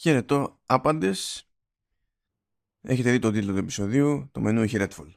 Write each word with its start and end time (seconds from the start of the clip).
Χαιρετώ 0.00 0.60
άπαντες. 0.66 1.48
Έχετε 2.80 3.10
δει 3.10 3.18
τον 3.18 3.32
τίτλο 3.32 3.52
του 3.52 3.58
επεισοδίου, 3.58 4.28
το 4.32 4.40
μενού 4.40 4.62
έχει 4.62 4.76
Redfall. 4.78 5.12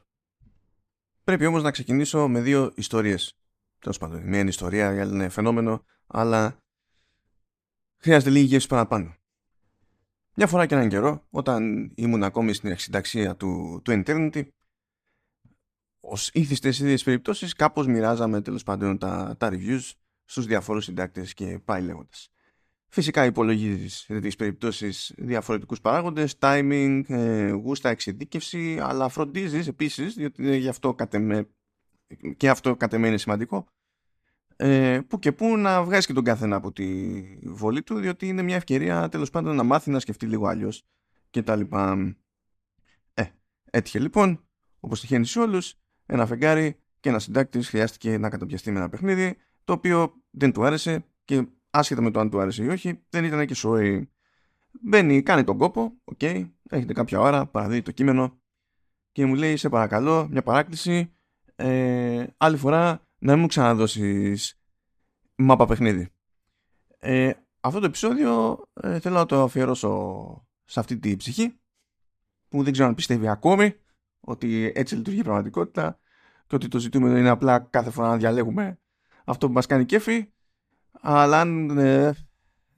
Πρέπει 1.24 1.46
όμως 1.46 1.62
να 1.62 1.70
ξεκινήσω 1.70 2.28
με 2.28 2.40
δύο 2.40 2.72
ιστορίες. 2.74 3.36
Τέλος 3.78 3.98
πάντων, 3.98 4.22
μία 4.22 4.40
είναι 4.40 4.48
ιστορία, 4.48 4.94
η 4.94 4.98
άλλη 4.98 5.12
είναι 5.12 5.28
φαινόμενο, 5.28 5.84
αλλά 6.06 6.58
χρειάζεται 7.96 8.30
λίγη 8.30 8.44
γεύση 8.44 8.66
παραπάνω. 8.66 9.16
Μια 10.34 10.46
φορά 10.46 10.66
και 10.66 10.74
έναν 10.74 10.88
καιρό, 10.88 11.26
όταν 11.30 11.92
ήμουν 11.94 12.22
ακόμη 12.22 12.52
στην 12.52 12.70
εξυνταξία 12.70 13.36
του, 13.36 13.80
του 13.84 14.02
Eternity, 14.06 14.48
ως 16.00 16.30
ήθιστες 16.32 16.76
σε 16.76 16.84
ίδιες 16.84 17.02
περιπτώσεις, 17.02 17.52
κάπως 17.52 17.86
μοιράζαμε 17.86 18.42
τέλος 18.42 18.62
πάντων 18.62 18.98
τα, 18.98 19.36
τα 19.38 19.48
reviews 19.52 19.90
στους 20.24 20.46
διαφόρους 20.46 20.84
συντάκτες 20.84 21.34
και 21.34 21.58
πάει 21.58 21.82
λέγοντας. 21.82 22.32
Φυσικά 22.94 23.24
υπολογίζεις 23.24 23.94
σε 23.96 24.12
τέτοιες 24.12 24.36
περιπτώσεις 24.36 25.14
διαφορετικούς 25.16 25.80
παράγοντες, 25.80 26.36
timing, 26.38 27.02
ε, 27.06 27.50
γούστα, 27.50 27.88
εξειδίκευση, 27.88 28.78
αλλά 28.80 29.08
φροντίζεις 29.08 29.66
επίσης, 29.66 30.14
διότι 30.14 30.56
γι 30.56 30.68
αυτό 30.68 30.94
κατεμέ, 30.94 31.48
και 32.36 32.48
αυτό 32.48 32.76
κατ' 32.76 32.92
είναι 32.92 33.16
σημαντικό, 33.16 33.66
ε, 34.56 35.00
που 35.08 35.18
και 35.18 35.32
που 35.32 35.56
να 35.56 35.82
βγάζεις 35.82 36.06
και 36.06 36.12
τον 36.12 36.24
καθένα 36.24 36.56
από 36.56 36.72
τη 36.72 37.22
βολή 37.42 37.82
του, 37.82 37.98
διότι 37.98 38.28
είναι 38.28 38.42
μια 38.42 38.56
ευκαιρία 38.56 39.08
τέλος 39.08 39.30
πάντων 39.30 39.56
να 39.56 39.62
μάθει 39.62 39.90
να 39.90 39.98
σκεφτεί 39.98 40.26
λίγο 40.26 40.46
αλλιώς 40.46 40.86
και 41.30 41.42
τα 41.42 41.56
λοιπά. 41.56 42.14
Ε, 43.14 43.24
έτυχε 43.70 43.98
λοιπόν, 43.98 44.44
όπως 44.80 45.00
τυχαίνει 45.00 45.26
σε 45.26 45.40
όλους, 45.40 45.74
ένα 46.06 46.26
φεγγάρι 46.26 46.76
και 47.00 47.08
ένα 47.08 47.18
συντάκτη 47.18 47.62
χρειάστηκε 47.62 48.18
να 48.18 48.30
καταπιαστεί 48.30 48.70
με 48.70 48.78
ένα 48.78 48.88
παιχνίδι, 48.88 49.36
το 49.64 49.72
οποίο 49.72 50.12
δεν 50.30 50.52
του 50.52 50.64
άρεσε 50.64 51.04
και 51.24 51.46
άσχετα 51.72 52.02
με 52.02 52.10
το 52.10 52.20
αν 52.20 52.30
του 52.30 52.40
άρεσε 52.40 52.64
ή 52.64 52.68
όχι, 52.68 53.02
δεν 53.08 53.24
ήταν 53.24 53.46
και 53.46 53.54
σόι. 53.54 54.10
Μπαίνει, 54.80 55.22
κάνει 55.22 55.44
τον 55.44 55.58
κόπο, 55.58 55.92
OK, 56.04 56.18
okay, 56.20 56.50
έχετε 56.70 56.92
κάποια 56.92 57.20
ώρα, 57.20 57.46
παραδίδει 57.46 57.82
το 57.82 57.90
κείμενο 57.90 58.40
και 59.12 59.26
μου 59.26 59.34
λέει, 59.34 59.56
σε 59.56 59.68
παρακαλώ, 59.68 60.28
μια 60.30 60.42
παράκληση, 60.42 61.12
ε, 61.56 62.26
άλλη 62.36 62.56
φορά 62.56 63.06
να 63.18 63.32
μην 63.32 63.40
μου 63.40 63.46
ξαναδώσεις 63.46 64.60
μάπα 65.34 65.66
παιχνίδι. 65.66 66.08
Ε, 66.98 67.32
αυτό 67.60 67.80
το 67.80 67.86
επεισόδιο 67.86 68.62
ε, 68.72 69.00
θέλω 69.00 69.14
να 69.14 69.26
το 69.26 69.42
αφιερώσω 69.42 70.46
σε 70.64 70.80
αυτή 70.80 70.98
τη 70.98 71.16
ψυχή 71.16 71.60
που 72.48 72.62
δεν 72.62 72.72
ξέρω 72.72 72.88
αν 72.88 72.94
πιστεύει 72.94 73.28
ακόμη 73.28 73.74
ότι 74.20 74.72
έτσι 74.74 74.96
λειτουργεί 74.96 75.18
η 75.18 75.22
πραγματικότητα 75.22 75.98
και 76.46 76.54
ότι 76.54 76.68
το 76.68 76.78
ζητούμενο 76.78 77.18
είναι 77.18 77.28
απλά 77.28 77.58
κάθε 77.58 77.90
φορά 77.90 78.08
να 78.08 78.16
διαλέγουμε 78.16 78.80
αυτό 79.24 79.46
που 79.46 79.52
μας 79.52 79.66
κάνει 79.66 79.84
κέφι 79.84 80.32
αλλά 81.02 81.40
αν 81.40 81.78
ε, 81.78 82.14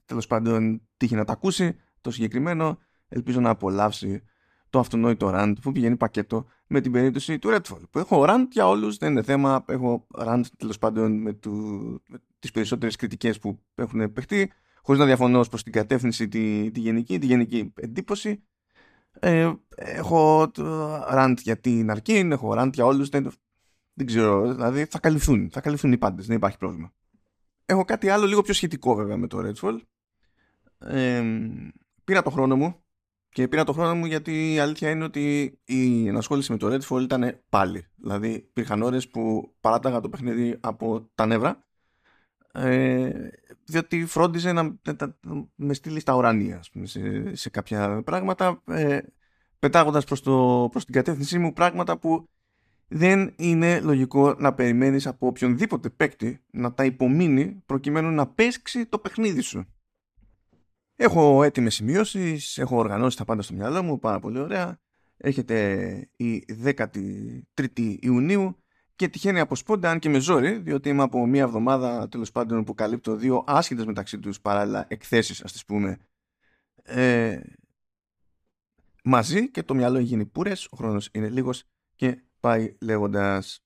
τέλος 0.05 0.27
πάντων 0.27 0.83
τύχει 0.97 1.14
να 1.14 1.25
τα 1.25 1.33
ακούσει 1.33 1.77
το 2.00 2.11
συγκεκριμένο 2.11 2.78
ελπίζω 3.08 3.41
να 3.41 3.50
απολαύσει 3.50 4.22
το 4.70 4.78
αυτονόητο 4.78 5.30
rant 5.34 5.55
που 5.62 5.72
πηγαίνει 5.72 5.97
πακέτο 5.97 6.47
με 6.67 6.80
την 6.80 6.92
περίπτωση 6.92 7.39
του 7.39 7.48
Redfall 7.52 7.80
που 7.91 7.98
έχω 7.98 8.25
rant 8.28 8.47
για 8.50 8.69
όλους 8.69 8.97
δεν 8.97 9.11
είναι 9.11 9.22
θέμα. 9.22 9.64
Έχω 9.69 10.06
rant 10.19 10.42
τέλος 10.56 10.78
πάντων 10.78 11.22
με, 11.22 11.33
του, 11.33 11.52
με 12.08 12.19
τις 12.39 12.50
περισσότερες 12.50 12.97
κριτικές 12.97 13.39
που 13.39 13.61
έχουν 13.75 14.12
παιχτεί 14.12 14.52
χωρίς 14.83 15.00
να 15.00 15.06
διαφωνώ 15.06 15.41
προς 15.50 15.62
την 15.62 15.72
κατεύθυνση 15.72 16.28
τη, 16.28 16.70
τη 16.70 16.80
γενική, 16.80 17.19
τη 17.19 17.27
γενική 17.27 17.72
εντύπωση. 17.75 18.45
Ε, 19.20 19.52
έχω 19.77 20.50
rant 21.12 21.34
για 21.42 21.61
την 21.61 21.91
Αρκίν, 21.91 22.33
έχω 22.33 22.55
rant 22.58 22.70
για 22.72 22.84
όλους 22.84 23.08
δεν, 23.08 23.33
δεν 23.92 24.06
ξέρω, 24.06 24.52
δηλαδή 24.52 24.84
θα 24.84 24.98
καλυφθούν 24.98 25.50
θα 25.52 25.61
καλυφθούν 25.61 25.92
οι 25.92 25.98
πάντες, 25.98 26.27
δεν 26.27 26.36
υπάρχει 26.36 26.58
πρόβλημα 26.58 26.92
έχω 27.67 27.84
κάτι 27.84 28.09
άλλο 28.09 28.27
λίγο 28.27 28.43
πιο 28.43 28.55
σχετικό 28.55 28.95
βέβαια 28.95 29.17
με 29.17 29.27
το 29.27 29.39
Redfall 29.39 29.79
ε, 30.79 31.23
πήρα 32.05 32.23
το 32.23 32.31
χρόνο 32.31 32.57
μου 32.57 32.84
και 33.29 33.48
πήρα 33.48 33.65
το 33.65 33.73
χρόνο 33.73 33.95
μου 33.95 34.07
γιατί 34.07 34.53
η 34.53 34.59
αλήθεια 34.59 34.91
είναι 34.91 35.05
ότι 35.05 35.59
η 35.65 36.09
ενασχόληση 36.09 36.53
με 36.53 36.59
το 36.59 36.67
Redfall 36.75 37.03
ήταν 37.03 37.41
πάλι. 37.48 37.87
Δηλαδή 37.97 38.31
υπήρχαν 38.31 38.83
ώρες 38.83 39.09
που 39.09 39.55
παράταγα 39.61 40.01
το 40.01 40.08
παιχνίδι 40.08 40.57
από 40.61 41.11
τα 41.14 41.27
νεύρα 41.27 41.64
ε, 42.53 43.29
διότι 43.64 44.07
φρόντιζε 44.07 44.53
να, 44.53 44.63
να, 44.63 45.19
με 45.55 45.74
στείλει 45.74 46.01
στα 46.01 46.14
ουρανία 46.14 46.63
σε, 46.83 47.35
σε, 47.36 47.51
κάποια 47.51 48.03
πράγματα 48.03 48.63
ε, 48.67 48.98
πετάγοντας 49.58 50.05
προς, 50.05 50.23
το, 50.23 50.69
προς 50.70 50.85
την 50.85 50.95
κατεύθυνσή 50.95 51.39
μου 51.39 51.53
πράγματα 51.53 51.98
που 51.98 52.29
δεν 52.89 53.34
είναι 53.36 53.80
λογικό 53.80 54.34
να 54.39 54.55
περιμένεις 54.55 55.06
από 55.06 55.27
οποιονδήποτε 55.27 55.90
παίκτη 55.90 56.40
να 56.50 56.72
τα 56.72 56.84
υπομείνει 56.84 57.62
προκειμένου 57.67 58.11
να 58.11 58.27
παίξει 58.27 58.86
το 58.86 58.98
παιχνίδι 58.98 59.40
σου. 59.40 59.67
Έχω 60.96 61.42
έτοιμες 61.42 61.74
σημειώσεις, 61.74 62.58
έχω 62.58 62.77
οργανώσει 62.77 63.17
τα 63.17 63.24
πάντα 63.24 63.42
στο 63.42 63.55
μυαλό 63.55 63.83
μου, 63.83 63.98
πάρα 63.98 64.20
πολύ 64.20 64.39
ωραία. 64.39 64.78
Έχετε 65.17 66.08
η 66.17 66.44
13η 66.64 67.96
Ιουνίου 68.00 68.56
και 68.96 69.08
τυχαίνει 69.08 69.40
από 69.40 69.55
σπόντα, 69.55 69.90
αν 69.90 69.98
και 69.98 70.08
με 70.08 70.18
ζόρι, 70.18 70.58
διότι 70.58 70.89
είμαι 70.89 71.02
από 71.02 71.27
μία 71.27 71.42
εβδομάδα 71.42 72.08
τέλος 72.08 72.33
πάντων 72.33 72.64
που 72.64 72.74
καλύπτω 72.74 73.17
δύο 73.17 73.44
άσχετες 73.46 73.84
μεταξύ 73.84 74.18
τους 74.18 74.40
παράλληλα 74.40 74.84
εκθέσεις, 74.89 75.42
ας 75.42 75.52
τις 75.52 75.64
πούμε, 75.64 75.98
ε, 76.83 77.40
μαζί 79.05 79.50
και 79.50 79.62
το 79.62 79.74
μυαλό 79.74 79.96
έχει 79.98 80.06
γίνει 80.06 80.27
πούρε, 80.27 80.52
ο 80.70 80.77
χρόνος 80.77 81.08
είναι 81.12 81.28
λίγος 81.28 81.64
και 81.94 82.23
πάει 82.44 82.77
λέγοντας. 82.80 83.64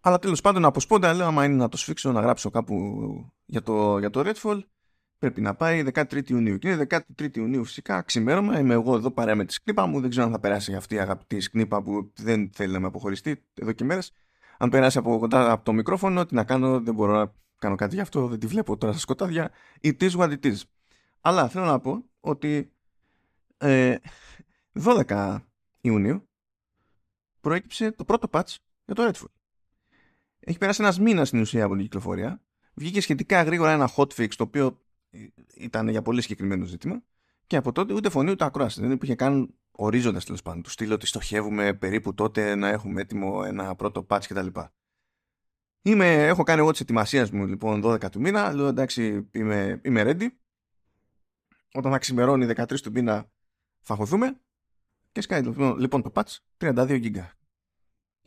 Αλλά 0.00 0.18
τέλος 0.18 0.40
πάντων 0.40 0.64
από 0.64 0.80
σπόντα 0.80 1.14
λέω, 1.14 1.26
άμα 1.26 1.44
είναι 1.44 1.54
να 1.54 1.68
το 1.68 1.76
σφίξω, 1.76 2.12
να 2.12 2.20
γράψω 2.20 2.50
κάπου 2.50 2.74
για 3.44 3.62
το, 3.62 3.98
για 3.98 4.10
το 4.10 4.22
Redfall, 4.24 4.60
πρέπει 5.18 5.40
να 5.40 5.54
πάει 5.54 5.84
13 5.94 6.28
Ιουνίου. 6.28 6.58
Και 6.58 6.70
είναι 6.70 6.86
13 7.18 7.36
Ιουνίου 7.36 7.64
φυσικά, 7.64 8.02
ξημέρωμα. 8.02 8.58
Είμαι 8.58 8.74
εγώ 8.74 8.94
εδώ 8.94 9.10
παρέα 9.10 9.34
με 9.34 9.44
τη 9.44 9.52
σκνήπα 9.52 9.86
μου. 9.86 10.00
Δεν 10.00 10.10
ξέρω 10.10 10.26
αν 10.26 10.32
θα 10.32 10.40
περάσει 10.40 10.74
αυτή 10.74 10.94
η 10.94 10.98
αγαπητή 10.98 11.40
σκνήπα 11.40 11.82
που 11.82 12.12
δεν 12.16 12.50
θέλει 12.52 12.72
να 12.72 12.80
με 12.80 12.86
αποχωριστεί 12.86 13.44
εδώ 13.54 13.72
και 13.72 13.84
μέρες. 13.84 14.12
Αν 14.58 14.70
περάσει 14.70 14.98
από 14.98 15.18
κοντά 15.18 15.50
από 15.50 15.64
το 15.64 15.72
μικρόφωνο, 15.72 16.26
τι 16.26 16.34
να 16.34 16.44
κάνω, 16.44 16.80
δεν 16.80 16.94
μπορώ 16.94 17.12
να 17.18 17.32
κάνω 17.58 17.74
κάτι 17.74 17.94
γι' 17.94 18.00
αυτό. 18.00 18.26
Δεν 18.26 18.38
τη 18.38 18.46
βλέπω 18.46 18.76
τώρα 18.76 18.92
στα 18.92 19.02
σκοτάδια. 19.02 19.50
It 19.82 20.00
is 20.00 20.10
what 20.10 20.30
it 20.30 20.46
is. 20.46 20.56
Αλλά 21.20 21.48
θέλω 21.48 21.64
να 21.64 21.80
πω 21.80 22.04
ότι 22.20 22.72
ε, 23.58 23.96
12 24.84 25.38
Ιουνίου 25.80 26.28
προέκυψε 27.46 27.92
το 27.92 28.04
πρώτο 28.04 28.28
patch 28.30 28.54
για 28.84 28.94
το 28.94 29.10
Redfall. 29.10 29.32
Έχει 30.38 30.58
περάσει 30.58 30.82
ένας 30.82 30.98
μήνας 30.98 31.28
στην 31.28 31.40
ουσία 31.40 31.64
από 31.64 31.74
την 31.74 31.82
κυκλοφορία. 31.82 32.42
Βγήκε 32.74 33.00
σχετικά 33.00 33.42
γρήγορα 33.42 33.72
ένα 33.72 33.90
hotfix 33.96 34.28
το 34.28 34.42
οποίο 34.42 34.80
ήταν 35.54 35.88
για 35.88 36.02
πολύ 36.02 36.22
συγκεκριμένο 36.22 36.64
ζήτημα. 36.64 37.02
Και 37.46 37.56
από 37.56 37.72
τότε 37.72 37.92
ούτε 37.92 38.08
φωνή 38.08 38.30
ούτε 38.30 38.44
ακρόαση. 38.44 38.80
Δεν 38.80 38.90
υπήρχε 38.90 39.14
καν 39.14 39.54
ορίζοντας 39.70 40.24
τέλος 40.24 40.42
πάντων. 40.42 40.62
Του 40.62 40.70
στείλω 40.70 40.94
ότι 40.94 41.06
στοχεύουμε 41.06 41.74
περίπου 41.74 42.14
τότε 42.14 42.54
να 42.54 42.68
έχουμε 42.68 43.00
έτοιμο 43.00 43.42
ένα 43.46 43.74
πρώτο 43.74 44.06
patch 44.08 44.24
κτλ. 44.28 44.46
Είμαι, 45.82 46.26
έχω 46.26 46.42
κάνει 46.42 46.60
εγώ 46.60 46.70
τις 46.70 46.80
ετοιμασίες 46.80 47.30
μου 47.30 47.46
λοιπόν 47.46 47.82
12 47.84 48.10
του 48.10 48.20
μήνα. 48.20 48.52
Λέω 48.52 48.66
εντάξει, 48.66 49.28
είμαι, 49.32 49.80
είμαι 49.84 50.02
ready. 50.06 50.26
Όταν 51.72 51.92
θα 51.92 51.98
ξημερώνει 51.98 52.46
13 52.56 52.80
του 52.80 52.90
μήνα 52.90 53.30
θα 53.80 53.94
χωθούμε. 53.94 54.40
Και 55.16 55.22
σκάει 55.22 55.42
λοιπόν, 55.42 55.78
λοιπόν 55.78 56.02
το 56.02 56.12
patch 56.14 56.36
32 56.58 56.74
GB. 56.88 57.28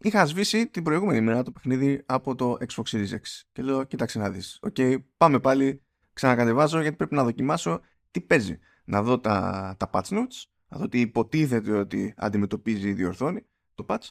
Είχα 0.02 0.26
σβήσει 0.26 0.68
την 0.68 0.84
προηγούμενη 0.84 1.22
μέρα 1.22 1.44
το 1.44 1.52
παιχνίδι 1.52 2.04
από 2.06 2.36
το 2.36 2.58
Xbox 2.60 2.84
Series 2.84 3.10
X. 3.10 3.22
Και 3.52 3.62
λέω, 3.62 3.84
κοίταξε 3.84 4.20
να 4.20 4.30
δεις. 4.30 4.60
Οκ, 4.62 4.76
πάμε 5.18 5.40
πάλι 5.40 5.82
ξανακατεβάζω 6.14 6.82
γιατί 6.82 6.96
πρέπει 6.96 7.16
να 7.16 7.24
δοκιμάσω 7.24 7.82
τι 8.12 8.22
παίζει. 8.22 8.60
Να 8.84 9.04
δω 9.04 9.20
τα, 9.20 9.76
τα 9.80 9.90
patch 9.94 10.08
notes, 10.08 10.44
να 10.68 10.78
δω 10.78 10.88
τι 10.88 11.00
υποτίθεται 11.00 11.72
ότι 11.72 12.14
αντιμετωπίζει 12.18 12.90
ή 12.90 12.94
διορθώνει 12.94 13.46
το 13.76 13.86
patch 13.90 14.08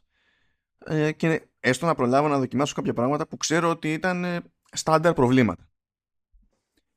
ε, 0.78 1.12
και 1.12 1.48
έστω 1.60 1.86
να 1.86 1.94
προλάβω 1.94 2.28
να 2.28 2.38
δοκιμάσω 2.38 2.74
κάποια 2.74 2.92
πράγματα 2.92 3.26
που 3.26 3.36
ξέρω 3.36 3.70
ότι 3.70 3.92
ήταν 3.92 4.24
ε, 4.24 4.40
στάνταρ 4.72 5.12
προβλήματα. 5.12 5.68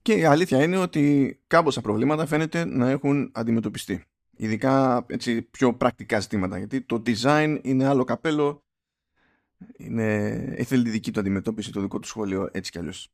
Και 0.02 0.14
η 0.14 0.24
αλήθεια 0.24 0.64
είναι 0.64 0.78
ότι 0.78 1.36
κάμποσα 1.48 1.82
προβλήματα 1.82 2.26
φαίνεται 2.26 2.66
να 2.66 2.90
έχουν 2.90 3.32
αντιμετωπιστεί. 3.34 4.06
Ειδικά 4.32 5.06
έτσι, 5.08 5.42
πιο 5.42 5.74
πρακτικά 5.74 6.20
ζητήματα. 6.20 6.58
Γιατί 6.58 6.82
το 6.82 7.02
design 7.06 7.60
είναι 7.62 7.86
άλλο 7.86 8.04
καπέλο. 8.04 8.64
Είναι, 9.78 10.64
θέλει 10.66 10.84
τη 10.84 10.90
δική 10.90 11.12
του 11.12 11.20
αντιμετώπιση, 11.20 11.72
το 11.72 11.82
δικό 11.82 12.00
του 12.00 12.08
σχόλιο 12.08 12.50
έτσι 12.52 12.72
κι 12.72 12.78
αλλιώς. 12.78 13.14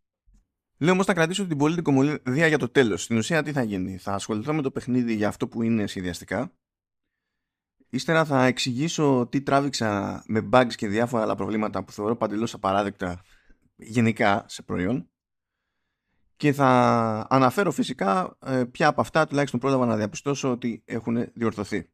Λέω 0.77 0.93
όμως 0.93 1.05
να 1.05 1.13
κρατήσω 1.13 1.47
την 1.47 1.57
πολύ 1.57 1.81
κομμωδία 1.81 2.47
για 2.47 2.57
το 2.57 2.69
τέλος. 2.69 3.03
Στην 3.03 3.17
ουσία 3.17 3.43
τι 3.43 3.51
θα 3.51 3.63
γίνει; 3.63 3.97
Θα 3.97 4.13
ασχοληθώ 4.13 4.53
με 4.53 4.61
το 4.61 4.71
παιχνίδι 4.71 5.13
για 5.13 5.27
αυτό 5.27 5.47
που 5.47 5.61
είναι 5.61 5.87
σχεδιαστικά. 5.87 6.51
Ύστερα 7.89 8.25
θα 8.25 8.45
εξηγήσω 8.45 9.27
τι 9.31 9.41
τράβηξα 9.41 10.23
με 10.27 10.49
bugs 10.51 10.73
και 10.75 10.87
διάφορα 10.87 11.23
άλλα 11.23 11.35
προβλήματα 11.35 11.83
που 11.83 11.91
θεωρώ 11.91 12.15
παντελώς 12.15 12.53
απαράδεκτα 12.53 13.21
γενικά 13.75 14.45
σε 14.47 14.61
προϊόν. 14.61 15.09
Και 16.37 16.53
θα 16.53 17.27
αναφέρω 17.29 17.71
φυσικά 17.71 18.37
ε, 18.45 18.63
ποια 18.63 18.87
από 18.87 19.01
αυτά 19.01 19.27
τουλάχιστον 19.27 19.59
πρόλαβα 19.59 19.85
να 19.85 19.95
διαπιστώσω 19.95 20.51
ότι 20.51 20.81
έχουν 20.85 21.31
διορθωθεί. 21.33 21.89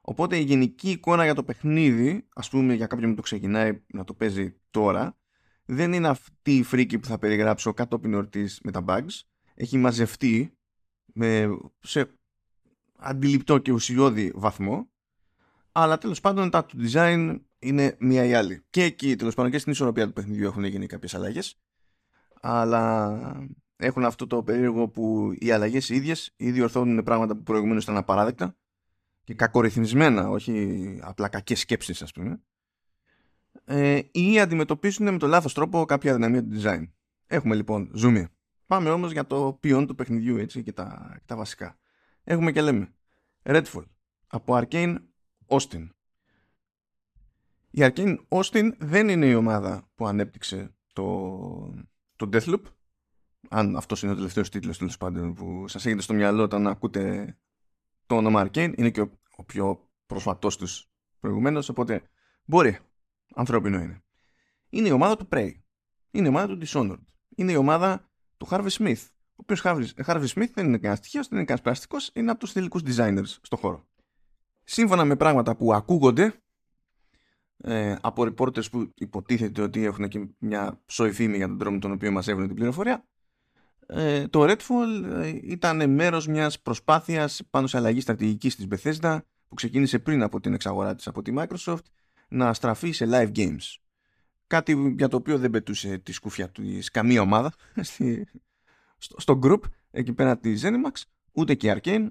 Οπότε 0.00 0.36
η 0.36 0.42
γενική 0.42 0.90
εικόνα 0.90 1.24
για 1.24 1.34
το 1.34 1.44
παιχνίδι, 1.44 2.28
ας 2.34 2.48
πούμε 2.48 2.74
για 2.74 2.86
κάποιον 2.86 3.10
που 3.10 3.16
το 3.16 3.22
ξεκινάει 3.22 3.82
να 3.86 4.04
το 4.04 4.14
παίζει 4.14 4.56
τώρα, 4.70 5.16
δεν 5.64 5.92
είναι 5.92 6.08
αυτή 6.08 6.56
η 6.56 6.62
φρίκη 6.62 6.98
που 6.98 7.06
θα 7.06 7.18
περιγράψω 7.18 7.72
κατόπιν 7.72 8.14
ορτής 8.14 8.60
με 8.62 8.70
τα 8.70 8.84
bugs. 8.86 9.20
Έχει 9.54 9.78
μαζευτεί 9.78 10.56
με, 11.12 11.48
σε 11.80 12.10
αντιληπτό 12.96 13.58
και 13.58 13.72
ουσιώδη 13.72 14.32
βαθμό 14.34 14.90
αλλά 15.72 15.98
τέλος 15.98 16.20
πάντων 16.20 16.50
τα 16.50 16.64
του 16.64 16.76
design 16.84 17.38
είναι 17.58 17.96
μία 17.98 18.24
ή 18.24 18.34
άλλη. 18.34 18.64
Και 18.70 18.82
εκεί 18.82 19.16
τέλος 19.16 19.34
πάντων 19.34 19.50
και 19.50 19.58
στην 19.58 19.72
ισορροπία 19.72 20.06
του 20.06 20.12
παιχνιδιού 20.12 20.46
έχουν 20.46 20.64
γίνει 20.64 20.86
κάποιες 20.86 21.14
αλλαγές 21.14 21.60
αλλά 22.40 23.18
έχουν 23.76 24.04
αυτό 24.04 24.26
το 24.26 24.42
περίεργο 24.42 24.88
που 24.88 25.32
οι 25.38 25.50
αλλαγές 25.50 25.88
οι 25.88 25.94
ίδιες 25.94 26.32
ήδη 26.36 26.60
ορθώνουν 26.60 27.02
πράγματα 27.02 27.36
που 27.36 27.42
προηγουμένως 27.42 27.82
ήταν 27.82 27.96
απαράδεκτα 27.96 28.56
και 29.24 29.34
κακορυθμισμένα, 29.34 30.28
όχι 30.28 30.98
απλά 31.02 31.28
κακές 31.28 31.60
σκέψεις 31.60 32.02
ας 32.02 32.12
πούμε 32.12 32.40
ε, 33.64 34.00
ή 34.10 34.40
αντιμετωπίσουν 34.40 35.12
με 35.12 35.18
το 35.18 35.26
λάθος 35.26 35.54
τρόπο 35.54 35.84
κάποια 35.84 36.10
αδυναμία 36.10 36.44
του 36.44 36.60
design. 36.60 36.88
Έχουμε 37.26 37.54
λοιπόν 37.54 37.92
zoom 38.02 38.24
Πάμε 38.66 38.90
όμως 38.90 39.12
για 39.12 39.26
το 39.26 39.56
ποιόν 39.60 39.86
του 39.86 39.94
παιχνιδιού 39.94 40.36
έτσι, 40.36 40.62
και, 40.62 40.72
τα, 40.72 41.14
και 41.14 41.24
τα 41.26 41.36
βασικά. 41.36 41.78
Έχουμε 42.24 42.52
και 42.52 42.60
λέμε 42.60 42.92
Redfall 43.42 43.84
από 44.26 44.60
Arcane 44.60 44.96
Austin. 45.46 45.88
Η 47.70 47.78
Arcane 47.80 48.16
Austin 48.28 48.70
δεν 48.78 49.08
είναι 49.08 49.26
η 49.26 49.34
ομάδα 49.34 49.90
που 49.94 50.06
ανέπτυξε 50.06 50.74
το, 50.92 51.74
το 52.16 52.28
Deathloop. 52.32 52.62
Αν 53.48 53.76
αυτός 53.76 54.02
είναι 54.02 54.12
ο 54.12 54.14
τελευταίος 54.14 54.48
τίτλος 54.48 54.78
τέλος 54.78 54.96
πάντων 54.96 55.34
που 55.34 55.68
σας 55.68 55.86
έχετε 55.86 56.02
στο 56.02 56.14
μυαλό 56.14 56.42
όταν 56.42 56.66
ακούτε 56.66 57.36
το 58.06 58.16
όνομα 58.16 58.46
Arcane, 58.46 58.72
είναι 58.76 58.90
και 58.90 59.00
ο, 59.00 59.10
ο 59.36 59.44
πιο 59.44 59.88
προσφατός 60.06 60.56
τους 60.56 60.90
προηγουμένως. 61.20 61.68
Οπότε 61.68 62.02
μπορεί. 62.44 62.78
Ανθρώπινο 63.34 63.78
είναι. 63.78 64.02
Είναι 64.68 64.88
η 64.88 64.90
ομάδα 64.90 65.16
του 65.16 65.28
Prey. 65.30 65.50
Είναι 66.10 66.26
η 66.26 66.28
ομάδα 66.28 66.46
του 66.46 66.66
Dishonored. 66.66 67.04
Είναι 67.28 67.52
η 67.52 67.56
ομάδα 67.56 68.10
του 68.36 68.46
Harvey 68.50 68.68
Smith. 68.68 69.06
Ο 69.34 69.34
οποίος 69.34 69.62
Harvey 70.06 70.26
Smith 70.26 70.50
δεν 70.54 70.66
είναι 70.66 70.76
κανένας 70.76 70.98
στοιχείος, 70.98 71.28
δεν 71.28 71.38
είναι 71.38 71.46
κανένας 71.46 71.60
πλαστικός, 71.60 72.10
είναι 72.14 72.30
από 72.30 72.40
τους 72.40 72.52
τελικού 72.52 72.80
designers 72.84 73.36
στο 73.42 73.56
χώρο. 73.56 73.86
Σύμφωνα 74.64 75.04
με 75.04 75.16
πράγματα 75.16 75.56
που 75.56 75.74
ακούγονται 75.74 76.42
ε, 77.56 77.96
από 78.00 78.22
reporters 78.22 78.70
που 78.70 78.92
υποτίθεται 78.94 79.62
ότι 79.62 79.84
έχουν 79.84 80.08
και 80.08 80.28
μια 80.38 80.82
σοϊφήμη 80.86 81.36
για 81.36 81.46
τον 81.46 81.58
τρόπο 81.58 81.74
με 81.74 81.80
τον 81.80 81.92
οποίο 81.92 82.10
μας 82.10 82.28
έβγαινε 82.28 82.46
την 82.46 82.56
πληροφορία 82.56 83.06
ε, 83.86 84.28
το 84.28 84.44
Redfall 84.44 85.04
ε, 85.12 85.28
ήταν 85.42 85.90
μέρος 85.90 86.26
μιας 86.26 86.60
προσπάθειας 86.60 87.40
πάνω 87.50 87.66
σε 87.66 87.76
αλλαγή 87.76 88.00
στρατηγικής 88.00 88.56
της 88.56 88.66
Bethesda 88.70 89.18
που 89.48 89.54
ξεκίνησε 89.54 89.98
πριν 89.98 90.22
από 90.22 90.40
την 90.40 90.54
εξαγορά 90.54 90.94
της 90.94 91.06
από 91.06 91.22
τη 91.22 91.32
Microsoft 91.36 91.84
να 92.28 92.54
στραφεί 92.54 92.90
σε 92.90 93.06
live 93.10 93.32
games. 93.36 93.76
Κάτι 94.46 94.94
για 94.96 95.08
το 95.08 95.16
οποίο 95.16 95.38
δεν 95.38 95.50
πετούσε 95.50 95.98
τη 95.98 96.12
σκούφια 96.12 96.50
του 96.50 96.62
καμία 96.92 97.20
ομάδα 97.20 97.52
στο, 98.96 99.20
στο 99.20 99.38
group 99.42 99.60
εκεί 99.90 100.12
πέρα 100.12 100.38
της 100.38 100.64
Zenimax 100.64 101.02
ούτε 101.32 101.54
και 101.54 101.76
Arcane 101.76 102.06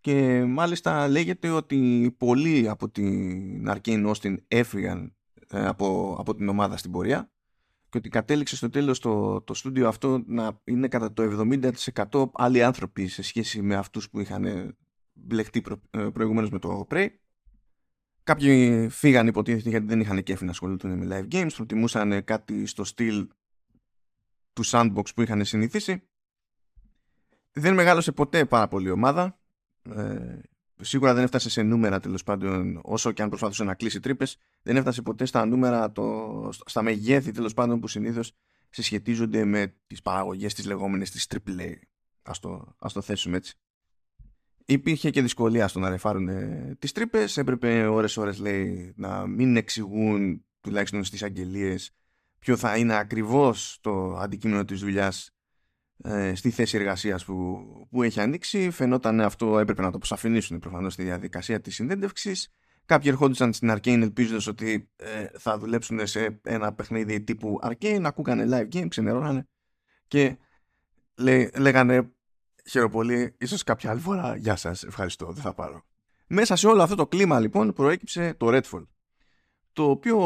και 0.00 0.44
μάλιστα 0.44 1.08
λέγεται 1.08 1.50
ότι 1.50 2.14
πολλοί 2.18 2.68
από 2.68 2.88
την 2.88 3.68
Arcane 3.68 4.12
Austin 4.12 4.36
έφυγαν 4.48 5.14
ε, 5.48 5.66
από, 5.66 6.16
από 6.18 6.34
την 6.34 6.48
ομάδα 6.48 6.76
στην 6.76 6.90
πορεία 6.90 7.30
και 7.92 7.98
ότι 7.98 8.08
κατέληξε 8.08 8.56
στο 8.56 8.70
τέλος 8.70 8.98
το, 8.98 9.40
το 9.40 9.54
στούντιο 9.54 9.88
αυτό 9.88 10.22
να 10.26 10.60
είναι 10.64 10.88
κατά 10.88 11.12
το 11.12 11.48
70% 12.10 12.24
άλλοι 12.32 12.62
άνθρωποι 12.62 13.08
σε 13.08 13.22
σχέση 13.22 13.62
με 13.62 13.74
αυτούς 13.74 14.10
που 14.10 14.20
είχαν 14.20 14.76
μπλεχτεί 15.12 15.60
προ, 15.60 15.80
ε, 15.90 16.08
προηγουμένως 16.12 16.50
με 16.50 16.58
το 16.58 16.86
Prey. 16.90 17.08
Κάποιοι 18.22 18.88
φύγαν 18.88 19.26
υποτίθεται 19.26 19.68
γιατί 19.68 19.86
δεν 19.86 20.00
είχαν 20.00 20.22
κέφι 20.22 20.44
να 20.44 20.50
ασχοληθούν 20.50 20.98
με 20.98 21.06
live 21.10 21.34
games, 21.34 21.50
προτιμούσαν 21.54 22.24
κάτι 22.24 22.66
στο 22.66 22.84
στυλ 22.84 23.28
του 24.52 24.66
sandbox 24.66 25.14
που 25.14 25.22
είχαν 25.22 25.44
συνηθίσει. 25.44 26.08
Δεν 27.52 27.74
μεγάλωσε 27.74 28.12
ποτέ 28.12 28.44
πάρα 28.44 28.68
πολύ 28.68 28.90
ομάδα 28.90 29.40
ε, 29.82 30.38
σίγουρα 30.82 31.14
δεν 31.14 31.24
έφτασε 31.24 31.50
σε 31.50 31.62
νούμερα 31.62 32.00
τέλος 32.00 32.22
πάντων 32.22 32.80
όσο 32.82 33.12
και 33.12 33.22
αν 33.22 33.28
προσπαθούσε 33.28 33.64
να 33.64 33.74
κλείσει 33.74 34.00
τρύπες. 34.00 34.36
Δεν 34.62 34.76
έφτασε 34.76 35.02
ποτέ 35.02 35.24
στα 35.24 35.46
νούμερα, 35.46 35.92
το, 35.92 36.48
στα 36.66 36.82
μεγέθη 36.82 37.30
τέλος 37.30 37.54
πάντων 37.54 37.80
που 37.80 37.88
συνήθως 37.88 38.32
συσχετίζονται 38.70 39.44
με 39.44 39.74
τις 39.86 40.02
παραγωγές 40.02 40.54
τη 40.54 40.62
λεγόμενη 40.62 41.04
τη 41.04 41.24
AAA. 41.28 41.72
Α 42.22 42.32
το, 42.40 42.74
ας 42.78 42.92
το 42.92 43.00
θέσουμε 43.00 43.36
έτσι. 43.36 43.54
Υπήρχε 44.64 45.10
και 45.10 45.22
δυσκολία 45.22 45.68
στο 45.68 45.78
να 45.78 45.88
ρεφάρουν 45.88 46.28
ε, 46.28 46.76
τις 46.78 46.92
τρύπες. 46.92 47.36
Έπρεπε 47.36 47.86
ώρες-ώρες 47.86 48.38
λέει 48.38 48.92
να 48.96 49.26
μην 49.26 49.56
εξηγούν 49.56 50.44
τουλάχιστον 50.60 51.04
στις 51.04 51.22
αγγελίες 51.22 51.90
ποιο 52.38 52.56
θα 52.56 52.76
είναι 52.76 52.96
ακριβώς 52.96 53.78
το 53.80 54.16
αντικείμενο 54.16 54.64
της 54.64 54.80
δουλειάς 54.80 55.30
ε, 56.04 56.34
στη 56.34 56.50
θέση 56.50 56.76
εργασίας 56.76 57.24
που, 57.24 57.66
που 57.90 58.02
έχει 58.02 58.20
ανοίξει. 58.20 58.70
Φαινόταν 58.70 59.20
αυτό 59.20 59.58
έπρεπε 59.58 59.82
να 59.82 59.90
το 59.90 59.96
αποσαφηνίσουν 59.96 60.58
προφανώς 60.58 60.92
στη 60.92 61.02
διαδικασία 61.02 61.60
της 61.60 61.74
συνέντευξης. 61.74 62.52
Κάποιοι 62.86 63.10
ερχόντουσαν 63.12 63.52
στην 63.52 63.72
Arcane 63.72 64.00
ελπίζοντας 64.02 64.46
ότι 64.46 64.90
ε, 64.96 65.26
θα 65.38 65.58
δουλέψουν 65.58 66.06
σε 66.06 66.40
ένα 66.42 66.72
παιχνίδι 66.72 67.20
τύπου 67.20 67.58
Arcane, 67.62 68.00
ακούγανε 68.02 68.46
live 68.50 68.76
game, 68.76 68.88
ξενερώνανε 68.88 69.48
και 70.08 70.36
λέ, 71.14 71.48
λέγανε 71.58 72.12
χαίρομαι 72.68 72.90
πολύ, 72.90 73.34
ίσως 73.38 73.62
κάποια 73.62 73.90
άλλη 73.90 74.00
φορά, 74.00 74.36
γεια 74.36 74.56
σας, 74.56 74.82
ευχαριστώ, 74.82 75.32
δεν 75.32 75.42
θα 75.42 75.54
πάρω. 75.54 75.84
Μέσα 76.26 76.56
σε 76.56 76.66
όλο 76.66 76.82
αυτό 76.82 76.94
το 76.94 77.06
κλίμα 77.06 77.40
λοιπόν 77.40 77.72
προέκυψε 77.72 78.34
το 78.34 78.48
Redfall. 78.50 78.86
Το 79.72 79.90
οποίο 79.90 80.18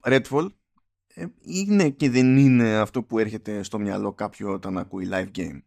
Redfall 0.00 0.46
ε, 0.46 0.65
είναι 1.40 1.90
και 1.90 2.10
δεν 2.10 2.36
είναι 2.36 2.76
αυτό 2.76 3.02
που 3.02 3.18
έρχεται 3.18 3.62
στο 3.62 3.78
μυαλό 3.78 4.12
κάποιο 4.12 4.52
όταν 4.52 4.78
ακούει 4.78 5.08
live 5.10 5.30
game. 5.36 5.62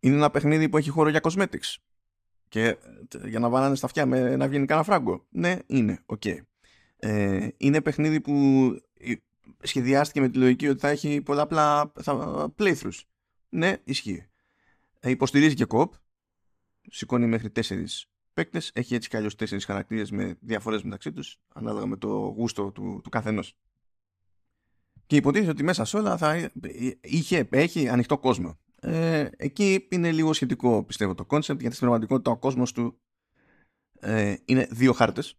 Είναι 0.00 0.16
ένα 0.16 0.30
παιχνίδι 0.30 0.68
που 0.68 0.76
έχει 0.76 0.90
χώρο 0.90 1.08
για 1.08 1.20
cosmetics. 1.22 1.76
Και 2.48 2.66
ε, 2.66 3.28
για 3.28 3.38
να 3.38 3.48
βάλανε 3.48 3.74
στα 3.74 3.86
αυτιά 3.86 4.06
με 4.06 4.36
να 4.36 4.48
βγαίνει 4.48 4.66
κανένα 4.66 4.86
φράγκο. 4.86 5.26
Ναι, 5.30 5.58
είναι, 5.66 6.02
οκ. 6.06 6.24
Ε, 6.96 7.48
είναι 7.56 7.80
παιχνίδι 7.80 8.20
που 8.20 8.32
σχεδιάστηκε 9.62 10.20
με 10.20 10.28
τη 10.28 10.38
λογική 10.38 10.68
ότι 10.68 10.80
θα 10.80 10.88
έχει 10.88 11.20
πολλαπλά 11.20 11.92
θα, 12.00 12.54
playthroughs. 12.58 13.00
Ναι, 13.48 13.76
ισχύει. 13.84 14.26
Ε, 15.00 15.10
υποστηρίζει 15.10 15.54
και 15.54 15.64
κοπ. 15.64 15.92
Σηκώνει 16.90 17.26
μέχρι 17.26 17.50
τέσσερις 17.50 18.06
παίκτες. 18.34 18.70
Έχει 18.74 18.94
έτσι 18.94 19.08
κι 19.08 19.16
αλλιώς 19.16 19.34
τέσσερις 19.34 19.64
χαρακτήρες 19.64 20.10
με 20.10 20.36
διαφορές 20.40 20.82
μεταξύ 20.82 21.12
τους, 21.12 21.40
ανάλογα 21.48 21.86
με 21.86 21.96
το 21.96 22.08
γούστο 22.08 22.70
του, 22.70 23.00
του 23.02 23.10
καθενός. 23.10 23.56
Και 25.12 25.18
υποτίθεται 25.18 25.50
ότι 25.50 25.62
μέσα 25.62 25.84
σε 25.84 25.96
όλα 25.96 26.16
θα 26.16 26.50
είχε, 27.00 27.48
έχει 27.50 27.88
ανοιχτό 27.88 28.18
κόσμο. 28.18 28.58
Ε, 28.80 29.28
εκεί 29.36 29.86
είναι 29.90 30.12
λίγο 30.12 30.32
σχετικό 30.32 30.84
πιστεύω 30.84 31.14
το 31.14 31.26
concept 31.28 31.58
γιατί 31.58 31.74
στην 31.74 31.78
πραγματικότητα 31.78 32.30
ο 32.30 32.36
κόσμος 32.36 32.72
του 32.72 33.00
ε, 34.00 34.34
είναι 34.44 34.68
δύο 34.70 34.92
χάρτες 34.92 35.38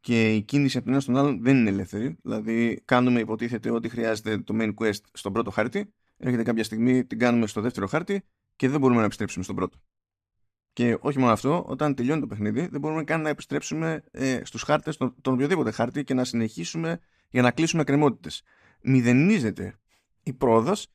και 0.00 0.34
η 0.34 0.42
κίνηση 0.42 0.76
από 0.76 0.84
τον 0.84 0.94
ένα 0.94 1.02
στον 1.02 1.16
άλλον 1.16 1.42
δεν 1.42 1.56
είναι 1.56 1.70
ελεύθερη. 1.70 2.16
Δηλαδή 2.22 2.82
κάνουμε 2.84 3.20
υποτίθεται 3.20 3.70
ότι 3.70 3.88
χρειάζεται 3.88 4.38
το 4.38 4.56
main 4.58 4.74
quest 4.74 5.00
στον 5.12 5.32
πρώτο 5.32 5.50
χάρτη 5.50 5.92
έρχεται 6.16 6.42
κάποια 6.42 6.64
στιγμή 6.64 7.04
την 7.04 7.18
κάνουμε 7.18 7.46
στο 7.46 7.60
δεύτερο 7.60 7.86
χάρτη 7.86 8.24
και 8.56 8.68
δεν 8.68 8.80
μπορούμε 8.80 8.98
να 8.98 9.04
επιστρέψουμε 9.04 9.44
στον 9.44 9.56
πρώτο. 9.56 9.78
Και 10.72 10.96
όχι 11.00 11.18
μόνο 11.18 11.32
αυτό, 11.32 11.64
όταν 11.68 11.94
τελειώνει 11.94 12.20
το 12.20 12.26
παιχνίδι, 12.26 12.66
δεν 12.66 12.80
μπορούμε 12.80 13.04
καν 13.04 13.20
να 13.20 13.28
επιστρέψουμε 13.28 14.04
ε, 14.10 14.40
στους 14.44 14.62
χάρτες, 14.62 14.96
τον, 14.96 15.14
τον 15.20 15.34
οποιοδήποτε 15.34 15.70
χάρτη 15.70 16.04
και 16.04 16.14
να 16.14 16.24
συνεχίσουμε 16.24 17.00
για 17.30 17.42
να 17.42 17.50
κλείσουμε 17.50 17.84
κρεμότητε 17.84 18.30
μηδενίζεται 18.84 19.78
η 20.22 20.32
πρόοδος 20.32 20.86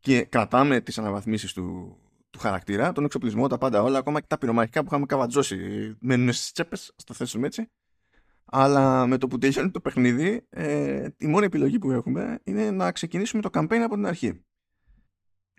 και 0.00 0.24
κρατάμε 0.24 0.80
τις 0.80 0.98
αναβαθμίσεις 0.98 1.52
του, 1.52 1.96
του 2.30 2.38
χαρακτήρα, 2.38 2.92
τον 2.92 3.04
εξοπλισμό, 3.04 3.46
τα 3.46 3.58
πάντα 3.58 3.82
όλα, 3.82 3.98
ακόμα 3.98 4.20
και 4.20 4.26
τα 4.28 4.38
πυρομαχικά 4.38 4.80
που 4.80 4.86
είχαμε 4.86 5.06
καβατζώσει 5.06 5.56
μένουν 6.00 6.32
στις 6.32 6.52
τσέπες, 6.52 6.92
στο 6.96 7.14
θέσουμε 7.14 7.46
έτσι. 7.46 7.70
Αλλά 8.44 9.06
με 9.06 9.18
το 9.18 9.26
που 9.26 9.38
τελειώνει 9.38 9.70
το 9.70 9.80
παιχνίδι, 9.80 10.46
ε, 10.50 11.08
η 11.18 11.26
μόνη 11.26 11.44
επιλογή 11.46 11.78
που 11.78 11.90
έχουμε 11.90 12.40
είναι 12.44 12.70
να 12.70 12.92
ξεκινήσουμε 12.92 13.42
το 13.42 13.50
campaign 13.52 13.80
από 13.84 13.94
την 13.94 14.06
αρχή. 14.06 14.44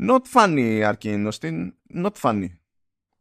Not 0.02 0.22
funny, 0.34 0.94
Arcane 0.94 1.32
Austin. 1.32 1.72
Not 1.94 2.14
funny. 2.22 2.48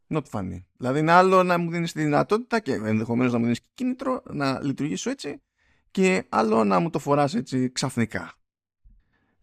Not 0.09 0.23
funny. 0.33 0.65
Δηλαδή 0.77 0.99
είναι 0.99 1.13
άλλο 1.13 1.43
να 1.43 1.59
μου 1.59 1.71
δίνεις 1.71 1.93
τη 1.93 2.03
δυνατότητα 2.03 2.61
και 2.61 2.73
ενδεχομένως 2.73 3.33
να 3.33 3.39
μου 3.39 3.45
δίνεις 3.45 3.61
κίνητρο 3.75 4.23
να 4.31 4.63
λειτουργήσω 4.63 5.11
έτσι 5.11 5.43
και 5.91 6.25
άλλο 6.29 6.65
να 6.65 6.79
μου 6.79 6.91
το 6.91 6.99
φοράς 6.99 7.35
έτσι 7.35 7.73
ξαφνικά 7.73 8.35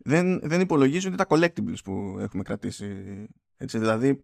δεν, 0.03 0.39
δεν 0.39 0.61
υπολογίζονται 0.61 1.15
τα 1.15 1.25
collectibles 1.29 1.83
που 1.83 2.17
έχουμε 2.19 2.43
κρατήσει. 2.43 2.87
Έτσι, 3.57 3.77
δηλαδή, 3.77 4.23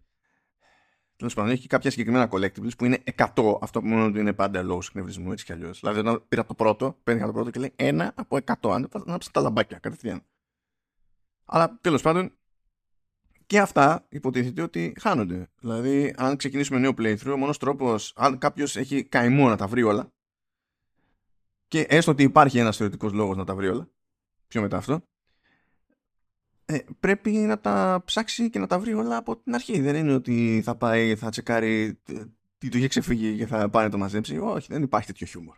τέλος 1.15 1.33
πάντων, 1.33 1.51
έχει 1.51 1.67
κάποια 1.67 1.91
συγκεκριμένα 1.91 2.29
collectibles 2.31 2.77
που 2.77 2.85
είναι 2.85 3.03
100. 3.35 3.57
Αυτό 3.61 3.81
που 3.81 3.87
μόνο 3.87 4.11
του 4.11 4.19
είναι 4.19 4.33
πάντα 4.33 4.63
λόγω 4.63 4.79
εκνευρισμού, 4.87 5.31
έτσι 5.31 5.45
κι 5.45 5.51
αλλιώς. 5.51 5.79
Δηλαδή, 5.79 5.99
όταν 5.99 6.23
πήρα 6.27 6.45
το 6.45 6.53
πρώτο, 6.53 6.99
παίρνει 7.03 7.21
το 7.21 7.31
πρώτο 7.31 7.49
και 7.49 7.59
λέει 7.59 7.73
ένα 7.75 8.13
από 8.15 8.37
100. 8.45 8.71
Αν 8.71 8.89
ανάψει 9.05 9.31
τα 9.31 9.41
λαμπάκια 9.41 9.79
κατευθείαν. 9.79 10.21
Αλλά 11.45 11.77
τέλος 11.81 12.01
πάντων, 12.01 12.31
και 13.45 13.59
αυτά 13.59 14.05
υποτίθεται 14.09 14.61
ότι 14.61 14.93
χάνονται. 14.99 15.49
Δηλαδή, 15.59 16.13
αν 16.17 16.35
ξεκινήσουμε 16.35 16.79
νέο 16.79 16.93
playthrough, 16.97 17.33
ο 17.33 17.37
μόνος 17.37 17.57
τρόπος, 17.57 18.13
αν 18.15 18.37
κάποιος 18.37 18.75
έχει 18.75 19.03
καημό 19.03 19.47
να 19.47 19.55
τα 19.55 19.67
βρει 19.67 19.83
όλα, 19.83 20.11
και 21.67 21.85
έστω 21.89 22.11
ότι 22.11 22.23
υπάρχει 22.23 22.59
ένας 22.59 22.77
θεωρητικός 22.77 23.13
λόγος 23.13 23.37
να 23.37 23.43
τα 23.43 23.55
βρει 23.55 23.67
όλα, 23.67 23.89
πιο 24.47 24.61
μετά 24.61 24.77
αυτό, 24.77 25.03
ε, 26.71 26.79
πρέπει 26.99 27.31
να 27.31 27.59
τα 27.59 28.01
ψάξει 28.05 28.49
και 28.49 28.59
να 28.59 28.67
τα 28.67 28.79
βρει 28.79 28.93
όλα 28.93 29.17
από 29.17 29.37
την 29.37 29.53
αρχή. 29.53 29.81
Δεν 29.81 29.95
είναι 29.95 30.13
ότι 30.13 30.61
θα 30.63 30.75
πάει, 30.75 31.15
θα 31.15 31.29
τσεκάρει 31.29 31.99
ε, 32.07 32.23
τι 32.57 32.69
του 32.69 32.77
είχε 32.77 32.87
ξεφύγει 32.87 33.37
και 33.37 33.45
θα 33.45 33.69
πάει 33.69 33.83
να 33.83 33.89
το 33.89 33.97
μαζέψει. 33.97 34.37
Όχι, 34.37 34.67
δεν 34.69 34.83
υπάρχει 34.83 35.07
τέτοιο 35.07 35.27
χιούμορ. 35.27 35.55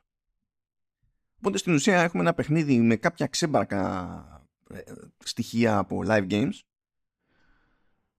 Οπότε 1.38 1.58
στην 1.58 1.74
ουσία 1.74 2.02
έχουμε 2.02 2.22
ένα 2.22 2.34
παιχνίδι 2.34 2.80
με 2.80 2.96
κάποια 2.96 3.28
ξέμπαρκα 3.28 4.52
ε, 4.70 4.82
στοιχεία 5.18 5.78
από 5.78 6.02
live 6.06 6.28
games 6.32 6.60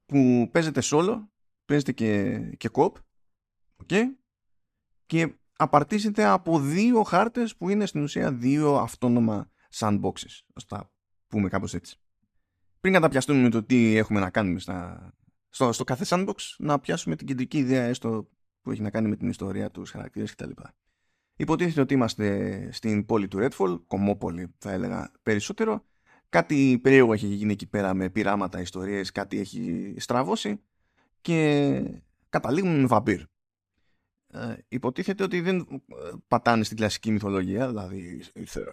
που 0.07 0.49
παίζεται 0.53 0.81
solo, 0.85 1.29
παίζεται 1.65 1.93
και, 1.93 2.39
και 2.57 2.69
cop 2.73 2.93
okay, 3.85 4.03
και 5.07 5.35
απαρτίζεται 5.57 6.25
από 6.25 6.61
δύο 6.61 7.03
χάρτες 7.03 7.57
που 7.57 7.69
είναι 7.69 7.87
στην 7.87 8.03
ουσία 8.03 8.33
δύο 8.33 8.77
αυτόνομα 8.77 9.51
sandboxes. 9.75 10.41
Ας 10.55 10.65
τα 10.65 10.91
πούμε 11.29 11.49
κάπως 11.49 11.75
έτσι. 11.75 12.02
Πριν 12.83 12.95
καταπιαστούμε 12.95 13.41
με 13.43 13.49
το 13.49 13.63
τι 13.63 13.97
έχουμε 13.97 14.21
να 14.21 14.31
κάνουμε 14.31 14.59
στα, 14.59 15.13
στο, 15.49 15.73
στο 15.73 15.85
κάθε 15.85 16.05
sandbox, 16.09 16.35
να 16.59 16.81
πιάσουμε 16.81 17.17
την 17.17 17.27
κεντρική 17.27 17.59
ιδέα 17.59 17.83
έστω 17.83 18.29
που 18.63 18.71
έχει 18.71 18.83
να 18.83 18.91
κάνει 18.91 19.09
με 19.09 19.17
την 19.17 19.29
ιστορία, 19.29 19.71
τους 19.71 19.91
χαρακτήρες 19.91 20.35
κτλ. 20.35 20.51
Υποτίθεται 21.37 21.81
ότι 21.81 21.95
είμαστε 21.95 22.69
στην 22.73 23.07
πόλη 23.07 23.29
του 23.29 23.39
Redfall, 23.41 23.81
κομμόπολη 23.87 24.55
θα 24.59 24.71
έλεγα 24.71 25.13
περισσότερο. 25.23 25.85
Κάτι 26.29 26.79
περίεργο 26.83 27.13
έχει 27.13 27.27
γίνει 27.27 27.53
εκεί 27.53 27.67
πέρα 27.67 27.95
με 27.95 28.11
πειράματα, 28.11 28.61
ιστορίες, 28.61 29.13
κάτι 29.13 29.39
έχει 29.39 29.95
στραβώσει 29.99 30.61
και 31.21 31.83
καταλήγουμε 32.29 32.79
με 32.79 32.87
βαμπύρ. 32.87 33.21
Ε, 34.27 34.55
υποτίθεται 34.69 35.23
ότι 35.23 35.41
δεν 35.41 35.59
ε, 35.59 36.11
πατάνε 36.29 36.65
στην 36.65 36.77
κλασική 36.77 37.11
μυθολογία, 37.11 37.69
δηλαδή 37.69 38.23
ήρθε 38.35 38.65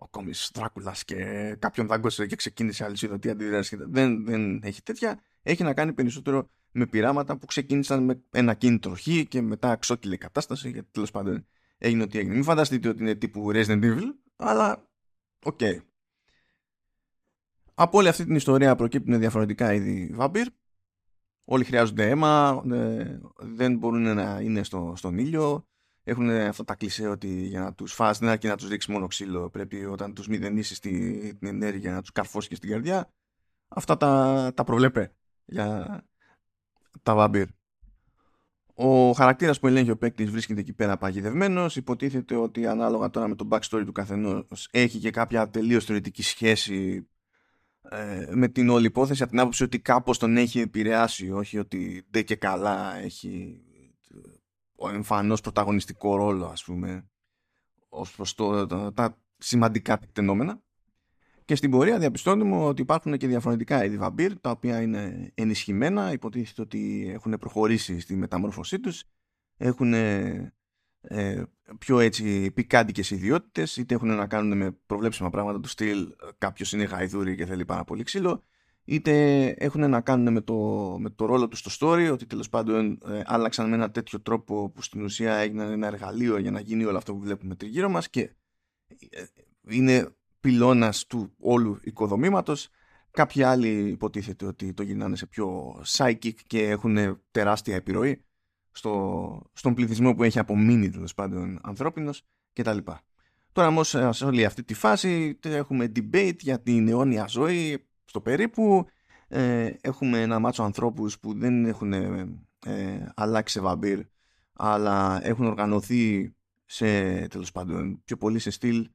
ο 0.00 0.08
κόμις 0.08 0.50
Δράκουλας 0.54 1.04
και 1.04 1.14
κάποιον 1.58 1.86
δάγκωσε 1.86 2.26
και 2.26 2.36
ξεκίνησε 2.36 2.84
αλυσιδωτή 2.84 3.30
αντίδραση. 3.30 3.76
Δεν, 3.80 4.24
δεν 4.24 4.60
έχει 4.62 4.82
τέτοια. 4.82 5.20
Έχει 5.42 5.62
να 5.62 5.74
κάνει 5.74 5.92
περισσότερο 5.92 6.50
με 6.72 6.86
πειράματα 6.86 7.38
που 7.38 7.46
ξεκίνησαν 7.46 8.04
με 8.04 8.22
ένα 8.30 8.54
κίνητρο 8.54 8.94
χ 8.94 9.08
και 9.28 9.40
μετά 9.40 9.76
ξόκειλε 9.76 10.11
η 10.11 10.16
κατάσταση 10.16 10.70
γιατί 10.70 10.88
τέλος 10.90 11.10
πάντων 11.10 11.46
έγινε 11.78 12.02
ό,τι 12.02 12.18
έγινε. 12.18 12.34
Μην 12.34 12.42
φανταστείτε 12.42 12.88
ότι 12.88 13.02
είναι 13.02 13.14
τύπου 13.14 13.50
Resident 13.52 13.82
Evil, 13.82 14.14
αλλά 14.36 14.88
OK. 15.44 15.58
Okay. 15.60 15.78
Από 17.74 17.98
όλη 17.98 18.08
αυτή 18.08 18.24
την 18.24 18.34
ιστορία 18.34 18.76
προκύπτουν 18.76 19.18
διαφορετικά 19.18 19.72
είδη 19.72 20.10
βαμπίρ. 20.14 20.46
Όλοι 21.44 21.64
χρειάζονται 21.64 22.08
αίμα, 22.08 22.62
ε, 22.72 23.18
δεν 23.38 23.76
μπορούν 23.76 24.14
να 24.14 24.40
είναι 24.40 24.62
στο, 24.62 24.92
στον 24.96 25.18
ήλιο. 25.18 25.66
Έχουν 26.08 26.30
αυτά 26.30 26.64
τα 26.64 26.74
κλισέ 26.74 27.08
ότι 27.08 27.28
για 27.28 27.60
να 27.60 27.74
τους 27.74 27.92
φας 27.92 28.18
δεν 28.18 28.28
αρκεί 28.28 28.46
να 28.46 28.56
τους 28.56 28.68
ρίξει 28.68 28.90
μόνο 28.90 29.06
ξύλο. 29.06 29.50
Πρέπει 29.50 29.84
όταν 29.84 30.14
τους 30.14 30.28
μηδενίσεις 30.28 30.78
την, 30.78 31.38
την 31.38 31.48
ενέργεια 31.48 31.92
να 31.92 32.00
τους 32.00 32.12
καρφώσεις 32.12 32.48
και 32.48 32.54
στην 32.54 32.70
καρδιά. 32.70 33.12
Αυτά 33.68 33.96
τα, 33.96 34.52
τα 34.54 34.64
προβλέπε 34.64 35.12
για 35.44 35.98
τα 37.02 37.14
βάμπυρ. 37.14 37.46
Ο 38.74 39.12
χαρακτήρας 39.12 39.60
που 39.60 39.66
ελέγχει 39.66 39.90
ο 39.90 39.96
παίκτης 39.96 40.30
βρίσκεται 40.30 40.60
εκεί 40.60 40.72
πέρα 40.72 40.96
παγιδευμένος. 40.96 41.76
Υποτίθεται 41.76 42.34
ότι 42.34 42.66
ανάλογα 42.66 43.10
τώρα 43.10 43.28
με 43.28 43.34
το 43.34 43.48
backstory 43.50 43.82
του 43.86 43.92
καθενός 43.92 44.68
έχει 44.70 44.98
και 44.98 45.10
κάποια 45.10 45.50
τελείως 45.50 45.84
θεωρητική 45.84 46.22
σχέση 46.22 47.08
ε, 47.90 48.26
με 48.30 48.48
την 48.48 48.68
όλη 48.68 48.86
υπόθεση 48.86 49.22
από 49.22 49.30
την 49.30 49.40
άποψη 49.40 49.62
ότι 49.62 49.80
κάπως 49.80 50.18
τον 50.18 50.36
έχει 50.36 50.60
επηρεάσει 50.60 51.30
όχι 51.30 51.58
ότι 51.58 52.06
δεν 52.10 52.24
και 52.24 52.36
καλά 52.36 52.96
έχει 52.96 53.62
ο 53.64 53.67
εμφανώς 54.92 55.40
πρωταγωνιστικό 55.40 56.16
ρόλο 56.16 56.46
ας 56.46 56.64
πούμε 56.64 57.08
ως 57.88 58.14
προς 58.14 58.34
το, 58.34 58.66
τα 58.92 59.18
σημαντικά 59.38 59.98
τεκτενόμενα. 59.98 60.62
Και 61.44 61.54
στην 61.54 61.70
πορεία 61.70 61.98
διαπιστώνουμε 61.98 62.56
ότι 62.56 62.82
υπάρχουν 62.82 63.16
και 63.16 63.26
διαφορετικά 63.26 63.84
είδη 63.84 63.96
βαμπύρ 63.96 64.40
τα 64.40 64.50
οποία 64.50 64.80
είναι 64.80 65.30
ενισχυμένα 65.34 66.12
υποτίθεται 66.12 66.62
ότι 66.62 67.10
έχουν 67.14 67.36
προχωρήσει 67.38 68.00
στη 68.00 68.16
μεταμόρφωσή 68.16 68.80
τους 68.80 69.04
έχουν 69.56 69.92
ε, 69.92 71.42
πιο 71.78 71.98
έτσι 71.98 72.50
πικάντικες 72.50 73.10
ιδιότητες 73.10 73.76
είτε 73.76 73.94
έχουν 73.94 74.14
να 74.14 74.26
κάνουν 74.26 74.56
με 74.56 74.70
προβλέψιμα 74.86 75.30
πράγματα 75.30 75.60
του 75.60 75.68
στυλ 75.68 76.08
κάποιος 76.38 76.72
είναι 76.72 76.84
γαϊδούρι 76.84 77.36
και 77.36 77.46
θέλει 77.46 77.64
πάρα 77.64 77.84
πολύ 77.84 78.02
ξύλο 78.02 78.44
είτε 78.90 79.46
έχουν 79.48 79.90
να 79.90 80.00
κάνουν 80.00 80.32
με 80.32 80.40
το, 80.40 80.54
με 80.98 81.10
το 81.10 81.24
ρόλο 81.24 81.48
τους 81.48 81.58
στο 81.58 81.70
story 81.78 82.10
ότι 82.12 82.26
τέλος 82.26 82.48
πάντων 82.48 82.98
ε, 83.08 83.20
άλλαξαν 83.24 83.68
με 83.68 83.74
ένα 83.74 83.90
τέτοιο 83.90 84.20
τρόπο 84.20 84.70
που 84.70 84.82
στην 84.82 85.02
ουσία 85.02 85.34
έγιναν 85.34 85.70
ένα 85.70 85.86
εργαλείο 85.86 86.38
για 86.38 86.50
να 86.50 86.60
γίνει 86.60 86.84
όλο 86.84 86.96
αυτό 86.96 87.14
που 87.14 87.20
βλέπουμε 87.20 87.54
τριγύρω 87.54 87.88
μας 87.88 88.10
και 88.10 88.20
ε, 89.10 89.24
είναι 89.68 90.08
πυλώνας 90.40 91.06
του 91.06 91.34
όλου 91.38 91.78
οικοδομήματος 91.82 92.68
κάποιοι 93.10 93.42
άλλοι 93.42 93.88
υποτίθεται 93.88 94.46
ότι 94.46 94.72
το 94.72 94.82
γυρνάνε 94.82 95.16
σε 95.16 95.26
πιο 95.26 95.76
psychic 95.86 96.34
και 96.46 96.68
έχουν 96.68 97.22
τεράστια 97.30 97.74
επιρροή 97.74 98.24
στο, 98.70 99.50
στον 99.52 99.74
πληθυσμό 99.74 100.14
που 100.14 100.22
έχει 100.22 100.38
απομείνει 100.38 100.90
τέλος 100.90 101.14
πάντων 101.14 101.60
ανθρώπινος 101.62 102.22
κτλ. 102.52 102.78
Τώρα 103.52 103.68
όμως 103.68 103.88
σε 104.10 104.24
όλη 104.24 104.44
αυτή 104.44 104.64
τη 104.64 104.74
φάση 104.74 105.38
έχουμε 105.42 105.92
debate 105.96 106.38
για 106.38 106.60
την 106.60 106.88
αιώνια 106.88 107.26
ζωή 107.26 107.87
στο 108.08 108.20
περίπου. 108.20 108.86
Ε, 109.28 109.70
έχουμε 109.80 110.20
ένα 110.20 110.38
μάτσο 110.38 110.62
ανθρώπους 110.62 111.18
που 111.18 111.38
δεν 111.38 111.64
έχουν 111.64 111.92
ε, 111.92 113.12
αλλάξει 113.14 113.52
σε 113.54 113.60
βαμπύρ 113.60 114.00
αλλά 114.52 115.20
έχουν 115.26 115.46
οργανωθεί 115.46 116.34
σε 116.64 116.86
τέλος 117.28 117.52
πάντων 117.52 118.00
πιο 118.04 118.16
πολύ 118.16 118.38
σε 118.38 118.50
στυλ 118.50 118.90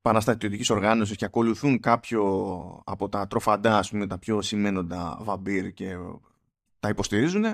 παραστατιωτικής 0.00 0.70
οργάνωσης 0.70 1.16
και 1.16 1.24
ακολουθούν 1.24 1.80
κάποιο 1.80 2.22
από 2.84 3.08
τα 3.08 3.26
τροφαντά, 3.26 3.78
ας 3.78 3.90
πούμε, 3.90 4.06
τα 4.06 4.18
πιο 4.18 4.42
σημαίνοντα 4.42 5.18
βαμπύρ 5.20 5.72
και 5.72 5.96
τα 6.80 6.88
υποστηρίζουν 6.88 7.44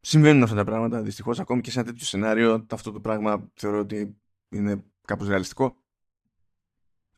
Συμβαίνουν 0.00 0.42
αυτά 0.42 0.54
τα 0.54 0.64
πράγματα 0.64 1.02
δυστυχώς. 1.02 1.40
Ακόμη 1.40 1.60
και 1.60 1.70
σε 1.70 1.78
ένα 1.78 1.88
τέτοιο 1.88 2.06
σενάριο, 2.06 2.66
αυτό 2.70 2.92
το 2.92 3.00
πράγμα 3.00 3.50
θεωρώ 3.54 3.78
ότι 3.78 4.16
είναι 4.48 4.84
κάπως 5.04 5.28
ρεαλιστικό. 5.28 5.76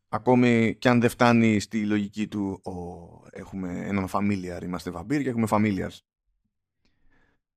Ακόμη 0.09 0.77
και 0.79 0.89
αν 0.89 1.01
δεν 1.01 1.11
φτάνει 1.11 1.61
στη 1.61 1.87
λογική 1.87 2.29
του 2.29 2.61
ο, 2.65 2.73
έχουμε 3.31 3.87
έναν 3.87 4.09
familiar, 4.13 4.63
είμαστε 4.63 4.91
βαμπύρ 4.91 5.23
και 5.23 5.29
έχουμε 5.29 5.47
familiars. 5.51 5.99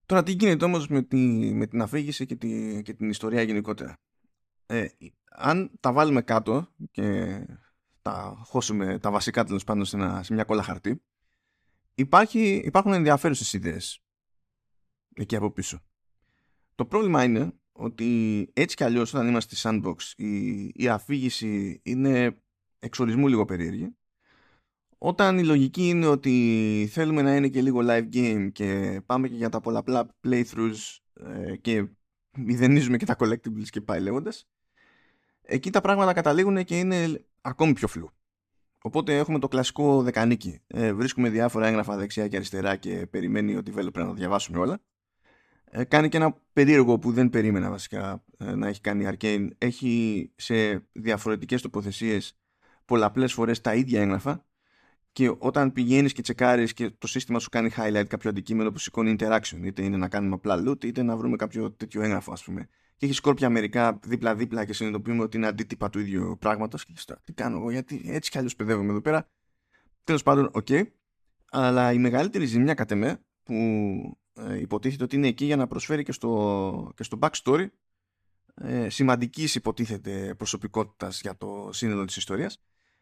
Τώρα 0.06 0.24
τι 0.24 0.32
γίνεται 0.32 0.66
όμως 0.66 0.88
με, 0.88 1.02
τη, 1.02 1.18
με 1.54 1.68
την 1.68 1.82
αφήγηση 1.82 2.26
και, 2.26 2.36
τη, 2.36 2.82
και 2.82 2.94
την 2.94 3.10
ιστορία 3.10 3.42
γενικότερα; 3.42 3.98
Ε, 4.66 4.88
αν 5.30 5.72
τα 5.80 5.94
βάλουμε 5.94 6.22
κάτω 6.22 6.68
και 6.92 7.40
τα 8.02 8.42
χώσουμε 8.46 9.00
τα 9.00 9.12
βασικά 9.12 9.44
τέλος 9.44 9.64
πάντων 9.64 9.86
σε, 9.86 9.98
σε 10.22 10.34
μια 10.34 10.44
κόλλα 10.44 10.64
χαρτί, 10.64 11.02
υπάρχει, 11.96 12.56
υπάρχουν 12.56 12.94
ενδιαφέρουσες 12.94 13.54
ιδέες 13.54 14.04
εκεί 15.14 15.36
από 15.36 15.52
πίσω. 15.52 15.82
Το 16.76 16.86
πρόβλημα 16.86 17.24
είναι 17.24 17.54
ότι 17.82 18.50
έτσι 18.54 18.76
κι 18.76 18.84
αλλιώς 18.84 19.14
όταν 19.14 19.28
είμαστε 19.28 19.56
στη 19.56 19.70
sandbox 19.70 19.96
η, 20.16 20.66
η 20.76 20.88
αφήγηση 20.88 21.80
είναι 21.84 22.38
εξορισμού 22.80 23.28
λίγο 23.28 23.46
περίεργη 23.46 23.96
όταν 24.98 25.38
η 25.38 25.44
λογική 25.44 25.88
είναι 25.88 26.06
ότι 26.06 26.90
θέλουμε 26.92 27.22
να 27.22 27.36
είναι 27.36 27.48
και 27.48 27.62
λίγο 27.62 27.80
live 27.84 28.08
game 28.14 28.50
και 28.52 29.02
πάμε 29.06 29.28
και 29.28 29.36
για 29.36 29.50
τα 29.50 29.60
πολλαπλά 29.60 30.16
playthroughs 30.24 30.98
ε, 31.14 31.56
και 31.56 31.88
μηδενίζουμε 32.38 32.98
και 32.98 33.06
τα 33.06 33.16
collectibles 33.20 33.70
και 33.70 33.82
πάει 33.82 34.00
λέγοντας 34.00 34.48
εκεί 35.42 35.70
τα 35.70 35.82
πράγματα 35.82 36.14
καταλήγουν 36.14 36.64
και 36.64 36.80
είναι 36.80 37.26
ακόμη 37.42 37.74
πιο 37.74 37.88
φλού. 37.88 38.10
Οπότε 38.82 39.18
έχουμε 39.18 39.40
το 39.40 39.48
κλασικό 39.48 40.02
δεκανίκι. 40.02 40.62
Ε, 40.68 40.94
βρίσκουμε 40.94 41.30
διάφορα 41.30 41.68
έγγραφα 41.68 41.98
δεξιά 41.98 42.28
και 42.28 42.36
αριστερά 42.36 42.76
και 42.76 43.08
περιμένει 43.10 43.56
ότι 43.56 43.74
developer 43.76 43.94
να 43.94 44.06
τα 44.06 44.14
διαβάσουμε 44.14 44.60
όλα. 44.60 44.82
Ε, 45.74 45.84
κάνει 45.84 46.10
και 46.10 46.18
ένα 46.18 46.38
περίεργο 46.54 47.00
που 47.00 47.12
δεν 47.12 47.30
περίμενα 47.30 47.70
βασικά 47.70 48.24
ε, 48.38 48.56
να 48.56 48.68
έχει 48.68 48.82
κάνει 48.82 49.04
η 49.04 49.08
Arcane. 49.12 49.48
Έχει 49.58 50.32
σε 50.36 50.88
διαφορετικές 50.92 51.62
τοποθεσίες 51.62 52.38
πολλαπλές 52.86 53.34
φορές 53.34 53.62
τα 53.62 53.76
ίδια 53.76 54.02
έγγραφα 54.02 54.46
και 55.12 55.36
όταν 55.38 55.72
πηγαίνεις 55.72 56.14
και 56.14 56.22
τσεκάρεις 56.22 56.74
και 56.74 56.90
το 56.90 57.08
σύστημα 57.08 57.40
σου 57.40 57.50
κάνει 57.50 57.70
highlight 57.78 58.06
κάποιο 58.08 58.30
αντικείμενο 58.30 58.72
που 58.72 58.80
σηκώνει 58.80 59.16
interaction 59.20 59.60
είτε 59.64 59.84
είναι 59.84 59.98
να 59.98 60.08
κάνουμε 60.08 60.34
απλά 60.34 60.64
loot 60.68 60.84
είτε 60.86 61.04
να 61.04 61.18
βρούμε 61.18 61.36
κάποιο 61.36 61.72
τέτοιο 61.72 62.02
έγγραφο 62.02 62.32
ας 62.32 62.44
πούμε 62.44 62.68
και 62.96 63.06
έχει 63.06 63.16
σκόρπια 63.16 63.50
μερικά 63.50 64.00
δίπλα-δίπλα 64.04 64.66
και 64.66 64.74
συνειδητοποιούμε 64.74 65.24
ότι 65.24 65.38
είναι 65.38 65.48
αντίτυπα 65.48 65.90
του 65.90 66.00
ίδιου 66.00 66.38
πράγματος 66.40 66.86
και 66.86 66.94
λες 66.96 67.20
τι 67.24 67.34
κάνω 67.34 67.58
εγώ 67.58 67.72
γιατί 67.72 68.02
έτσι 68.06 68.32
κι 68.32 68.38
αλλιώς 68.38 68.56
παιδεύομαι 68.56 68.90
εδώ 68.90 69.02
πέρα 69.02 69.30
τέλος 70.04 70.24
πάντων 70.24 70.50
OK 70.54 70.68
okay. 70.70 70.84
αλλά 71.52 71.92
η 71.92 71.98
μεγαλύτερη 71.98 72.46
ζημιά 72.46 72.74
κατ' 72.74 72.92
εμέ 72.92 73.22
που 73.44 73.54
ε, 73.54 74.21
υποτίθεται 74.60 75.04
ότι 75.04 75.16
είναι 75.16 75.28
εκεί 75.28 75.46
για 75.46 75.56
να 75.56 75.68
προσφέρει 75.68 76.04
και 76.04 76.12
στο, 76.12 76.92
και 76.96 77.04
στο 77.04 77.20
backstory 77.22 77.68
ε, 78.54 78.90
σημαντικής 78.90 79.56
υποτίθεται 79.56 80.36
προσωπικότητας 80.38 81.22
για 81.22 81.38
το 81.38 81.70
σύνολο 81.72 82.06
της 82.06 82.18
ιστορίας 82.18 82.62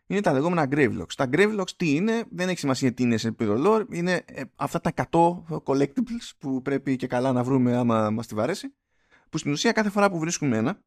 είναι 0.10 0.22
τα 0.22 0.34
λεγόμενα 0.34 0.68
Gravelocks. 0.72 1.14
Τα 1.16 1.30
Gravelocks 1.32 1.72
τι 1.76 1.96
είναι, 1.96 2.24
δεν 2.32 2.50
έχει 2.50 2.60
σημασία 2.60 2.94
τι 2.94 3.04
είναι 3.04 3.18
σε 3.18 3.28
επίπεδο 3.28 3.56
lore, 3.66 3.86
είναι 3.92 4.24
ε, 4.26 4.42
αυτά 4.56 4.82
τα 4.82 4.94
100 5.12 5.44
collectibles 5.64 6.32
που 6.38 6.62
πρέπει 6.62 6.96
και 6.96 7.08
καλά 7.08 7.32
να 7.32 7.44
βρούμε 7.44 7.76
άμα 7.76 8.10
μας 8.10 8.28
τη 8.28 8.36
βαρέσει, 8.36 8.74
που 9.30 9.38
στην 9.38 9.52
ουσία 9.52 9.72
κάθε 9.72 9.90
φορά 9.90 10.10
που 10.10 10.20
βρίσκουμε 10.20 10.58
ένα, 10.58 10.82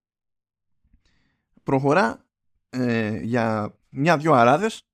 προχωρά 1.63 2.27
ε, 2.71 3.17
για 3.21 3.77
μια-δυο 3.89 4.33
αράδες 4.33 4.87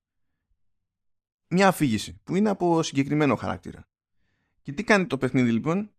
μια 1.47 1.67
αφήγηση 1.67 2.19
που 2.23 2.35
είναι 2.35 2.49
από 2.49 2.83
συγκεκριμένο 2.83 3.35
χαρακτήρα. 3.35 3.87
Και 4.69 4.75
τι 4.75 4.83
κάνει 4.83 5.05
το 5.05 5.17
παιχνίδι 5.17 5.51
λοιπόν, 5.51 5.91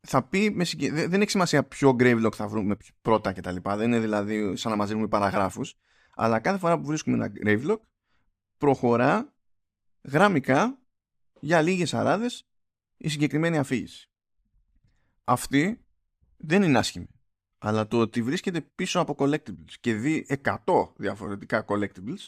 θα 0.00 0.22
πει, 0.22 0.50
με 0.50 0.64
συγκε... 0.64 0.90
δεν 1.08 1.20
έχει 1.20 1.30
σημασία 1.30 1.64
ποιο 1.64 1.96
Gravelock 1.98 2.32
θα 2.34 2.48
βρούμε 2.48 2.76
πρώτα 3.02 3.32
κτλ. 3.32 3.56
Δεν 3.62 3.80
είναι 3.80 4.00
δηλαδή 4.00 4.56
σαν 4.56 4.70
να 4.70 4.76
μαζεύουμε 4.76 5.08
παραγράφους, 5.08 5.78
αλλά 6.14 6.40
κάθε 6.40 6.58
φορά 6.58 6.78
που 6.78 6.86
βρίσκουμε 6.86 7.16
ένα 7.16 7.32
Gravelock 7.44 7.80
προχωρά 8.58 9.34
γραμμικά 10.02 10.78
για 11.40 11.62
λίγες 11.62 11.94
αράδες 11.94 12.48
η 12.96 13.08
συγκεκριμένη 13.08 13.58
αφήγηση. 13.58 14.10
Αυτή 15.24 15.84
δεν 16.36 16.62
είναι 16.62 16.78
άσχημη. 16.78 17.08
Αλλά 17.58 17.86
το 17.86 17.98
ότι 17.98 18.22
βρίσκεται 18.22 18.60
πίσω 18.60 19.00
από 19.00 19.14
collectibles 19.18 19.72
και 19.80 19.94
δει 19.94 20.26
100 20.42 20.56
διαφορετικά 20.96 21.64
collectibles 21.68 22.26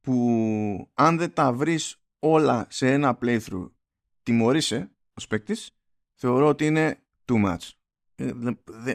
που 0.00 0.90
αν 0.94 1.16
δεν 1.16 1.32
τα 1.32 1.52
βρεις 1.52 2.02
όλα 2.18 2.66
σε 2.70 2.92
ένα 2.92 3.18
playthrough 3.22 3.70
τιμωρείσαι 4.26 4.90
ως 5.14 5.26
παίκτης, 5.26 5.70
θεωρώ 6.14 6.46
ότι 6.46 6.66
είναι 6.66 7.02
too 7.24 7.44
much. 7.44 7.70
Ε, 8.14 8.32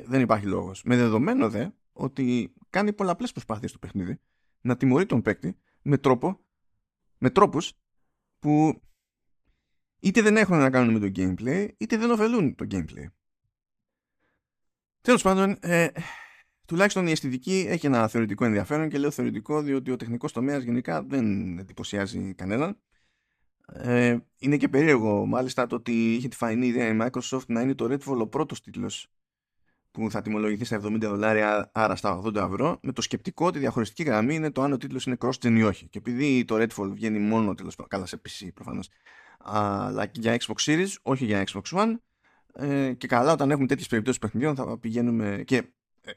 δεν 0.06 0.22
υπάρχει 0.22 0.46
λόγος. 0.46 0.84
Με 0.84 0.96
δεδομένο 0.96 1.50
δε 1.50 1.68
ότι 1.94 2.54
κάνει 2.70 2.94
πολλαπλές 2.94 3.32
προσπάθειες 3.32 3.72
το 3.72 3.78
παιχνίδι 3.78 4.20
να 4.62 4.78
τιμωρεί 4.78 5.06
τον 5.06 5.22
παίκτη 5.22 5.58
με 5.82 5.98
τρόπο 5.98 6.40
με 7.18 7.30
τρόπους 7.30 7.74
που 8.40 8.82
είτε 10.00 10.22
δεν 10.22 10.38
έχουν 10.38 10.58
να 10.58 10.70
κάνουν 10.70 10.94
με 10.94 11.10
το 11.10 11.12
gameplay 11.16 11.68
είτε 11.78 11.98
δεν 11.98 12.12
ωφελούν 12.12 12.56
το 12.56 12.68
gameplay. 12.72 13.06
Τέλος 15.02 15.22
πάντων, 15.22 15.58
ε, 15.62 15.88
τουλάχιστον 16.66 17.08
η 17.08 17.12
αισθητική 17.12 17.66
έχει 17.68 17.86
ένα 17.86 18.08
θεωρητικό 18.08 18.46
ενδιαφέρον 18.46 18.90
και 18.90 18.98
λέω 18.98 19.12
θεωρητικό 19.12 19.62
διότι 19.62 19.92
ο 19.92 19.96
τεχνικός 19.96 20.32
τομέας 20.32 20.64
γενικά 20.64 21.04
δεν 21.04 21.58
εντυπωσιάζει 21.58 22.34
κανέναν. 22.34 22.82
Ε, 23.74 24.18
είναι 24.38 24.58
και 24.58 24.70
περίεργο 24.70 25.26
μάλιστα 25.26 25.68
το 25.68 25.76
ότι 25.76 26.16
είχε 26.16 26.28
τη 26.28 26.36
φανή 26.36 26.68
ιδέα 26.68 26.88
η 26.88 26.98
Microsoft 27.02 27.46
να 27.48 27.62
είναι 27.62 27.76
το 27.76 27.86
Redfall 27.86 28.20
ο 28.20 28.28
πρώτος 28.28 28.62
τίτλος 28.62 29.12
που 29.92 30.12
θα 30.12 30.22
τιμολογηθεί 30.22 30.66
στα 30.66 30.82
70 30.84 30.98
δολάρια, 31.00 31.72
άρα 31.74 31.96
στα 31.96 32.22
80 32.26 32.36
ευρώ, 32.36 32.80
με 32.82 32.92
το 32.92 33.02
σκεπτικό 33.02 33.46
ότι 33.46 33.58
η 33.58 33.62
διαχωριστική 33.62 34.04
γραμμή 34.04 34.36
είναι 34.36 34.52
το 34.52 34.62
αν 34.62 34.72
ο 34.72 34.78
τίτλος 34.78 35.06
είναι 35.06 35.18
cross-gen 35.20 35.56
ή 35.58 35.64
όχι. 35.64 35.88
Και 35.88 35.98
επειδή 35.98 36.46
το 36.46 36.56
Redfall 36.56 36.90
βγαίνει 36.92 37.20
μόνο 37.20 37.54
τέλος 37.54 37.76
καλά 37.88 38.06
σε 38.06 38.22
PC 38.26 38.48
προφανώς, 38.54 38.90
αλλά 39.40 40.06
και 40.06 40.20
για 40.20 40.38
Xbox 40.40 40.66
Series, 40.66 40.90
όχι 41.02 41.26
για 41.26 41.44
Xbox 41.48 41.62
One, 41.62 41.96
ε, 42.54 42.94
και 42.94 43.08
καλά 43.08 43.32
όταν 43.32 43.52
έχουμε 43.52 43.68
τέτοιες 43.68 43.88
περιπτώσεις 43.88 44.20
παιχνιδιών 44.20 44.56
θα 44.56 44.78
πηγαίνουμε 44.78 45.44
και 45.46 45.56
ε, 46.02 46.12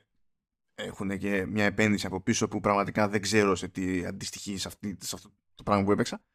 έχουν 0.75 1.19
και 1.19 1.47
μια 1.47 1.65
επένδυση 1.65 2.07
από 2.07 2.21
πίσω 2.21 2.49
που 2.49 2.61
πραγματικά 2.61 3.09
δεν 3.09 3.21
ξέρω 3.21 3.55
σε 3.55 3.69
τι 3.69 4.07
αντιστοιχεί 4.07 4.57
σε, 4.57 4.69
αυτή, 4.69 4.97
σε 5.01 5.15
αυτό 5.15 5.31
το 5.55 5.63
πράγμα 5.63 5.85
που 5.85 5.93
έπαιξα 5.93 6.17
ε, 6.17 6.34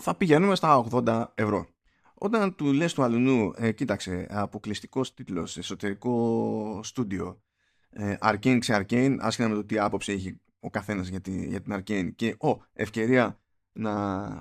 θα 0.00 0.14
πηγαίνουμε 0.16 0.54
στα 0.54 0.86
80 0.90 1.24
ευρώ. 1.34 1.66
Όταν 2.14 2.54
του 2.54 2.72
λες 2.72 2.92
του 2.92 3.02
αλουνού 3.02 3.52
ε, 3.56 3.72
κοίταξε 3.72 4.26
αποκλειστικός 4.30 5.14
τίτλος 5.14 5.56
εσωτερικό 5.56 6.80
στούντιο 6.82 7.42
ε, 7.90 8.16
Arcane 8.20 8.58
σε 8.60 8.76
Arcane 8.76 9.16
άσχετα 9.20 9.48
με 9.48 9.54
το 9.54 9.64
τι 9.64 9.78
άποψη 9.78 10.12
έχει 10.12 10.40
ο 10.60 10.70
καθένας 10.70 11.08
για, 11.08 11.20
τη, 11.20 11.46
για 11.46 11.60
την 11.60 11.74
Arcane 11.74 12.10
και 12.16 12.36
ο, 12.38 12.62
ευκαιρία 12.72 13.40
να 13.72 13.92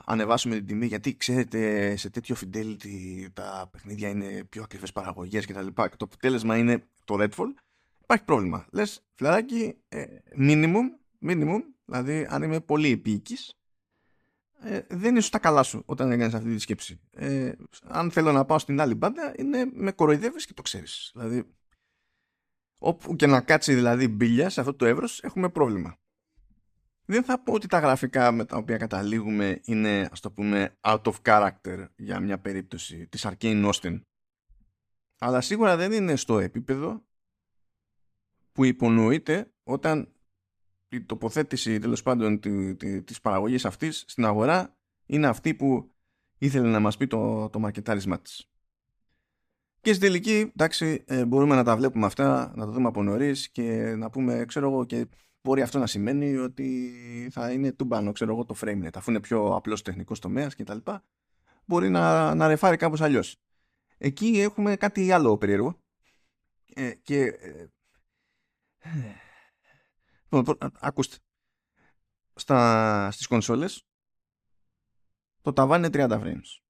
ανεβάσουμε 0.05 0.55
την 0.55 0.65
τιμή 0.65 0.86
γιατί 0.86 1.15
ξέρετε 1.15 1.96
σε 1.96 2.10
τέτοιο 2.10 2.36
fidelity 2.39 3.27
τα 3.34 3.70
παιχνίδια 3.72 4.10
είναι 4.10 4.43
πιο 4.50 4.63
ακριβές 4.63 4.91
παραγωγές 4.91 5.46
και 5.46 5.53
τα 5.53 5.62
λοιπά 5.62 5.89
και 5.89 5.96
το 5.96 6.05
αποτέλεσμα 6.05 6.58
είναι 6.58 6.84
το 7.05 7.15
Redfall 7.20 7.53
υπάρχει 8.01 8.24
πρόβλημα. 8.25 8.65
Λες 8.72 9.03
φιλαράκι 9.13 9.77
ε, 9.89 10.05
minimum, 10.38 10.86
minimum 11.25 11.60
δηλαδή 11.86 12.27
αν 12.29 12.43
είμαι 12.43 12.60
πολύ 12.60 12.91
επίοικης 12.91 13.61
ε, 14.63 14.82
δεν 14.89 15.10
είναι 15.10 15.20
στα 15.20 15.39
καλά 15.39 15.63
σου 15.63 15.84
όταν 15.86 16.12
έκανες 16.12 16.34
αυτή 16.34 16.53
τη 16.53 16.60
σκέψη. 16.60 17.00
Ε, 17.12 17.51
αν 17.88 18.12
θέλω 18.12 18.32
να 18.32 18.46
πάω 18.46 18.60
στην 18.60 18.82
άλλη 18.82 18.96
μπάντα 18.96 19.34
είναι 19.38 19.65
με 19.74 19.91
κοροϊδεύεις 19.91 20.46
και 20.46 20.53
το 20.53 20.62
ξέρεις. 20.62 21.12
Δηλαδή 21.13 21.56
όπου 22.77 23.16
και 23.16 23.27
να 23.27 23.42
κάτσει 23.42 23.74
δηλαδή 23.74 24.07
μπίλια 24.07 24.50
σε 24.50 24.59
αυτό 24.59 24.74
το 24.74 24.85
εύρος 24.85 25.24
έχουμε 25.24 25.50
πρόβλημα. 25.50 26.00
Δεν 27.05 27.24
θα 27.24 27.40
πω 27.44 27.53
ότι 27.53 27.68
τα 27.68 27.79
γραφικά 27.79 28.31
με 28.31 28.46
τα 28.46 28.57
οποία 28.57 28.77
καταλήγουμε 28.77 29.59
είναι 29.64 30.09
ας 30.12 30.20
το 30.20 30.31
πούμε 30.31 30.77
out 30.81 31.01
of 31.01 31.14
character 31.22 31.88
για 31.96 32.20
μια 32.20 32.40
περίπτωση 32.40 33.07
της 33.07 33.27
Arcane 33.27 33.72
Austin. 33.72 34.01
Αλλά 35.18 35.42
σίγουρα 35.42 35.77
δεν 35.77 35.92
είναι 35.92 36.16
στο 36.16 36.40
επίπεδο 36.40 37.05
που 38.51 38.64
υπονοείται 38.64 39.51
όταν 39.64 40.14
η 40.92 41.01
τοποθέτηση 41.01 41.80
τέλος 41.80 42.04
πάντων 42.04 42.40
της 43.06 43.22
παραγωγής 43.22 43.66
αυτής 43.66 44.04
στην 44.08 44.25
αγορά 44.25 44.75
είναι 45.06 45.27
αυτή 45.27 45.54
που 45.54 45.92
ήθελε 46.38 46.70
να 46.70 46.80
μας 46.80 46.98
πει 46.98 47.08
το, 47.08 47.50
το 47.50 47.60
μαρκετάρισμά 47.60 48.20
της. 48.20 48.46
Και 49.82 49.94
στην 49.94 50.08
τελική, 50.08 50.51
εντάξει, 50.56 51.04
ε, 51.08 51.25
μπορούμε 51.25 51.56
να 51.56 51.64
τα 51.64 51.75
βλέπουμε 51.75 52.06
αυτά, 52.06 52.54
να 52.56 52.66
το 52.66 52.72
δούμε 52.72 52.88
από 52.88 53.04
νωρίς 53.04 53.50
και 53.50 53.96
να 53.96 54.10
πούμε, 54.10 54.46
ξέρω 54.46 54.70
εγώ, 54.70 54.86
και 54.86 55.08
μπορεί 55.42 55.62
αυτό 55.62 55.80
να 55.80 55.88
σημαίνει 55.88 56.36
ότι 56.36 56.94
θα 57.32 57.51
είναι 57.51 57.72
τούμπανο, 57.72 58.12
ξέρω 58.12 58.32
εγώ, 58.32 58.46
το 58.46 58.56
frame 58.62 58.86
rate, 58.86 58.96
αφού 58.96 59.12
είναι 59.12 59.20
πιο 59.20 59.56
απλός 59.56 59.82
τεχνικός 59.82 60.20
τομέας 60.20 60.56
κτλ. 60.56 60.77
Μπορεί 61.66 61.90
να, 61.90 62.36
να 62.36 62.48
ρεφάρει 62.48 62.77
κάπως 62.77 63.01
αλλιώς. 63.01 63.36
Εκεί 63.98 64.42
έχουμε 64.42 64.75
κάτι 64.75 65.12
άλλο 65.12 65.38
περίεργο. 65.38 65.77
Ε, 66.74 66.92
και. 66.92 67.24
Ε, 67.24 67.70
λοιπόν, 68.84 69.30
ακούστε. 70.79 71.17
Στα, 72.35 73.11
στις 73.11 73.27
κονσόλες 73.27 73.85
το 75.41 75.53
ταβάνι 75.53 75.87
είναι 75.87 76.07
30 76.07 76.22
frames. 76.22 76.61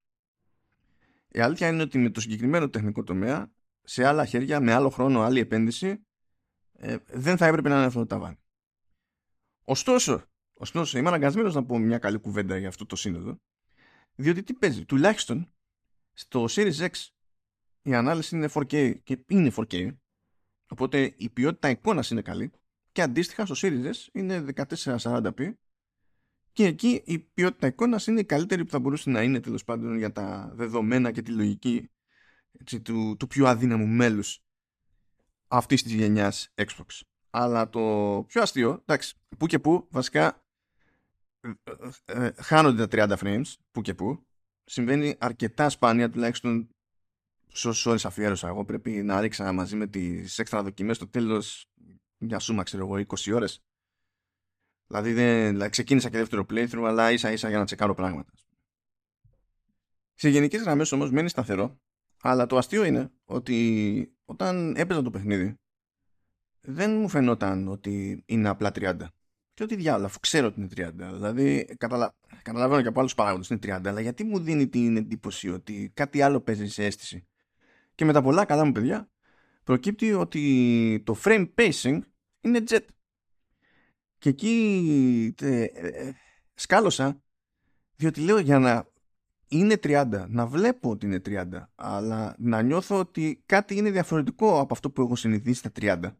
Η 1.27 1.39
αλήθεια 1.39 1.67
είναι 1.67 1.81
ότι 1.81 1.97
με 1.97 2.09
το 2.09 2.21
συγκεκριμένο 2.21 2.69
τεχνικό 2.69 3.03
τομέα 3.03 3.51
σε 3.83 4.05
άλλα 4.05 4.25
χέρια, 4.25 4.59
με 4.59 4.73
άλλο 4.73 4.89
χρόνο, 4.89 5.21
άλλη 5.21 5.39
επένδυση 5.39 6.05
ε, 6.73 6.97
δεν 7.05 7.37
θα 7.37 7.45
έπρεπε 7.45 7.69
να 7.69 7.75
είναι 7.75 7.85
αυτό 7.85 7.99
το 7.99 8.05
ταβάνι. 8.05 8.37
Ωστόσο, 9.63 10.23
ωστόσο 10.53 10.97
είμαι 10.97 11.07
αναγκασμένος 11.07 11.53
να 11.53 11.65
πω 11.65 11.77
μια 11.77 11.97
καλή 11.97 12.19
κουβέντα 12.19 12.57
για 12.57 12.67
αυτό 12.67 12.85
το 12.85 12.95
σύνολο, 12.95 13.41
διότι 14.15 14.43
τι 14.43 14.53
παίζει, 14.53 14.85
τουλάχιστον 14.85 15.53
στο 16.13 16.45
Series 16.49 16.89
X 16.89 16.91
η 17.81 17.93
ανάλυση 17.93 18.35
είναι 18.35 18.49
4K 18.53 19.01
και 19.03 19.23
είναι 19.27 19.51
4K, 19.55 19.95
οπότε 20.67 21.13
η 21.17 21.29
ποιότητα 21.29 21.69
εικόνας 21.69 22.09
είναι 22.09 22.21
καλή 22.21 22.51
και 22.91 23.01
αντίστοιχα 23.01 23.45
στο 23.45 23.55
Series 23.57 23.85
S 23.85 24.07
είναι 24.11 24.45
1440p 24.85 25.53
και 26.51 26.65
εκεί 26.65 27.01
η 27.05 27.19
ποιότητα 27.19 27.67
εικόνας 27.67 28.07
είναι 28.07 28.19
η 28.19 28.25
καλύτερη 28.25 28.65
που 28.65 28.71
θα 28.71 28.79
μπορούσε 28.79 29.09
να 29.09 29.21
είναι 29.21 29.39
τέλος 29.39 29.63
πάντων 29.63 29.97
για 29.97 30.11
τα 30.11 30.51
δεδομένα 30.55 31.11
και 31.11 31.21
τη 31.21 31.31
λογική 31.31 31.89
έτσι, 32.51 32.81
του, 32.81 33.15
του 33.19 33.27
πιο 33.27 33.47
αδύναμου 33.47 33.87
μέλους 33.87 34.43
αυτής 35.47 35.83
της 35.83 35.93
γενιάς 35.93 36.53
Xbox. 36.55 36.99
Αλλά 37.29 37.69
το 37.69 37.79
πιο 38.27 38.41
αστείο, 38.41 38.81
εντάξει, 38.85 39.15
που 39.37 39.45
και 39.45 39.59
που, 39.59 39.87
βασικά 39.89 40.43
ε, 41.41 41.51
ε, 42.05 42.31
χάνονται 42.35 42.87
τα 42.87 43.17
30 43.17 43.17
frames, 43.17 43.53
που 43.71 43.81
και 43.81 43.93
που. 43.93 44.25
Συμβαίνει 44.63 45.15
αρκετά 45.19 45.69
σπάνια, 45.69 46.09
τουλάχιστον 46.09 46.69
σε 47.47 47.67
όσες 47.67 47.85
ώρες 47.85 48.05
αφιέρωσα. 48.05 48.47
Εγώ 48.47 48.65
πρέπει 48.65 48.91
να 48.91 49.21
ρίξα 49.21 49.51
μαζί 49.51 49.75
με 49.75 49.87
τις 49.87 50.39
έξτρα 50.39 50.63
δοκιμές 50.63 50.95
στο 50.95 51.07
τέλος 51.07 51.71
μια 52.21 52.39
σούμα, 52.39 52.63
ξέρω 52.63 52.85
εγώ, 52.85 53.05
20 53.07 53.33
ώρες. 53.33 53.63
Δηλαδή, 54.87 55.13
δεν, 55.13 55.49
δηλαδή 55.49 55.69
ξεκίνησα 55.69 56.09
και 56.09 56.17
δεύτερο 56.17 56.45
playthrough, 56.49 56.83
αλλά 56.85 57.11
ίσα 57.11 57.31
ίσα 57.31 57.49
για 57.49 57.57
να 57.57 57.65
τσεκάρω 57.65 57.93
πράγματα. 57.93 58.31
Σε 60.13 60.29
γενικές 60.29 60.61
γραμμές 60.61 60.91
όμως 60.91 61.11
μένει 61.11 61.29
σταθερό, 61.29 61.79
αλλά 62.21 62.45
το 62.45 62.57
αστείο 62.57 62.83
είναι 62.83 63.11
ότι 63.25 64.15
όταν 64.25 64.75
έπαιζα 64.75 65.01
το 65.01 65.09
παιχνίδι, 65.09 65.55
δεν 66.61 66.91
μου 66.91 67.09
φαινόταν 67.09 67.67
ότι 67.67 68.23
είναι 68.25 68.49
απλά 68.49 68.71
30. 68.75 68.95
Και 69.53 69.63
ότι 69.63 69.75
διάλογο, 69.75 70.05
αφού 70.05 70.19
ξέρω 70.19 70.47
ότι 70.47 70.59
είναι 70.59 70.69
30. 70.75 70.91
Δηλαδή, 70.95 71.75
καταλα... 71.77 72.15
καταλαβαίνω 72.41 72.81
και 72.81 72.87
από 72.87 72.99
άλλους 72.99 73.15
παράγοντες 73.15 73.49
είναι 73.49 73.59
30, 73.63 73.87
αλλά 73.87 74.01
γιατί 74.01 74.23
μου 74.23 74.39
δίνει 74.39 74.67
την 74.67 74.97
εντύπωση 74.97 75.49
ότι 75.49 75.91
κάτι 75.93 76.21
άλλο 76.21 76.41
παίζει 76.41 76.67
σε 76.67 76.85
αίσθηση; 76.85 77.27
Και 77.95 78.05
με 78.05 78.13
τα 78.13 78.21
πολλά 78.21 78.45
καλά 78.45 78.65
μου 78.65 78.71
παιδιά, 78.71 79.09
προκύπτει 79.63 80.13
ότι 80.13 81.03
το 81.05 81.17
frame 81.23 81.53
pacing 81.55 81.99
είναι 82.41 82.63
jet. 82.67 82.85
Και 84.17 84.29
εκεί 84.29 85.35
ε, 85.41 85.63
ε, 85.63 86.13
σκάλωσα, 86.53 87.23
διότι 87.95 88.21
λέω 88.21 88.39
για 88.39 88.59
να 88.59 88.89
είναι 89.47 89.75
30, 89.83 90.25
να 90.27 90.47
βλέπω 90.47 90.89
ότι 90.89 91.05
είναι 91.05 91.21
30, 91.25 91.45
αλλά 91.75 92.35
να 92.37 92.61
νιώθω 92.61 92.99
ότι 92.99 93.43
κάτι 93.45 93.75
είναι 93.75 93.91
διαφορετικό 93.91 94.59
από 94.59 94.73
αυτό 94.73 94.91
που 94.91 95.01
έχω 95.01 95.15
συνηθίσει 95.15 95.59
στα 95.59 95.71
30 95.75 96.15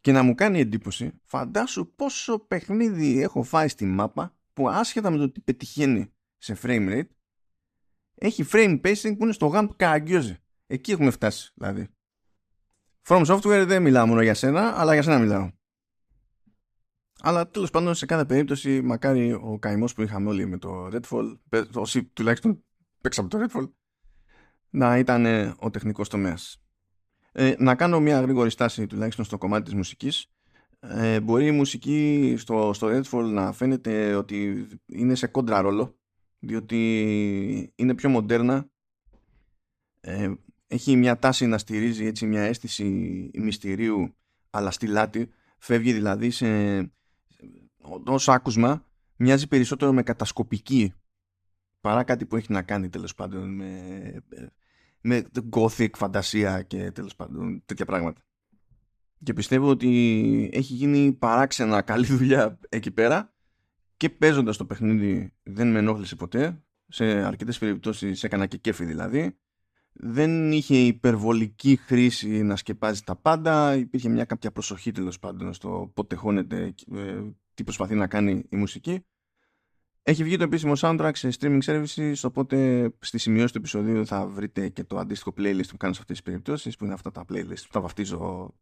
και 0.00 0.12
να 0.12 0.22
μου 0.22 0.34
κάνει 0.34 0.60
εντύπωση, 0.60 1.20
φαντάσου 1.22 1.94
πόσο 1.94 2.38
παιχνίδι 2.38 3.20
έχω 3.20 3.42
φάει 3.42 3.68
στη 3.68 3.84
μάπα 3.84 4.36
που 4.52 4.68
άσχετα 4.68 5.10
με 5.10 5.16
το 5.16 5.30
τι 5.30 5.40
πετυχαίνει 5.40 6.12
σε 6.38 6.58
frame 6.62 6.88
rate, 6.88 7.08
έχει 8.14 8.44
frame 8.52 8.80
pacing 8.80 9.16
που 9.16 9.22
είναι 9.24 9.32
στο 9.32 9.46
γάμ 9.46 9.66
του 9.66 9.74
καραγκιόζη. 9.76 10.36
Εκεί 10.66 10.92
έχουμε 10.92 11.10
φτάσει 11.10 11.52
δηλαδή. 11.54 11.88
From 13.04 13.26
Software 13.26 13.64
δεν 13.66 13.82
μιλάω 13.82 14.06
μόνο 14.06 14.22
για 14.22 14.34
σένα, 14.34 14.80
αλλά 14.80 14.92
για 14.92 15.02
σένα 15.02 15.18
μιλάω. 15.18 15.50
Αλλά 17.20 17.48
τέλος 17.48 17.70
πάντων 17.70 17.94
σε 17.94 18.06
κάθε 18.06 18.24
περίπτωση 18.24 18.80
μακάρι 18.82 19.32
ο 19.32 19.58
καημός 19.58 19.94
που 19.94 20.02
είχαμε 20.02 20.28
όλοι 20.28 20.46
με 20.46 20.58
το 20.58 20.88
Redfall, 20.92 21.38
όσοι 21.74 22.04
τουλάχιστον 22.04 22.64
παίξαμε 23.00 23.28
το 23.28 23.38
Redfall, 23.44 23.70
να 24.70 24.98
ήταν 24.98 25.26
ο 25.58 25.70
τεχνικός 25.70 26.08
τομέας. 26.08 26.62
Ε, 27.32 27.54
να 27.58 27.74
κάνω 27.74 28.00
μια 28.00 28.20
γρήγορη 28.20 28.50
στάση 28.50 28.86
τουλάχιστον 28.86 29.24
στο 29.24 29.38
κομμάτι 29.38 29.64
της 29.64 29.74
μουσικής. 29.74 30.26
Ε, 30.80 31.20
μπορεί 31.20 31.46
η 31.46 31.50
μουσική 31.50 32.34
στο, 32.38 32.72
στο 32.72 32.88
Redfall 32.90 33.24
να 33.24 33.52
φαίνεται 33.52 34.14
ότι 34.14 34.66
είναι 34.86 35.14
σε 35.14 35.26
κόντρα 35.26 35.60
ρόλο 35.60 35.98
διότι 36.38 37.72
είναι 37.74 37.94
πιο 37.94 38.08
μοντέρνα 38.08 38.70
ε, 40.00 40.32
έχει 40.72 40.96
μια 40.96 41.18
τάση 41.18 41.46
να 41.46 41.58
στηρίζει 41.58 42.06
έτσι 42.06 42.26
μια 42.26 42.42
αίσθηση 42.42 42.84
μυστηρίου 43.34 44.14
αλλά 44.50 44.70
στη 44.70 44.86
λάτη 44.86 45.30
φεύγει 45.58 45.92
δηλαδή 45.92 46.30
σε 46.30 46.46
ως 48.04 48.28
άκουσμα 48.28 48.86
μοιάζει 49.16 49.48
περισσότερο 49.48 49.92
με 49.92 50.02
κατασκοπική 50.02 50.92
παρά 51.80 52.04
κάτι 52.04 52.26
που 52.26 52.36
έχει 52.36 52.52
να 52.52 52.62
κάνει 52.62 52.88
τέλος 52.88 53.14
πάντων 53.14 53.54
με, 53.54 53.70
με 55.00 55.24
gothic 55.50 55.90
φαντασία 55.94 56.62
και 56.62 56.90
τέλος 56.90 57.16
πάντων 57.16 57.62
τέτοια 57.64 57.84
πράγματα. 57.84 58.20
Και 59.22 59.32
πιστεύω 59.32 59.68
ότι 59.68 60.50
έχει 60.52 60.74
γίνει 60.74 61.12
παράξενα 61.12 61.82
καλή 61.82 62.06
δουλειά 62.06 62.58
εκεί 62.68 62.90
πέρα 62.90 63.34
και 63.96 64.10
παίζοντας 64.10 64.56
το 64.56 64.64
παιχνίδι 64.64 65.32
δεν 65.42 65.70
με 65.70 65.78
ενόχλησε 65.78 66.16
ποτέ. 66.16 66.62
Σε 66.88 67.04
αρκετές 67.04 67.58
περιπτώσεις 67.58 68.24
έκανα 68.24 68.46
και 68.46 68.56
κέφι 68.56 68.84
δηλαδή. 68.84 69.38
Δεν 69.92 70.52
είχε 70.52 70.76
υπερβολική 70.76 71.76
χρήση 71.76 72.42
να 72.42 72.56
σκεπάζει 72.56 73.02
τα 73.02 73.16
πάντα. 73.16 73.76
Υπήρχε 73.76 74.08
μια 74.08 74.24
κάποια 74.24 74.52
προσοχή 74.52 74.90
τέλος 74.92 75.18
πάντων 75.18 75.52
στο 75.52 75.90
πότε 75.94 76.14
χώνεται 76.14 76.74
ε, 76.94 77.20
τι 77.54 77.64
προσπαθεί 77.64 77.94
να 77.94 78.06
κάνει 78.06 78.44
η 78.48 78.56
μουσική. 78.56 79.04
Έχει 80.02 80.24
βγει 80.24 80.36
το 80.36 80.44
επίσημο 80.44 80.72
soundtrack 80.76 81.10
σε 81.12 81.28
streaming 81.40 81.60
services, 81.64 82.14
οπότε 82.22 82.88
στη 82.98 83.18
σημειώση 83.18 83.52
του 83.52 83.58
επεισοδίου 83.58 84.06
θα 84.06 84.26
βρείτε 84.26 84.68
και 84.68 84.84
το 84.84 84.98
αντίστοιχο 84.98 85.34
playlist 85.36 85.68
που 85.68 85.76
κάνω 85.76 85.92
σε 85.92 86.00
αυτές 86.00 86.16
τις 86.16 86.22
περιπτώσεις, 86.22 86.76
που 86.76 86.84
είναι 86.84 86.94
αυτά 86.94 87.10
τα 87.10 87.24
playlist 87.28 87.62
που 87.62 87.70
τα 87.70 87.80
βαφτίζω 87.80 88.54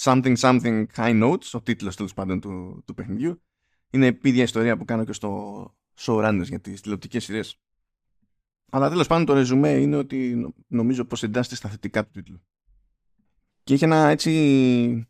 Something 0.00 0.36
Something 0.36 0.86
High 0.96 1.22
Notes, 1.22 1.50
ο 1.52 1.62
τίτλος 1.62 1.96
τέλος 1.96 2.14
πάντων 2.14 2.40
του, 2.40 2.82
του 2.86 2.94
παιχνιδιού. 2.94 3.42
Είναι 3.90 4.18
η 4.22 4.38
ιστορία 4.38 4.76
που 4.76 4.84
κάνω 4.84 5.04
και 5.04 5.12
στο 5.12 5.62
showrunners 5.98 6.44
για 6.44 6.60
τις 6.60 6.80
τηλεοπτικές 6.80 7.24
σειρές. 7.24 7.60
Αλλά 8.70 8.88
τέλος 8.88 9.06
πάντων 9.06 9.26
το 9.26 9.32
ρεζουμέ 9.32 9.70
είναι 9.70 9.96
ότι 9.96 10.52
νομίζω 10.66 11.04
πως 11.04 11.22
εντάσσεται 11.22 11.56
στα 11.56 11.68
θετικά 11.68 12.04
του 12.04 12.10
τίτλου. 12.12 12.40
Και 13.64 13.74
έχει 13.74 13.84
ένα 13.84 14.08
έτσι 14.08 15.08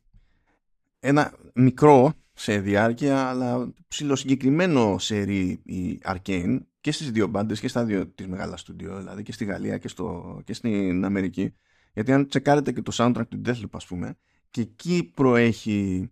ένα 1.00 1.34
μικρό 1.54 2.14
σε 2.32 2.60
διάρκεια, 2.60 3.28
αλλά 3.28 3.72
ψηλοσυγκεκριμένο 3.88 4.98
σερί 4.98 5.60
η 5.64 6.00
Arcane 6.04 6.58
και 6.80 6.92
στις 6.92 7.10
δύο 7.10 7.26
μπάντες 7.26 7.60
και 7.60 7.68
στα 7.68 7.84
δύο 7.84 8.06
της 8.06 8.26
μεγάλα 8.26 8.56
στούντιο, 8.56 8.98
δηλαδή 8.98 9.22
και 9.22 9.32
στη 9.32 9.44
Γαλλία 9.44 9.78
και, 9.78 9.88
στο, 9.88 10.40
και 10.44 10.52
στην 10.52 11.04
Αμερική. 11.04 11.52
Γιατί 11.92 12.12
αν 12.12 12.28
τσεκάρετε 12.28 12.72
και 12.72 12.82
το 12.82 12.92
soundtrack 12.94 13.28
του 13.28 13.40
Deathloop 13.44 13.70
ας 13.70 13.86
πούμε, 13.86 14.16
και 14.50 14.60
εκεί 14.60 15.10
προέχει 15.14 16.10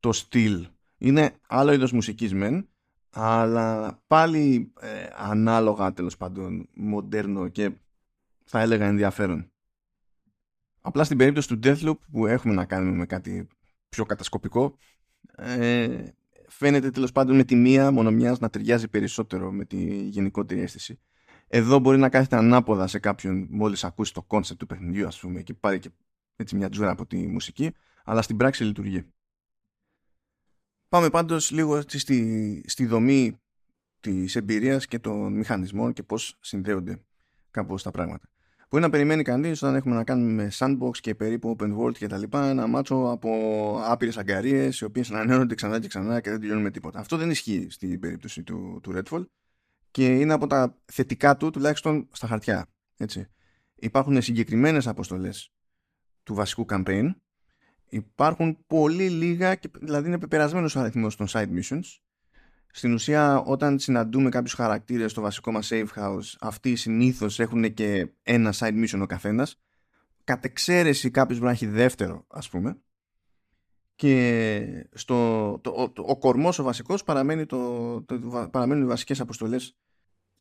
το 0.00 0.12
στυλ. 0.12 0.66
Είναι 0.98 1.34
άλλο 1.46 1.72
είδος 1.72 1.92
μουσικής 1.92 2.34
μεν, 2.34 2.68
αλλά 3.16 3.98
πάλι 4.06 4.72
ε, 4.80 5.08
ανάλογα 5.16 5.92
τέλος 5.92 6.16
πάντων 6.16 6.68
μοντέρνο 6.74 7.48
και 7.48 7.70
θα 8.44 8.60
έλεγα 8.60 8.86
ενδιαφέρον. 8.86 9.50
Απλά 10.80 11.04
στην 11.04 11.16
περίπτωση 11.16 11.48
του 11.48 11.58
Deathloop 11.62 11.98
που 12.10 12.26
έχουμε 12.26 12.54
να 12.54 12.64
κάνουμε 12.64 12.96
με 12.96 13.06
κάτι 13.06 13.48
πιο 13.88 14.04
κατασκοπικό 14.04 14.76
ε, 15.36 16.08
φαίνεται 16.48 16.90
τέλος 16.90 17.12
πάντων 17.12 17.36
με 17.36 17.44
τη 17.44 17.54
μία 17.54 17.90
μονομιάς 17.90 18.38
να 18.38 18.50
ταιριάζει 18.50 18.88
περισσότερο 18.88 19.52
με 19.52 19.64
τη 19.64 20.06
γενικότερη 20.08 20.60
αίσθηση. 20.60 21.00
Εδώ 21.46 21.78
μπορεί 21.78 21.98
να 21.98 22.08
κάθεται 22.08 22.36
ανάποδα 22.36 22.86
σε 22.86 22.98
κάποιον 22.98 23.46
μόλις 23.50 23.84
ακούσει 23.84 24.12
το 24.12 24.22
concept 24.22 24.58
του 24.58 24.66
παιχνιδιού 24.66 25.06
ας 25.06 25.20
πούμε 25.20 25.42
και 25.42 25.54
πάρει 25.54 25.78
και 25.78 25.90
έτσι 26.36 26.56
μια 26.56 26.68
τζούρα 26.68 26.90
από 26.90 27.06
τη 27.06 27.26
μουσική 27.26 27.74
αλλά 28.04 28.22
στην 28.22 28.36
πράξη 28.36 28.64
λειτουργεί. 28.64 29.06
Πάμε 30.94 31.10
πάντως 31.10 31.50
λίγο 31.50 31.80
στη, 31.86 32.64
στη 32.66 32.86
δομή 32.86 33.40
της 34.00 34.36
εμπειρίας 34.36 34.86
και 34.86 34.98
των 34.98 35.32
μηχανισμών 35.32 35.92
και 35.92 36.02
πώς 36.02 36.36
συνδέονται 36.40 37.00
κάπως 37.50 37.82
τα 37.82 37.90
πράγματα. 37.90 38.28
Μπορεί 38.70 38.82
να 38.82 38.90
περιμένει 38.90 39.22
κανείς 39.22 39.62
όταν 39.62 39.74
έχουμε 39.74 39.94
να 39.94 40.04
κάνουμε 40.04 40.32
με 40.32 40.50
sandbox 40.52 40.98
και 41.00 41.14
περίπου 41.14 41.56
open 41.58 41.76
world 41.78 41.92
και 41.92 42.06
τα 42.06 42.18
λοιπά 42.18 42.48
ένα 42.48 42.66
μάτσο 42.66 43.10
από 43.10 43.30
άπειρες 43.84 44.16
αγκαρίες 44.16 44.80
οι 44.80 44.84
οποίες 44.84 45.10
ανανεώνονται 45.10 45.54
ξανά 45.54 45.80
και 45.80 45.88
ξανά 45.88 46.20
και 46.20 46.30
δεν 46.30 46.40
τελειώνουν 46.40 46.62
με 46.62 46.70
τίποτα. 46.70 46.98
Αυτό 46.98 47.16
δεν 47.16 47.30
ισχύει 47.30 47.66
στην 47.70 48.00
περίπτωση 48.00 48.42
του, 48.42 48.80
του 48.82 48.92
Redfall 48.96 49.24
και 49.90 50.06
είναι 50.06 50.32
από 50.32 50.46
τα 50.46 50.78
θετικά 50.84 51.36
του 51.36 51.50
τουλάχιστον 51.50 52.08
στα 52.12 52.26
χαρτιά. 52.26 52.66
Έτσι. 52.96 53.26
Υπάρχουν 53.74 54.22
συγκεκριμένες 54.22 54.86
αποστολές 54.86 55.52
του 56.22 56.34
βασικού 56.34 56.66
campaign. 56.68 57.14
Υπάρχουν 57.94 58.58
πολύ 58.66 59.08
λίγα, 59.10 59.58
δηλαδή 59.80 60.08
είναι 60.08 60.18
πεπερασμένος 60.18 60.76
ο 60.76 60.80
αριθμός 60.80 61.16
των 61.16 61.26
side 61.30 61.48
missions. 61.48 61.98
Στην 62.66 62.92
ουσία 62.92 63.38
όταν 63.38 63.78
συναντούμε 63.78 64.28
κάποιους 64.28 64.52
χαρακτήρες 64.52 65.10
στο 65.10 65.20
βασικό 65.20 65.52
μας 65.52 65.68
safe 65.72 65.86
house 65.96 66.34
αυτοί 66.40 66.76
συνήθως 66.76 67.40
έχουν 67.40 67.74
και 67.74 68.12
ένα 68.22 68.54
side 68.56 68.84
mission 68.84 69.00
ο 69.02 69.06
καθένας. 69.06 69.60
Κατ' 70.24 70.44
εξαίρεση 70.44 71.10
κάποιος 71.10 71.38
μπορεί 71.38 71.50
να 71.50 71.56
έχει 71.56 71.66
δεύτερο 71.66 72.24
ας 72.28 72.48
πούμε. 72.48 72.78
Και 73.94 74.88
στο, 74.92 75.58
το, 75.62 75.90
το, 75.94 76.02
ο 76.06 76.18
κορμός 76.18 76.58
ο 76.58 76.62
βασικός 76.62 77.04
παραμένει 77.04 77.46
το, 77.46 78.02
το, 78.02 78.48
παραμένουν 78.52 78.82
οι 78.82 78.86
βασικές 78.86 79.20
αποστολές 79.20 79.76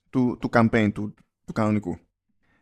του, 0.10 0.38
του 0.42 0.50
campaign, 0.54 0.90
του, 0.94 1.14
του 1.46 1.54
κανονικού. 1.54 1.98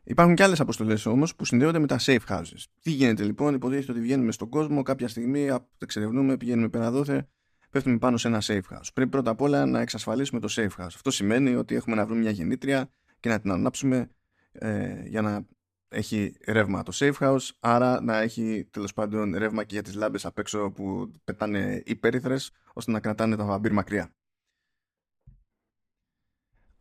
Υπάρχουν 0.04 0.36
και 0.36 0.44
άλλες 0.44 0.60
αποστολές 0.60 1.06
όμως 1.06 1.36
που 1.36 1.46
συνδέονται 1.46 1.80
με 1.80 1.88
τα 1.88 2.00
safe 2.00 2.26
houses. 2.28 2.64
Τι 2.82 2.92
γίνεται 2.92 3.24
λοιπόν, 3.24 3.54
υποτίθεται 3.54 3.92
ότι 3.92 4.02
βγαίνουμε 4.02 4.32
στον 4.32 4.50
κόσμο, 4.50 4.82
κάποια 4.82 5.08
στιγμή 5.08 5.50
εξερευνούμε, 5.78 6.38
πηγαίνουμε 6.38 6.70
πέρα 6.70 6.92
δόθε, 6.92 7.28
πέφτουμε 7.70 7.98
πάνω 7.98 8.18
σε 8.18 8.28
ένα 8.28 8.42
safe 8.42 8.76
house. 8.76 8.88
Πρέπει 8.94 9.10
πρώτα 9.10 9.32
απ' 9.32 9.42
όλα 9.42 9.66
να 9.66 9.80
εξασφαλίσουμε 9.80 10.40
το 10.40 10.48
safe 10.52 10.82
house. 10.82 10.86
Αυτό 10.86 11.12
σημαίνει 11.12 11.56
ότι 11.56 11.76
έχουμε 11.76 11.96
να 11.96 12.06
βρούμε 12.06 12.20
μια 12.22 12.32
γεννήτρια 12.32 12.92
και 13.20 13.30
να 13.30 13.40
την 13.40 13.52
ανάψουμε 13.52 14.10
ε, 14.52 15.02
για 15.06 15.22
να 15.22 15.46
έχει 15.88 16.36
ρεύμα 16.48 16.84
το 16.84 16.92
safe 16.96 17.18
house, 17.20 17.50
άρα 17.60 18.02
να 18.02 18.18
έχει 18.20 18.68
τέλος 18.72 18.94
πάντων 18.94 19.36
ρεύμα 19.38 19.64
και 19.64 19.74
για 19.74 19.84
τις 19.84 19.96
λάμπες 19.96 20.26
απ' 20.26 20.40
έξω 20.40 20.72
που 20.72 21.12
πετάνε 21.24 21.82
υπέρυθρες 21.86 22.52
ώστε 22.74 22.92
να 22.92 23.00
κρατάνε 23.00 23.36
τα 23.36 23.46
βαμπύρ 23.46 23.72
μακριά. 23.72 24.14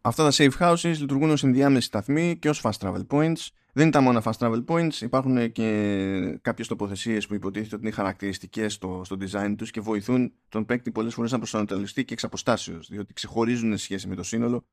Αυτά 0.00 0.24
τα 0.24 0.30
safe 0.32 0.58
houses 0.58 0.94
λειτουργούν 0.98 1.30
ως 1.30 1.44
ενδιάμεση 1.44 1.86
σταθμή 1.86 2.38
και 2.38 2.48
ως 2.48 2.62
fast 2.64 2.78
travel 2.78 3.06
points 3.06 3.48
δεν 3.72 3.82
είναι 3.82 3.90
τα 3.90 4.00
μόνα 4.00 4.22
fast 4.24 4.38
travel 4.38 4.64
points, 4.64 4.92
υπάρχουν 5.00 5.52
και 5.52 6.38
κάποιες 6.42 6.68
τοποθεσίες 6.68 7.26
που 7.26 7.34
υποτίθεται 7.34 7.74
ότι 7.74 7.84
είναι 7.84 7.94
χαρακτηριστικές 7.94 8.74
στο, 8.74 9.02
στο 9.04 9.16
design 9.20 9.54
τους 9.56 9.70
και 9.70 9.80
βοηθούν 9.80 10.32
τον 10.48 10.64
παίκτη 10.64 10.90
πολλές 10.90 11.14
φορές 11.14 11.32
να 11.32 11.38
προσανατολιστεί 11.38 12.04
και 12.04 12.12
εξ 12.12 12.24
αποστάσεως, 12.24 12.88
διότι 12.88 13.12
ξεχωρίζουν 13.12 13.70
σε 13.70 13.84
σχέση 13.84 14.08
με 14.08 14.14
το 14.14 14.22
σύνολο, 14.22 14.66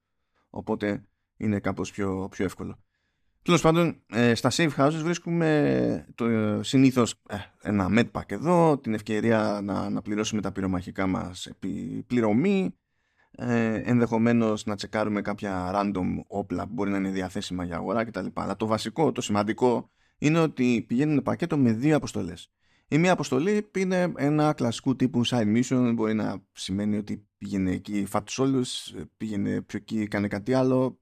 οπότε 0.50 1.04
είναι 1.38 1.60
κάπως 1.60 1.92
πιο, 1.92 2.28
πιο 2.32 2.46
εύκολο. 2.46 2.80
Τέλος 3.42 3.62
πάντων, 3.62 4.02
ε, 4.08 4.36
στα 4.36 4.52
safe 4.52 4.76
houses 4.78 5.02
βρίσκουμε 5.04 6.06
το, 6.16 6.26
συνήθως 6.64 7.16
ε, 7.30 7.38
ένα 7.62 7.88
medpack 7.92 8.32
εδώ, 8.32 8.78
την 8.78 8.94
ευκαιρία 8.94 9.60
να, 9.64 9.90
να 9.90 10.02
πληρώσουμε 10.02 10.42
τα 10.42 10.52
πυρομαχικά 10.52 11.08
μας 11.08 11.46
επί 11.46 12.04
πληρωμή, 12.08 12.76
ε, 13.40 13.82
ενδεχομένως 13.86 14.66
να 14.66 14.76
τσεκάρουμε 14.76 15.22
κάποια 15.22 15.72
random 15.76 16.24
όπλα 16.28 16.68
που 16.68 16.74
μπορεί 16.74 16.90
να 16.92 16.98
είναι 16.98 17.10
διαθέσιμα 17.10 17.64
για 17.64 17.76
αγορά 17.76 18.04
κτλ. 18.04 18.26
Αλλά 18.34 18.56
το 18.56 18.66
βασικό, 18.66 19.12
το 19.12 19.22
σημαντικό 19.22 19.92
είναι 20.18 20.40
ότι 20.40 20.86
πηγαίνουν 20.88 21.22
πακέτο 21.22 21.58
με 21.58 21.72
δύο 21.72 21.96
αποστολές. 21.96 22.52
Η 22.88 22.98
μία 22.98 23.12
αποστολή 23.12 23.70
είναι 23.78 24.12
ένα 24.16 24.54
κλασικού 24.54 24.96
τύπου 24.96 25.26
side 25.26 25.58
mission, 25.58 25.92
μπορεί 25.96 26.14
να 26.14 26.38
σημαίνει 26.52 26.98
ότι 26.98 27.28
πήγαινε 27.38 27.72
εκεί 27.72 28.06
φά' 28.06 28.23
τους 28.23 28.40
όλους, 28.40 28.94
πήγαινε 29.18 29.62
πιο 29.62 29.80
εκεί, 29.82 30.08
κάνει 30.08 30.28
κάτι 30.28 30.54
άλλο, 30.54 31.00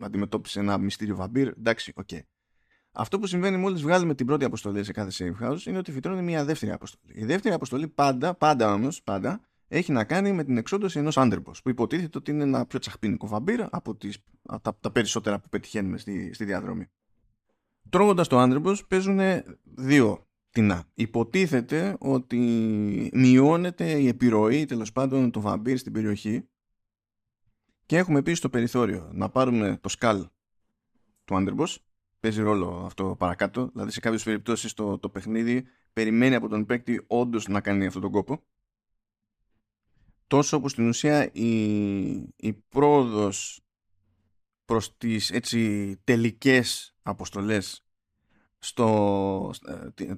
αντιμετώπισε 0.00 0.60
ένα 0.60 0.78
μυστήριο 0.78 1.16
βαμπίρ, 1.16 1.48
εντάξει, 1.48 1.92
OK. 1.96 2.08
Okay. 2.12 2.20
Αυτό 2.92 3.18
που 3.18 3.26
συμβαίνει 3.26 3.56
μόλις 3.56 3.82
βγάλουμε 3.82 4.14
την 4.14 4.26
πρώτη 4.26 4.44
αποστολή 4.44 4.84
σε 4.84 4.92
κάθε 4.92 5.10
safe 5.18 5.46
house 5.46 5.66
είναι 5.66 5.78
ότι 5.78 5.92
φυτρώνει 5.92 6.22
μια 6.22 6.44
δεύτερη 6.44 6.72
αποστολή. 6.72 7.12
Η 7.16 7.24
δεύτερη 7.24 7.54
αποστολή 7.54 7.88
πάντα, 7.88 8.34
πάντα 8.34 8.72
όμως, 8.72 9.02
πάντα, 9.02 9.40
έχει 9.72 9.92
να 9.92 10.04
κάνει 10.04 10.32
με 10.32 10.44
την 10.44 10.56
εξόντωση 10.56 10.98
ενός 10.98 11.18
άντερμπος 11.18 11.62
που 11.62 11.68
υποτίθεται 11.68 12.18
ότι 12.18 12.30
είναι 12.30 12.42
ένα 12.42 12.66
πιο 12.66 12.78
τσαχπίνικο 12.78 13.26
βαμπύρα 13.26 13.68
από, 13.72 13.96
τις, 13.96 14.18
τα, 14.62 14.76
τα 14.80 14.90
περισσότερα 14.90 15.40
που 15.40 15.48
πετυχαίνουμε 15.48 15.98
στη, 15.98 16.32
στη 16.34 16.44
διαδρομή. 16.44 16.90
Τρώγοντας 17.88 18.28
το 18.28 18.38
άντερμπος 18.38 18.86
παίζουν 18.86 19.20
δύο 19.64 20.28
τεινά. 20.50 20.84
Υποτίθεται 20.94 21.96
ότι 21.98 22.38
μειώνεται 23.12 23.90
η 23.90 24.08
επιρροή 24.08 24.64
τέλος 24.64 24.92
πάντων 24.92 25.30
του 25.30 25.40
βαμπύρ 25.40 25.78
στην 25.78 25.92
περιοχή 25.92 26.48
και 27.86 27.96
έχουμε 27.96 28.18
επίσης 28.18 28.38
στο 28.38 28.48
περιθώριο 28.48 29.10
να 29.12 29.28
πάρουμε 29.28 29.78
το 29.80 29.88
σκάλ 29.88 30.26
του 31.24 31.36
άντερμπος 31.36 31.84
παίζει 32.20 32.42
ρόλο 32.42 32.82
αυτό 32.86 33.16
παρακάτω 33.18 33.70
δηλαδή 33.72 33.90
σε 33.90 34.00
κάποιες 34.00 34.22
περιπτώσεις 34.22 34.72
το, 34.74 34.98
το 34.98 35.08
παιχνίδι 35.08 35.64
περιμένει 35.92 36.34
από 36.34 36.48
τον 36.48 36.66
παίκτη 36.66 37.04
όντως 37.06 37.48
να 37.48 37.60
κάνει 37.60 37.86
αυτόν 37.86 38.02
τον 38.02 38.10
κόπο 38.10 38.42
τόσο 40.30 40.60
που 40.60 40.68
στην 40.68 40.88
ουσία 40.88 41.32
η, 41.32 41.60
η 42.36 42.52
πρόοδος 42.68 43.60
προς 44.64 44.96
τις 44.96 45.30
έτσι 45.30 45.96
τελικές 46.04 46.94
αποστολές 47.02 47.84
στο, 48.58 49.52
ε, 49.94 50.14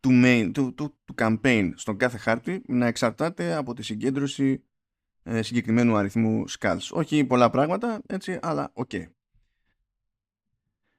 του, 0.00 0.10
main, 0.24 0.50
του, 0.54 0.74
του, 0.74 0.98
του 1.04 1.14
campaign 1.18 1.72
στον 1.74 1.96
κάθε 1.96 2.18
χάρτη 2.18 2.62
να 2.66 2.86
εξαρτάται 2.86 3.54
από 3.54 3.74
τη 3.74 3.82
συγκέντρωση 3.82 4.64
ε, 5.22 5.42
συγκεκριμένου 5.42 5.96
αριθμού 5.96 6.44
skulls. 6.58 6.88
Όχι 6.90 7.24
πολλά 7.24 7.50
πράγματα, 7.50 8.02
έτσι, 8.06 8.38
αλλά 8.42 8.70
OK. 8.72 8.90
Okay. 8.92 9.06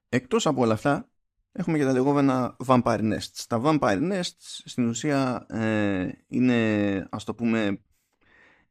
Εκτός 0.10 0.46
από 0.46 0.62
όλα 0.62 0.74
αυτά, 0.74 1.10
έχουμε 1.52 1.78
και 1.78 1.84
τα 1.84 1.92
λεγόμενα 1.92 2.56
vampire 2.66 3.14
nests. 3.14 3.44
Τα 3.48 3.62
vampire 3.64 4.12
nests 4.12 4.62
στην 4.66 4.88
ουσία 4.88 5.46
ε, 5.50 6.12
είναι, 6.28 7.08
ας 7.12 7.24
το 7.24 7.36
πούμε, 7.36 7.82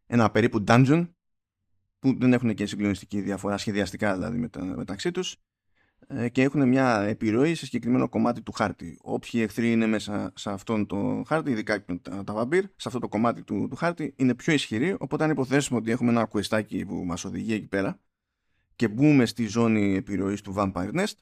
ένα 0.07 0.31
περίπου 0.31 0.65
dungeon 0.67 1.09
που 1.99 2.17
δεν 2.19 2.33
έχουν 2.33 2.55
και 2.55 2.67
συγκλονιστική 2.67 3.21
διαφορά 3.21 3.57
σχεδιαστικά 3.57 4.15
δηλαδή 4.15 4.39
μετα, 4.39 4.65
μεταξύ 4.65 5.11
τους 5.11 5.37
ε, 6.09 6.29
και 6.29 6.43
έχουν 6.43 6.69
μια 6.69 7.01
επιρροή 7.01 7.55
σε 7.55 7.65
συγκεκριμένο 7.65 8.09
κομμάτι 8.09 8.43
του 8.43 8.53
χάρτη. 8.53 8.99
Όποιοι 9.03 9.41
εχθροί 9.45 9.73
είναι 9.73 9.87
μέσα 9.87 10.33
σε 10.35 10.51
αυτόν 10.51 10.87
το 10.87 11.23
χάρτη, 11.27 11.51
ειδικά 11.51 11.85
τα, 11.85 12.25
τα 12.25 12.33
βαμπύρ, 12.33 12.65
σε 12.65 12.89
αυτό 12.89 12.99
το 12.99 13.09
κομμάτι 13.09 13.43
του, 13.43 13.67
του 13.71 13.77
χάρτη, 13.77 14.15
είναι 14.17 14.35
πιο 14.35 14.53
ισχυροί. 14.53 14.97
Οπότε, 14.99 15.25
αν 15.25 15.31
υποθέσουμε 15.31 15.79
ότι 15.79 15.91
έχουμε 15.91 16.11
ένα 16.11 16.25
κουεστάκι 16.25 16.85
που 16.85 16.95
μας 16.95 17.25
οδηγεί 17.25 17.53
εκεί 17.53 17.67
πέρα 17.67 18.01
και 18.77 18.89
μπούμε 18.89 19.27
στη 19.27 19.47
ζώνη 19.47 19.95
επιρροής 19.95 20.41
του 20.41 20.55
Vampire 20.57 20.95
Nest, 20.95 21.15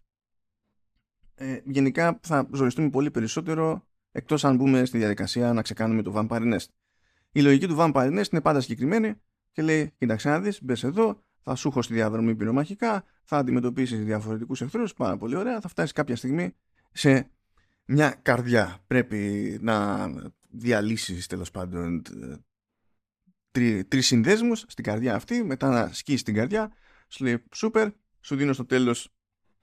ε, 1.35 1.61
γενικά 1.65 2.21
θα 2.23 2.49
ζοριστούμε 2.53 2.91
πολύ 2.91 3.11
περισσότερο 3.11 3.87
εκτός 4.13 4.45
αν 4.45 4.57
μπούμε 4.57 4.85
στη 4.85 4.99
διαδικασία 4.99 5.53
να 5.53 5.63
ξεκάνουμε 5.63 6.03
το 6.03 6.13
Vampire 6.17 6.55
Nest. 6.55 6.67
Η 7.37 7.43
λογική 7.43 7.67
του 7.67 7.77
Vampire 7.79 8.19
Nest 8.19 8.33
είναι 8.33 8.41
πάντα 8.41 8.61
συγκεκριμένη 8.61 9.15
και 9.53 9.63
λέει: 9.63 9.93
Κοίταξε 9.99 10.29
να 10.29 10.41
δεις, 10.41 10.63
μπες 10.63 10.85
εδώ, 10.85 11.23
θα 11.43 11.55
σου 11.55 11.69
έχω 11.69 11.83
στη 11.83 11.95
διαδρομή 11.95 12.35
πυρομαχικά, 12.35 13.05
θα 13.25 13.37
αντιμετωπίσεις 13.37 14.05
διαφορετικούς 14.05 14.61
εχθρούς, 14.61 14.95
πάρα 14.95 15.17
πολύ 15.17 15.37
ωραία, 15.37 15.61
θα 15.61 15.69
φτάσεις 15.69 15.93
κάποια 15.93 16.17
στιγμή 16.17 16.55
σε 16.93 17.31
μια 17.85 18.19
καρδιά. 18.23 18.79
Πρέπει 18.87 19.59
να 19.61 20.07
διαλύσεις 20.51 21.27
τέλος 21.27 21.51
πάντων 21.51 22.03
τρει 23.51 23.85
τρεις 23.85 24.07
συνδέσμους 24.07 24.65
στην 24.67 24.85
καρδιά 24.85 25.15
αυτή, 25.15 25.45
μετά 25.45 25.69
να 25.69 25.93
σκίσεις 25.93 26.23
την 26.23 26.35
καρδιά, 26.35 26.73
σου 27.09 27.25
λέει 27.25 27.45
σούπερ, 27.55 27.89
σου 28.21 28.37
δίνω 28.37 28.53
στο 28.53 28.67
τέλος 28.67 29.15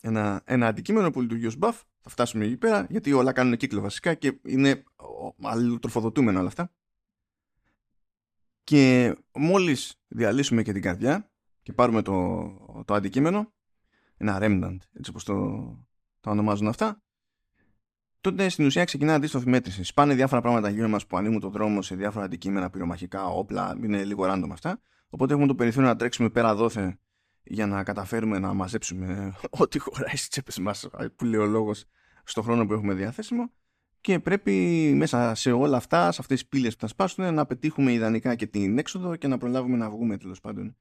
ένα, 0.01 0.41
ένα 0.45 0.67
αντικείμενο 0.67 1.11
που 1.11 1.21
λειτουργεί 1.21 1.45
ως 1.45 1.57
buff, 1.61 1.81
θα 2.01 2.09
φτάσουμε 2.09 2.45
εκεί 2.45 2.57
πέρα, 2.57 2.87
γιατί 2.89 3.13
όλα 3.13 3.31
κάνουν 3.31 3.57
κύκλο 3.57 3.81
βασικά 3.81 4.13
και 4.13 4.39
είναι 4.43 4.83
αλληλοτροφοδοτούμενα 5.41 6.39
όλα 6.39 6.47
αυτά. 6.47 6.71
Και 8.71 9.15
μόλις 9.33 9.95
διαλύσουμε 10.07 10.63
και 10.63 10.73
την 10.73 10.81
καρδιά 10.81 11.31
και 11.63 11.73
πάρουμε 11.73 12.01
το, 12.01 12.83
το 12.85 12.93
αντικείμενο, 12.93 13.53
ένα 14.17 14.37
remnant, 14.41 14.77
έτσι 14.93 15.09
όπως 15.09 15.23
το, 15.23 15.35
το 16.19 16.29
ονομάζουν 16.29 16.67
αυτά, 16.67 17.01
τότε 18.21 18.49
στην 18.49 18.65
ουσία 18.65 18.83
ξεκινά 18.83 19.13
αντίστοιχη 19.13 19.49
μέτρηση. 19.49 19.83
Σπάνε 19.83 20.13
διάφορα 20.13 20.41
πράγματα 20.41 20.69
γύρω 20.69 20.87
μας 20.87 21.05
που 21.05 21.17
ανοίγουν 21.17 21.39
τον 21.39 21.51
δρόμο 21.51 21.81
σε 21.81 21.95
διάφορα 21.95 22.25
αντικείμενα, 22.25 22.69
πυρομαχικά, 22.69 23.25
όπλα, 23.25 23.77
είναι 23.83 24.03
λίγο 24.03 24.23
random 24.27 24.49
αυτά. 24.51 24.81
Οπότε 25.09 25.33
έχουμε 25.33 25.47
το 25.47 25.55
περιθώριο 25.55 25.89
να 25.89 25.95
τρέξουμε 25.95 26.29
πέρα 26.29 26.55
δόθε 26.55 26.97
για 27.43 27.67
να 27.67 27.83
καταφέρουμε 27.83 28.39
να 28.39 28.53
μαζέψουμε 28.53 29.33
ό,τι 29.61 29.79
χωράει 29.79 30.15
στις 30.15 30.27
τσέπες 30.27 30.59
μας, 30.59 30.89
που 31.15 31.25
λέει 31.25 31.39
ο 31.39 31.45
λόγος, 31.45 31.85
στον 32.23 32.43
χρόνο 32.43 32.65
που 32.65 32.73
έχουμε 32.73 32.93
διαθέσιμο 32.93 33.51
και 34.01 34.19
πρέπει 34.19 34.51
μέσα 34.95 35.35
σε 35.35 35.51
όλα 35.51 35.77
αυτά, 35.77 36.11
σε 36.11 36.21
αυτές 36.21 36.39
τις 36.39 36.49
πύλες 36.49 36.73
που 36.73 36.81
θα 36.81 36.87
σπάσουν, 36.87 37.33
να 37.33 37.45
πετύχουμε 37.45 37.91
ιδανικά 37.91 38.35
και 38.35 38.47
την 38.47 38.77
έξοδο 38.77 39.15
και 39.15 39.27
να 39.27 39.37
προλάβουμε 39.37 39.77
να 39.77 39.89
βγούμε 39.89 40.17
τέλος 40.17 40.39
πάντων 40.39 40.75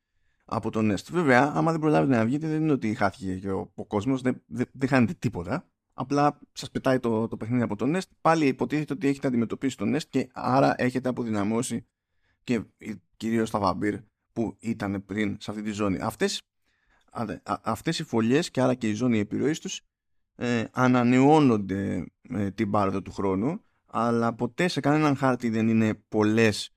από 0.45 0.71
το 0.71 0.81
Nest. 0.93 1.05
Βέβαια, 1.11 1.53
άμα 1.55 1.71
δεν 1.71 1.81
προλάβετε 1.81 2.17
να 2.17 2.25
βγείτε, 2.25 2.49
δεν 2.49 2.63
είναι 2.63 2.73
ότι 2.73 2.95
χάθηκε 2.95 3.35
και 3.35 3.51
ο, 3.51 3.73
ο 3.75 3.87
κόσμος, 3.87 4.23
δεν, 4.23 4.43
δεν, 4.47 4.67
δεν 4.73 4.89
χάνετε 4.89 5.15
τίποτα. 5.19 5.69
Απλά 5.95 6.39
σας 6.53 6.71
πετάει 6.71 6.99
το, 6.99 7.29
το 7.29 7.37
παιχνίδι 7.37 7.63
από 7.63 7.77
το 7.77 7.97
Nest. 7.97 8.09
Πάλι 8.21 8.47
υποτίθεται 8.47 8.93
ότι 8.93 9.09
έχετε 9.09 9.27
αντιμετωπίσει 9.27 9.77
το 9.77 9.97
Nest 9.97 10.05
και 10.09 10.29
άρα 10.33 10.75
έχετε 10.79 11.09
αποδυναμώσει 11.09 11.87
και 12.45 12.63
κυρίως 13.17 13.51
τα 13.51 13.59
βαμπύρ 13.59 13.97
που 14.33 14.57
ήταν 14.59 15.05
πριν 15.05 15.37
σε 15.41 15.51
αυτή 15.51 15.63
τη 15.63 15.71
ζώνη. 15.71 15.99
Αυτές, 16.01 16.43
αυτές 17.45 17.99
οι 17.99 18.05
φωλιές 18.05 18.51
και 18.51 18.61
άρα 18.61 18.75
και 18.75 18.89
η 18.89 18.95
ζώνη 18.95 19.19
επιρροής 19.19 19.59
τους 19.61 19.81
ε, 20.43 20.65
ανανεώνονται 20.73 22.07
με 22.23 22.51
την 22.51 22.71
πάροδο 22.71 23.03
του 23.03 23.13
χρόνου 23.13 23.65
αλλά 23.87 24.35
ποτέ 24.35 24.69
σε 24.69 24.81
κανέναν 24.81 25.17
χάρτη 25.17 25.49
δεν 25.49 25.69
είναι 25.69 25.95
πολλές 26.09 26.75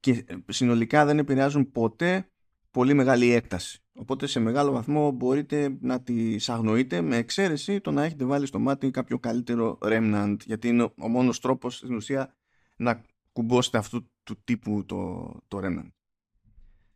και 0.00 0.24
συνολικά 0.48 1.04
δεν 1.04 1.18
επηρεάζουν 1.18 1.72
ποτέ 1.72 2.30
πολύ 2.70 2.94
μεγάλη 2.94 3.32
έκταση. 3.32 3.82
Οπότε 3.92 4.26
σε 4.26 4.40
μεγάλο 4.40 4.72
βαθμό 4.72 5.10
μπορείτε 5.10 5.76
να 5.80 6.00
τις 6.00 6.48
αγνοείτε 6.48 7.00
με 7.00 7.16
εξαίρεση 7.16 7.80
το 7.80 7.90
να 7.90 8.04
έχετε 8.04 8.24
βάλει 8.24 8.46
στο 8.46 8.58
μάτι 8.58 8.90
κάποιο 8.90 9.18
καλύτερο 9.18 9.78
remnant 9.82 10.36
γιατί 10.44 10.68
είναι 10.68 10.82
ο 10.82 11.08
μόνος 11.08 11.40
τρόπος 11.40 11.76
στην 11.76 11.94
ουσία 11.94 12.34
να 12.76 13.02
κουμπώσετε 13.32 13.78
αυτού 13.78 14.10
του 14.22 14.42
τύπου 14.44 14.84
το, 14.84 15.32
το 15.48 15.60
remnant. 15.62 15.90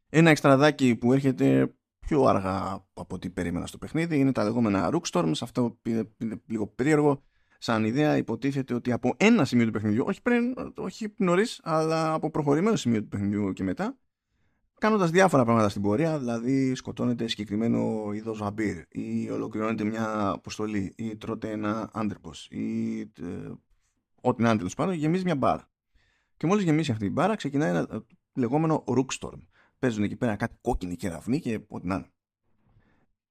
Ένα 0.09 0.31
εξτραδάκι 0.31 0.97
που 0.97 1.12
έρχεται 1.12 1.75
πιο 2.07 2.25
αργά 2.25 2.85
από 2.95 3.14
ό,τι 3.14 3.31
περίμενα 3.31 3.67
στο 3.67 3.79
παιχνίδι. 3.79 4.19
Είναι 4.19 4.33
τα 4.33 4.45
λεγόμενα 4.45 4.90
Rookstorms. 4.93 5.35
Αυτό 5.40 5.79
είναι 6.19 6.40
λίγο 6.47 6.67
περίεργο. 6.67 7.23
Σαν 7.59 7.85
ιδέα 7.85 8.17
υποτίθεται 8.17 8.75
ότι 8.75 8.93
από 8.93 9.14
ένα 9.17 9.45
σημείο 9.45 9.67
του 9.67 9.73
παιχνιδιού, 9.73 10.05
όχι 10.07 10.23
πριν, 10.23 10.55
όχι 10.77 11.14
νωρίς, 11.17 11.61
αλλά 11.62 12.12
από 12.12 12.31
προχωρημένο 12.31 12.77
σημείο 12.77 13.03
του 13.03 13.09
παιχνιδιού 13.09 13.53
και 13.53 13.62
μετά, 13.62 13.97
κάνοντας 14.79 15.11
διάφορα 15.11 15.45
πράγματα 15.45 15.69
στην 15.69 15.83
πορεία, 15.83 16.19
δηλαδή 16.19 16.75
σκοτώνεται 16.75 17.29
συγκεκριμένο 17.29 18.11
είδος 18.12 18.38
βαμπύρ, 18.38 18.77
ή 18.88 19.31
ολοκληρώνεται 19.31 19.85
μια 19.85 20.29
αποστολή, 20.29 20.93
ή 20.97 21.17
τρώτε 21.17 21.51
ένα 21.51 21.90
άντρεπο, 21.93 22.31
ή 22.49 23.01
ε, 23.01 23.07
ό,τι 24.21 24.43
να 24.43 24.49
είναι 24.49 24.57
τέλος 24.57 24.75
πάντων, 24.75 24.95
γεμίζει 24.95 25.25
μια 25.25 25.37
μπάρα. 25.37 25.69
Και 26.37 26.47
μόλις 26.47 26.64
γεμίσει 26.64 26.90
αυτή 26.90 27.07
η 27.07 27.11
μπάρα, 27.12 27.37
ξεκινάει 27.37 27.69
ένα 27.69 27.87
ε, 27.93 27.99
λεγόμενο 28.35 28.85
Rookstorm 28.87 29.40
παίζουν 29.85 30.03
εκεί 30.03 30.16
πέρα 30.16 30.37
κάτι 30.37 30.57
κόκκινη 30.61 30.97
κεραυνή 30.97 31.40
και 31.40 31.61
ό,τι 31.68 31.87
να 31.87 31.94
είναι. 31.94 32.09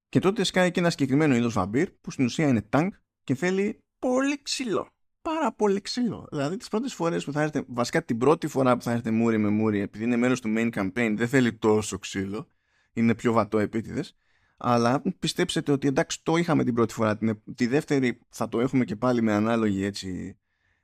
Και 0.08 0.18
τότε 0.18 0.44
σκάει 0.44 0.70
και 0.70 0.80
ένα 0.80 0.90
συγκεκριμένο 0.90 1.34
είδος 1.34 1.52
βαμπύρ 1.52 1.90
που 2.00 2.10
στην 2.10 2.24
ουσία 2.24 2.48
είναι 2.48 2.62
τάγκ 2.62 2.90
και 3.24 3.34
θέλει 3.34 3.78
πολύ 3.98 4.42
ξύλο. 4.42 4.88
Πάρα 5.22 5.52
πολύ 5.52 5.80
ξύλο. 5.80 6.26
Δηλαδή 6.30 6.56
τις 6.56 6.68
πρώτες 6.68 6.94
φορές 6.94 7.24
που 7.24 7.32
θα 7.32 7.42
έρθετε, 7.42 7.66
βασικά 7.68 8.04
την 8.04 8.18
πρώτη 8.18 8.46
φορά 8.46 8.76
που 8.76 8.82
θα 8.82 8.90
έρθετε 8.90 9.10
μούρι 9.10 9.38
με 9.38 9.48
μούρι, 9.48 9.80
επειδή 9.80 10.04
είναι 10.04 10.16
μέρος 10.16 10.40
του 10.40 10.54
main 10.56 10.70
campaign, 10.70 11.14
δεν 11.16 11.28
θέλει 11.28 11.54
τόσο 11.54 11.98
ξύλο. 11.98 12.46
Είναι 12.92 13.14
πιο 13.14 13.32
βατό 13.32 13.58
επίτηδες. 13.58 14.16
Αλλά 14.56 15.02
πιστέψετε 15.18 15.72
ότι 15.72 15.86
εντάξει 15.88 16.22
το 16.22 16.36
είχαμε 16.36 16.64
την 16.64 16.74
πρώτη 16.74 16.92
φορά. 16.92 17.16
Την, 17.16 17.42
τη 17.54 17.66
δεύτερη 17.66 18.18
θα 18.28 18.48
το 18.48 18.60
έχουμε 18.60 18.84
και 18.84 18.96
πάλι 18.96 19.22
με 19.22 19.32
ανάλογη 19.32 19.84
έτσι. 19.84 20.38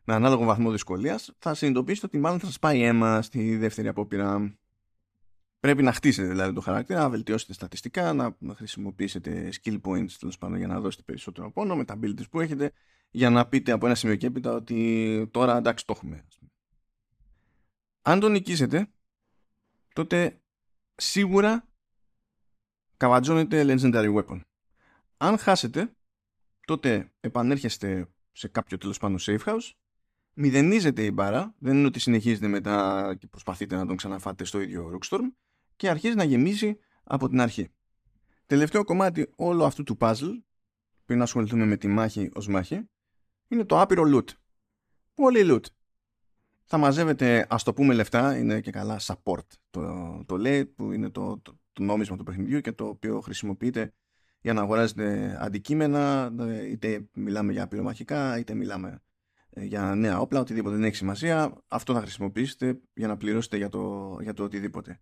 Με 0.04 0.14
ανάλογο 0.14 0.44
βαθμό 0.44 0.70
δυσκολίας, 0.70 1.33
θα 1.38 1.54
συνειδητοποιήσετε 1.54 2.06
ότι 2.06 2.18
μάλλον 2.18 2.40
θα 2.40 2.50
σα 2.50 2.59
πάει 2.59 2.83
αίμα 2.83 3.22
στη 3.22 3.56
δεύτερη 3.56 3.88
απόπειρα. 3.88 4.54
Πρέπει 5.61 5.83
να 5.83 5.92
χτίσετε 5.92 6.29
δηλαδή 6.29 6.53
το 6.53 6.61
χαρακτήρα, 6.61 7.01
να 7.01 7.11
βελτιώσετε 7.11 7.53
στατιστικά, 7.53 8.12
να 8.12 8.37
χρησιμοποιήσετε 8.55 9.49
skill 9.62 9.81
points 9.81 10.11
τέλος 10.18 10.38
πάντων 10.38 10.59
για 10.59 10.66
να 10.66 10.81
δώσετε 10.81 11.03
περισσότερο 11.03 11.53
πόνο 11.53 11.77
με 11.77 11.85
τα 11.85 11.99
abilities 12.01 12.31
που 12.31 12.40
έχετε, 12.40 12.73
για 13.11 13.31
να 13.31 13.49
πείτε 13.49 13.73
από 13.73 13.87
ένα 13.87 13.94
σημείο 13.94 14.16
και 14.16 14.27
έπειτα 14.27 14.53
ότι 14.53 15.29
τώρα 15.31 15.57
εντάξει 15.57 15.87
το 15.87 15.92
έχουμε. 15.96 16.27
Αν 18.03 18.20
τον 18.20 18.33
νικήσετε, 18.33 18.90
τότε 19.92 20.40
σίγουρα 20.94 21.68
καβατζώνετε 22.96 23.64
legendary 23.66 24.14
weapon. 24.14 24.40
Αν 25.16 25.38
χάσετε, 25.38 25.92
τότε 26.66 27.12
επανέρχεστε 27.20 28.09
σε 28.33 28.49
κάποιο 28.49 28.79
τέλος 28.79 28.99
πάντων 28.99 29.18
safe 29.20 29.44
house, 29.44 29.73
μηδενίζετε 30.33 31.05
η 31.05 31.11
μπάρα, 31.14 31.55
δεν 31.59 31.77
είναι 31.77 31.87
ότι 31.87 31.99
συνεχίζετε 31.99 32.46
μετά 32.46 33.14
και 33.18 33.27
προσπαθείτε 33.27 33.77
να 33.77 33.87
τον 33.87 33.96
ξαναφάτε 33.96 34.44
στο 34.44 34.61
ίδιο 34.61 34.99
Rockstorm, 34.99 35.33
και 35.80 35.88
αρχίζει 35.88 36.14
να 36.14 36.24
γεμίζει 36.24 36.78
από 37.04 37.28
την 37.28 37.40
αρχή. 37.40 37.68
Τελευταίο 38.46 38.84
κομμάτι 38.84 39.32
όλου 39.36 39.64
αυτού 39.64 39.82
του 39.82 39.96
puzzle, 40.00 40.42
πριν 41.04 41.22
ασχοληθούμε 41.22 41.64
με 41.64 41.76
τη 41.76 41.88
μάχη 41.88 42.30
ως 42.34 42.48
μάχη, 42.48 42.88
είναι 43.48 43.64
το 43.64 43.80
άπειρο 43.80 44.02
loot. 44.06 44.28
Πολύ 45.14 45.40
loot. 45.44 45.64
Θα 46.64 46.78
μαζεύετε, 46.78 47.46
ας 47.48 47.62
το 47.62 47.72
πούμε 47.72 47.94
λεφτά, 47.94 48.36
είναι 48.36 48.60
και 48.60 48.70
καλά 48.70 49.00
support 49.00 49.46
το, 49.70 50.24
το 50.26 50.36
λέει, 50.36 50.66
που 50.66 50.92
είναι 50.92 51.10
το, 51.10 51.38
το, 51.38 51.58
το 51.72 51.82
νόμισμα 51.82 52.16
του 52.16 52.24
παιχνιδιού 52.24 52.60
και 52.60 52.72
το 52.72 52.86
οποίο 52.86 53.20
χρησιμοποιείτε 53.20 53.94
για 54.40 54.52
να 54.52 54.60
αγοράζετε 54.60 55.36
αντικείμενα, 55.40 56.32
είτε 56.70 57.08
μιλάμε 57.12 57.52
για 57.52 57.68
πυρομαχικά, 57.68 58.38
είτε 58.38 58.54
μιλάμε 58.54 59.02
ε, 59.50 59.64
για 59.64 59.94
νέα 59.94 60.20
όπλα, 60.20 60.40
οτιδήποτε 60.40 60.74
δεν 60.74 60.84
έχει 60.84 60.96
σημασία. 60.96 61.62
Αυτό 61.68 61.94
θα 61.94 62.00
χρησιμοποιήσετε 62.00 62.80
για 62.94 63.06
να 63.06 63.16
πληρώσετε 63.16 63.56
για 63.56 63.68
το, 63.68 64.16
για 64.20 64.32
το 64.32 64.44
οτιδήποτε 64.44 65.00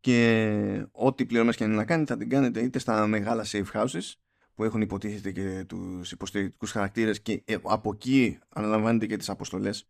και 0.00 0.86
ό,τι 0.92 1.26
πληρωμές 1.26 1.56
και 1.56 1.66
να 1.66 1.84
κάνετε 1.84 2.12
θα 2.12 2.18
την 2.18 2.28
κάνετε 2.28 2.60
είτε 2.60 2.78
στα 2.78 3.06
μεγάλα 3.06 3.44
safe 3.46 3.72
houses 3.72 4.12
που 4.54 4.64
έχουν 4.64 4.80
υποτίθεται 4.80 5.32
και 5.32 5.64
τους 5.68 6.12
υποστηρικτικούς 6.12 6.70
χαρακτήρες 6.70 7.20
και 7.20 7.42
ε, 7.44 7.56
από 7.62 7.90
εκεί 7.94 8.38
αναλαμβάνετε 8.48 9.06
και 9.06 9.16
τις 9.16 9.28
αποστολές 9.28 9.88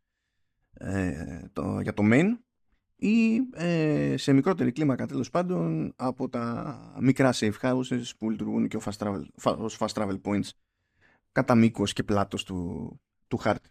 ε, 0.73 1.41
το, 1.53 1.81
για 1.81 1.95
το 1.95 2.03
main 2.07 2.27
ή 2.97 3.41
ε, 3.55 4.17
σε 4.17 4.33
μικρότερη 4.33 4.73
κλίμακα 4.73 5.07
τέλος 5.07 5.31
πάντων 5.31 5.93
από 5.97 6.29
τα 6.29 6.97
μικρά 7.01 7.33
safe 7.35 7.61
houses 7.63 8.03
που 8.19 8.31
λειτουργούν 8.31 8.69
και 8.69 8.77
ο 8.77 8.81
fast 8.85 8.97
travel, 8.99 9.23
ως 9.59 9.79
fast 9.81 9.93
travel 9.93 10.21
points 10.23 10.49
κατά 11.33 11.55
μήκος 11.55 11.93
και 11.93 12.03
πλάτος 12.03 12.45
του, 12.45 13.01
του 13.29 13.37
χάρτη. 13.37 13.71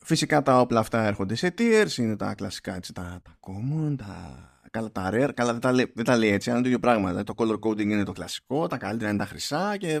Φυσικά 0.00 0.42
τα 0.42 0.60
όπλα 0.60 0.80
αυτά 0.80 1.02
έρχονται 1.02 1.34
σε 1.34 1.54
tiers, 1.58 1.96
είναι 1.96 2.16
τα 2.16 2.34
κλασικά 2.34 2.74
έτσι, 2.74 2.92
τα, 2.92 3.20
τα 3.22 3.38
common, 3.40 3.94
τα, 3.96 4.55
καλά, 4.76 4.92
τα 4.92 5.10
rare, 5.12 5.34
καλά 5.34 5.52
δεν 5.52 5.60
τα, 5.60 5.72
λέει, 5.72 5.92
δεν 5.94 6.04
τα 6.04 6.16
λέει 6.16 6.30
έτσι, 6.30 6.50
αλλά 6.50 6.58
είναι 6.58 6.68
το 6.68 6.74
ίδιο 6.74 6.88
πράγμα. 6.88 7.08
Δηλαδή, 7.08 7.24
το 7.24 7.34
color 7.36 7.58
coding 7.68 7.80
είναι 7.80 8.04
το 8.04 8.12
κλασικό, 8.12 8.66
τα 8.66 8.76
καλύτερα 8.76 9.10
είναι 9.10 9.18
τα 9.18 9.26
χρυσά 9.26 9.76
και 9.76 10.00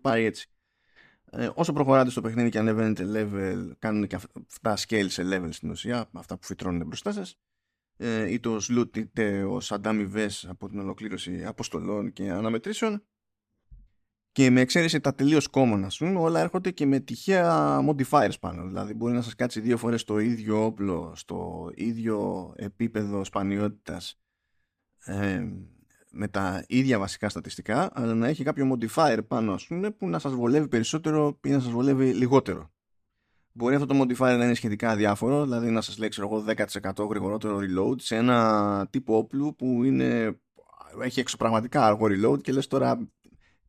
πάει 0.00 0.24
έτσι. 0.24 0.48
Ε, 1.30 1.50
όσο 1.54 1.72
προχωράτε 1.72 2.10
στο 2.10 2.20
παιχνίδι 2.20 2.48
και 2.48 2.58
ανεβαίνετε 2.58 3.04
level, 3.14 3.72
κάνουν 3.78 4.06
και 4.06 4.14
αυτά 4.14 4.76
scale 4.76 5.06
σε 5.08 5.22
level 5.24 5.48
στην 5.50 5.70
ουσία, 5.70 6.08
αυτά 6.12 6.38
που 6.38 6.46
φυτρώνουν 6.46 6.86
μπροστά 6.86 7.12
σας. 7.12 7.38
Ε, 7.96 8.32
είτε 8.32 8.48
ω 8.48 8.60
loot 8.68 8.96
είτε 8.96 9.42
ω 9.42 9.60
αντάμιβε 9.68 10.30
από 10.48 10.68
την 10.68 10.78
ολοκλήρωση 10.78 11.44
αποστολών 11.44 12.12
και 12.12 12.30
αναμετρήσεων. 12.30 13.02
Και 14.38 14.50
με 14.50 14.60
εξαίρεση 14.60 15.00
τα 15.00 15.14
τελείως 15.14 15.48
common, 15.52 15.82
ας 15.84 15.98
πούμε, 15.98 16.18
όλα 16.18 16.40
έρχονται 16.40 16.70
και 16.70 16.86
με 16.86 17.00
τυχαία 17.00 17.78
modifiers 17.88 18.40
πάνω. 18.40 18.66
Δηλαδή, 18.66 18.94
μπορεί 18.94 19.14
να 19.14 19.22
σας 19.22 19.34
κάτσει 19.34 19.60
δύο 19.60 19.76
φορές 19.76 20.04
το 20.04 20.18
ίδιο 20.18 20.64
όπλο, 20.64 21.12
στο 21.14 21.70
ίδιο 21.74 22.52
επίπεδο 22.56 23.24
σπανιότητας, 23.24 24.20
ε, 25.04 25.46
με 26.10 26.28
τα 26.28 26.64
ίδια 26.68 26.98
βασικά 26.98 27.28
στατιστικά, 27.28 27.90
αλλά 27.92 28.14
να 28.14 28.26
έχει 28.28 28.44
κάποιο 28.44 28.76
modifier 28.76 29.18
πάνω, 29.28 29.52
ας 29.52 29.66
πούμε, 29.66 29.90
που 29.90 30.08
να 30.08 30.18
σας 30.18 30.32
βολεύει 30.34 30.68
περισσότερο 30.68 31.38
ή 31.44 31.50
να 31.50 31.60
σας 31.60 31.70
βολεύει 31.70 32.12
λιγότερο. 32.12 32.70
Μπορεί 33.52 33.74
αυτό 33.74 33.86
το 33.86 34.00
modifier 34.00 34.36
να 34.38 34.44
είναι 34.44 34.54
σχετικά 34.54 34.96
διάφορο, 34.96 35.42
δηλαδή 35.42 35.70
να 35.70 35.80
σας 35.80 35.98
λέει, 35.98 36.08
ξέρω 36.08 36.26
εγώ, 36.26 36.40
10% 36.40 37.08
γρηγορότερο 37.08 37.58
reload 37.58 38.00
σε 38.00 38.16
ένα 38.16 38.86
τύπο 38.90 39.16
όπλου 39.16 39.54
που 39.54 39.84
είναι, 39.84 40.40
έχει 41.02 41.20
εξωπραγματικά 41.20 41.86
αργό 41.86 42.06
reload 42.06 42.42
και 42.42 42.52
λες 42.52 42.66
τώρα 42.66 43.08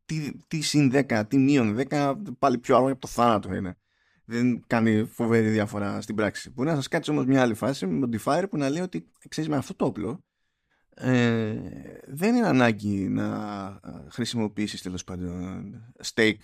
τι, 0.09 0.31
τι 0.47 0.61
συν 0.61 0.91
10, 0.93 1.23
τι 1.27 1.37
μείον 1.37 1.77
10, 1.89 2.15
πάλι 2.39 2.57
πιο 2.57 2.75
αργό 2.75 2.91
από 2.91 3.01
το 3.01 3.07
θάνατο 3.07 3.53
είναι. 3.53 3.77
Δεν 4.25 4.63
κάνει 4.67 5.03
φοβερή 5.03 5.49
διαφορά 5.49 6.01
στην 6.01 6.15
πράξη. 6.15 6.49
Μπορεί 6.49 6.69
να 6.69 6.75
σας 6.75 6.87
κάτσει 6.87 7.11
όμως 7.11 7.25
μια 7.25 7.41
άλλη 7.41 7.53
φάση 7.53 7.87
με 7.87 8.07
modifier 8.07 8.43
που 8.49 8.57
να 8.57 8.69
λέει 8.69 8.81
ότι 8.81 9.11
ξέρεις 9.29 9.49
με 9.49 9.55
αυτό 9.55 9.75
το 9.75 9.85
όπλο 9.85 10.23
ε, 10.93 11.55
δεν 12.07 12.35
είναι 12.35 12.47
ανάγκη 12.47 13.09
να 13.09 13.79
χρησιμοποιήσεις 14.09 14.81
τέλος 14.81 15.03
πάντων 15.03 15.73
steak 16.03 16.35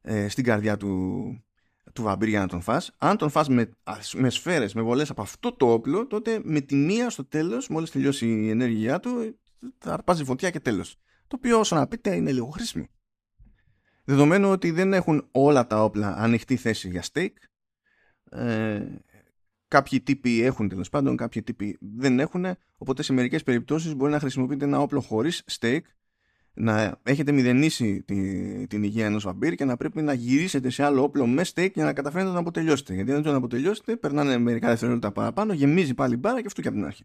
ε, 0.00 0.28
στην 0.28 0.44
καρδιά 0.44 0.76
του, 0.76 1.44
του 1.92 2.02
βαμπύρ 2.02 2.28
για 2.28 2.40
να 2.40 2.48
τον 2.48 2.60
φας. 2.60 2.94
Αν 2.98 3.16
τον 3.16 3.30
φας 3.30 3.48
με, 3.48 3.70
με 4.12 4.30
σφαίρες, 4.30 4.74
με 4.74 4.82
βολές 4.82 5.10
από 5.10 5.22
αυτό 5.22 5.52
το 5.52 5.72
όπλο, 5.72 6.06
τότε 6.06 6.40
με 6.44 6.60
τη 6.60 6.74
μία 6.74 7.10
στο 7.10 7.24
τέλος, 7.24 7.68
μόλις 7.68 7.90
τελειώσει 7.90 8.26
η 8.26 8.50
ενέργειά 8.50 9.00
του, 9.00 9.38
θα 9.78 9.92
αρπάζει 9.92 10.24
φωτιά 10.24 10.50
και 10.50 10.60
τέλος. 10.60 11.01
Το 11.32 11.38
οποίο 11.38 11.58
όσο 11.58 11.76
να 11.76 11.86
πείτε 11.86 12.14
είναι 12.14 12.32
λίγο 12.32 12.46
χρήσιμο. 12.46 12.86
Δεδομένου 14.04 14.50
ότι 14.50 14.70
δεν 14.70 14.92
έχουν 14.92 15.28
όλα 15.30 15.66
τα 15.66 15.84
όπλα 15.84 16.14
ανοιχτή 16.16 16.56
θέση 16.56 16.88
για 16.88 17.02
steak, 17.12 17.30
ε, 18.30 18.86
κάποιοι 19.68 20.00
τύποι 20.00 20.42
έχουν 20.42 20.68
τέλος 20.68 20.88
πάντων, 20.88 21.16
κάποιοι 21.16 21.42
τύποι 21.42 21.78
δεν 21.80 22.20
έχουν, 22.20 22.46
οπότε 22.76 23.02
σε 23.02 23.12
μερικές 23.12 23.42
περιπτώσεις 23.42 23.94
μπορεί 23.94 24.12
να 24.12 24.18
χρησιμοποιείτε 24.18 24.64
ένα 24.64 24.80
όπλο 24.80 25.00
χωρίς 25.00 25.44
steak, 25.60 25.80
να 26.52 27.00
έχετε 27.02 27.32
μηδενίσει 27.32 28.02
τη, 28.02 28.66
την 28.66 28.82
υγεία 28.82 29.06
ενός 29.06 29.24
βαμπύρ 29.24 29.54
και 29.54 29.64
να 29.64 29.76
πρέπει 29.76 30.02
να 30.02 30.12
γυρίσετε 30.12 30.70
σε 30.70 30.82
άλλο 30.82 31.02
όπλο 31.02 31.26
με 31.26 31.42
steak 31.54 31.72
για 31.74 31.84
να 31.84 31.92
καταφέρετε 31.92 32.28
να 32.28 32.34
τον 32.34 32.40
αποτελειώσετε. 32.40 32.94
Γιατί 32.94 33.10
αν 33.10 33.16
δεν 33.16 33.24
τον 33.24 33.34
αποτελειώσετε, 33.34 33.96
περνάνε 33.96 34.38
μερικά 34.38 34.68
δευτερόλεπτα 34.68 35.12
παραπάνω, 35.12 35.52
γεμίζει 35.52 35.94
πάλι 35.94 36.16
μπάρα 36.16 36.40
και 36.40 36.46
αυτό 36.46 36.62
και 36.62 36.68
από 36.68 36.76
την 36.76 36.86
αρχή. 36.86 37.04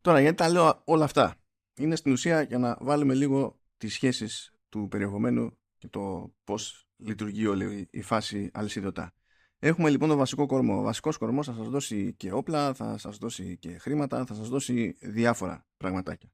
Τώρα, 0.00 0.20
γιατί 0.20 0.36
τα 0.36 0.48
λέω 0.48 0.82
όλα 0.84 1.04
αυτά; 1.04 1.36
Είναι 1.78 1.96
στην 1.96 2.12
ουσία 2.12 2.42
για 2.42 2.58
να 2.58 2.78
βάλουμε 2.80 3.14
λίγο 3.14 3.60
τις 3.76 3.92
σχέσεις 3.92 4.52
του 4.68 4.88
περιεχομένου 4.88 5.58
και 5.78 5.88
το 5.88 6.34
πώς 6.44 6.88
λειτουργεί 6.96 7.46
όλη 7.46 7.88
η 7.90 8.02
φάση 8.02 8.50
αλυσίδωτα. 8.52 9.12
Έχουμε 9.58 9.90
λοιπόν 9.90 10.08
τον 10.08 10.18
βασικό 10.18 10.46
κορμό. 10.46 10.78
Ο 10.78 10.82
βασικός 10.82 11.16
κορμός 11.16 11.46
θα 11.46 11.54
σας 11.54 11.68
δώσει 11.68 12.14
και 12.14 12.32
όπλα, 12.32 12.74
θα 12.74 12.98
σας 12.98 13.18
δώσει 13.18 13.56
και 13.58 13.78
χρήματα, 13.78 14.26
θα 14.26 14.34
σας 14.34 14.48
δώσει 14.48 14.96
διάφορα 15.00 15.66
πραγματάκια. 15.76 16.30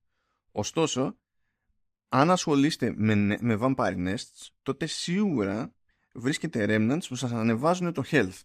Ωστόσο, 0.53 1.19
αν 2.09 2.31
ασχολείστε 2.31 2.95
με, 2.97 3.15
με 3.41 3.59
Vampire 3.61 3.97
Nests, 3.97 4.49
τότε 4.63 4.87
σίγουρα 4.87 5.75
βρίσκεται 6.15 6.67
remnants 6.69 7.07
που 7.09 7.15
σας 7.15 7.33
ανεβάζουν 7.33 7.93
το 7.93 8.03
health. 8.07 8.41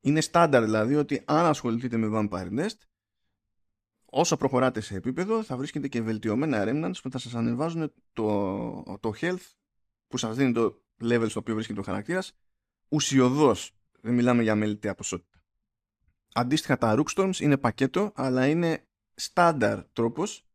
Είναι 0.00 0.20
στάνταρ 0.20 0.64
δηλαδή 0.64 0.94
ότι 0.94 1.22
αν 1.24 1.44
ασχοληθείτε 1.44 1.96
με 1.96 2.08
Vampire 2.12 2.58
Nest 2.58 2.76
όσο 4.14 4.36
προχωράτε 4.36 4.80
σε 4.80 4.96
επίπεδο 4.96 5.42
θα 5.42 5.56
βρίσκετε 5.56 5.88
και 5.88 6.02
βελτιωμένα 6.02 6.64
remnants 6.66 7.00
που 7.02 7.10
θα 7.10 7.18
σας 7.18 7.34
ανεβάζουν 7.34 7.92
το, 8.12 8.98
το 9.00 9.12
health 9.20 9.50
που 10.06 10.16
σας 10.16 10.36
δίνει 10.36 10.52
το 10.52 10.82
level 11.00 11.26
στο 11.28 11.40
οποίο 11.40 11.54
βρίσκεται 11.54 11.80
ο 11.80 11.82
χαρακτήρας 11.82 12.36
ουσιοδός. 12.88 13.76
Δεν 14.00 14.14
μιλάμε 14.14 14.42
για 14.42 14.54
μελιτέα 14.54 14.94
ποσότητα. 14.94 15.42
Αντίστοιχα 16.34 16.78
τα 16.78 16.94
Rookstorms 16.98 17.36
είναι 17.40 17.56
πακέτο 17.56 18.12
αλλά 18.14 18.46
είναι 18.46 18.86
στάνταρ 19.14 19.84
τρόπος 19.84 20.46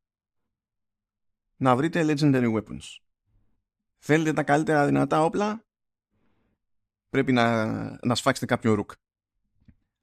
να 1.56 1.76
βρείτε 1.76 2.04
legendary 2.08 2.54
weapons. 2.56 2.98
Θέλετε 3.98 4.34
τα 4.34 4.44
καλύτερα 4.44 4.86
δυνατά 4.86 5.24
όπλα 5.24 5.66
πρέπει 7.10 7.32
να, 7.32 7.66
να 8.06 8.16
σφάξετε 8.16 8.46
κάποιο 8.46 8.74
ρουκ. 8.74 8.92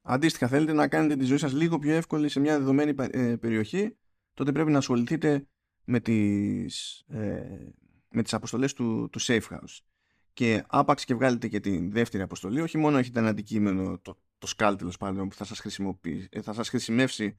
Αντίστοιχα, 0.06 0.48
θέλετε 0.48 0.72
να 0.72 0.88
κάνετε 0.88 1.16
τη 1.16 1.24
ζωή 1.24 1.38
σας 1.38 1.52
λίγο 1.52 1.78
πιο 1.78 1.94
εύκολη 1.94 2.28
σε 2.28 2.40
μια 2.40 2.58
δεδομένη 2.58 2.94
ε, 2.96 3.36
περιοχή, 3.36 3.96
τότε 4.34 4.52
πρέπει 4.52 4.70
να 4.70 4.78
ασχοληθείτε 4.78 5.46
με 5.84 6.00
τις, 6.00 7.04
ε, 7.08 7.72
με 8.08 8.22
τις 8.22 8.34
αποστολές 8.34 8.72
του, 8.72 9.08
του 9.12 9.20
Safe 9.20 9.48
House. 9.50 9.78
Και 10.32 10.64
άπαξ 10.66 11.04
και 11.04 11.14
βγάλετε 11.14 11.48
και 11.48 11.60
τη 11.60 11.88
δεύτερη 11.88 12.22
αποστολή, 12.22 12.60
όχι 12.60 12.78
μόνο 12.78 12.98
έχετε 12.98 13.18
ένα 13.18 13.28
αντικείμενο, 13.28 13.98
το, 13.98 14.18
το 14.38 14.46
σκάλ 14.46 14.76
τέλος 14.76 14.96
πάντων, 14.96 15.28
που 15.28 15.34
θα 15.34 15.44
σας, 15.44 15.78
ε, 16.30 16.40
θα 16.42 16.52
σας 16.52 16.68
χρησιμεύσει 16.68 17.38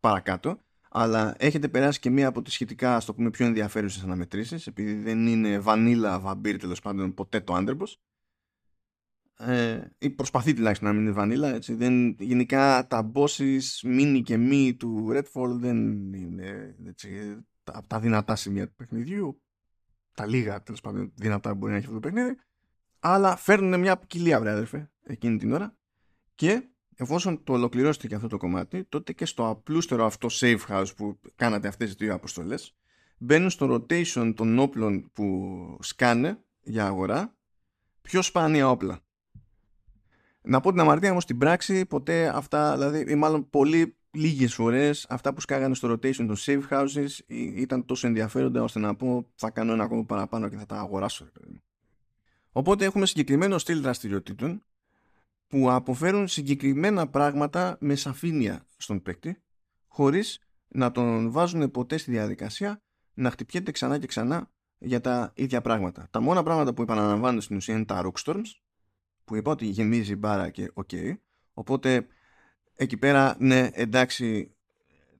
παρακάτω, 0.00 0.60
αλλά 0.90 1.34
έχετε 1.38 1.68
περάσει 1.68 1.98
και 1.98 2.10
μία 2.10 2.26
από 2.28 2.42
τις 2.42 2.52
σχετικά, 2.52 3.00
στο 3.00 3.14
πούμε, 3.14 3.30
πιο 3.30 3.46
ενδιαφέρουσες 3.46 4.02
αναμετρήσεις, 4.02 4.66
επειδή 4.66 4.94
δεν 4.94 5.26
είναι 5.26 5.58
βανίλα 5.58 6.20
βαμπύρ 6.20 6.56
τέλος 6.58 6.80
πάντων 6.80 7.14
ποτέ 7.14 7.40
το 7.40 7.54
Underboss, 7.56 7.94
ε, 9.38 9.80
ή 9.98 10.10
προσπαθεί 10.10 10.54
τουλάχιστον 10.54 10.88
να 10.88 10.94
μην 10.94 11.02
είναι 11.02 11.12
βανίλα 11.12 11.54
έτσι. 11.54 11.74
Δεν, 11.74 12.16
γενικά 12.18 12.86
τα 12.86 13.10
bosses 13.14 13.60
mini 13.82 14.20
και 14.24 14.36
μη 14.36 14.74
του 14.74 15.08
Redfall 15.12 15.50
δεν 15.50 15.76
είναι 16.12 16.76
έτσι, 16.86 17.38
τα, 17.64 17.84
τα 17.86 18.00
δυνατά 18.00 18.36
σημεία 18.36 18.66
του 18.66 18.74
παιχνιδιού. 18.74 19.40
Τα 20.14 20.26
λίγα 20.26 20.62
τέλος 20.62 20.80
πάντων 20.80 21.12
δυνατά 21.14 21.50
που 21.50 21.56
μπορεί 21.56 21.72
να 21.72 21.78
έχει 21.78 21.86
αυτό 21.86 22.00
το 22.00 22.08
παιχνίδι. 22.08 22.36
Αλλά 23.00 23.36
φέρνουν 23.36 23.80
μια 23.80 23.96
ποικιλία 23.96 24.40
βρε 24.40 24.50
αδερφέ 24.50 24.90
εκείνη 25.02 25.38
την 25.38 25.52
ώρα. 25.52 25.76
Και 26.34 26.68
εφόσον 26.96 27.44
το 27.44 27.52
ολοκληρώσετε 27.52 28.06
και 28.06 28.14
αυτό 28.14 28.28
το 28.28 28.36
κομμάτι 28.36 28.84
τότε 28.84 29.12
και 29.12 29.24
στο 29.24 29.48
απλούστερο 29.48 30.04
αυτό 30.04 30.28
safe 30.30 30.60
house 30.68 30.96
που 30.96 31.20
κάνατε 31.34 31.68
αυτές 31.68 31.86
τις 31.86 31.96
δύο 31.96 32.14
αποστολές 32.14 32.76
μπαίνουν 33.18 33.50
στο 33.50 33.74
rotation 33.74 34.32
των 34.36 34.58
όπλων 34.58 35.10
που 35.12 35.78
σκάνε 35.80 36.44
για 36.62 36.86
αγορά 36.86 37.36
πιο 38.00 38.22
σπάνια 38.22 38.70
όπλα 38.70 39.05
να 40.46 40.60
πω 40.60 40.70
την 40.70 40.80
αμαρτία 40.80 41.12
μου 41.12 41.20
στην 41.20 41.38
πράξη 41.38 41.86
ποτέ 41.86 42.28
αυτά, 42.28 42.72
δηλαδή 42.72 43.12
ή 43.12 43.14
μάλλον 43.14 43.50
πολύ 43.50 43.96
λίγες 44.10 44.54
φορές 44.54 45.06
αυτά 45.08 45.34
που 45.34 45.40
σκάγανε 45.40 45.74
στο 45.74 45.92
rotation 45.92 46.14
των 46.14 46.36
safe 46.38 46.62
houses 46.70 47.08
ήταν 47.56 47.84
τόσο 47.84 48.06
ενδιαφέροντα 48.06 48.62
ώστε 48.62 48.78
να 48.78 48.96
πω 48.96 49.26
θα 49.34 49.50
κάνω 49.50 49.72
ένα 49.72 49.84
ακόμα 49.84 50.04
παραπάνω 50.04 50.48
και 50.48 50.56
θα 50.56 50.66
τα 50.66 50.76
αγοράσω. 50.76 51.28
Οπότε 52.52 52.84
έχουμε 52.84 53.06
συγκεκριμένο 53.06 53.58
στυλ 53.58 53.80
δραστηριοτήτων 53.80 54.62
που 55.46 55.70
αποφέρουν 55.70 56.28
συγκεκριμένα 56.28 57.08
πράγματα 57.08 57.76
με 57.80 57.94
σαφήνεια 57.94 58.66
στον 58.76 59.02
παίκτη 59.02 59.42
χωρίς 59.86 60.40
να 60.68 60.92
τον 60.92 61.30
βάζουν 61.30 61.70
ποτέ 61.70 61.96
στη 61.96 62.10
διαδικασία 62.10 62.80
να 63.14 63.30
χτυπιέται 63.30 63.70
ξανά 63.70 63.98
και 63.98 64.06
ξανά 64.06 64.50
για 64.78 65.00
τα 65.00 65.32
ίδια 65.34 65.60
πράγματα. 65.60 66.08
Τα 66.10 66.20
μόνα 66.20 66.42
πράγματα 66.42 66.74
που 66.74 66.82
επαναλαμβάνουν 66.82 67.40
στην 67.40 67.56
ουσία 67.56 67.74
είναι 67.74 67.84
τα 67.84 68.10
Rook 68.10 68.32
Storms 68.32 68.65
που 69.26 69.36
είπα 69.36 69.50
ότι 69.50 69.66
γεμίζει 69.66 70.16
μπάρα 70.16 70.50
και 70.50 70.70
οκ. 70.74 70.90
Οπότε 71.52 72.06
εκεί 72.74 72.96
πέρα, 72.96 73.36
ναι, 73.38 73.70
εντάξει, 73.72 74.54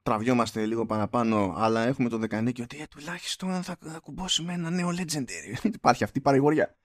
τραβιόμαστε 0.02 0.66
λίγο 0.66 0.86
παραπάνω, 0.86 1.54
αλλά 1.56 1.86
έχουμε 1.86 2.08
το 2.08 2.18
δεκανίκιο 2.18 2.64
ότι 2.64 2.80
ε, 2.80 2.86
τουλάχιστον 2.86 3.62
θα, 3.62 3.76
θα 3.80 3.98
κουμπώσουμε 3.98 4.52
ένα 4.52 4.70
νέο 4.70 4.88
legendary. 4.88 5.64
Υπάρχει 5.80 6.04
αυτή 6.04 6.18
η 6.18 6.22
παρηγοριά. 6.22 6.76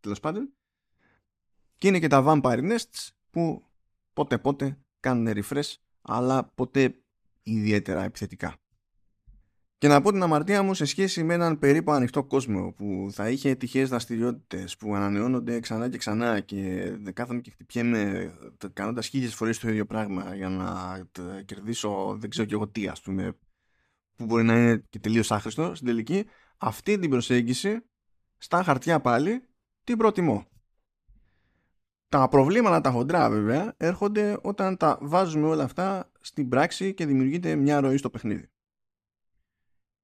Τέλος 0.00 0.20
πάντων. 0.20 0.52
Και 1.78 1.88
είναι 1.88 1.98
και 1.98 2.08
τα 2.08 2.24
Vampire 2.26 2.72
Nests 2.72 3.08
που 3.30 3.64
πότε 4.12 4.38
πότε 4.38 4.78
κάνουν 5.00 5.34
refresh, 5.34 5.74
αλλά 6.02 6.44
ποτέ 6.44 7.02
ιδιαίτερα 7.42 8.02
επιθετικά. 8.02 8.56
Και 9.78 9.88
να 9.88 10.00
πω 10.00 10.12
την 10.12 10.22
αμαρτία 10.22 10.62
μου 10.62 10.74
σε 10.74 10.84
σχέση 10.84 11.22
με 11.22 11.34
έναν 11.34 11.58
περίπου 11.58 11.92
ανοιχτό 11.92 12.24
κόσμο 12.24 12.72
που 12.72 13.08
θα 13.12 13.30
είχε 13.30 13.54
τυχαίες 13.54 13.88
δραστηριότητες 13.88 14.76
που 14.76 14.94
ανανεώνονται 14.94 15.60
ξανά 15.60 15.88
και 15.88 15.98
ξανά 15.98 16.40
και 16.40 16.90
κάθομαι 17.12 17.40
και 17.40 17.50
χτυπιέμαι 17.50 18.32
κάνοντας 18.72 19.06
χίλιες 19.06 19.34
φορές 19.34 19.58
το 19.58 19.68
ίδιο 19.68 19.86
πράγμα 19.86 20.34
για 20.34 20.48
να 20.48 20.98
κερδίσω 21.44 22.16
δεν 22.18 22.30
ξέρω 22.30 22.46
και 22.46 22.54
εγώ 22.54 22.68
τι, 22.68 22.88
ας 22.88 23.00
πούμε, 23.00 23.36
που 24.16 24.24
μπορεί 24.24 24.44
να 24.44 24.56
είναι 24.56 24.84
και 24.90 24.98
τελείως 24.98 25.30
άχρηστο 25.30 25.74
στην 25.74 25.86
τελική. 25.86 26.26
Αυτή 26.58 26.98
την 26.98 27.10
προσέγγιση 27.10 27.78
στα 28.38 28.62
χαρτιά 28.62 29.00
πάλι 29.00 29.42
την 29.84 29.96
προτιμώ. 29.96 30.46
Τα 32.08 32.28
προβλήματα 32.28 32.80
τα 32.80 32.90
χοντρά 32.90 33.30
βέβαια 33.30 33.74
έρχονται 33.76 34.38
όταν 34.42 34.76
τα 34.76 34.98
βάζουμε 35.00 35.46
όλα 35.46 35.64
αυτά 35.64 36.12
στην 36.20 36.48
πράξη 36.48 36.94
και 36.94 37.06
δημιουργείται 37.06 37.54
μια 37.56 37.80
ροή 37.80 37.96
στο 37.96 38.10
παιχνίδι. 38.10 38.48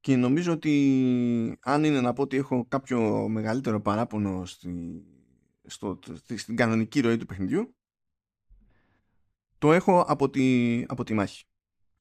Και 0.04 0.16
νομίζω 0.16 0.52
ότι 0.52 1.58
αν 1.60 1.84
είναι 1.84 2.00
να 2.00 2.12
πω 2.12 2.22
ότι 2.22 2.36
έχω 2.36 2.66
κάποιο 2.68 3.28
μεγαλύτερο 3.28 3.80
παράπονο 3.80 4.44
στη, 4.44 5.02
στο, 5.64 5.98
στην 6.34 6.56
κανονική 6.56 7.00
ροή 7.00 7.16
του 7.16 7.26
παιχνιδιού 7.26 7.74
το 9.58 9.72
έχω 9.72 10.00
από 10.00 10.30
τη, 10.30 10.84
από 10.86 11.04
τη 11.04 11.14
μάχη 11.14 11.44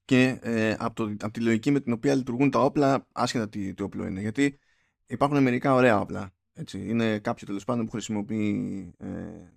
και 0.04 0.38
ε, 0.42 0.76
από, 0.78 0.94
το, 0.94 1.14
από 1.20 1.30
τη 1.30 1.40
λογική 1.40 1.70
με 1.70 1.80
την 1.80 1.92
οποία 1.92 2.14
λειτουργούν 2.14 2.50
τα 2.50 2.60
όπλα 2.60 3.06
άσχετα 3.12 3.48
τι, 3.48 3.74
τι 3.74 3.82
όπλο 3.82 4.06
είναι 4.06 4.20
γιατί 4.20 4.58
υπάρχουν 5.06 5.42
μερικά 5.42 5.74
ωραία 5.74 6.00
όπλα 6.00 6.34
έτσι. 6.52 6.88
είναι 6.88 7.18
κάποιο 7.18 7.46
τέλος 7.46 7.64
πάντων 7.64 7.84
που 7.84 7.90
χρησιμοποιεί 7.90 8.94
ε, 8.98 9.52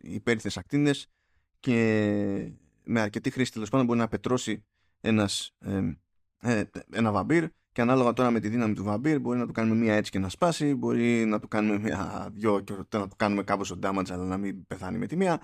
υπέρυθες 0.00 0.56
ακτίνες 0.56 1.10
και 1.60 2.52
με 2.84 3.00
αρκετή 3.00 3.30
χρήση 3.30 3.52
τέλος 3.52 3.68
πάντων 3.70 3.86
μπορεί 3.86 3.98
να 3.98 4.08
πετρώσει 4.08 4.64
ένας 5.00 5.54
ε, 5.58 5.92
ε, 6.40 6.62
ένα 6.92 7.12
βαμπύρ 7.12 7.44
και 7.72 7.80
ανάλογα 7.80 8.12
τώρα 8.12 8.30
με 8.30 8.40
τη 8.40 8.48
δύναμη 8.48 8.74
του 8.74 8.84
βαμπύρ 8.84 9.20
μπορεί 9.20 9.38
να 9.38 9.46
του 9.46 9.52
κάνουμε 9.52 9.76
μία 9.76 9.94
έτσι 9.94 10.10
και 10.10 10.18
να 10.18 10.28
σπάσει, 10.28 10.74
μπορεί 10.74 11.24
να 11.24 11.38
του 11.40 11.48
κάνουμε 11.48 11.78
μία 11.78 12.28
δυο 12.32 12.60
και 12.60 12.72
να 12.72 13.08
του 13.08 13.16
κάνουμε 13.16 13.42
κάπως 13.42 13.70
ο 13.70 13.78
damage 13.82 14.10
αλλά 14.10 14.24
να 14.24 14.36
μην 14.36 14.66
πεθάνει 14.66 14.98
με 14.98 15.06
τη 15.06 15.16
μία 15.16 15.40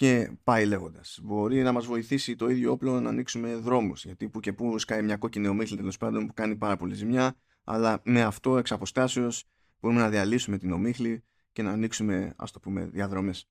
και 0.00 0.32
πάει 0.44 0.66
λέγοντας. 0.66 1.18
Μπορεί 1.22 1.62
να 1.62 1.72
μας 1.72 1.86
βοηθήσει 1.86 2.36
το 2.36 2.48
ίδιο 2.48 2.72
όπλο 2.72 3.00
να 3.00 3.08
ανοίξουμε 3.08 3.54
δρόμους. 3.54 4.04
Γιατί 4.04 4.28
που 4.28 4.40
και 4.40 4.52
που 4.52 4.78
σκάει 4.78 5.02
μια 5.02 5.16
κόκκινη 5.16 5.46
ομίχλη 5.46 5.76
τέλος 5.76 5.96
πάντων 5.96 6.26
που 6.26 6.34
κάνει 6.34 6.56
πάρα 6.56 6.76
πολύ 6.76 6.94
ζημιά, 6.94 7.36
αλλά 7.64 8.00
με 8.04 8.22
αυτό 8.22 8.58
εξ 8.58 8.72
αποστάσεως 8.72 9.44
μπορούμε 9.80 10.00
να 10.00 10.08
διαλύσουμε 10.08 10.58
την 10.58 10.72
ομίχλη 10.72 11.24
και 11.52 11.62
να 11.62 11.70
ανοίξουμε, 11.70 12.34
ας 12.36 12.50
το 12.50 12.60
πούμε, 12.60 12.84
διαδρομές. 12.84 13.48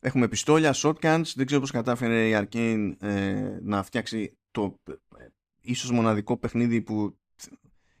Έχουμε 0.00 0.28
πιστόλια, 0.28 0.74
shotguns. 0.74 1.32
Δεν 1.34 1.46
ξέρω 1.46 1.60
πώς 1.60 1.70
κατάφερε 1.70 2.28
η 2.28 2.32
Arcane 2.34 2.92
ε, 3.00 3.58
να 3.62 3.82
φτιάξει 3.82 4.38
το 4.50 4.80
ίσως 5.70 5.90
μοναδικό 5.90 6.36
παιχνίδι 6.36 6.82
που 6.82 7.18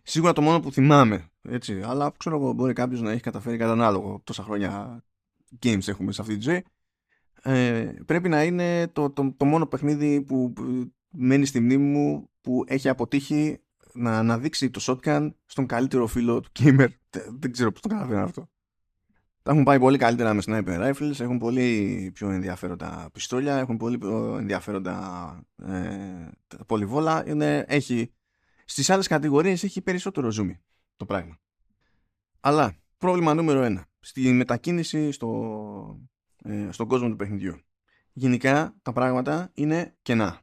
σίγουρα 0.02 0.32
το 0.32 0.42
μόνο 0.42 0.60
που 0.60 0.72
θυμάμαι 0.72 1.30
έτσι, 1.42 1.80
αλλά 1.84 2.12
ξέρω 2.16 2.36
εγώ 2.36 2.52
μπορεί 2.52 2.72
κάποιος 2.72 3.00
να 3.00 3.10
έχει 3.10 3.20
καταφέρει 3.20 3.56
κατά 3.56 3.72
ανάλογο 3.72 4.20
τόσα 4.24 4.42
χρόνια 4.42 5.02
games 5.62 5.88
έχουμε 5.88 6.12
σε 6.12 6.20
αυτή 6.20 6.36
τη 6.36 6.42
ζωή. 6.42 6.64
Ε, 7.42 7.92
πρέπει 8.06 8.28
να 8.28 8.44
είναι 8.44 8.88
το, 8.88 9.10
το, 9.10 9.34
το 9.36 9.44
μόνο 9.44 9.66
παιχνίδι 9.66 10.22
που, 10.22 10.52
μένει 11.10 11.46
στη 11.46 11.60
μνήμη 11.60 11.84
μου 11.84 12.30
που 12.40 12.64
έχει 12.66 12.88
αποτύχει 12.88 13.60
να 13.92 14.18
αναδείξει 14.18 14.70
το 14.70 14.80
shotgun 14.82 15.30
στον 15.46 15.66
καλύτερο 15.66 16.06
φίλο 16.06 16.40
του 16.40 16.50
gamer. 16.58 16.88
Δεν 17.38 17.52
ξέρω 17.52 17.72
πώς 17.72 17.80
το 17.80 17.88
καταλαβαίνω 17.88 18.22
αυτό 18.22 18.48
τα 19.48 19.54
έχουν 19.54 19.66
πάει 19.66 19.78
πολύ 19.78 19.98
καλύτερα 19.98 20.34
με 20.34 20.42
sniper 20.46 20.92
rifles, 20.92 21.20
έχουν 21.20 21.38
πολύ 21.38 22.10
πιο 22.14 22.30
ενδιαφέροντα 22.30 23.08
πιστόλια, 23.12 23.56
έχουν 23.56 23.76
πολύ 23.76 23.98
πιο 23.98 24.36
ενδιαφέροντα 24.36 25.46
ε, 25.56 26.28
πολυβόλα. 26.66 27.28
Είναι, 27.28 27.64
έχει, 27.68 28.12
στις 28.64 28.90
άλλες 28.90 29.06
κατηγορίες 29.06 29.62
έχει 29.62 29.80
περισσότερο 29.80 30.28
zoom 30.32 30.56
το 30.96 31.04
πράγμα. 31.04 31.38
Αλλά 32.40 32.76
πρόβλημα 32.98 33.34
νούμερο 33.34 33.62
ένα. 33.62 33.86
Στη 34.00 34.32
μετακίνηση 34.32 35.12
στο, 35.12 36.00
ε, 36.42 36.68
στον 36.70 36.88
κόσμο 36.88 37.08
του 37.08 37.16
παιχνιδιού. 37.16 37.60
Γενικά 38.12 38.76
τα 38.82 38.92
πράγματα 38.92 39.50
είναι 39.54 39.96
κενά. 40.02 40.40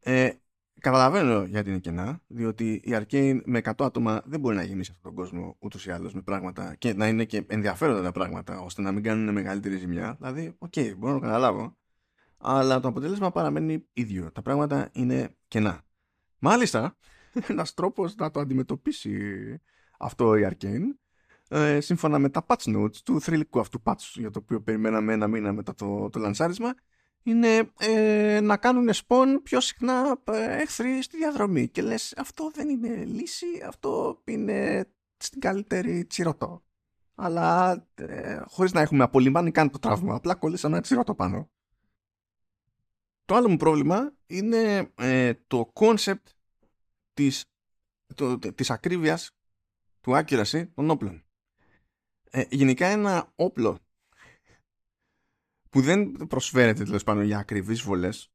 Ε, 0.00 0.30
Καταλαβαίνω 0.80 1.44
γιατί 1.44 1.70
είναι 1.70 1.78
κενά, 1.78 2.20
διότι 2.26 2.72
η 2.72 2.90
Arcane 2.90 3.40
με 3.44 3.60
100 3.64 3.72
άτομα 3.78 4.22
δεν 4.24 4.40
μπορεί 4.40 4.56
να 4.56 4.62
γεμίσει 4.62 4.90
αυτόν 4.94 5.14
τον 5.14 5.24
κόσμο 5.24 5.56
ούτως 5.58 5.86
ή 5.86 5.90
άλλως 5.90 6.14
με 6.14 6.22
πράγματα 6.22 6.74
και 6.74 6.94
να 6.94 7.08
είναι 7.08 7.24
και 7.24 7.44
ενδιαφέροντα 7.46 8.02
τα 8.02 8.12
πράγματα 8.12 8.60
ώστε 8.60 8.82
να 8.82 8.92
μην 8.92 9.02
κάνουν 9.02 9.32
μεγαλύτερη 9.32 9.76
ζημιά. 9.76 10.16
Δηλαδή, 10.18 10.54
OK, 10.58 10.72
okay, 10.76 10.94
μπορώ 10.96 11.12
να 11.12 11.20
το 11.20 11.26
καταλάβω. 11.26 11.76
Αλλά 12.38 12.80
το 12.80 12.88
αποτέλεσμα 12.88 13.30
παραμένει 13.30 13.86
ίδιο. 13.92 14.32
Τα 14.32 14.42
πράγματα 14.42 14.88
είναι 14.92 15.36
κενά. 15.48 15.82
Μάλιστα, 16.38 16.96
ένας 17.48 17.74
τρόπος 17.74 18.14
να 18.14 18.30
το 18.30 18.40
αντιμετωπίσει 18.40 19.18
αυτό 19.98 20.36
η 20.36 20.48
Arcane, 20.50 20.84
ε, 21.48 21.80
σύμφωνα 21.80 22.18
με 22.18 22.28
τα 22.28 22.46
patch 22.46 22.76
notes 22.76 22.96
του 22.96 23.20
θρηλυκού 23.20 23.60
αυτού 23.60 23.82
patch 23.84 24.12
για 24.14 24.30
το 24.30 24.38
οποίο 24.42 24.60
περιμέναμε 24.62 25.12
ένα 25.12 25.26
μήνα 25.26 25.52
μετά 25.52 25.74
το, 25.74 26.08
το 26.08 26.18
λανσάρισμα, 26.18 26.74
είναι 27.28 27.70
ε, 27.78 28.40
να 28.40 28.56
κάνουν 28.56 28.90
spawn 28.92 29.36
πιο 29.42 29.60
συχνά 29.60 30.20
ε, 30.24 30.60
εχθροί 30.60 31.02
στη 31.02 31.16
διαδρομή. 31.16 31.68
Και 31.68 31.82
λες 31.82 32.14
αυτό 32.16 32.50
δεν 32.54 32.68
είναι 32.68 33.04
λύση, 33.04 33.46
αυτό 33.66 34.22
είναι 34.24 34.88
στην 35.16 35.40
καλύτερη 35.40 36.04
τσιρωτό. 36.04 36.62
Αλλά 37.14 37.72
ε, 37.94 38.40
χωρίς 38.46 38.72
να 38.72 38.80
έχουμε 38.80 39.02
απολυμβάνει 39.04 39.50
καν 39.50 39.70
το 39.70 39.78
τραύμα, 39.78 40.14
απλά 40.14 40.34
κολλήσαμε 40.34 40.74
ένα 40.74 40.82
τσιρωτό 40.82 41.14
πάνω. 41.14 41.50
Το 43.24 43.34
άλλο 43.34 43.48
μου 43.48 43.56
πρόβλημα 43.56 44.12
είναι 44.26 44.92
ε, 44.94 45.34
το 45.46 45.72
concept 45.74 46.22
της, 47.14 47.44
το, 48.14 48.38
της 48.38 48.70
ακρίβειας 48.70 49.30
του 50.00 50.12
accuracy 50.14 50.68
των 50.74 50.90
όπλων. 50.90 51.24
Ε, 52.30 52.44
γενικά 52.48 52.86
ένα 52.86 53.32
όπλο 53.34 53.78
που 55.70 55.80
δεν 55.80 56.12
προσφέρεται 56.28 56.84
τέλος 56.84 57.04
πάντων 57.04 57.22
για 57.22 57.38
ακριβείς 57.38 57.82
βολές, 57.82 58.32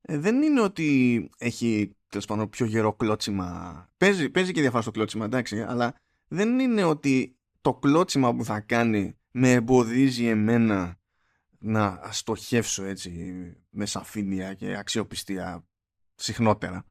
ε, 0.00 0.18
δεν 0.18 0.42
είναι 0.42 0.60
ότι 0.60 1.30
έχει 1.38 1.96
τέλος 2.08 2.26
πάντων 2.26 2.48
πιο 2.48 2.66
γερό 2.66 2.92
κλώτσιμα. 2.92 3.88
Παίζει, 3.96 4.30
παίζει 4.30 4.52
και 4.52 4.60
διαφορά 4.60 4.82
στο 4.82 4.90
κλώτσιμα, 4.90 5.24
εντάξει, 5.24 5.62
αλλά 5.62 5.94
δεν 6.28 6.58
είναι 6.58 6.84
ότι 6.84 7.36
το 7.60 7.74
κλώτσιμα 7.74 8.34
που 8.34 8.44
θα 8.44 8.60
κάνει 8.60 9.16
με 9.30 9.52
εμποδίζει 9.52 10.26
εμένα 10.26 11.00
να 11.58 12.08
στοχεύσω 12.10 12.84
έτσι 12.84 13.42
με 13.70 13.86
σαφήνεια 13.86 14.54
και 14.54 14.76
αξιοπιστία 14.76 15.66
συχνότερα. 16.14 16.86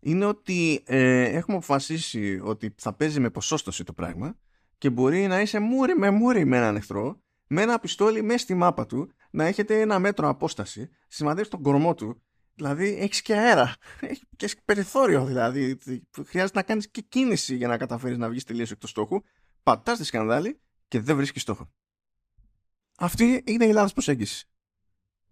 Είναι 0.00 0.24
ότι 0.24 0.82
ε, 0.86 1.22
έχουμε 1.22 1.56
αποφασίσει 1.56 2.40
ότι 2.42 2.74
θα 2.78 2.94
παίζει 2.94 3.20
με 3.20 3.30
ποσόστοση 3.30 3.84
το 3.84 3.92
πράγμα 3.92 4.38
και 4.78 4.90
μπορεί 4.90 5.26
να 5.26 5.40
είσαι 5.40 5.58
μούρι 5.58 5.98
με 5.98 6.10
μούρι 6.10 6.44
με 6.44 6.56
έναν 6.56 6.76
εχθρό 6.76 7.22
με 7.48 7.62
ένα 7.62 7.78
πιστόλι 7.78 8.22
μέσα 8.22 8.38
στη 8.38 8.54
μάπα 8.54 8.86
του 8.86 9.10
να 9.30 9.44
έχετε 9.44 9.80
ένα 9.80 9.98
μέτρο 9.98 10.28
απόσταση, 10.28 10.90
σημαδεύει 11.08 11.48
τον 11.48 11.62
κορμό 11.62 11.94
του. 11.94 12.22
Δηλαδή 12.54 12.96
έχεις 13.00 13.22
και 13.22 13.34
αέρα. 13.34 13.74
Έχεις 14.00 14.54
και 14.54 14.62
περιθώριο 14.64 15.24
δηλαδή. 15.24 15.78
Χρειάζεται 16.26 16.58
να 16.58 16.62
κάνεις 16.62 16.90
και 16.90 17.00
κίνηση 17.00 17.56
για 17.56 17.68
να 17.68 17.76
καταφέρεις 17.76 18.18
να 18.18 18.28
βγεις 18.28 18.44
τελείως 18.44 18.70
εκ 18.70 18.78
του 18.78 18.86
στόχου. 18.86 19.22
Πατάς 19.62 19.98
τη 19.98 20.04
σκανδάλη 20.04 20.60
και 20.88 21.00
δεν 21.00 21.16
βρίσκεις 21.16 21.42
στόχο. 21.42 21.70
Αυτή 22.98 23.42
είναι 23.46 23.64
η 23.64 23.72
λάθο 23.72 23.92
προσέγγισης. 23.92 24.50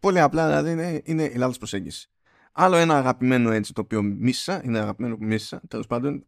Πολύ 0.01 0.21
απλά 0.21 0.47
δηλαδή 0.47 0.71
είναι, 0.71 1.03
είναι 1.05 1.25
η 1.25 1.35
λάθο 1.35 1.59
προσέγγισης. 1.59 2.09
Άλλο 2.53 2.77
ένα 2.77 2.99
αγαπημένο 2.99 3.51
έτσι 3.51 3.73
το 3.73 3.81
οποίο 3.81 4.03
μίσησα, 4.03 4.65
είναι 4.65 4.79
αγαπημένο 4.79 5.17
που 5.17 5.25
μίσησα, 5.25 5.61
τέλος 5.69 5.87
πάντων, 5.87 6.27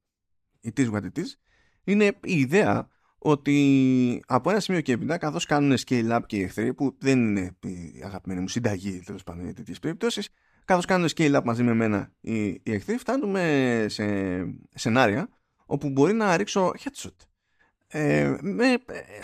it 0.62 0.78
is 0.78 0.92
what 0.92 1.02
it 1.02 1.18
is, 1.18 1.26
είναι 1.84 2.04
η 2.22 2.38
ιδέα 2.38 2.88
ότι 3.30 4.22
από 4.26 4.50
ένα 4.50 4.60
σημείο 4.60 4.80
και 4.80 4.92
έπειτα, 4.92 5.18
καθώς 5.18 5.46
κάνουν 5.46 5.76
scale 5.86 6.10
up 6.12 6.20
και 6.26 6.36
οι 6.36 6.42
εχθροί, 6.42 6.74
που 6.74 6.96
δεν 6.98 7.18
είναι 7.18 7.56
η 7.60 8.02
αγαπημένη 8.04 8.40
μου 8.40 8.48
συνταγή 8.48 9.00
τέλος 9.00 9.22
πάντων 9.22 9.44
για 9.44 9.54
τέτοιες 9.54 9.78
περιπτώσεις, 9.78 10.28
καθώς 10.64 10.84
κάνουν 10.84 11.08
scale 11.16 11.36
up 11.36 11.42
μαζί 11.44 11.62
με 11.62 11.74
μένα 11.74 12.12
οι, 12.20 12.46
οι 12.46 12.62
εχθροί, 12.64 12.96
φτάνουμε 12.96 13.86
σε 13.88 14.04
σενάρια 14.74 15.28
όπου 15.66 15.88
μπορεί 15.90 16.12
να 16.12 16.36
ρίξω 16.36 16.72
headshot. 16.84 17.16
Ε, 17.86 18.36
με 18.40 18.72
ε, 18.72 18.78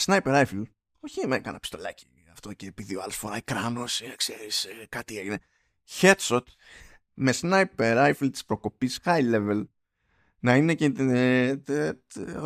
sniper 0.05 0.23
rifle, 0.23 0.63
όχι 1.01 1.27
με 1.27 1.39
κανένα 1.39 1.59
πιστολάκι 1.59 2.07
αυτό 2.33 2.53
και 2.53 2.67
επειδή 2.67 2.97
ο 2.97 3.03
άλλος 3.03 3.17
φοράει 3.17 3.43
κράνος, 3.43 4.01
ε, 4.01 4.15
ξέρεις, 4.17 4.65
ε, 4.65 4.87
κάτι 4.89 5.19
έγινε. 5.19 5.39
Headshot 6.01 6.47
με 7.15 7.33
sniper 7.41 7.67
rifle 7.77 8.29
της 8.33 8.45
προκοπής 8.45 9.01
high 9.05 9.35
level 9.35 9.65
να 10.43 10.57
είναι 10.57 10.74
και 10.74 10.93
ε, 11.66 11.95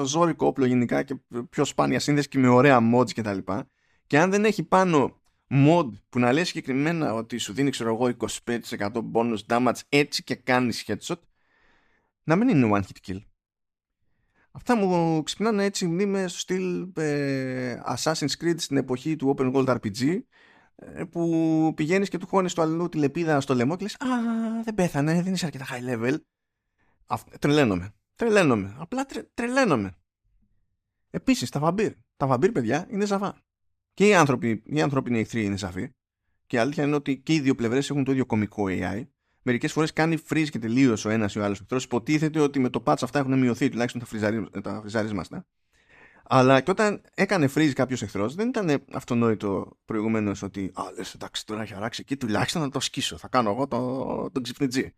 ζώρικο 0.05 0.47
όπλο 0.47 0.67
γενικά 0.67 1.03
και 1.03 1.17
πιο 1.51 1.65
σπάνια 1.65 2.01
σύνδεση 2.01 2.29
και 2.29 2.39
με 2.39 2.49
ωραία 2.49 2.81
mods 2.95 3.13
και 3.13 3.23
τα 3.23 3.35
λοιπά 3.35 3.71
και 4.07 4.19
αν 4.19 4.31
δεν 4.31 4.45
έχει 4.45 4.63
πάνω 4.63 5.21
mod 5.51 5.89
που 6.09 6.19
να 6.19 6.33
λέει 6.33 6.45
συγκεκριμένα 6.45 7.15
ότι 7.15 7.39
σου 7.39 7.53
δίνει 7.53 7.71
ξέρω 7.71 7.95
εγώ 7.95 8.29
25% 8.79 8.91
bonus 9.13 9.39
damage 9.49 9.81
έτσι 9.89 10.23
και 10.23 10.35
κάνεις 10.35 10.85
headshot 10.87 11.21
να 12.23 12.37
μην 12.37 12.49
είναι 12.49 12.71
one 12.73 12.81
hit 12.81 13.11
kill 13.11 13.21
αυτά 14.51 14.77
μου 14.77 15.23
ξυπνάνε 15.23 15.65
έτσι 15.65 15.87
μνήμες 15.87 16.31
στο 16.31 16.41
στυλ 16.41 16.89
ε, 16.97 17.81
Assassin's 17.97 18.45
Creed 18.45 18.55
στην 18.57 18.77
εποχή 18.77 19.17
του 19.17 19.35
open 19.37 19.55
world 19.55 19.77
RPG 19.77 20.19
ε, 20.77 21.05
που 21.05 21.73
πηγαίνεις 21.77 22.09
και 22.09 22.19
του 22.19 22.27
χώνεις 22.27 22.53
το 22.53 22.63
αλλού 22.63 22.89
τη 22.89 22.99
λεπίδα 22.99 23.41
στο 23.41 23.55
λαιμό 23.55 23.77
και 23.77 23.83
λες 23.83 23.95
«Α, 23.95 24.07
δεν 24.65 24.75
πέθανε, 24.75 25.23
δεν 25.23 25.33
είσαι 25.33 25.45
αρκετά 25.47 25.67
high 25.71 25.95
level». 25.95 26.17
Τρελαίνομαι. 27.39 27.95
Τρελαίνομαι. 28.15 28.77
Απλά 28.79 29.07
τρε, 29.07 29.23
τρελαίνομαι. 29.35 29.95
Επίσης, 31.11 31.51
τα 31.51 31.61
βαμπύρ. 31.61 31.93
Τα 32.17 32.27
βαμπύρ, 32.27 32.53
παιδιά, 32.53 32.87
είναι 32.91 33.05
ζαβά. 33.05 33.39
Και 33.95 34.07
οι 34.07 34.15
άνθρωποι, 34.15 34.63
οι 34.65 34.81
ανθρώπινοι 34.81 35.19
εχθροί 35.19 35.45
είναι 35.45 35.57
σαφοί. 35.57 35.91
Και 36.47 36.57
η 36.57 36.59
αλήθεια 36.59 36.85
είναι 36.85 36.95
ότι 36.95 37.19
και 37.19 37.35
οι 37.35 37.41
δύο 37.41 37.55
πλευρές 37.55 37.91
έχουν 37.91 38.05
το 38.05 38.13
ίδιο 38.13 38.27
κομικό 38.27 38.65
AI. 38.69 39.07
Μερικές 39.43 39.73
φορές 39.73 39.93
κάνει 39.93 40.17
freeze 40.29 40.49
και 40.51 40.59
τελείω 40.59 40.97
ο 41.05 41.09
ένας 41.09 41.35
ή 41.35 41.39
ο 41.39 41.45
άλλος 41.45 41.61
εχθρός. 41.61 41.85
Υποτίθεται 41.85 42.41
ότι 42.41 42.59
με 42.59 42.69
το 42.69 42.83
patch 42.87 43.03
αυτά 43.03 43.19
έχουν 43.19 43.39
μειωθεί 43.39 43.69
τουλάχιστον 43.69 44.23
τα, 44.63 44.81
φριζαρίσματα. 44.81 45.47
Αλλά 46.25 46.61
και 46.61 46.71
όταν 46.71 47.03
έκανε 47.15 47.49
freeze 47.55 47.73
κάποιος 47.73 48.03
εχθρός, 48.03 48.35
δεν 48.35 48.49
ήταν 48.49 48.85
αυτονόητο 48.93 49.79
προηγουμένως 49.85 50.43
ότι 50.43 50.71
Α, 50.75 50.83
λες 50.97 51.15
εντάξει, 51.15 51.47
τώρα 51.47 51.63
έχει 51.63 51.75
αράξει 51.75 52.01
εκεί, 52.05 52.17
τουλάχιστον 52.17 52.63
να 52.63 52.71
το 52.71 52.81
σκίσω. 52.81 53.17
Θα 53.17 53.29
κάνω 53.29 53.51
εγώ 53.51 53.69
τον 53.69 54.33
το 54.33 54.41
ξυπνητζή. 54.41 54.95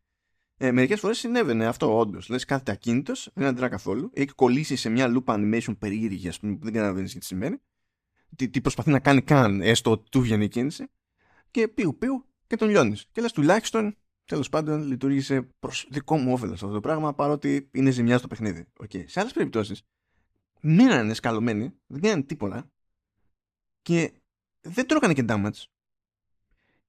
Ε, 0.60 0.72
Μερικές 0.72 1.00
φορές 1.00 1.18
συνέβαινε 1.18 1.66
αυτό 1.66 1.98
όντως. 1.98 2.28
Λες 2.28 2.44
κάθεται 2.44 2.72
ακίνητος, 2.72 3.30
δεν 3.34 3.46
αντιδρά 3.46 3.68
καθόλου. 3.68 4.10
Έχει 4.14 4.32
κολλήσει 4.32 4.76
σε 4.76 4.88
μια 4.88 5.06
loop 5.14 5.34
animation 5.34 5.78
περίεργη, 5.78 6.28
ας 6.28 6.40
πούμε, 6.40 6.56
που 6.56 6.64
δεν 6.64 6.72
καταλαβαίνεις 6.72 7.14
τι 7.14 7.24
σημαίνει. 7.24 7.56
Τι, 8.36 8.48
τι 8.48 8.60
προσπαθεί 8.60 8.90
να 8.90 9.00
κάνει 9.00 9.22
καν, 9.22 9.60
έστω 9.60 9.98
του 9.98 10.20
βγαίνει 10.20 10.44
η 10.44 10.48
κίνηση. 10.48 10.86
Και 11.50 11.68
πιου 11.68 11.96
πιου 11.98 12.24
και 12.46 12.56
τον 12.56 12.68
λιώνεις. 12.68 13.06
Και 13.12 13.20
λες 13.20 13.32
τουλάχιστον 13.32 13.96
τέλος 14.24 14.48
πάντων 14.48 14.82
λειτουργήσε 14.82 15.42
προς 15.58 15.86
δικό 15.90 16.16
μου 16.16 16.32
όφελος 16.32 16.62
αυτό 16.62 16.74
το 16.74 16.80
πράγμα, 16.80 17.14
παρότι 17.14 17.68
είναι 17.72 17.90
ζημιά 17.90 18.18
στο 18.18 18.26
παιχνίδι. 18.26 18.64
Okay. 18.80 19.04
Σε 19.06 19.20
άλλες 19.20 19.32
περιπτώσεις 19.32 19.82
μείνανε 20.60 21.14
σκαλωμένοι, 21.14 21.72
δεν 21.86 22.00
κάνανε 22.00 22.22
τίποτα 22.22 22.70
και 23.82 24.12
δεν 24.60 24.86
τρώγανε 24.86 25.12
και 25.12 25.24
damage. 25.28 25.64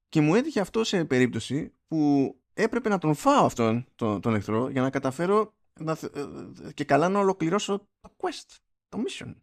Και 0.09 0.21
μου 0.21 0.35
έτυχε 0.35 0.59
αυτό 0.59 0.83
σε 0.83 1.05
περίπτωση 1.05 1.73
που 1.87 2.33
έπρεπε 2.61 2.89
να 2.89 2.97
τον 2.97 3.13
φάω 3.15 3.45
αυτόν 3.45 3.87
τον, 3.95 4.21
τον 4.21 4.35
εχθρό 4.35 4.69
για 4.69 4.81
να 4.81 4.89
καταφέρω 4.89 5.53
να, 5.79 5.97
ε, 6.13 6.19
ε, 6.67 6.71
και 6.73 6.83
καλά 6.83 7.09
να 7.09 7.19
ολοκληρώσω 7.19 7.77
το 7.99 8.15
quest, 8.17 8.57
το 8.89 9.03
mission. 9.07 9.35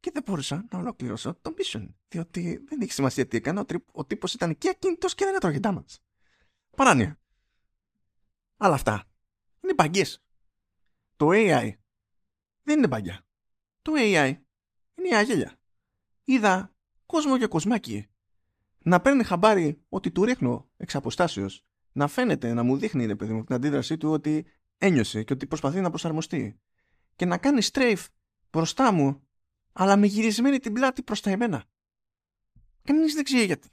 Και 0.00 0.10
δεν 0.14 0.22
μπορούσα 0.26 0.66
να 0.70 0.78
ολοκληρώσω 0.78 1.38
το 1.42 1.54
mission. 1.58 1.88
Διότι 2.08 2.64
δεν 2.68 2.80
έχει 2.80 2.92
σημασία 2.92 3.26
τι 3.26 3.36
έκανα. 3.36 3.60
Ο, 3.60 3.64
ο 3.92 4.04
τύπος 4.04 4.34
ήταν 4.34 4.58
και 4.58 4.68
ακίνητος 4.68 5.14
και 5.14 5.24
δεν 5.24 5.34
έτρωγε 5.34 5.58
damage. 5.62 5.96
Παράνοια. 6.76 7.18
Αλλά 8.56 8.74
αυτά 8.74 9.04
είναι 9.60 9.74
μπαγκές. 9.74 10.22
Το 11.16 11.28
AI 11.30 11.72
δεν 12.62 12.78
είναι 12.78 12.86
μπαγκιά. 12.86 13.26
Το 13.82 13.92
AI 13.96 14.34
είναι 14.94 15.08
η 15.08 15.14
αγέλια. 15.14 15.58
Είδα 16.24 16.74
κόσμο 17.06 17.38
και 17.38 17.46
κοσμάκι 17.46 18.08
να 18.78 19.00
παίρνει 19.00 19.24
χαμπάρι 19.24 19.82
ότι 19.88 20.10
του 20.10 20.24
ρίχνω 20.24 20.68
εξ 20.76 20.94
αποστάσεως 20.94 21.64
να 21.94 22.06
φαίνεται, 22.08 22.52
να 22.52 22.62
μου 22.62 22.76
δείχνει 22.76 23.06
ρε 23.06 23.14
παιδί 23.14 23.32
μου 23.32 23.44
την 23.44 23.54
αντίδρασή 23.54 23.96
του 23.96 24.10
ότι 24.10 24.46
ένιωσε 24.78 25.22
και 25.22 25.32
ότι 25.32 25.46
προσπαθεί 25.46 25.80
να 25.80 25.88
προσαρμοστεί. 25.88 26.60
Και 27.16 27.24
να 27.26 27.38
κάνει 27.38 27.60
strafe 27.72 28.04
μπροστά 28.50 28.92
μου, 28.92 29.22
αλλά 29.72 29.96
με 29.96 30.06
γυρισμένη 30.06 30.58
την 30.58 30.72
πλάτη 30.72 31.02
προς 31.02 31.20
τα 31.20 31.30
εμένα. 31.30 31.64
Κανείς 32.82 33.14
δεν 33.14 33.24
ξέρει 33.24 33.44
γιατί. 33.44 33.68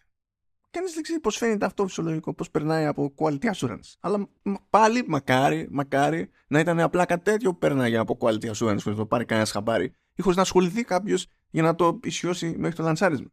Κανείς 0.69 0.93
δεν 0.93 1.03
ξέρει 1.03 1.19
πώς 1.19 1.37
φαίνεται 1.37 1.65
αυτό 1.65 1.87
φυσιολογικό, 1.87 2.33
πώς 2.33 2.51
περνάει 2.51 2.85
από 2.85 3.13
quality 3.17 3.51
assurance. 3.53 3.93
Αλλά 3.99 4.29
πάλι 4.69 5.03
μακάρι, 5.07 5.67
μακάρι 5.71 6.29
να 6.47 6.59
ήταν 6.59 6.79
απλά 6.79 7.05
κάτι 7.05 7.23
τέτοιο 7.23 7.51
που 7.51 7.57
περνάει 7.57 7.97
από 7.97 8.17
quality 8.19 8.51
assurance, 8.51 8.81
που 8.83 8.95
το 8.95 9.05
πάρει 9.05 9.25
κανένας 9.25 9.51
χαμπάρι, 9.51 9.85
ή 10.15 10.23
να 10.35 10.41
ασχοληθεί 10.41 10.83
κάποιος 10.83 11.27
για 11.49 11.61
να 11.61 11.75
το 11.75 11.99
ισιώσει 12.03 12.55
μέχρι 12.57 12.75
το 12.75 12.83
λανσάρισμα. 12.83 13.31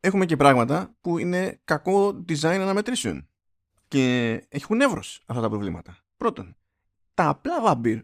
Έχουμε 0.00 0.26
και 0.26 0.36
πράγματα 0.36 0.96
που 1.00 1.18
είναι 1.18 1.60
κακό 1.64 2.24
design 2.28 2.58
αναμετρήσεων. 2.60 3.28
Και 3.94 4.46
έχουν 4.48 4.80
εύρος 4.80 5.22
αυτά 5.26 5.42
τα 5.42 5.48
προβλήματα. 5.48 5.98
Πρώτον, 6.16 6.56
τα 7.14 7.28
απλά 7.28 7.60
βαμπύρ, 7.60 8.02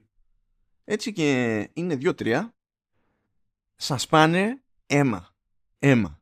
έτσι 0.85 1.13
και 1.13 1.71
είναι 1.73 1.97
δύο-τρία, 1.97 2.55
σας 3.77 4.07
πάνε 4.07 4.63
αίμα. 4.87 5.35
Αίμα. 5.79 6.21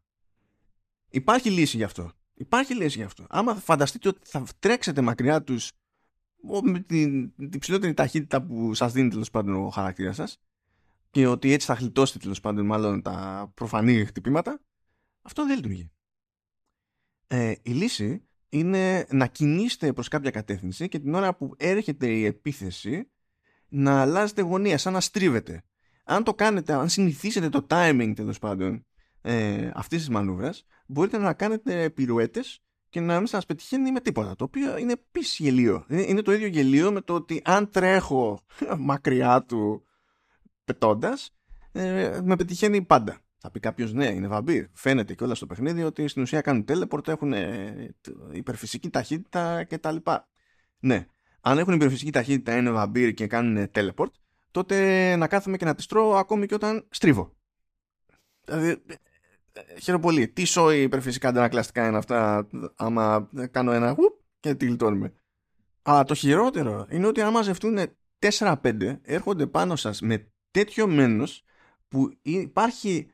Υπάρχει 1.08 1.50
λύση 1.50 1.76
γι' 1.76 1.84
αυτό. 1.84 2.12
Υπάρχει 2.34 2.74
λύση 2.74 2.98
γι' 2.98 3.04
αυτό. 3.04 3.26
Άμα 3.28 3.54
φανταστείτε 3.54 4.08
ότι 4.08 4.20
θα 4.22 4.44
τρέξετε 4.58 5.00
μακριά 5.00 5.42
τους 5.42 5.72
με 6.62 6.80
την, 6.80 7.34
την 7.36 7.58
ψηλότερη 7.58 7.94
ταχύτητα 7.94 8.42
που 8.42 8.74
σας 8.74 8.92
δίνει 8.92 9.08
τέλος 9.08 9.30
πάντων 9.30 9.54
ο 9.54 9.68
χαρακτήρας 9.68 10.16
σας 10.16 10.40
και 11.10 11.26
ότι 11.26 11.52
έτσι 11.52 11.66
θα 11.66 11.74
γλιτώσετε 11.74 12.18
τέλος 12.18 12.40
πάντων 12.40 12.66
μάλλον 12.66 13.02
τα 13.02 13.50
προφανή 13.54 14.04
χτυπήματα, 14.04 14.60
αυτό 15.22 15.46
δεν 15.46 15.56
λειτουργεί. 15.56 15.90
Ε, 17.26 17.54
η 17.62 17.70
λύση 17.70 18.27
είναι 18.48 19.06
να 19.10 19.26
κινείστε 19.26 19.92
προς 19.92 20.08
κάποια 20.08 20.30
κατεύθυνση 20.30 20.88
και 20.88 20.98
την 20.98 21.14
ώρα 21.14 21.34
που 21.34 21.54
έρχεται 21.56 22.06
η 22.06 22.24
επίθεση 22.24 23.10
να 23.68 24.00
αλλάζετε 24.00 24.42
γωνία, 24.42 24.78
σαν 24.78 24.92
να 24.92 25.00
στρίβετε. 25.00 25.62
Αν 26.04 26.24
το 26.24 26.34
κάνετε, 26.34 26.72
αν 26.72 26.88
συνηθίσετε 26.88 27.48
το 27.48 27.66
timing 27.70 28.12
τέλος 28.16 28.38
πάντων 28.38 28.86
ε, 29.22 29.70
αυτής 29.74 29.98
της 29.98 30.08
μανούβρας, 30.08 30.66
μπορείτε 30.86 31.18
να 31.18 31.32
κάνετε 31.32 31.90
πυρουέτες 31.90 32.62
και 32.88 33.00
να 33.00 33.16
μην 33.16 33.26
σας 33.26 33.46
πετυχαίνει 33.46 33.92
με 33.92 34.00
τίποτα. 34.00 34.36
Το 34.36 34.44
οποίο 34.44 34.76
είναι 34.78 34.92
επίσης 34.92 35.38
γελίο. 35.38 35.84
Είναι 35.88 36.22
το 36.22 36.32
ίδιο 36.32 36.46
γελίο 36.46 36.92
με 36.92 37.00
το 37.00 37.14
ότι 37.14 37.42
αν 37.44 37.70
τρέχω 37.70 38.40
μακριά 38.78 39.42
του 39.42 39.84
πετώντας, 40.64 41.36
ε, 41.72 42.20
με 42.24 42.36
πετυχαίνει 42.36 42.82
πάντα. 42.82 43.20
Θα 43.40 43.50
πει 43.50 43.60
κάποιος, 43.60 43.92
ναι, 43.92 44.06
είναι 44.06 44.28
βαμπύρ. 44.28 44.66
Φαίνεται 44.72 45.14
και 45.14 45.24
όλα 45.24 45.34
στο 45.34 45.46
παιχνίδι 45.46 45.82
ότι 45.82 46.08
στην 46.08 46.22
ουσία 46.22 46.40
κάνουν 46.40 46.64
teleport, 46.68 47.08
έχουν 47.08 47.32
ε, 47.32 47.94
υπερφυσική 48.32 48.90
ταχύτητα 48.90 49.64
κτλ. 49.64 49.96
Ναι, 50.78 51.06
αν 51.40 51.58
έχουν 51.58 51.74
υπερφυσική 51.74 52.12
ταχύτητα, 52.12 52.56
είναι 52.56 52.70
βαμπύρ 52.70 53.14
και 53.14 53.26
κάνουν 53.26 53.70
teleport, 53.74 54.10
τότε 54.50 55.16
να 55.16 55.28
κάθομαι 55.28 55.56
και 55.56 55.64
να 55.64 55.74
τις 55.74 55.86
τρώω 55.86 56.14
ακόμη 56.14 56.46
και 56.46 56.54
όταν 56.54 56.86
στρίβω. 56.90 57.36
Δηλαδή, 58.44 58.68
ε, 59.52 59.80
χαίρομαι 59.80 60.02
πολύ. 60.02 60.28
Τι 60.28 60.44
σόι 60.44 60.82
υπερφυσικά 60.82 61.28
αντανακλαστικά 61.28 61.86
είναι 61.86 61.96
αυτά, 61.96 62.48
άμα 62.76 63.30
κάνω 63.50 63.72
ένα 63.72 63.96
και 64.40 64.54
τη 64.54 64.66
γλιτώνουμε. 64.66 65.12
Αλλά 65.82 66.04
το 66.04 66.14
χειρότερο 66.14 66.86
είναι 66.90 67.06
ότι 67.06 67.20
άμα 67.20 67.30
μαζευτούν 67.30 67.78
4-5, 68.18 68.98
έρχονται 69.02 69.46
πάνω 69.46 69.76
σας 69.76 70.00
με 70.00 70.32
τέτοιο 70.50 70.86
μένος 70.86 71.44
που 71.88 72.18
υπάρχει 72.22 73.10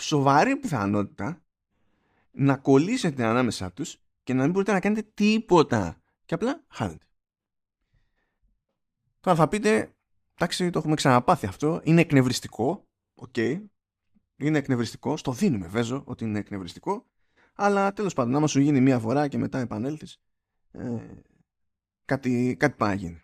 σοβαρή 0.00 0.56
πιθανότητα 0.56 1.42
να 2.30 2.56
κολλήσετε 2.56 3.24
ανάμεσά 3.24 3.72
τους 3.72 3.98
και 4.22 4.34
να 4.34 4.42
μην 4.42 4.52
μπορείτε 4.52 4.72
να 4.72 4.80
κάνετε 4.80 5.10
τίποτα. 5.14 6.00
Και 6.24 6.34
απλά 6.34 6.64
χάνετε. 6.68 7.06
Τώρα 9.20 9.36
θα 9.36 9.48
πείτε, 9.48 9.94
εντάξει 10.34 10.70
το 10.70 10.78
έχουμε 10.78 10.94
ξαναπάθει 10.94 11.46
αυτό, 11.46 11.80
είναι 11.84 12.00
εκνευριστικό, 12.00 12.88
OK, 13.14 13.32
okay. 13.36 13.62
είναι 14.36 14.58
εκνευριστικό, 14.58 15.16
στο 15.16 15.32
δίνουμε 15.32 15.66
βέζω 15.66 16.02
ότι 16.06 16.24
είναι 16.24 16.38
εκνευριστικό, 16.38 17.06
αλλά 17.54 17.92
τέλος 17.92 18.14
πάντων 18.14 18.34
άμα 18.36 18.46
σου 18.46 18.60
γίνει 18.60 18.80
μία 18.80 18.98
φορά 18.98 19.28
και 19.28 19.38
μετά 19.38 19.58
επανέλθεις, 19.58 20.20
ε, 20.70 20.98
κάτι, 22.04 22.56
κάτι 22.58 22.76
πάει 22.76 22.88
να 22.88 22.94
γίνει. 22.94 23.22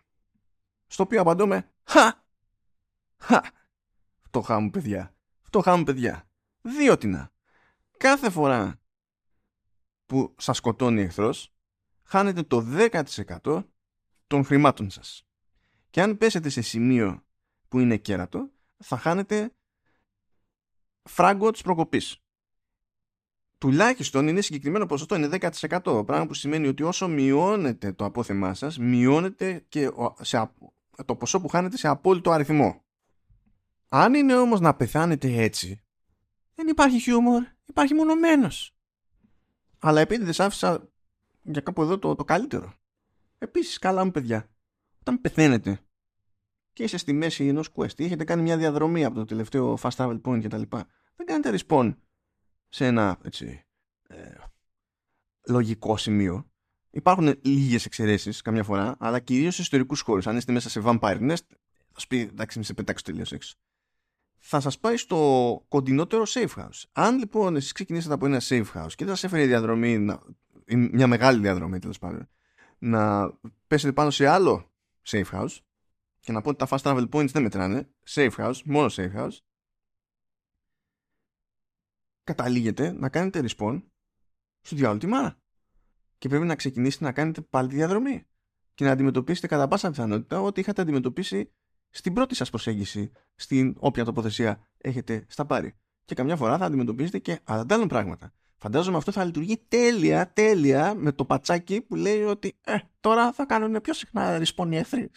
Στο 0.87 1.03
οποίο 1.03 1.21
απαντούμε, 1.21 1.71
χα, 1.83 2.13
χα, 3.17 3.41
φτωχά 4.21 4.59
μου 4.59 4.69
παιδιά, 4.69 5.15
φτωχά 5.41 5.77
μου 5.77 5.83
παιδιά. 5.83 6.27
Διότι 6.65 7.07
να, 7.07 7.31
κάθε 7.97 8.29
φορά 8.29 8.81
που 10.05 10.35
σας 10.37 10.57
σκοτώνει 10.57 11.01
εχθρός, 11.01 11.53
χάνετε 12.03 12.43
το 12.43 12.61
10% 12.61 13.63
των 14.27 14.43
χρημάτων 14.43 14.89
σας. 14.89 15.27
Και 15.89 16.01
αν 16.01 16.17
πέσετε 16.17 16.49
σε 16.49 16.61
σημείο 16.61 17.23
που 17.67 17.79
είναι 17.79 17.97
κέρατο, 17.97 18.51
θα 18.77 18.97
χάνετε 18.97 19.55
φράγκο 21.03 21.51
της 21.51 21.61
προκοπής. 21.61 22.17
Τουλάχιστον 23.57 24.27
είναι 24.27 24.41
συγκεκριμένο 24.41 24.85
ποσοστό, 24.85 25.15
είναι 25.15 25.27
10%. 25.27 26.03
Πράγμα 26.05 26.25
που 26.25 26.33
σημαίνει 26.33 26.67
ότι 26.67 26.83
όσο 26.83 27.07
μειώνετε 27.07 27.93
το 27.93 28.05
απόθεμά 28.05 28.53
σας, 28.53 28.77
μειώνετε 28.77 29.65
και 29.69 29.91
το 31.05 31.15
ποσό 31.15 31.41
που 31.41 31.47
χάνετε 31.47 31.77
σε 31.77 31.87
απόλυτο 31.87 32.31
αριθμό. 32.31 32.83
Αν 33.89 34.13
είναι 34.13 34.35
όμως 34.37 34.59
να 34.59 34.75
πεθάνετε 34.75 35.41
έτσι, 35.41 35.83
δεν 36.55 36.67
υπάρχει 36.67 36.99
χιούμορ, 36.99 37.43
υπάρχει 37.65 37.93
μόνο 37.93 38.15
μένος. 38.15 38.75
Αλλά 39.79 39.99
επειδή 39.99 40.23
δεν 40.23 40.33
σ' 40.33 40.39
άφησα 40.39 40.89
για 41.41 41.61
κάπου 41.61 41.81
εδώ 41.81 41.99
το, 41.99 42.15
το 42.15 42.23
καλύτερο. 42.23 42.73
Επίσης, 43.37 43.79
καλά 43.79 44.05
μου 44.05 44.11
παιδιά, 44.11 44.49
όταν 44.99 45.21
πεθαίνετε 45.21 45.79
και 46.73 46.83
είσαι 46.83 46.97
στη 46.97 47.13
μέση 47.13 47.47
ενός 47.47 47.69
quest 47.75 47.99
ή 47.99 48.03
έχετε 48.03 48.23
κάνει 48.23 48.41
μια 48.41 48.57
διαδρομή 48.57 49.03
από 49.05 49.15
το 49.15 49.25
τελευταίο 49.25 49.77
fast 49.81 49.95
travel 49.95 50.21
point 50.21 50.43
κτλ. 50.43 50.61
Δεν 51.15 51.25
κάνετε 51.25 51.57
respawn 51.57 51.95
σε 52.69 52.85
ένα 52.85 53.19
έτσι, 53.23 53.63
ε, 54.07 54.35
λογικό 55.47 55.97
σημείο. 55.97 56.47
Υπάρχουν 56.89 57.35
λίγες 57.41 57.85
εξαιρέσεις 57.85 58.41
καμιά 58.41 58.63
φορά, 58.63 58.95
αλλά 58.99 59.19
κυρίως 59.19 59.55
σε 59.55 59.61
ιστορικούς 59.61 60.01
χώρους. 60.01 60.27
Αν 60.27 60.37
είστε 60.37 60.51
μέσα 60.51 60.69
σε 60.69 60.81
Vampire 60.83 61.19
Nest, 61.31 61.45
θα 61.91 61.99
σου 61.99 62.07
πει 62.07 62.19
εντάξει, 62.19 62.57
με 62.57 62.63
σε 62.63 62.73
πετάξω 62.73 63.03
τελείως 63.05 63.31
έξω 63.31 63.55
θα 64.45 64.59
σας 64.59 64.79
πάει 64.79 64.97
στο 64.97 65.65
κοντινότερο 65.67 66.23
safe 66.27 66.55
house. 66.55 66.83
Αν 66.91 67.17
λοιπόν 67.17 67.55
εσείς 67.55 67.71
ξεκινήσετε 67.71 68.13
από 68.13 68.25
ένα 68.25 68.41
safe 68.43 68.65
house 68.73 68.91
και 68.95 69.05
δεν 69.05 69.15
σας 69.15 69.23
έφερε 69.23 69.45
διαδρομή, 69.45 70.17
μια 70.67 71.07
μεγάλη 71.07 71.39
διαδρομή 71.39 71.79
τέλος 71.79 71.99
πάντων, 71.99 72.29
να 72.77 73.33
πέσετε 73.67 73.93
πάνω 73.93 74.09
σε 74.09 74.27
άλλο 74.27 74.71
safe 75.07 75.29
house 75.31 75.57
και 76.19 76.31
να 76.31 76.41
πω 76.41 76.49
ότι 76.49 76.57
τα 76.57 76.67
fast 76.69 76.81
travel 76.81 77.09
points 77.09 77.29
δεν 77.31 77.41
μετράνε, 77.41 77.89
safe 78.09 78.35
house, 78.37 78.61
μόνο 78.65 78.89
safe 78.91 79.15
house, 79.15 79.37
καταλήγετε 82.23 82.91
να 82.91 83.09
κάνετε 83.09 83.43
respawn 83.47 83.83
στο 84.61 84.75
διάλογο 84.75 84.99
τη 84.99 85.07
μάρα. 85.07 85.37
Και 86.17 86.29
πρέπει 86.29 86.45
να 86.45 86.55
ξεκινήσετε 86.55 87.03
να 87.03 87.11
κάνετε 87.11 87.41
πάλι 87.41 87.67
τη 87.67 87.75
διαδρομή. 87.75 88.27
Και 88.73 88.85
να 88.85 88.91
αντιμετωπίσετε 88.91 89.47
κατά 89.47 89.67
πάσα 89.67 89.89
πιθανότητα 89.89 90.41
ότι 90.41 90.59
είχατε 90.59 90.81
αντιμετωπίσει 90.81 91.51
στην 91.95 92.13
πρώτη 92.13 92.35
σας 92.35 92.49
προσέγγιση 92.49 93.11
στην 93.35 93.75
όποια 93.79 94.05
τοποθεσία 94.05 94.59
έχετε 94.77 95.25
στα 95.27 95.45
πάρη. 95.45 95.75
Και 96.05 96.15
καμιά 96.15 96.35
φορά 96.35 96.57
θα 96.57 96.65
αντιμετωπίσετε 96.65 97.19
και 97.19 97.39
άλλα 97.43 97.65
πράγματα. 97.87 98.33
Φαντάζομαι 98.57 98.97
αυτό 98.97 99.11
θα 99.11 99.23
λειτουργεί 99.23 99.57
τέλεια, 99.67 100.31
τέλεια 100.33 100.93
με 100.95 101.11
το 101.11 101.25
πατσάκι 101.25 101.81
που 101.81 101.95
λέει 101.95 102.21
ότι 102.21 102.57
ε, 102.63 102.75
τώρα 102.99 103.31
θα 103.31 103.45
κάνουν 103.45 103.81
πιο 103.81 103.93
συχνά 103.93 104.41
respawn 104.41 104.71
οι 104.71 104.75
εχθροί 104.75 105.09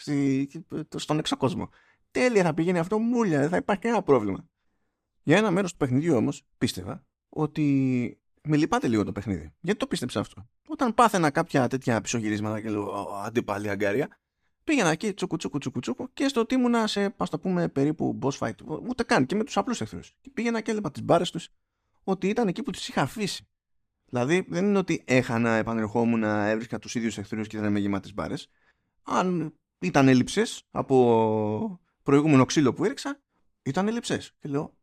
στον 0.96 1.18
έξω 1.18 1.36
κόσμο. 1.36 1.68
Τέλεια 2.10 2.42
θα 2.42 2.54
πηγαίνει 2.54 2.78
αυτό 2.78 2.98
μούλια, 2.98 3.40
δεν 3.40 3.48
θα 3.48 3.56
υπάρχει 3.56 3.82
κανένα 3.82 4.02
πρόβλημα. 4.02 4.48
Για 5.22 5.36
ένα 5.36 5.50
μέρος 5.50 5.70
του 5.70 5.76
παιχνιδιού 5.76 6.16
όμως 6.16 6.42
πίστευα 6.58 7.04
ότι 7.28 8.18
με 8.42 8.56
λυπάται 8.56 8.88
λίγο 8.88 9.04
το 9.04 9.12
παιχνίδι. 9.12 9.52
Γιατί 9.60 9.78
το 9.78 9.86
πίστεψα 9.86 10.20
αυτό. 10.20 10.48
Όταν 10.68 10.94
πάθαινα 10.94 11.30
κάποια 11.30 11.68
τέτοια 11.68 12.00
πισωγυρίσματα 12.00 12.60
και 12.60 12.70
λέω 12.70 12.90
αντίπαλη 13.24 13.70
αγκάρια, 13.70 14.08
πήγαινα 14.66 14.90
εκεί 14.90 15.12
τσουκου 15.12 15.36
τσουκου 15.36 15.58
τσουκου 15.58 15.80
τσουκου 15.80 16.12
και 16.12 16.28
στο 16.28 16.40
ότι 16.40 16.54
ήμουνα 16.54 16.86
σε, 16.86 17.14
ας 17.16 17.30
το 17.30 17.38
πούμε, 17.38 17.68
περίπου 17.68 18.18
boss 18.22 18.38
fight. 18.38 18.54
Ούτε 18.88 19.02
καν 19.02 19.26
και 19.26 19.34
με 19.34 19.44
τους 19.44 19.56
απλούς 19.56 19.80
εχθρούς. 19.80 20.16
Και 20.20 20.30
πήγαινα 20.34 20.60
και 20.60 20.70
έλεγα 20.70 20.90
τις 20.90 21.02
μπάρες 21.02 21.30
τους 21.30 21.48
ότι 22.04 22.28
ήταν 22.28 22.48
εκεί 22.48 22.62
που 22.62 22.70
τους 22.70 22.88
είχα 22.88 23.02
αφήσει. 23.02 23.48
Δηλαδή 24.08 24.46
δεν 24.48 24.64
είναι 24.64 24.78
ότι 24.78 25.02
έχανα, 25.04 25.50
επανερχόμουν, 25.50 26.22
έβρισκα 26.22 26.78
τους 26.78 26.94
ίδιους 26.94 27.18
εχθρούς 27.18 27.46
και 27.46 27.56
ήταν 27.56 27.72
με 27.72 27.78
γεμάτες 27.78 28.14
μπάρες. 28.14 28.48
Αν 29.02 29.54
ήταν 29.78 30.08
έλλειψες 30.08 30.62
από 30.70 31.80
προηγούμενο 32.02 32.44
ξύλο 32.44 32.72
που 32.72 32.84
έριξα, 32.84 33.20
ήταν 33.62 33.88
έλλειψες. 33.88 34.32
Και 34.38 34.48
λέω, 34.48 34.76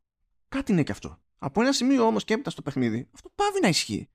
κάτι 0.50 0.72
είναι 0.72 0.84
και 0.84 0.92
αυτό. 0.92 1.22
Από 1.38 1.62
ένα 1.62 1.72
σημείο 1.72 2.06
όμως 2.06 2.24
και 2.24 2.34
έπειτα 2.34 2.50
στο 2.50 2.62
παιχνίδι, 2.62 3.10
αυτό 3.14 3.32
πάβει 3.36 3.60
να 3.62 3.68
ισχύει. 3.68 4.10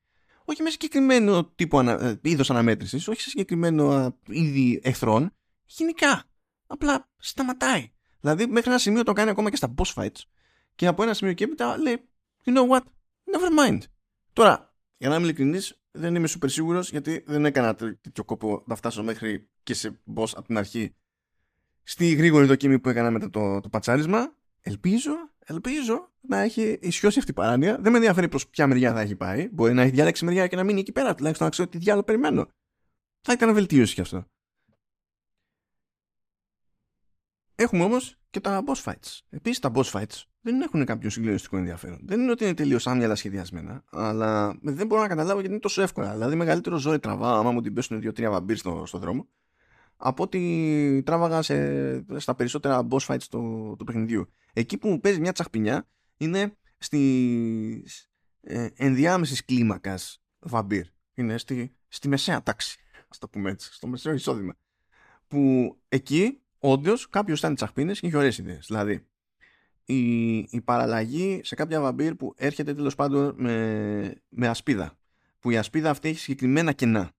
Όχι 0.45 0.63
με 0.63 0.71
συγκεκριμένο 0.71 1.45
τύπο 1.45 1.79
ανα, 1.79 2.03
ε, 2.03 2.19
είδος 2.23 2.51
αναμέτρησης, 2.51 3.09
όχι 3.09 3.21
σε 3.21 3.29
συγκεκριμένο 3.29 4.17
είδη 4.27 4.81
εχθρών. 4.83 5.33
Γενικά. 5.69 6.25
Απλά 6.67 7.09
σταματάει. 7.17 7.93
Δηλαδή, 8.21 8.47
μέχρι 8.47 8.71
ένα 8.71 8.79
σημείο 8.79 9.03
το 9.03 9.13
κάνει 9.13 9.31
ακόμα 9.31 9.51
και 9.51 9.57
στα 9.57 9.75
boss 9.77 9.95
fights. 9.95 10.23
Και 10.75 10.87
από 10.87 11.03
ένα 11.03 11.15
σημείο 11.15 11.33
και 11.33 11.45
έπειτα 11.45 11.79
λέει, 11.79 12.09
You 12.45 12.57
know 12.57 12.69
what, 12.69 12.83
never 13.25 13.67
mind. 13.67 13.81
Τώρα, 14.33 14.75
για 14.97 15.09
να 15.09 15.15
είμαι 15.15 15.25
ειλικρινής, 15.25 15.81
δεν 15.91 16.15
είμαι 16.15 16.29
super 16.31 16.51
σίγουρος 16.51 16.91
γιατί 16.91 17.25
δεν 17.27 17.45
έκανα 17.45 17.75
τέτοιο 17.75 18.25
κόπο 18.25 18.63
να 18.67 18.75
φτάσω 18.75 19.03
μέχρι 19.03 19.49
και 19.63 19.75
σε 19.75 20.01
boss 20.15 20.31
από 20.35 20.47
την 20.47 20.59
αρχή 20.59 20.95
στη 21.83 22.13
γρήγορη 22.13 22.47
δοκίμη 22.47 22.79
που 22.79 22.89
έκανα 22.89 23.11
μετά 23.11 23.31
το, 23.31 23.61
το 23.61 23.69
πατσάρισμα. 23.69 24.35
Ελπίζω 24.61 25.13
ελπίζω 25.51 26.11
να 26.21 26.39
έχει 26.39 26.79
ισιώσει 26.81 27.19
αυτή 27.19 27.31
η 27.31 27.35
παράνοια. 27.35 27.79
Δεν 27.81 27.93
με 27.93 27.99
ενδιαφέρει 27.99 28.29
προς 28.29 28.49
ποια 28.49 28.67
μεριά 28.67 28.93
θα 28.93 29.01
έχει 29.01 29.17
πάει. 29.17 29.49
Μπορεί 29.53 29.73
να 29.73 29.83
έχει 29.83 29.91
διάλεξει 29.91 30.25
μεριά 30.25 30.47
και 30.47 30.57
να 30.57 30.65
μείνει 30.65 30.81
εκεί 30.81 30.93
πέρα, 30.93 31.15
τουλάχιστον 31.15 31.47
να 31.47 31.53
ξέρω 31.53 31.69
τι 31.69 31.79
διάλογο 31.79 32.05
περιμένω. 32.05 32.49
Θα 33.21 33.33
ήταν 33.33 33.55
βελτίωση 33.55 33.95
κι 33.95 34.01
αυτό. 34.01 34.27
Έχουμε 37.61 37.85
όμως 37.85 38.19
και 38.31 38.41
τα 38.41 38.63
boss 38.67 38.83
fights. 38.83 39.21
Επίσης 39.31 39.59
τα 39.59 39.71
boss 39.75 39.91
fights 39.91 40.23
δεν 40.41 40.61
έχουν 40.61 40.85
κάποιο 40.85 41.11
συγκλονιστικό 41.11 41.57
ενδιαφέρον. 41.57 41.99
Δεν 42.03 42.21
είναι 42.21 42.31
ότι 42.31 42.45
είναι 42.45 42.55
τελείως 42.55 42.87
άμυαλα 42.87 43.15
σχεδιασμένα, 43.15 43.85
αλλά 43.91 44.59
δεν 44.63 44.87
μπορώ 44.87 45.01
να 45.01 45.09
καταλάβω 45.09 45.35
γιατί 45.39 45.51
είναι 45.51 45.61
τόσο 45.61 45.83
εύκολα. 45.83 46.13
Δηλαδή, 46.13 46.37
μεγαλύτερο 46.37 46.77
ζόρι 46.77 46.99
τραβά, 46.99 47.39
άμα 47.39 47.51
μου 47.51 47.61
την 47.61 47.75
πέσουν 47.75 48.01
δύο-τρία 48.01 48.31
βαμπύρ 48.31 48.57
στο, 48.57 48.83
στο 48.87 48.99
δρόμο, 48.99 49.29
από 49.97 50.23
ότι 50.23 51.03
τράβαγα 51.07 51.43
σε, 51.43 52.21
στα 52.21 52.35
περισσότερα 52.35 52.87
boss 52.91 53.07
fights 53.07 53.23
του, 53.31 53.75
του 53.79 53.85
παιχνιδιού. 53.85 54.33
Εκεί 54.53 54.79
που 54.79 54.89
μου 54.89 55.01
παίζει 55.01 55.21
μια 55.21 55.33
τσαχπινιά 55.33 55.89
είναι 56.17 56.57
στη 56.79 57.85
ε, 58.41 58.69
ενδιάμεσης 58.77 59.45
κλίμακας 59.45 60.23
βαμπύρ. 60.39 60.87
Είναι 61.15 61.39
στη, 61.39 61.77
στη 61.89 62.09
μεσαία 62.09 62.43
τάξη, 62.43 62.79
ας 63.09 63.19
το 63.19 63.29
πούμε 63.29 63.51
έτσι, 63.51 63.73
στο 63.73 63.87
μεσαίο 63.87 64.13
εισόδημα. 64.13 64.55
Που 65.29 65.73
εκεί 65.89 66.43
όντως 66.59 67.09
κάποιος 67.09 67.39
ήταν 67.39 67.55
τσαχπίνες 67.55 68.01
και 68.01 68.07
είχε 68.07 68.17
ωραίες 68.17 68.39
ιδέες. 68.39 68.67
Δηλαδή, 68.67 69.07
η, 69.85 70.37
η 70.39 70.61
παραλλαγή 70.65 71.41
σε 71.45 71.55
κάποια 71.55 71.81
βαμπύρ 71.81 72.15
που 72.15 72.35
έρχεται 72.37 72.75
τέλος 72.75 72.95
πάντων 72.95 73.35
με, 73.37 74.23
με 74.29 74.49
ασπίδα. 74.49 74.99
Που 75.41 75.51
η 75.51 75.57
ασπίδα 75.57 75.91
αυτή 75.91 76.09
έχει 76.09 76.19
συγκεκριμένα 76.19 76.73
κενά. 76.73 77.13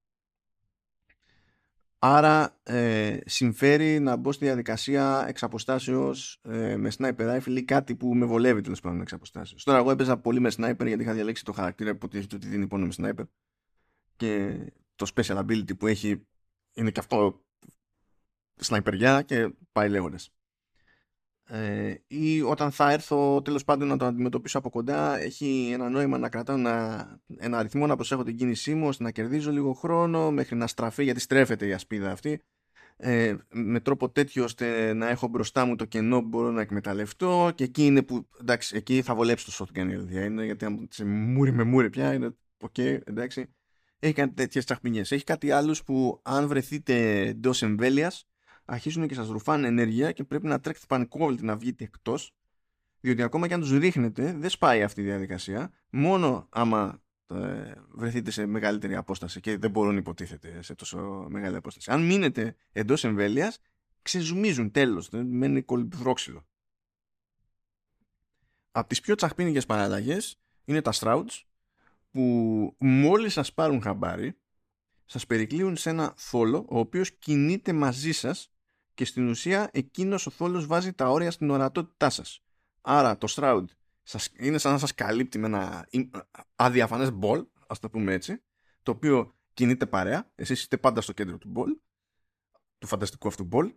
Άρα 2.01 2.59
ε, 2.63 3.17
συμφέρει 3.25 3.99
να 3.99 4.15
μπω 4.15 4.31
στη 4.31 4.45
διαδικασία 4.45 5.25
εξ 5.27 5.43
αποστάσεως 5.43 6.39
ε, 6.41 6.75
με 6.75 6.91
sniper 6.97 7.37
rifle 7.37 7.55
ή 7.57 7.63
κάτι 7.63 7.95
που 7.95 8.15
με 8.15 8.25
βολεύει 8.25 8.61
τέλος 8.61 8.79
πάντων 8.79 9.01
εξ 9.01 9.13
αποστάσεως. 9.13 9.63
Τώρα 9.63 9.77
εγώ 9.77 9.91
έπαιζα 9.91 10.17
πολύ 10.17 10.39
με 10.39 10.51
sniper 10.57 10.85
γιατί 10.85 11.01
είχα 11.01 11.13
διαλέξει 11.13 11.43
το 11.43 11.51
χαρακτήρα 11.51 11.95
που 11.95 12.07
ότι 12.11 12.47
δίνει 12.47 12.67
πόνο 12.67 12.85
με 12.85 12.93
sniper 12.97 13.23
και 14.15 14.57
το 14.95 15.11
special 15.15 15.37
ability 15.37 15.77
που 15.77 15.87
έχει 15.87 16.27
είναι 16.73 16.91
και 16.91 16.99
αυτό 16.99 17.45
sniper 18.65 19.21
και 19.25 19.53
πάει 19.71 19.89
λέγοντας. 19.89 20.29
Ε, 21.51 21.93
ή 22.07 22.41
όταν 22.41 22.71
θα 22.71 22.91
έρθω 22.91 23.41
τέλος 23.41 23.63
πάντων 23.63 23.87
να 23.87 23.97
το 23.97 24.05
αντιμετωπίσω 24.05 24.57
από 24.57 24.69
κοντά 24.69 25.19
έχει 25.19 25.69
ένα 25.73 25.89
νόημα 25.89 26.17
να 26.17 26.29
κρατάω 26.29 26.55
ένα, 26.55 27.07
ένα 27.37 27.57
αριθμό 27.57 27.87
να 27.87 27.95
προσέχω 27.95 28.23
την 28.23 28.37
κίνησή 28.37 28.73
μου 28.73 28.87
ώστε 28.87 29.03
να 29.03 29.11
κερδίζω 29.11 29.51
λίγο 29.51 29.73
χρόνο 29.73 30.31
μέχρι 30.31 30.55
να 30.55 30.67
στραφεί 30.67 31.03
γιατί 31.03 31.19
στρέφεται 31.19 31.67
η 31.67 31.73
ασπίδα 31.73 32.11
αυτή 32.11 32.41
ε, 32.97 33.35
με 33.49 33.79
τρόπο 33.79 34.09
τέτοιο 34.09 34.43
ώστε 34.43 34.93
να 34.93 35.09
έχω 35.09 35.27
μπροστά 35.27 35.65
μου 35.65 35.75
το 35.75 35.85
κενό 35.85 36.21
που 36.21 36.27
μπορώ 36.27 36.51
να 36.51 36.61
εκμεταλλευτώ 36.61 37.51
και 37.55 37.63
εκεί 37.63 37.85
είναι 37.85 38.01
που 38.01 38.27
εντάξει 38.39 38.75
εκεί 38.75 39.01
θα 39.01 39.15
βολέψει 39.15 39.45
το 39.45 39.51
shotgun 39.57 39.89
η 39.89 39.93
αλήθεια 39.93 40.25
είναι 40.25 40.45
γιατί 40.45 40.65
αν 40.65 40.87
σε 40.91 41.05
μούρι 41.05 41.51
με 41.51 41.63
μούρι 41.63 41.89
πια 41.89 42.13
είναι 42.13 42.35
ok 42.57 42.99
εντάξει. 43.03 43.53
Έχει 43.99 44.13
κάτι 44.13 44.33
τέτοιες 44.33 44.65
τσαχπινιές 44.65 45.11
έχει 45.11 45.23
κάτι 45.23 45.51
άλλους 45.51 45.83
που 45.83 46.19
αν 46.23 46.47
βρεθείτε 46.47 47.19
εντός 47.19 47.61
εμβέλειας 47.61 48.28
αρχίζουν 48.69 49.07
και 49.07 49.13
σας 49.13 49.27
ρουφάνε 49.27 49.67
ενέργεια 49.67 50.11
και 50.11 50.23
πρέπει 50.23 50.47
να 50.47 50.59
τρέξετε 50.59 50.87
πανικόβλητη 50.87 51.45
να 51.45 51.57
βγείτε 51.57 51.83
εκτός 51.83 52.33
διότι 52.99 53.21
ακόμα 53.21 53.47
και 53.47 53.53
αν 53.53 53.59
τους 53.59 53.71
ρίχνετε 53.71 54.33
δεν 54.33 54.49
σπάει 54.49 54.83
αυτή 54.83 55.01
η 55.01 55.03
διαδικασία 55.03 55.71
μόνο 55.89 56.47
άμα 56.49 57.01
ε, 57.27 57.73
βρεθείτε 57.89 58.31
σε 58.31 58.45
μεγαλύτερη 58.45 58.95
απόσταση 58.95 59.39
και 59.39 59.57
δεν 59.57 59.71
μπορούν 59.71 59.97
υποτίθεται 59.97 60.61
σε 60.61 60.75
τόσο 60.75 61.27
μεγάλη 61.29 61.55
απόσταση. 61.55 61.91
Αν 61.91 62.05
μείνετε 62.05 62.55
εντός 62.71 63.03
εμβέλειας 63.03 63.59
ξεζουμίζουν 64.01 64.71
τέλος, 64.71 65.09
δεν 65.09 65.25
μένει 65.25 65.61
κολυμπδρόξυλο. 65.61 66.47
Από 68.71 68.87
τις 68.89 68.99
πιο 68.99 69.15
τσαχπίνικες 69.15 69.65
παραλλαγές 69.65 70.39
είναι 70.65 70.81
τα 70.81 70.93
Strouds 70.93 71.43
που 72.11 72.75
μόλις 72.79 73.33
σας 73.33 73.53
πάρουν 73.53 73.81
χαμπάρι 73.81 74.37
σας 75.05 75.25
περικλείουν 75.25 75.75
σε 75.75 75.89
ένα 75.89 76.13
θόλο 76.17 76.65
ο 76.69 76.79
οποίος 76.79 77.11
κινείται 77.11 77.73
μαζί 77.73 78.11
σας 78.11 78.51
και 78.99 79.05
στην 79.05 79.27
ουσία 79.27 79.69
εκείνος 79.73 80.25
ο 80.25 80.29
θόλος 80.29 80.65
βάζει 80.65 80.93
τα 80.93 81.09
όρια 81.09 81.31
στην 81.31 81.49
ορατότητά 81.49 82.09
σας. 82.09 82.43
Άρα 82.81 83.17
το 83.17 83.27
Shroud 83.29 83.65
σας, 84.03 84.29
είναι 84.37 84.57
σαν 84.57 84.71
να 84.71 84.77
σας 84.77 84.93
καλύπτει 84.93 85.37
με 85.37 85.45
ένα 85.45 85.87
αδιαφανές 86.55 87.11
μπολ, 87.11 87.45
ας 87.67 87.79
το 87.79 87.89
πούμε 87.89 88.13
έτσι, 88.13 88.43
το 88.83 88.91
οποίο 88.91 89.35
κινείται 89.53 89.85
παρέα, 89.85 90.31
εσείς 90.35 90.59
είστε 90.59 90.77
πάντα 90.77 91.01
στο 91.01 91.13
κέντρο 91.13 91.37
του 91.37 91.49
μπολ, 91.49 91.77
του 92.77 92.87
φανταστικού 92.87 93.27
αυτού 93.27 93.43
μπολ, 93.43 93.73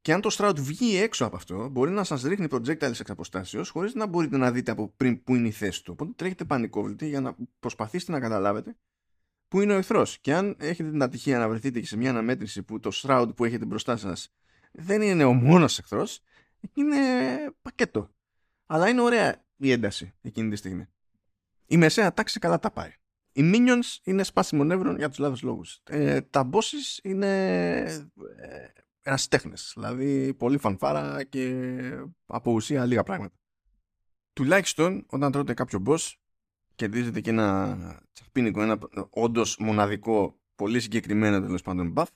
και 0.00 0.12
αν 0.12 0.20
το 0.20 0.36
Shroud 0.38 0.56
βγει 0.58 0.96
έξω 0.96 1.24
από 1.24 1.36
αυτό, 1.36 1.68
μπορεί 1.68 1.90
να 1.90 2.04
σας 2.04 2.22
ρίχνει 2.22 2.46
projectiles 2.50 3.00
εξ 3.00 3.10
αποστάσεως, 3.10 3.68
χωρίς 3.68 3.94
να 3.94 4.06
μπορείτε 4.06 4.36
να 4.36 4.52
δείτε 4.52 4.70
από 4.70 4.88
πριν 4.96 5.22
που 5.22 5.34
είναι 5.34 5.48
η 5.48 5.52
θέση 5.52 5.84
του. 5.84 5.92
Οπότε 5.92 6.12
τρέχετε 6.16 6.44
πανικόβλητοι 6.44 7.08
για 7.08 7.20
να 7.20 7.36
προσπαθήσετε 7.58 8.12
να 8.12 8.20
καταλάβετε 8.20 8.76
που 9.52 9.60
είναι 9.60 9.72
ο 9.72 9.76
εχθρός. 9.76 10.18
Και 10.18 10.34
αν 10.34 10.56
έχετε 10.58 10.90
την 10.90 11.02
ατυχία 11.02 11.38
να 11.38 11.48
βρεθείτε 11.48 11.80
και 11.80 11.86
σε 11.86 11.96
μια 11.96 12.10
αναμέτρηση 12.10 12.62
που 12.62 12.80
το 12.80 12.90
shroud 12.94 13.28
που 13.36 13.44
έχετε 13.44 13.64
μπροστά 13.64 13.96
σας 13.96 14.32
δεν 14.72 15.02
είναι 15.02 15.24
ο 15.24 15.32
μόνος 15.32 15.78
εχθρός, 15.78 16.20
είναι 16.74 16.96
πακέτο. 17.62 18.10
Αλλά 18.66 18.88
είναι 18.88 19.00
ωραία 19.00 19.44
η 19.56 19.70
ένταση 19.70 20.14
εκείνη 20.22 20.50
τη 20.50 20.56
στιγμή. 20.56 20.86
Η 21.66 21.76
μεσαία 21.76 22.12
τάξη 22.12 22.38
καλά 22.38 22.58
τα 22.58 22.70
πάει. 22.70 22.90
Οι 23.32 23.50
minions 23.54 23.98
είναι 24.04 24.22
σπάσιμο 24.22 24.64
νεύρων 24.64 24.96
για 24.96 25.08
τους 25.08 25.18
λάθος 25.18 25.42
λόγους. 25.42 25.80
Ε, 25.84 26.20
τα 26.20 26.50
bosses 26.52 26.98
είναι 27.02 27.26
ε, 28.36 28.66
ερασιτέχνε. 29.02 29.54
Δηλαδή 29.74 30.34
πολύ 30.34 30.58
φανφάρα 30.58 31.24
και 31.24 31.70
από 32.26 32.52
ουσία 32.52 32.86
λίγα 32.86 33.02
πράγματα. 33.02 33.34
Τουλάχιστον 34.32 35.06
όταν 35.08 35.32
τρώτε 35.32 35.54
κάποιο 35.54 35.82
boss 35.86 36.12
κερδίζετε 36.74 37.20
και 37.20 37.30
ένα 37.30 37.76
τσαχπίνικο, 38.12 38.62
ένα 38.62 38.78
όντως 39.10 39.56
μοναδικό, 39.58 40.40
πολύ 40.54 40.80
συγκεκριμένο 40.80 41.40
τέλος 41.40 41.62
πάντων 41.62 41.92
buff, 41.96 42.06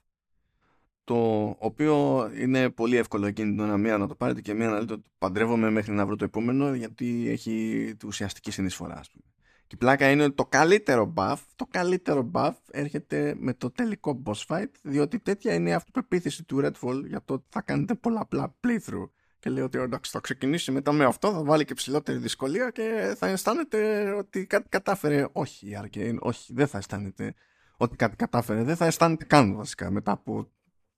το 1.05 1.49
οποίο 1.59 2.27
είναι 2.35 2.71
πολύ 2.71 2.97
εύκολο 2.97 3.27
εκείνη 3.27 3.51
την 3.51 3.61
ώρα 3.61 3.77
μία 3.77 3.99
να 3.99 4.07
το 4.07 4.15
πάρετε 4.15 4.41
και 4.41 4.55
μία 4.55 4.69
να 4.69 4.81
λέτε 4.81 4.93
ότι 4.93 5.11
παντρεύομαι 5.19 5.71
μέχρι 5.71 5.93
να 5.93 6.07
βρω 6.07 6.17
το 6.17 6.25
επόμενο 6.25 6.75
γιατί 6.75 7.29
έχει 7.29 7.95
ουσιαστική 8.07 8.51
συνεισφορά 8.51 8.99
ας 8.99 9.11
πούμε. 9.11 9.25
Και 9.67 9.75
η 9.75 9.79
πλάκα 9.79 10.11
είναι 10.11 10.25
ότι 10.25 10.35
το 10.35 10.45
καλύτερο 10.47 11.13
buff, 11.17 11.37
το 11.57 11.67
καλύτερο 11.71 12.31
buff 12.35 12.53
έρχεται 12.71 13.35
με 13.39 13.55
το 13.55 13.71
τελικό 13.71 14.23
boss 14.25 14.47
fight 14.47 14.71
διότι 14.83 15.19
τέτοια 15.19 15.55
είναι 15.55 15.69
η 15.69 15.73
αυτοπεποίθηση 15.73 16.45
του 16.45 16.61
Redfall 16.65 17.03
για 17.07 17.23
το 17.25 17.35
ότι 17.35 17.45
θα 17.49 17.63
κάνετε 17.63 17.95
πολλαπλά 17.95 18.55
playthrough 18.67 19.11
και 19.47 19.53
λέει 19.53 19.65
ότι 19.65 19.79
εντάξει 19.79 20.11
θα 20.11 20.21
ξεκινήσει 20.21 20.73
μετά 20.73 20.93
με 20.93 21.05
αυτό, 21.05 21.31
θα 21.31 21.43
βάλει 21.43 21.65
και 21.65 21.75
ψηλότερη 21.75 22.19
δυσκολία 22.19 22.71
και 22.71 23.15
θα 23.19 23.27
αισθάνεται 23.27 24.11
ότι 24.11 24.47
κάτι 24.47 24.69
κατάφερε. 24.69 25.27
Όχι, 25.33 25.67
η 25.67 25.79
Arcane, 25.83 26.17
όχι, 26.21 26.53
δεν 26.55 26.67
θα 26.67 26.79
αισθάνεται 26.79 27.35
ότι 27.77 27.97
κάτι 27.97 28.17
κατάφερε. 28.17 28.63
Δεν 28.63 28.77
θα 28.77 28.87
αισθάνεται 28.87 29.25
καν 29.25 29.57
βασικά 29.57 29.91
μετά 29.91 30.13
από 30.13 30.51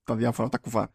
τα 0.04 0.14
διάφορα 0.14 0.48
τα 0.48 0.58
κουβά. 0.58 0.94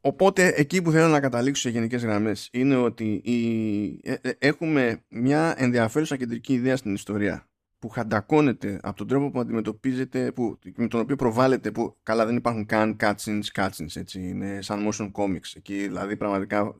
Οπότε 0.00 0.52
εκεί 0.56 0.82
που 0.82 0.90
θέλω 0.90 1.08
να 1.08 1.20
καταλήξω 1.20 1.62
σε 1.62 1.70
γενικές 1.70 2.02
γραμμές 2.02 2.48
είναι 2.52 2.76
ότι 2.76 3.12
η... 3.24 4.10
Ε, 4.10 4.14
ε, 4.20 4.32
έχουμε 4.38 5.04
μια 5.08 5.54
ενδιαφέρουσα 5.56 6.16
κεντρική 6.16 6.52
ιδέα 6.52 6.76
στην 6.76 6.94
ιστορία 6.94 7.48
που 7.84 7.90
χαντακώνεται 7.90 8.78
από 8.82 8.96
τον 8.96 9.06
τρόπο 9.06 9.30
που 9.30 9.40
αντιμετωπίζεται, 9.40 10.32
που, 10.32 10.58
με 10.76 10.88
τον 10.88 11.00
οποίο 11.00 11.16
προβάλλεται, 11.16 11.70
που 11.70 11.96
καλά 12.02 12.26
δεν 12.26 12.36
υπάρχουν 12.36 12.66
καν 12.66 12.96
cutscenes, 13.00 13.42
cutscenes 13.54 13.96
έτσι, 13.96 14.28
είναι 14.28 14.62
σαν 14.62 14.88
motion 14.88 15.12
comics. 15.12 15.52
Εκεί 15.54 15.76
δηλαδή 15.76 16.16
πραγματικά 16.16 16.76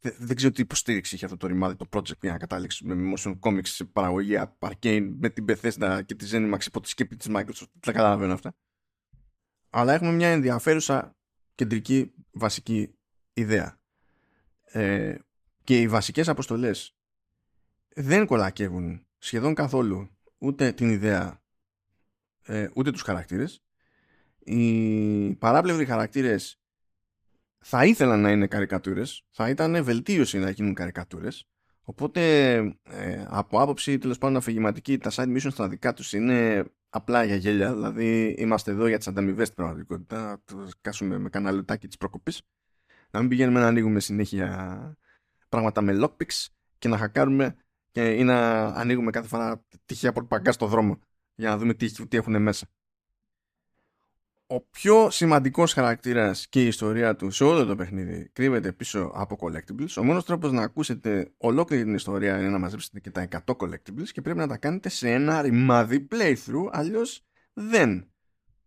δεν, 0.00 0.14
δεν 0.18 0.36
ξέρω 0.36 0.52
τι 0.52 0.62
υποστήριξη 0.62 1.14
είχε 1.14 1.24
αυτό 1.24 1.36
το 1.36 1.46
ρημάδι 1.46 1.76
το 1.76 1.86
project 1.92 2.20
για 2.20 2.32
να 2.32 2.38
καταλήξεις 2.38 2.82
με 2.82 3.14
motion 3.16 3.38
comics 3.40 3.66
σε 3.66 3.84
παραγωγή 3.84 4.38
Arcane 4.58 5.12
με 5.18 5.28
την 5.28 5.44
Bethesda 5.48 6.00
και 6.06 6.14
τη 6.14 6.28
Zenimax 6.32 6.66
υπό 6.66 6.80
τη 6.80 6.88
σκέπη 6.88 7.16
της 7.16 7.28
Microsoft. 7.30 7.70
Δεν 7.80 7.94
καταλαβαίνω 7.94 8.32
αυτά. 8.32 8.54
Αλλά 9.70 9.92
έχουμε 9.92 10.12
μια 10.12 10.28
ενδιαφέρουσα 10.28 11.16
κεντρική 11.54 12.12
βασική 12.32 12.94
ιδέα. 13.32 13.80
Ε, 14.64 15.14
και 15.64 15.80
οι 15.80 15.88
βασικές 15.88 16.28
αποστολές 16.28 16.96
δεν 17.94 18.26
κολακεύουν 18.26 19.06
σχεδόν 19.22 19.54
καθόλου 19.54 20.08
ούτε 20.38 20.72
την 20.72 20.90
ιδέα 20.90 21.42
ε, 22.42 22.68
ούτε 22.74 22.90
τους 22.90 23.02
χαρακτήρες. 23.02 23.62
Οι 24.38 25.34
παράπλευροι 25.34 25.84
χαρακτήρες 25.84 26.60
θα 27.58 27.84
ήθελαν 27.84 28.20
να 28.20 28.30
είναι 28.30 28.46
καρικατούρες, 28.46 29.24
θα 29.30 29.48
ήταν 29.48 29.84
βελτίωση 29.84 30.38
να 30.38 30.50
γίνουν 30.50 30.74
καρικατούρες. 30.74 31.48
Οπότε 31.82 32.54
ε, 32.82 33.24
από 33.28 33.60
άποψη 33.60 33.98
τέλος 33.98 34.18
πάντων 34.18 34.36
αφηγηματική 34.36 34.98
τα 34.98 35.10
side 35.14 35.36
missions 35.36 35.50
στα 35.52 35.68
δικά 35.68 35.92
τους 35.92 36.12
είναι 36.12 36.64
απλά 36.88 37.24
για 37.24 37.36
γέλια. 37.36 37.74
Δηλαδή 37.74 38.34
είμαστε 38.38 38.70
εδώ 38.70 38.86
για 38.86 38.98
τις 38.98 39.06
ανταμοιβές 39.06 39.46
στην 39.46 39.58
πραγματικότητα. 39.58 40.22
Να 40.22 40.40
το 40.44 40.68
κάσουμε 40.80 41.18
με 41.18 41.28
κανένα 41.28 41.52
λουτάκι 41.52 41.86
της 41.86 41.96
προκοπής. 41.96 42.42
Να 43.10 43.20
μην 43.20 43.28
πηγαίνουμε 43.28 43.60
να 43.60 43.66
ανοίγουμε 43.66 44.00
συνέχεια 44.00 44.98
πράγματα 45.48 45.80
με 45.80 45.98
lockpicks 46.00 46.46
και 46.78 46.88
να 46.88 46.96
χακάρουμε 46.96 47.56
και, 47.92 48.10
ή 48.10 48.24
να 48.24 48.64
ανοίγουμε 48.64 49.10
κάθε 49.10 49.28
φορά 49.28 49.64
τυχαία 49.84 50.12
πορπαγκά 50.12 50.52
στο 50.52 50.66
δρόμο 50.66 50.98
για 51.34 51.48
να 51.48 51.58
δούμε 51.58 51.74
τι, 51.74 52.06
τι 52.08 52.16
έχουν 52.16 52.42
μέσα. 52.42 52.66
Ο 54.46 54.60
πιο 54.60 55.10
σημαντικός 55.10 55.72
χαρακτήρας 55.72 56.48
και 56.48 56.62
η 56.62 56.66
ιστορία 56.66 57.16
του 57.16 57.30
σε 57.30 57.44
όλο 57.44 57.64
το 57.64 57.76
παιχνίδι 57.76 58.30
κρύβεται 58.32 58.72
πίσω 58.72 59.10
από 59.14 59.36
collectibles. 59.40 59.94
Ο 59.98 60.04
μόνος 60.04 60.24
τρόπος 60.24 60.52
να 60.52 60.62
ακούσετε 60.62 61.32
ολόκληρη 61.36 61.84
την 61.84 61.94
ιστορία 61.94 62.38
είναι 62.38 62.48
να 62.48 62.58
μαζέψετε 62.58 63.00
και 63.00 63.10
τα 63.10 63.28
100 63.46 63.56
collectibles 63.56 64.08
και 64.12 64.20
πρέπει 64.20 64.38
να 64.38 64.46
τα 64.46 64.56
κάνετε 64.56 64.88
σε 64.88 65.10
ένα 65.10 65.42
ρημάδι 65.42 66.08
playthrough, 66.10 66.68
αλλιώς 66.70 67.24
δεν. 67.52 68.12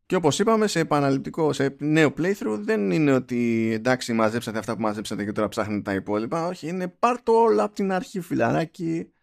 Και 0.05 0.15
όπως 0.15 0.39
είπαμε 0.39 0.67
σε 0.67 0.79
επαναληπτικό, 0.79 1.53
σε 1.53 1.75
νέο 1.79 2.13
playthrough 2.17 2.59
δεν 2.59 2.91
είναι 2.91 3.11
ότι 3.11 3.71
εντάξει 3.73 4.13
μαζέψατε 4.13 4.57
αυτά 4.57 4.75
που 4.75 4.81
μαζέψατε 4.81 5.25
και 5.25 5.31
τώρα 5.31 5.47
ψάχνετε 5.47 5.81
τα 5.81 5.93
υπόλοιπα. 5.93 6.47
Όχι, 6.47 6.67
είναι 6.67 6.87
πάρτο 6.87 7.41
όλα 7.41 7.63
από 7.63 7.75
την 7.75 7.91
αρχή 7.91 8.21
φιλαράκι 8.21 9.13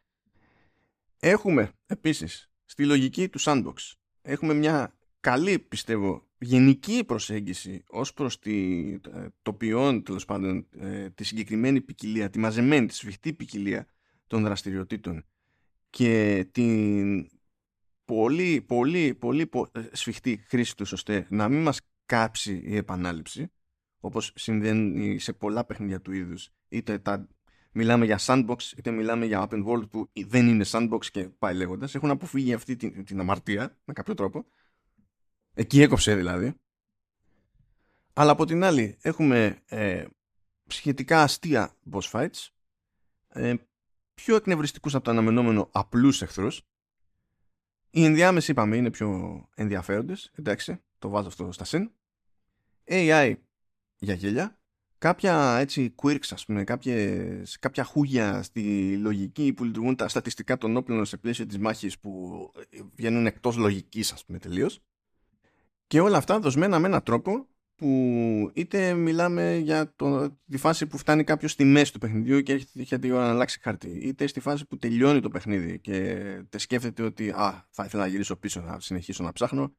Έχουμε 1.24 1.72
επίσης 1.86 2.50
στη 2.64 2.84
λογική 2.86 3.28
του 3.28 3.40
sandbox 3.40 3.74
έχουμε 4.22 4.54
μια 4.54 4.94
καλή 5.20 5.58
πιστεύω 5.58 6.28
γενική 6.38 7.04
προσέγγιση 7.04 7.84
ως 7.88 8.12
προς 8.12 8.38
τη, 8.38 8.88
ε, 8.92 9.26
το 9.42 9.52
ποιόν 9.52 10.02
τέλος 10.02 10.24
πάντων 10.24 10.66
ε, 10.70 11.10
τη 11.10 11.24
συγκεκριμένη 11.24 11.80
ποικιλία, 11.80 12.30
τη 12.30 12.38
μαζεμένη, 12.38 12.86
τη 12.86 12.94
σφιχτή 12.94 13.32
ποικιλία 13.32 13.86
των 14.26 14.42
δραστηριοτήτων 14.42 15.24
και 15.90 16.46
την 16.52 17.28
πολύ 18.04 18.60
πολύ 18.60 19.14
πολύ 19.14 19.50
ε, 19.72 19.80
σφιχτή 19.92 20.44
χρήση 20.46 20.76
τους 20.76 20.92
ώστε 20.92 21.26
να 21.30 21.48
μην 21.48 21.62
μας 21.62 21.80
κάψει 22.06 22.62
η 22.64 22.76
επανάληψη 22.76 23.52
όπως 24.00 24.32
συμβαίνει 24.34 25.18
σε 25.18 25.32
πολλά 25.32 25.64
παιχνίδια 25.64 26.00
του 26.00 26.12
είδους 26.12 26.50
είτε 26.68 26.98
τα 26.98 27.28
μιλάμε 27.72 28.04
για 28.04 28.18
sandbox 28.20 28.58
είτε 28.76 28.90
μιλάμε 28.90 29.26
για 29.26 29.48
open 29.48 29.66
world 29.66 29.88
που 29.90 30.10
δεν 30.26 30.48
είναι 30.48 30.64
sandbox 30.66 31.06
και 31.06 31.28
πάει 31.28 31.54
λέγοντας. 31.54 31.94
Έχουν 31.94 32.10
αποφύγει 32.10 32.52
αυτή 32.54 32.76
την, 32.76 33.04
την 33.04 33.20
αμαρτία 33.20 33.76
με 33.84 33.92
κάποιο 33.92 34.14
τρόπο. 34.14 34.44
Εκεί 35.54 35.82
έκοψε 35.82 36.14
δηλαδή. 36.14 36.54
Αλλά 38.12 38.30
από 38.30 38.44
την 38.44 38.64
άλλη 38.64 38.98
έχουμε 39.00 39.62
ε, 39.66 40.04
σχετικά 40.66 41.22
αστεία 41.22 41.76
boss 41.92 42.10
fights, 42.10 42.48
ε, 43.28 43.54
πιο 44.14 44.36
εκνευριστικούς 44.36 44.94
από 44.94 45.04
το 45.04 45.10
αναμενόμενο 45.10 45.68
απλούς 45.72 46.22
εχθρούς. 46.22 46.62
Οι 47.90 48.04
ενδιάμεσοι 48.04 48.50
είπαμε 48.50 48.76
είναι 48.76 48.90
πιο 48.90 49.40
ενδιαφέροντες, 49.54 50.30
εντάξει, 50.34 50.82
το 50.98 51.08
βάζω 51.08 51.28
αυτό 51.28 51.52
στα 51.52 51.64
συν. 51.64 51.90
AI 52.84 53.34
για 53.98 54.14
γέλια, 54.14 54.58
κάποια 55.02 55.56
έτσι 55.58 55.94
quirks 56.02 56.28
ας 56.30 56.44
πούμε, 56.44 56.64
κάποιες, 56.64 57.58
κάποια 57.58 57.84
χούγια 57.84 58.42
στη 58.42 58.96
λογική 58.96 59.52
που 59.52 59.64
λειτουργούν 59.64 59.96
τα 59.96 60.08
στατιστικά 60.08 60.58
των 60.58 60.76
όπλων 60.76 61.04
σε 61.04 61.16
πλαίσιο 61.16 61.46
της 61.46 61.58
μάχης 61.58 61.98
που 61.98 62.52
βγαίνουν 62.94 63.26
εκτός 63.26 63.56
λογικής 63.56 64.12
ας 64.12 64.24
πούμε 64.24 64.38
τελείως. 64.38 64.80
Και 65.86 66.00
όλα 66.00 66.16
αυτά 66.16 66.38
δοσμένα 66.38 66.78
με 66.78 66.86
έναν 66.86 67.02
τρόπο 67.02 67.46
που 67.74 68.50
είτε 68.54 68.94
μιλάμε 68.94 69.56
για 69.56 69.94
το, 69.96 70.30
τη 70.50 70.56
φάση 70.56 70.86
που 70.86 70.98
φτάνει 70.98 71.24
κάποιος 71.24 71.50
στη 71.50 71.64
μέση 71.64 71.92
του 71.92 71.98
παιχνιδιού 71.98 72.40
και 72.40 72.52
έχει 72.52 72.98
την 72.98 73.12
ώρα 73.12 73.24
να 73.24 73.30
αλλάξει 73.30 73.60
χαρτί, 73.62 73.90
είτε 73.90 74.26
στη 74.26 74.40
φάση 74.40 74.66
που 74.66 74.78
τελειώνει 74.78 75.20
το 75.20 75.28
παιχνίδι 75.28 75.78
και 75.78 76.16
τε 76.48 76.58
σκέφτεται 76.58 77.02
ότι 77.02 77.30
α, 77.30 77.66
θα 77.70 77.84
ήθελα 77.84 78.02
να 78.02 78.08
γυρίσω 78.08 78.36
πίσω 78.36 78.60
να 78.60 78.80
συνεχίσω 78.80 79.24
να 79.24 79.32
ψάχνω 79.32 79.74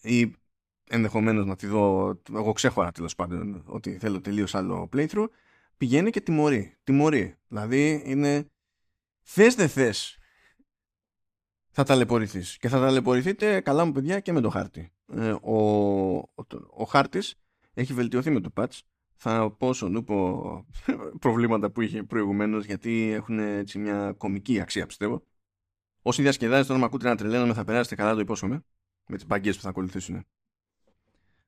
ή 0.00 0.34
ενδεχομένως 0.88 1.46
να 1.46 1.56
τη 1.56 1.66
δω, 1.66 2.14
εγώ 2.34 2.52
ξέχωρα 2.52 2.92
τέλος 2.92 3.14
πάντων 3.14 3.62
ότι 3.66 3.98
θέλω 3.98 4.20
τελείως 4.20 4.54
άλλο 4.54 4.88
playthrough, 4.92 5.28
πηγαίνει 5.76 6.10
και 6.10 6.20
τιμωρεί. 6.20 6.76
Τιμωρεί. 6.84 7.34
Δηλαδή 7.48 8.02
είναι 8.06 8.50
θες 9.22 9.54
δεν 9.54 9.68
θες. 9.68 10.18
Θα 11.70 11.84
ταλαιπωρηθείς. 11.84 12.56
Και 12.56 12.68
θα 12.68 12.80
ταλαιπωρηθείτε 12.80 13.60
καλά 13.60 13.84
μου 13.84 13.92
παιδιά 13.92 14.20
και 14.20 14.32
με 14.32 14.40
το 14.40 14.50
χάρτη. 14.50 14.92
Ε, 15.12 15.34
ο, 15.42 15.56
ο, 16.16 16.44
ο 16.70 16.84
χάρτης 16.84 17.34
έχει 17.74 17.92
βελτιωθεί 17.92 18.30
με 18.30 18.40
το 18.40 18.50
patch. 18.56 18.78
Θα 19.14 19.50
πω 19.50 19.72
στον 19.72 19.96
ούπο 19.96 20.66
προβλήματα 21.20 21.70
που 21.70 21.80
είχε 21.80 22.02
προηγουμένως 22.02 22.64
γιατί 22.64 23.10
έχουν 23.10 23.38
έτσι 23.38 23.78
μια 23.78 24.12
κομική 24.12 24.60
αξία 24.60 24.86
πιστεύω. 24.86 25.22
Όσοι 26.02 26.22
διασκεδάζετε 26.22 26.66
τώρα 26.66 26.78
με 26.78 26.84
ακούτε 26.84 27.08
να 27.08 27.16
τρελαίνομαι 27.16 27.54
θα 27.54 27.64
περάσετε 27.64 27.94
καλά 27.94 28.14
το 28.14 28.20
υπόσχομαι 28.20 28.64
με 29.06 29.16
τις 29.16 29.26
μπαγκές 29.26 29.56
που 29.56 29.62
θα 29.62 29.68
ακολουθήσουν. 29.68 30.26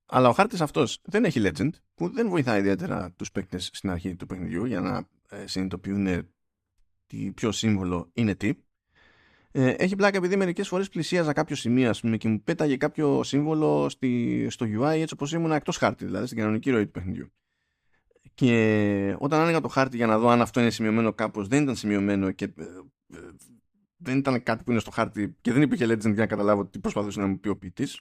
Αλλά 0.06 0.28
ο 0.28 0.32
χάρτης 0.32 0.60
αυτός 0.60 1.00
δεν 1.04 1.24
έχει 1.24 1.40
legend, 1.44 1.70
που 1.94 2.08
δεν 2.08 2.28
βοηθάει 2.28 2.58
ιδιαίτερα 2.58 3.12
τους 3.16 3.32
παίκτες 3.32 3.70
στην 3.72 3.90
αρχή 3.90 4.16
του 4.16 4.26
παιχνιδιού 4.26 4.64
για 4.64 4.80
να 4.80 5.08
ε, 5.28 5.46
συνειδητοποιούν 5.46 6.28
τι 7.06 7.32
ποιο 7.32 7.52
σύμβολο 7.52 8.10
είναι 8.12 8.34
τι. 8.34 8.52
Ε, 9.50 9.70
έχει 9.70 9.96
πλάκα 9.96 10.16
επειδή 10.16 10.36
μερικές 10.36 10.68
φορές 10.68 10.88
πλησίαζα 10.88 11.32
κάποιο 11.32 11.56
σημείο 11.56 11.90
ας 11.90 12.00
πούμε, 12.00 12.16
και 12.16 12.28
μου 12.28 12.42
πέταγε 12.42 12.76
κάποιο 12.76 13.22
σύμβολο 13.22 13.88
στη, 13.88 14.46
στο 14.50 14.66
UI 14.66 14.98
έτσι 15.00 15.14
όπως 15.14 15.32
ήμουν 15.32 15.52
εκτός 15.52 15.76
χάρτη, 15.76 16.04
δηλαδή 16.04 16.26
στην 16.26 16.38
κανονική 16.38 16.70
ροή 16.70 16.84
του 16.84 16.90
παιχνιδιού. 16.90 17.32
Και 18.34 19.16
όταν 19.18 19.40
άνοιγα 19.40 19.60
το 19.60 19.68
χάρτη 19.68 19.96
για 19.96 20.06
να 20.06 20.18
δω 20.18 20.28
αν 20.28 20.40
αυτό 20.40 20.60
είναι 20.60 20.70
σημειωμένο 20.70 21.12
κάπως, 21.12 21.48
δεν 21.48 21.62
ήταν 21.62 21.76
σημειωμένο 21.76 22.30
και 22.30 22.44
ε, 22.44 22.62
ε, 23.14 23.18
δεν 23.96 24.18
ήταν 24.18 24.42
κάτι 24.42 24.64
που 24.64 24.70
είναι 24.70 24.80
στο 24.80 24.90
χάρτη 24.90 25.36
και 25.40 25.52
δεν 25.52 25.62
υπήρχε 25.62 25.84
legend 25.84 26.00
για 26.00 26.10
να 26.10 26.26
καταλάβω 26.26 26.66
τι 26.66 26.78
προσπαθούσε 26.78 27.20
να 27.20 27.26
μου 27.26 27.38
πει 27.38 27.48
ο 27.48 27.56
ποιητής. 27.56 28.00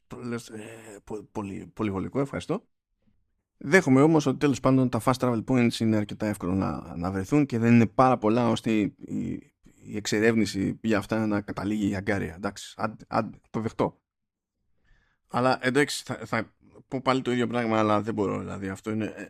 Ε, 0.52 0.98
πολύ, 1.32 1.72
πολύ 1.74 1.92
βολικό, 1.92 2.20
ευχαριστώ. 2.20 2.68
Δέχομαι 3.58 4.02
όμως 4.02 4.26
ότι 4.26 4.38
τέλος 4.38 4.60
πάντων 4.60 4.90
τα 4.90 5.02
fast 5.04 5.14
travel 5.14 5.44
points 5.48 5.80
είναι 5.80 5.96
αρκετά 5.96 6.26
εύκολο 6.26 6.54
να, 6.54 6.98
να 6.98 7.12
βρεθούν 7.12 7.46
και 7.46 7.60
δεν 7.60 7.74
είναι 7.74 7.88
πάρα 7.88 8.18
πολλά 8.18 8.50
ώστε 8.50 8.72
η, 8.72 8.96
η, 8.98 9.54
η 9.84 9.96
εξερεύνηση 9.96 10.80
για 10.82 10.98
αυτά 10.98 11.28
να 11.28 11.42
καταλήγει 11.42 11.90
η 11.90 11.96
αγκάρια. 11.96 12.34
Εντάξει, 12.36 12.74
αν, 13.08 13.42
το 13.50 13.60
δεχτώ. 13.60 14.02
Αλλά 15.28 15.60
εντάξει, 15.62 16.04
θα, 16.06 16.16
θα 16.26 16.56
πω 16.88 17.02
πάλι 17.02 17.22
το 17.22 17.32
ίδιο 17.32 17.48
πράγμα, 17.48 17.80
αλλά 17.80 18.02
δεν 18.02 18.14
μπορώ. 18.14 18.40
Δηλαδή, 18.40 18.68
αυτό 18.68 18.92
είναι. 18.92 19.06
Ε, 19.06 19.26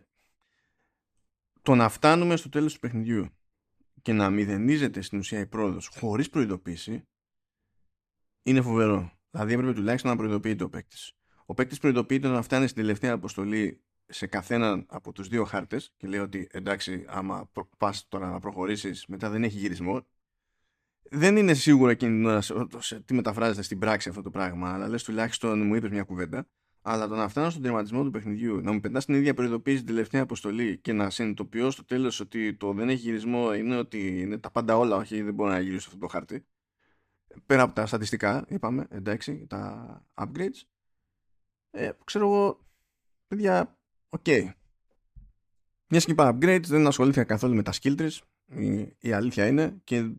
το 1.62 1.74
να 1.74 1.88
φτάνουμε 1.88 2.36
στο 2.36 2.48
τέλος 2.48 2.74
του 2.74 2.80
παιχνιδιού 2.80 3.35
και 4.06 4.12
να 4.12 4.30
μηδενίζεται 4.30 5.00
στην 5.00 5.18
ουσία 5.18 5.40
η 5.40 5.46
πρόοδος 5.46 5.86
χωρίς 5.86 6.30
προειδοποίηση 6.30 7.02
είναι 8.42 8.60
φοβερό. 8.62 9.12
Δηλαδή 9.30 9.52
έπρεπε 9.52 9.72
τουλάχιστον 9.72 10.10
να 10.10 10.16
προειδοποιείται 10.16 10.64
ο 10.64 10.68
παίκτης. 10.68 11.12
ο 11.46 11.54
παίκτης 11.54 11.78
προειδοποιείται 11.78 12.28
να 12.28 12.42
φτάνει 12.42 12.66
στην 12.66 12.82
τελευταία 12.82 13.12
αποστολή 13.12 13.84
σε 14.06 14.26
καθέναν 14.26 14.86
από 14.88 15.12
τους 15.12 15.28
δύο 15.28 15.44
χάρτες 15.44 15.92
και 15.96 16.06
λέει 16.06 16.20
ότι 16.20 16.48
εντάξει 16.50 17.04
άμα 17.08 17.50
πας 17.78 18.08
τώρα 18.08 18.30
να 18.30 18.38
προχωρήσεις 18.38 19.06
μετά 19.06 19.30
δεν 19.30 19.44
έχει 19.44 19.58
γυρισμό 19.58 20.06
δεν 21.10 21.36
είναι 21.36 21.54
σίγουρο 21.54 21.90
εκείνη 21.90 22.40
τι 23.04 23.14
μεταφράζεται 23.14 23.62
στην 23.62 23.78
πράξη 23.78 24.08
αυτό 24.08 24.22
το 24.22 24.30
πράγμα 24.30 24.72
αλλά 24.72 24.88
λες 24.88 25.04
τουλάχιστον 25.04 25.66
μου 25.66 25.74
είπες 25.74 25.90
μια 25.90 26.02
κουβέντα 26.02 26.48
αλλά 26.88 27.08
το 27.08 27.14
να 27.14 27.28
φτάνω 27.28 27.50
στον 27.50 27.62
τερματισμό 27.62 28.02
του 28.04 28.10
παιχνιδιού 28.10 28.60
να 28.60 28.72
μου 28.72 28.80
πετάς 28.80 29.04
την 29.04 29.14
ίδια 29.14 29.34
προειδοποίηση 29.34 29.76
την 29.76 29.86
τελευταία 29.86 30.22
αποστολή 30.22 30.78
και 30.78 30.92
να 30.92 31.10
συνειδητοποιώ 31.10 31.70
στο 31.70 31.84
τέλος 31.84 32.20
ότι 32.20 32.54
το 32.54 32.72
δεν 32.72 32.88
έχει 32.88 33.00
γυρισμό 33.00 33.54
είναι 33.54 33.76
ότι 33.76 34.20
είναι 34.20 34.38
τα 34.38 34.50
πάντα 34.50 34.76
όλα 34.76 34.96
όχι 34.96 35.22
δεν 35.22 35.34
μπορώ 35.34 35.50
να 35.50 35.60
γυρίσω 35.60 35.88
αυτό 35.88 35.98
το 35.98 36.06
χάρτη 36.06 36.46
πέρα 37.46 37.62
από 37.62 37.74
τα 37.74 37.86
στατιστικά 37.86 38.44
είπαμε 38.48 38.86
εντάξει 38.90 39.46
τα 39.48 40.02
upgrades 40.14 40.60
ε, 41.70 41.90
ξέρω 42.04 42.26
εγώ 42.26 42.66
παιδιά 43.28 43.76
OK. 44.08 44.20
Okay. 44.26 44.50
Μιας 45.88 46.04
και 46.04 46.10
είπα 46.10 46.36
upgrades 46.36 46.66
δεν 46.66 46.86
ασχολήθηκα 46.86 47.24
καθόλου 47.24 47.54
με 47.54 47.62
τα 47.62 47.72
skill 47.72 48.00
trees. 48.00 48.18
Η, 48.46 48.96
η 48.98 49.12
αλήθεια 49.12 49.46
είναι 49.46 49.80
και 49.84 50.10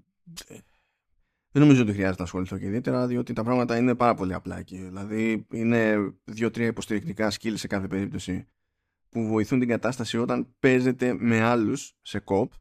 δεν 1.58 1.66
νομίζω 1.66 1.82
ότι 1.82 1.94
χρειάζεται 1.94 2.18
να 2.18 2.24
ασχοληθώ 2.24 2.58
και 2.58 2.66
ιδιαίτερα 2.66 3.08
διότι 3.08 3.34
τα 3.34 3.44
πράγματα 3.44 3.78
είναι 3.78 3.96
πάρα 3.96 4.14
πολύ 4.14 4.34
απλά 4.34 4.58
εκεί. 4.58 4.78
Δηλαδή 4.78 5.46
είναι 5.52 5.98
δύο-τρία 6.24 6.68
υποστηρικτικά 6.68 7.32
skill 7.32 7.54
σε 7.54 7.68
κάθε 7.68 7.88
περίπτωση 7.88 8.48
που 9.10 9.28
βοηθούν 9.28 9.60
την 9.60 9.68
κατάσταση 9.68 10.18
όταν 10.18 10.56
παίζετε 10.60 11.16
με 11.20 11.42
άλλους 11.42 11.94
σε 12.02 12.20
κοπ. 12.20 12.52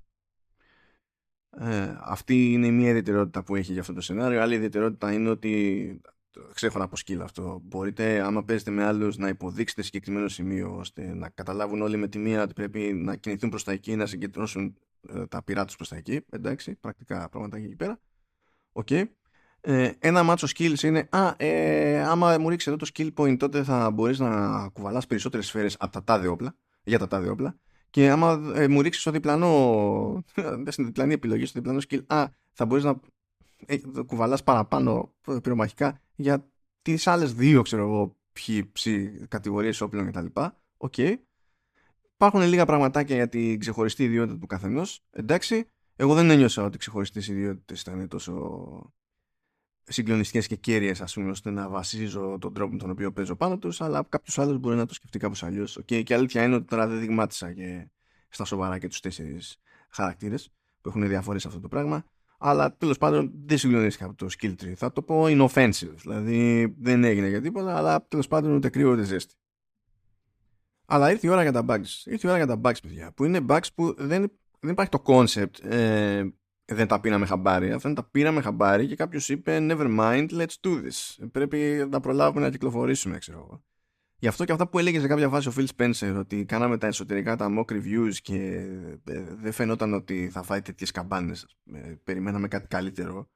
Ε, 1.51 1.97
αυτή 2.01 2.53
είναι 2.53 2.71
μία 2.71 2.89
ιδιαιτερότητα 2.89 3.43
που 3.43 3.57
έχει 3.57 3.73
για 3.73 3.81
αυτό 3.81 3.93
το 3.93 4.01
σενάριο. 4.01 4.43
Άλλη 4.43 4.55
ιδιαιτερότητα 4.55 5.13
είναι 5.13 5.29
ότι 5.29 6.01
ξέχωρα 6.55 6.85
από 6.85 6.97
σκύλα 6.97 7.25
αυτό. 7.25 7.61
Μπορείτε, 7.65 8.21
άμα 8.21 8.45
παίζετε 8.45 8.71
με 8.71 8.85
άλλους, 8.85 9.17
να 9.17 9.29
υποδείξετε 9.29 9.83
συγκεκριμένο 9.83 10.29
σημείο 10.29 10.77
ώστε 10.77 11.15
να 11.15 11.29
καταλάβουν 11.29 11.83
όλοι 11.83 11.97
με 11.97 12.09
τη 12.09 12.19
μία 12.19 12.43
ότι 12.43 12.53
πρέπει 12.53 12.93
να 12.93 13.17
κινηθούν 13.17 13.51
προς 13.51 13.65
τα 13.65 13.73
εκεί, 13.73 13.97
να 13.97 14.07
συγκεντρώσουν 14.07 14.77
ε, 15.09 15.27
τα 15.27 15.43
πειρά 15.43 15.65
τους 15.65 15.77
προς 15.77 15.89
τα 15.89 15.97
εκεί. 15.97 16.21
Εντάξει, 16.31 16.75
πρακτικά 16.75 17.29
πράγματα 17.29 17.57
εκεί 17.57 17.77
πέρα. 17.77 18.01
OK. 18.77 18.87
Okay. 18.91 19.05
Ε, 19.61 19.91
ένα 19.99 20.23
μάτσο 20.23 20.47
skills 20.47 20.83
είναι 20.83 21.09
Α, 21.11 21.35
ε, 21.37 22.03
άμα 22.03 22.39
μου 22.39 22.49
ρίξεις 22.49 22.69
εδώ 22.69 22.77
το 22.77 22.87
skill 22.95 23.11
point, 23.17 23.37
τότε 23.39 23.63
θα 23.63 23.91
μπορείς 23.91 24.19
να 24.19 24.69
κουβαλάς 24.69 25.07
περισσότερες 25.07 25.47
σφαίρες 25.47 25.77
από 25.79 25.93
τα 25.93 26.05
τάδε 26.05 26.27
όπλα. 26.27 26.57
Για 26.85 26.99
τα 26.99 27.09
τάδε 27.09 27.29
όπλα. 27.29 27.57
Και 27.91 28.11
άμα 28.11 28.53
ε, 28.55 28.69
μου 28.69 28.83
ρίξεις 28.83 29.03
στο 29.03 29.11
διπλανό, 29.11 30.25
στην 30.67 30.85
διπλανή 30.85 31.13
επιλογή, 31.13 31.47
στο 31.47 31.59
διπλανό 31.59 31.81
skill, 31.89 32.01
Α, 32.07 32.27
θα 32.53 32.65
μπορείς 32.67 32.85
να 32.85 33.01
ε, 33.67 33.77
κουβαλάς 34.07 34.43
παραπάνω 34.43 35.15
πυρομαχικά 35.43 36.01
για 36.17 36.49
τις 36.83 37.07
άλλες 37.07 37.35
δύο 37.35 37.63
ξέρω 37.63 37.83
εγώ 37.83 38.17
ποιοι 38.33 38.71
κατηγορίες 39.29 39.81
όπλων 39.81 40.07
κτλ. 40.07 40.27
OK. 40.77 40.95
Okay. 40.97 41.15
Υπάρχουν 42.15 42.41
λίγα 42.41 42.65
πραγματάκια 42.65 43.17
για 43.17 43.29
την 43.29 43.59
ξεχωριστή 43.59 44.05
ιδιότητα 44.05 44.39
του 44.39 44.47
καθενός. 44.47 45.03
Εντάξει, 45.11 45.69
εγώ 45.97 46.15
δεν 46.15 46.31
ένιωσα 46.31 46.63
ότι 46.63 46.75
οι 46.75 46.79
ξεχωριστές 46.79 47.29
ιδιότητες 47.29 47.81
ήταν 47.81 48.09
τόσο 48.09 48.95
συγκλονιστικές 49.83 50.47
και 50.47 50.57
κέρυες, 50.57 51.01
ας 51.01 51.15
πούμε, 51.15 51.31
ώστε 51.31 51.51
να 51.51 51.69
βασίζω 51.69 52.39
τον 52.41 52.55
τρόπο 52.55 52.73
με 52.73 52.79
τον 52.79 52.91
οποίο 52.91 53.13
παίζω 53.13 53.37
πάνω 53.37 53.59
τους, 53.59 53.81
αλλά 53.81 54.07
κάποιος 54.09 54.39
άλλος 54.39 54.59
μπορεί 54.59 54.77
να 54.77 54.87
το 54.87 54.95
σκεφτεί 54.95 55.19
κάπως 55.19 55.43
αλλιώς. 55.43 55.79
Okay. 55.79 56.03
Και 56.03 56.15
αλήθεια 56.15 56.45
είναι 56.45 56.55
ότι 56.55 56.65
τώρα 56.65 56.87
δεν 56.87 57.01
δειγμάτισα 57.01 57.53
και 57.53 57.89
στα 58.29 58.45
σοβαρά 58.45 58.79
και 58.79 58.89
τους 58.89 59.01
τέσσερις 59.01 59.61
χαρακτήρες 59.89 60.53
που 60.81 60.89
έχουν 60.89 61.09
διαφορές 61.09 61.43
σε 61.43 61.49
αυτό 61.49 61.61
το 61.61 61.69
πράγμα 61.69 62.05
αλλά 62.39 62.77
τέλος 62.77 62.99
πάντων 62.99 63.33
δεν 63.47 63.59
συγκλονίστηκα 63.59 64.05
από 64.05 64.15
το 64.15 64.27
skill 64.39 64.55
tree. 64.63 64.73
Θα 64.77 64.93
το 64.93 65.03
πω 65.03 65.25
inoffensive, 65.27 65.95
δηλαδή 65.97 66.75
δεν 66.79 67.05
έγινε 67.05 67.29
για 67.29 67.41
τίποτα, 67.41 67.77
αλλά 67.77 68.07
τέλος 68.07 68.29
πάντων 68.29 68.53
ούτε 68.55 68.69
κρύο 68.69 68.91
ούτε 68.91 69.03
ζέστη. 69.03 69.35
Αλλά 70.87 71.11
ήρθε 71.11 71.27
η 71.27 71.31
ώρα 71.31 71.43
για 71.43 71.53
τα 71.53 71.65
bugs. 71.69 72.05
Ήρθε 72.05 72.27
η 72.27 72.31
ώρα 72.31 72.37
για 72.37 72.47
τα 72.47 72.61
bugs, 72.65 72.83
παιδιά. 72.83 73.13
Που 73.13 73.25
είναι 73.25 73.41
bugs 73.49 73.67
που 73.75 73.95
δεν, 73.99 74.33
δεν 74.67 74.73
υπάρχει 74.73 74.91
το 74.91 75.03
concept. 75.07 75.65
Ε, 75.65 76.25
δεν 76.65 76.87
τα 76.87 77.01
πήραμε 77.01 77.27
χαμπάρι. 77.27 77.73
Αυτά 77.73 77.93
τα 77.93 78.05
πήραμε 78.05 78.41
χαμπάρι 78.41 78.87
και 78.87 78.97
κάποιος 78.97 79.29
είπε 79.29 79.59
Never 79.61 79.99
mind, 79.99 80.29
let's 80.31 80.55
do 80.61 80.83
this. 80.85 81.27
Πρέπει 81.33 81.87
να 81.91 82.01
προλάβουμε 82.01 82.45
να 82.45 82.51
κυκλοφορήσουμε, 82.51 83.19
ξέρω 83.19 83.39
εγώ. 83.39 83.65
Γι' 84.19 84.29
αυτό 84.29 84.45
και 84.45 84.53
αυτά 84.53 84.69
που 84.69 84.79
έλεγες 84.79 85.01
σε 85.01 85.09
κάποια 85.09 85.29
φάση 85.29 85.49
ο 85.49 85.53
Phil 85.57 85.67
Spencer 85.77 86.17
ότι 86.19 86.45
κάναμε 86.45 86.79
τα 86.79 86.87
εσωτερικά 86.87 87.37
τα 87.37 87.49
mock 87.59 87.73
reviews 87.73 88.15
και 88.23 88.37
ε, 89.05 89.35
δεν 89.35 89.53
φαινόταν 89.53 89.95
ότι 89.95 90.29
θα 90.33 90.43
φάει 90.43 90.63
τέτοιες 90.63 90.91
καμπάνες. 90.91 91.47
Περιμέναμε 92.05 92.49
κάτι 92.49 92.67
καλύτερο 92.67 93.31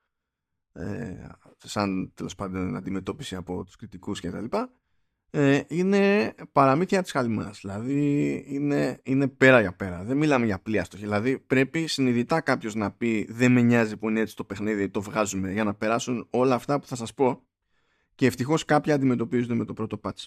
ε, 0.72 1.26
σαν 1.56 2.12
τέλος 2.14 2.34
πάντων 2.34 2.76
αντιμετώπιση 2.76 3.36
από 3.36 3.64
τους 3.64 3.76
κριτικούς 3.76 4.20
και 4.20 4.30
τα 4.30 4.40
λοιπά. 4.40 4.72
Ε, 5.32 5.60
είναι 5.68 6.34
παραμύθια 6.52 7.02
της 7.02 7.10
χαλιμάς 7.10 7.58
δηλαδή 7.60 8.44
είναι, 8.48 9.00
είναι 9.02 9.28
πέρα 9.28 9.60
για 9.60 9.72
πέρα 9.72 10.02
δεν 10.04 10.16
μιλάμε 10.16 10.46
για 10.46 10.58
πλοία 10.58 10.86
δηλαδή 10.94 11.38
πρέπει 11.38 11.86
συνειδητά 11.86 12.40
κάποιος 12.40 12.74
να 12.74 12.90
πει 12.90 13.26
δεν 13.30 13.52
με 13.52 13.60
νοιάζει 13.60 13.96
που 13.96 14.08
είναι 14.08 14.20
έτσι 14.20 14.36
το 14.36 14.44
παιχνίδι 14.44 14.88
το 14.88 15.02
βγάζουμε 15.02 15.52
για 15.52 15.64
να 15.64 15.74
περάσουν 15.74 16.26
όλα 16.30 16.54
αυτά 16.54 16.80
που 16.80 16.86
θα 16.86 16.96
σας 16.96 17.14
πω 17.14 17.42
και 18.14 18.26
ευτυχώς 18.26 18.64
κάποια 18.64 18.94
αντιμετωπίζονται 18.94 19.54
με 19.54 19.64
το 19.64 19.72
πρώτο 19.72 20.00
patch 20.02 20.24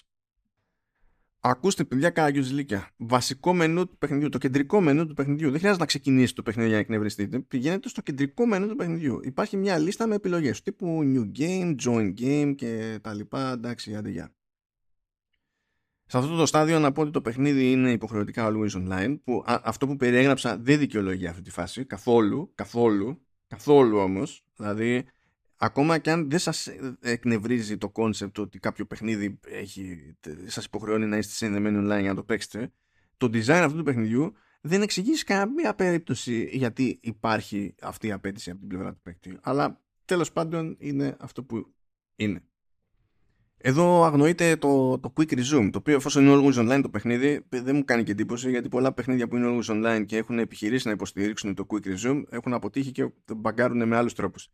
Ακούστε, 1.46 1.84
παιδιά, 1.84 2.10
καραγκιουζιλίκια. 2.10 2.90
Βασικό 2.96 3.54
μενού 3.54 3.86
του 3.86 3.98
παιχνιδιού, 3.98 4.28
το 4.28 4.38
κεντρικό 4.38 4.80
μενού 4.80 5.06
του 5.06 5.14
παιχνιδιού. 5.14 5.50
Δεν 5.50 5.58
χρειάζεται 5.58 5.80
να 5.80 5.86
ξεκινήσει 5.86 6.34
το 6.34 6.42
παιχνίδι 6.42 6.68
για 6.68 6.76
να 6.76 6.82
εκνευριστείτε. 6.82 7.38
Πηγαίνετε 7.38 7.88
στο 7.88 8.02
κεντρικό 8.02 8.46
μενού 8.46 8.66
του 8.66 8.76
παιχνιδιού. 8.76 9.20
Υπάρχει 9.22 9.56
μια 9.56 9.78
λίστα 9.78 10.06
με 10.06 10.14
επιλογές 10.14 10.62
τύπου 10.62 11.00
New 11.02 11.38
Game, 11.38 11.74
Join 11.84 12.14
Game 12.20 12.54
και 12.56 12.98
τα 13.02 13.14
λοιπά. 13.14 13.52
Εντάξει, 13.52 13.94
άντε 13.94 14.10
γεια. 14.10 14.34
Σε 16.06 16.18
αυτό 16.18 16.36
το 16.36 16.46
στάδιο 16.46 16.78
να 16.78 16.92
πω 16.92 17.02
ότι 17.02 17.10
το 17.10 17.20
παιχνίδι 17.20 17.70
είναι 17.70 17.90
υποχρεωτικά 17.90 18.50
always 18.50 18.70
online. 18.70 19.18
Που 19.24 19.42
αυτό 19.46 19.86
που 19.86 19.96
περιέγραψα 19.96 20.58
δεν 20.58 20.78
δικαιολογεί 20.78 21.26
αυτή 21.26 21.42
τη 21.42 21.50
φάση. 21.50 21.84
Καθόλου, 21.84 22.52
καθόλου, 22.54 23.20
καθόλου 23.46 23.98
όμως. 23.98 24.44
Δηλαδή, 24.56 25.04
ακόμα 25.56 25.98
και 25.98 26.10
αν 26.10 26.30
δεν 26.30 26.38
σας 26.38 26.68
εκνευρίζει 27.00 27.78
το 27.78 27.88
concept 27.88 28.38
ότι 28.38 28.58
κάποιο 28.58 28.86
παιχνίδι 28.86 29.40
έχει, 29.48 30.14
σας 30.46 30.64
υποχρεώνει 30.64 31.06
να 31.06 31.16
είστε 31.16 31.32
συνδεμένοι 31.32 31.78
online 31.78 32.00
για 32.00 32.08
να 32.08 32.14
το 32.14 32.22
παίξετε 32.22 32.72
το 33.16 33.26
design 33.26 33.50
αυτού 33.50 33.76
του 33.76 33.82
παιχνιδιού 33.82 34.34
δεν 34.60 34.82
εξηγεί 34.82 35.14
σε 35.14 35.24
καμία 35.24 35.74
περίπτωση 35.74 36.48
γιατί 36.52 36.98
υπάρχει 37.02 37.74
αυτή 37.80 38.06
η 38.06 38.12
απαίτηση 38.12 38.50
από 38.50 38.58
την 38.58 38.68
πλευρά 38.68 38.92
του 38.92 39.00
παίκτη 39.02 39.38
αλλά 39.42 39.80
τέλος 40.04 40.32
πάντων 40.32 40.76
είναι 40.78 41.16
αυτό 41.20 41.44
που 41.44 41.74
είναι 42.16 42.42
εδώ 43.66 44.04
αγνοείται 44.04 44.56
το, 44.56 44.98
το 44.98 45.12
quick 45.16 45.32
resume, 45.32 45.68
το 45.72 45.78
οποίο 45.78 45.96
εφόσον 45.96 46.26
είναι 46.26 46.34
always 46.36 46.60
online 46.60 46.80
το 46.82 46.88
παιχνίδι, 46.88 47.44
δεν 47.48 47.76
μου 47.76 47.84
κάνει 47.84 48.02
και 48.02 48.10
εντύπωση 48.10 48.50
γιατί 48.50 48.68
πολλά 48.68 48.92
παιχνίδια 48.92 49.28
που 49.28 49.36
είναι 49.36 49.46
always 49.48 49.72
online 49.72 50.04
και 50.06 50.16
έχουν 50.16 50.38
επιχειρήσει 50.38 50.86
να 50.86 50.92
υποστηρίξουν 50.92 51.54
το 51.54 51.66
quick 51.68 51.86
resume 51.86 52.22
έχουν 52.30 52.52
αποτύχει 52.52 52.90
και 52.90 53.10
μπαγκάρουν 53.36 53.88
με 53.88 53.96
άλλους 53.96 54.12
τρόπους. 54.12 54.48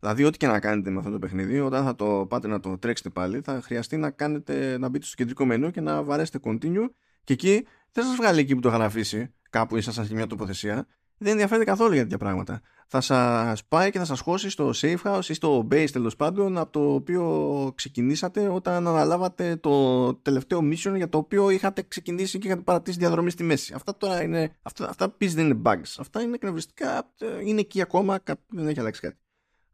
Δηλαδή, 0.00 0.24
ό,τι 0.24 0.36
και 0.36 0.46
να 0.46 0.60
κάνετε 0.60 0.90
με 0.90 0.98
αυτό 0.98 1.10
το 1.10 1.18
παιχνίδι, 1.18 1.60
όταν 1.60 1.84
θα 1.84 1.94
το 1.94 2.26
πάτε 2.28 2.48
να 2.48 2.60
το 2.60 2.78
τρέξετε 2.78 3.10
πάλι, 3.10 3.40
θα 3.40 3.60
χρειαστεί 3.62 3.96
να, 3.96 4.10
κάνετε, 4.10 4.78
να 4.78 4.88
μπείτε 4.88 5.06
στο 5.06 5.14
κεντρικό 5.16 5.44
μενού 5.44 5.70
και 5.70 5.80
να 5.80 6.02
βαρέσετε 6.02 6.38
continue. 6.42 6.90
Και 7.24 7.32
εκεί 7.32 7.66
δεν 7.92 8.04
σας 8.04 8.16
βγάλει 8.16 8.40
εκεί 8.40 8.54
που 8.54 8.60
το 8.60 8.68
είχαν 8.68 8.82
αφήσει, 8.82 9.34
κάπου 9.50 9.76
ήσασταν 9.76 10.04
σε 10.04 10.14
μια 10.14 10.26
τοποθεσία. 10.26 10.86
Δεν 11.18 11.32
ενδιαφέρεται 11.32 11.70
καθόλου 11.70 11.92
για 11.92 12.02
τέτοια 12.02 12.18
πράγματα. 12.18 12.60
Θα 12.86 13.00
σας 13.00 13.64
πάει 13.64 13.90
και 13.90 13.98
θα 13.98 14.04
σας 14.04 14.20
χώσει 14.20 14.50
στο 14.50 14.70
safe 14.74 15.02
house 15.04 15.24
ή 15.28 15.34
στο 15.34 15.68
base 15.70 15.88
τέλος 15.92 16.16
πάντων 16.16 16.58
από 16.58 16.72
το 16.72 16.94
οποίο 16.94 17.72
ξεκινήσατε 17.74 18.48
όταν 18.48 18.86
αναλάβατε 18.86 19.56
το 19.56 20.14
τελευταίο 20.14 20.58
mission 20.58 20.92
για 20.96 21.08
το 21.08 21.18
οποίο 21.18 21.50
είχατε 21.50 21.82
ξεκινήσει 21.82 22.38
και 22.38 22.46
είχατε 22.46 22.62
παρατήσει 22.62 22.98
διαδρομή 22.98 23.30
στη 23.30 23.42
μέση. 23.42 23.72
Αυτά 23.74 23.96
τώρα 23.96 24.22
είναι. 24.22 24.56
Αυτά, 24.62 24.88
αυτά 24.88 25.16
δεν 25.18 25.44
είναι 25.44 25.60
bugs. 25.64 25.94
Αυτά 25.98 26.22
είναι 26.22 26.34
εκνευριστικά. 26.34 27.12
Είναι 27.44 27.60
εκεί 27.60 27.80
ακόμα. 27.80 28.18
Δεν 28.46 28.68
έχει 28.68 28.80
αλλάξει 28.80 29.00
κάτι 29.00 29.16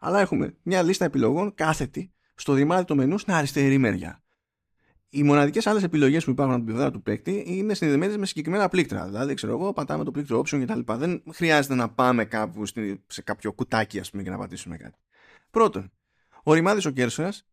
αλλά 0.05 0.21
έχουμε 0.21 0.55
μια 0.63 0.83
λίστα 0.83 1.05
επιλογών 1.05 1.55
κάθετη 1.55 2.13
στο 2.35 2.55
ρημάδι 2.55 2.85
του 2.85 2.97
μενού 2.97 3.19
στην 3.19 3.33
αριστερή 3.33 3.79
μεριά. 3.79 4.24
Οι 5.17 5.23
μοναδικές 5.23 5.67
άλλες 5.67 5.83
επιλογές 5.83 6.25
που 6.25 6.31
υπάρχουν 6.31 6.55
από 6.55 6.65
την 6.65 6.73
πλευρά 6.73 6.91
του 6.91 7.03
παίκτη 7.03 7.45
είναι 7.47 7.75
συνδεδεμένες 7.75 8.17
με 8.17 8.27
συγκεκριμένα 8.27 8.69
πλήκτρα. 8.69 9.05
Δηλαδή, 9.05 9.35
ξέρω 9.35 9.53
εγώ, 9.53 9.73
πατάμε 9.73 10.05
το 10.05 10.11
πλήκτρο 10.11 10.39
option 10.39 10.65
κτλ. 10.67 10.93
Δεν 10.93 11.23
χρειάζεται 11.33 11.75
να 11.75 11.91
πάμε 11.91 12.25
κάπου 12.25 12.63
σε 13.07 13.23
κάποιο 13.25 13.53
κουτάκι, 13.53 13.99
ας 13.99 14.11
πούμε, 14.11 14.23
και 14.23 14.31
να 14.31 14.39
πατήσουμε 14.39 14.77
κάτι. 14.77 14.99
Πρώτον, 15.51 15.93
ο 16.43 16.53
ρημάδι 16.53 16.89
ο 16.89 16.91
κέρσορας 16.91 17.47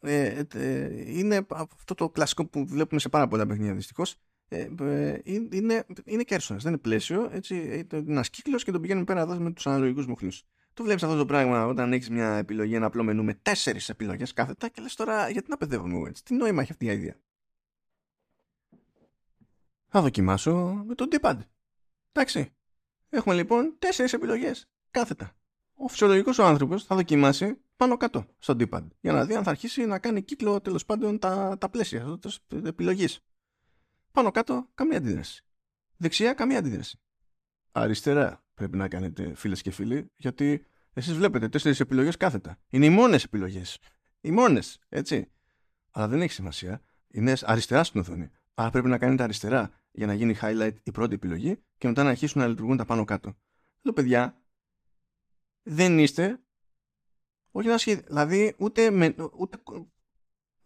ε, 0.00 0.42
ε, 0.54 1.18
είναι 1.18 1.46
αυτό 1.50 1.94
το 1.94 2.08
κλασικό 2.10 2.46
που 2.46 2.66
βλέπουμε 2.66 3.00
σε 3.00 3.08
πάρα 3.08 3.28
πολλά 3.28 3.46
παιχνίδια 3.46 3.74
δυστυχώς. 3.74 4.16
Ε, 4.48 4.68
ε, 4.80 5.20
είναι, 5.24 5.86
είναι 6.04 6.22
κέρσορας, 6.22 6.62
δεν 6.62 6.72
είναι 6.72 6.80
πλαίσιο. 6.80 7.28
Έτσι, 7.32 7.54
είναι 7.54 8.04
ένα 8.08 8.24
κύκλο 8.30 8.56
και 8.56 8.72
τον 8.72 8.80
πηγαίνουμε 8.80 9.04
πέρα 9.04 9.20
εδώ 9.20 9.34
με 9.34 9.52
τους 9.52 9.66
αναλογικούς 9.66 10.06
μοχλούς. 10.06 10.44
Το 10.78 10.84
βλέπεις 10.84 11.02
αυτό 11.02 11.16
το 11.16 11.26
πράγμα 11.26 11.66
όταν 11.66 11.92
έχεις 11.92 12.10
μια 12.10 12.36
επιλογή, 12.36 12.74
ένα 12.74 12.86
απλό 12.86 13.02
μενού 13.02 13.24
με 13.24 13.34
τέσσερις 13.34 13.88
επιλογές 13.88 14.32
κάθετα 14.32 14.68
και 14.68 14.80
λες 14.80 14.94
τώρα 14.94 15.28
γιατί 15.28 15.50
να 15.50 15.56
παιδεύουμε 15.56 16.08
έτσι; 16.08 16.24
Τι 16.24 16.34
νόημα 16.34 16.62
έχει 16.62 16.72
αυτή 16.72 16.84
η 16.84 16.88
ιδέα. 16.88 17.16
Θα 19.88 20.00
δοκιμάσω 20.00 20.82
με 20.86 20.94
το 20.94 21.08
D-pad. 21.10 21.38
Εντάξει. 22.12 22.52
Έχουμε 23.08 23.34
λοιπόν 23.34 23.76
τέσσερις 23.78 24.12
επιλογές 24.12 24.68
κάθετα. 24.90 25.36
Ο 25.74 25.88
φυσιολογικός 25.88 26.38
ο 26.38 26.44
άνθρωπος 26.44 26.84
θα 26.84 26.94
δοκιμάσει 26.96 27.58
πάνω 27.76 27.96
κάτω 27.96 28.26
στο 28.38 28.54
D-pad 28.58 28.86
για 29.00 29.12
να 29.12 29.24
δει 29.24 29.34
αν 29.34 29.42
θα 29.42 29.50
αρχίσει 29.50 29.86
να 29.86 29.98
κάνει 29.98 30.22
κύκλο 30.22 30.60
τέλος 30.60 30.84
πάντων 30.84 31.18
τα, 31.18 31.56
τα 31.58 31.68
πλαίσια 31.68 32.18
επιλογής. 32.64 33.20
Πάνω 34.12 34.30
κάτω 34.30 34.68
καμία 34.74 34.98
αντίδραση. 34.98 35.44
Δεξιά 35.96 36.32
καμία 36.32 36.58
αντίδραση. 36.58 37.00
Αριστερά 37.72 38.42
πρέπει 38.58 38.76
να 38.76 38.88
κάνετε 38.88 39.34
φίλες 39.34 39.62
και 39.62 39.70
φίλοι 39.70 40.10
γιατί 40.16 40.64
εσείς 40.92 41.14
βλέπετε 41.14 41.48
τέσσερις 41.48 41.80
επιλογές 41.80 42.16
κάθετα. 42.16 42.58
Είναι 42.70 42.84
οι 42.84 42.90
μόνες 42.90 43.24
επιλογές. 43.24 43.78
Οι 44.20 44.30
μόνες, 44.30 44.78
έτσι. 44.88 45.30
Αλλά 45.90 46.08
δεν 46.08 46.22
έχει 46.22 46.32
σημασία. 46.32 46.82
Είναι 47.08 47.34
αριστερά 47.42 47.84
στην 47.84 48.00
οθόνη. 48.00 48.30
Άρα 48.54 48.70
πρέπει 48.70 48.88
να 48.88 48.98
κάνετε 48.98 49.22
αριστερά 49.22 49.70
για 49.90 50.06
να 50.06 50.14
γίνει 50.14 50.34
highlight 50.40 50.72
η 50.82 50.90
πρώτη 50.90 51.14
επιλογή 51.14 51.58
και 51.78 51.88
μετά 51.88 52.02
να 52.02 52.10
αρχίσουν 52.10 52.40
να 52.40 52.46
λειτουργούν 52.46 52.76
τα 52.76 52.84
πάνω 52.84 53.04
κάτω. 53.04 53.36
Λέω 53.82 53.92
παιδιά, 53.92 54.42
δεν 55.62 55.98
είστε 55.98 56.40
όχι 57.50 57.68
να 57.68 57.78
σχεδιάσετε. 57.78 58.12
Δηλαδή 58.12 58.54
ούτε, 58.58 58.90
με, 58.90 59.14
ούτε, 59.36 59.58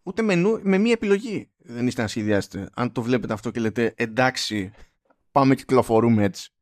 ούτε 0.03 0.21
μενού, 0.21 0.59
με 0.63 0.77
μία 0.77 0.91
επιλογή 0.91 1.51
δεν 1.57 1.87
είστε 1.87 2.01
να 2.01 2.07
σχεδιάσετε. 2.07 2.69
Αν 2.73 2.91
το 2.91 3.01
βλέπετε 3.01 3.33
αυτό 3.33 3.51
και 3.51 3.59
λέτε 3.59 3.93
εντάξει, 3.97 4.71
πάμε 5.31 5.55
κυκλοφορούμε 5.55 6.23
έτσι. 6.23 6.52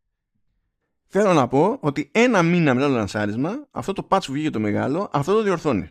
Θέλω 1.14 1.34
να 1.34 1.48
πω 1.48 1.78
ότι 1.82 2.10
ένα 2.14 2.44
μήνα 2.44 2.74
μετά 2.74 2.88
το 2.88 2.94
λανσάρισμα, 2.94 3.68
αυτό 3.72 3.94
το 3.94 4.08
patch 4.10 4.24
που 4.26 4.32
βγήκε 4.32 4.50
το 4.50 4.60
μεγάλο, 4.60 5.10
αυτό 5.14 5.34
το 5.34 5.44
διορθώνει. 5.44 5.88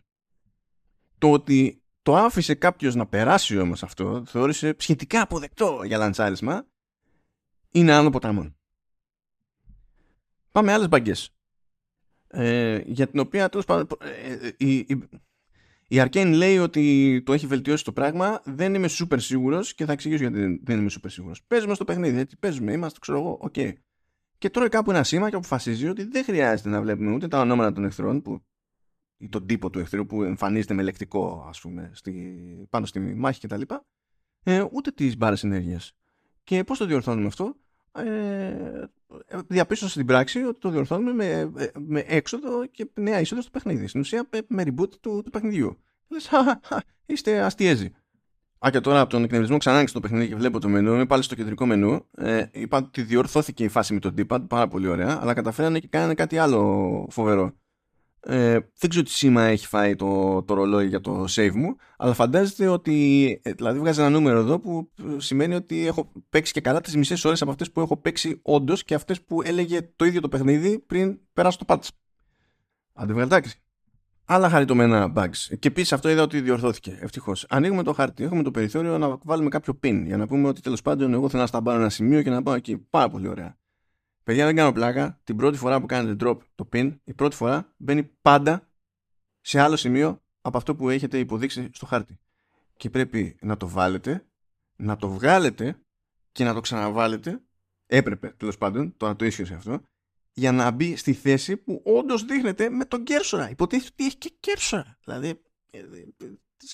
Το 1.18 1.31
ότι 1.31 1.83
το 2.03 2.16
άφησε 2.16 2.55
κάποιος 2.55 2.95
να 2.95 3.07
περάσει 3.07 3.59
όμως 3.59 3.83
αυτό, 3.83 4.23
θεώρησε 4.27 4.75
σχετικά 4.79 5.21
αποδεκτό 5.21 5.81
για 5.85 5.99
λανσάρισμα, 5.99 6.66
είναι 7.71 7.93
άνω 7.93 8.11
ποταμών. 8.11 8.57
Πάμε 10.53 10.73
άλλες 10.73 10.89
μπαγκές. 10.89 11.35
Ε, 12.29 12.81
για 12.85 13.09
την 13.09 13.21
οποία 13.21 13.49
τέλος 13.49 13.64
πάντων. 13.64 13.87
Ε, 14.01 14.33
ε, 14.47 14.53
η, 14.57 14.77
η, 14.77 15.09
η 15.89 16.03
Arcane 16.03 16.33
λέει 16.35 16.59
ότι 16.59 17.23
το 17.27 17.33
έχει 17.33 17.47
βελτιώσει 17.47 17.85
το 17.85 17.93
πράγμα. 17.93 18.43
Δεν 18.45 18.75
είμαι 18.75 18.89
super 18.91 19.21
σίγουρος 19.21 19.75
και 19.75 19.85
θα 19.85 19.93
εξηγήσω 19.93 20.23
γιατί 20.23 20.61
δεν 20.64 20.79
είμαι 20.79 20.91
super 21.01 21.11
σίγουρος. 21.11 21.43
Παίζουμε 21.47 21.75
στο 21.75 21.85
παιχνίδι, 21.85 22.18
έτσι. 22.18 22.37
Παίζουμε, 22.39 22.73
είμαστε, 22.73 22.99
ξέρω 22.99 23.18
εγώ, 23.18 23.39
OK. 23.41 23.53
Okay 23.57 23.73
και 24.41 24.51
τρώει 24.51 24.68
κάπου 24.68 24.91
ένα 24.91 25.03
σήμα 25.03 25.30
και 25.30 25.36
αποφασίζει 25.36 25.88
ότι 25.88 26.05
δεν 26.05 26.24
χρειάζεται 26.24 26.68
να 26.68 26.80
βλέπουμε 26.80 27.12
ούτε 27.14 27.28
τα 27.28 27.41
ονόματα 27.41 27.72
των 27.72 27.84
εχθρών 27.84 28.22
που, 28.22 28.43
ή 29.16 29.28
τον 29.28 29.47
τύπο 29.47 29.70
του 29.70 29.78
εχθρού 29.78 30.07
που 30.07 30.22
εμφανίζεται 30.22 30.74
με 30.74 30.82
λεκτικό 30.82 31.47
ας 31.49 31.61
πούμε 31.61 31.91
στη, 31.95 32.12
πάνω 32.70 32.86
στη 32.86 33.01
μάχη 33.01 33.47
κτλ. 33.47 33.62
Ε, 34.43 34.64
ούτε 34.72 34.91
τις 34.91 35.16
μπάρες 35.16 35.45
ενέργειας. 35.45 35.93
Και 36.45 36.64
πώς 36.64 36.78
το 36.78 36.86
διορθώνουμε 36.86 37.26
αυτό; 37.26 37.57
Ε, 37.93 38.84
διαπίστωσα 39.47 39.91
στην 39.91 40.07
πράξη 40.07 40.43
ότι 40.43 40.59
το 40.59 40.70
διορθώνουμε 40.70 41.12
με, 41.12 41.53
με 41.78 42.05
έξοδο 42.07 42.66
και 42.66 42.91
νέα 42.95 43.20
είσοδος 43.20 43.45
στο 43.45 43.53
παιχνίδι. 43.53 43.86
Στην 43.86 44.01
ουσία 44.01 44.28
με 44.47 44.62
reboot 44.66 44.91
του, 45.01 45.22
του 45.24 45.30
παιχνιδιού. 45.30 45.78
Λες, 46.09 46.30
είστε 47.07 47.41
αστιέζοι. 47.41 47.93
Α, 48.66 48.70
και 48.70 48.80
τώρα 48.80 49.00
από 49.00 49.11
τον 49.11 49.24
εκνευρισμό 49.24 49.56
ξανά 49.56 49.76
άνοιξε 49.76 49.94
το 49.94 50.00
παιχνίδι 50.00 50.28
και 50.28 50.34
βλέπω 50.34 50.58
το 50.58 50.68
μενού. 50.68 50.94
Είμαι 50.94 51.06
πάλι 51.06 51.22
στο 51.22 51.34
κεντρικό 51.34 51.66
μενού. 51.66 52.06
Ε, 52.16 52.44
είπα 52.52 52.78
ότι 52.78 53.02
διορθώθηκε 53.02 53.64
η 53.64 53.68
φάση 53.68 53.94
με 53.94 54.00
τον 54.00 54.14
D-pad, 54.18 54.44
πάρα 54.48 54.68
πολύ 54.68 54.88
ωραία, 54.88 55.18
αλλά 55.20 55.34
καταφέρανε 55.34 55.78
και 55.78 55.88
κάνανε 55.88 56.14
κάτι 56.14 56.38
άλλο 56.38 57.06
φοβερό. 57.11 57.52
Ε, 58.22 58.58
δεν 58.78 58.90
ξέρω 58.90 59.04
τι 59.04 59.11
σήμα 59.11 59.42
έχει 59.42 59.66
φάει 59.66 59.96
το, 59.96 60.42
το 60.42 60.54
ρολόι 60.54 60.86
για 60.86 61.00
το 61.00 61.24
save 61.28 61.52
μου, 61.54 61.76
αλλά 61.96 62.14
φαντάζεστε 62.14 62.66
ότι. 62.66 63.40
Ε, 63.42 63.52
δηλαδή, 63.52 63.78
βγάζει 63.78 64.00
ένα 64.00 64.11
νούμερο 64.11 64.38
εδώ 64.38 64.58
που 64.58 64.90
σημαίνει 65.16 65.54
ότι 65.54 65.86
έχω 65.86 66.12
παίξει 66.28 66.52
και 66.52 66.61
καλά 66.61 66.80
τις 66.80 66.96
μισές 66.96 67.24
ώρες 67.24 67.42
από 67.42 67.50
αυτές 67.50 67.70
που 67.70 67.80
έχω 67.80 67.96
παίξει 67.96 68.38
όντως 68.42 68.84
και 68.84 68.94
αυτές 68.94 69.22
που 69.22 69.42
έλεγε 69.42 69.80
το 69.96 70.04
ίδιο 70.04 70.20
το 70.20 70.28
παιχνίδι 70.28 70.78
πριν 70.78 71.18
περάσω 71.32 71.58
το 71.58 71.64
patch. 71.68 71.88
Αντιβγαλτάκι 72.92 73.50
άλλα 74.33 74.49
χαριτωμένα 74.49 75.12
bugs. 75.16 75.59
Και 75.59 75.68
επίσης 75.68 75.93
αυτό 75.93 76.09
είδα 76.09 76.22
ότι 76.22 76.41
διορθώθηκε. 76.41 76.99
Ευτυχώς. 77.01 77.47
Ανοίγουμε 77.49 77.83
το 77.83 77.93
χάρτη, 77.93 78.24
έχουμε 78.24 78.43
το 78.43 78.51
περιθώριο 78.51 78.99
να 78.99 79.18
βάλουμε 79.22 79.49
κάποιο 79.49 79.78
pin 79.83 80.03
για 80.07 80.16
να 80.16 80.26
πούμε 80.26 80.49
ότι 80.49 80.61
τέλος 80.61 80.83
πάντων 80.83 81.12
εγώ 81.12 81.28
θέλω 81.28 81.43
να 81.43 81.49
σταμπάρω 81.49 81.81
ένα 81.81 81.91
σημείο 81.91 82.22
και 82.22 82.31
να 82.31 82.43
πάω 82.43 82.55
εκεί. 82.55 82.76
Πάρα 82.76 83.09
πολύ 83.09 83.28
ωραία. 83.28 83.59
Παιδιά, 84.24 84.47
δεν 84.47 84.57
κάνω 84.57 84.72
πλάκα. 84.72 85.20
Την 85.24 85.37
πρώτη 85.37 85.57
φορά 85.57 85.81
που 85.81 85.87
κάνετε 85.87 86.26
drop 86.26 86.39
το 86.55 86.68
pin, 86.72 86.97
η 87.05 87.14
πρώτη 87.14 87.37
φορά 87.37 87.72
μπαίνει 87.76 88.03
πάντα 88.22 88.68
σε 89.41 89.61
άλλο 89.61 89.76
σημείο 89.76 90.22
από 90.41 90.57
αυτό 90.57 90.74
που 90.74 90.89
έχετε 90.89 91.18
υποδείξει 91.18 91.70
στο 91.72 91.87
χάρτη. 91.87 92.18
Και 92.76 92.91
πρέπει 92.91 93.37
να 93.41 93.57
το 93.57 93.68
βάλετε, 93.68 94.26
να 94.76 94.97
το 94.97 95.09
βγάλετε 95.09 95.76
και 96.33 96.45
να 96.45 96.55
το 96.55 96.61
ξαναβάλετε. 96.61 97.41
Έπρεπε 97.87 98.35
τέλος 98.37 98.59
πάντων, 98.59 98.97
τώρα 98.97 99.16
το 99.16 99.24
ίσχυε 99.24 99.55
αυτό, 99.55 99.81
για 100.41 100.53
να 100.53 100.70
μπει 100.70 100.97
στη 100.97 101.12
θέση 101.12 101.57
που 101.57 101.82
όντως 101.84 102.24
δείχνεται 102.24 102.70
με 102.70 102.84
τον 102.84 103.05
Κέρσορα. 103.05 103.51
Υποτίθεται 103.51 103.91
ότι 103.93 104.05
έχει 104.05 104.16
και 104.16 104.32
Κέρσορα. 104.41 104.99
Δηλαδή, 105.05 105.28
ε, 105.70 105.78
ε, 105.78 105.84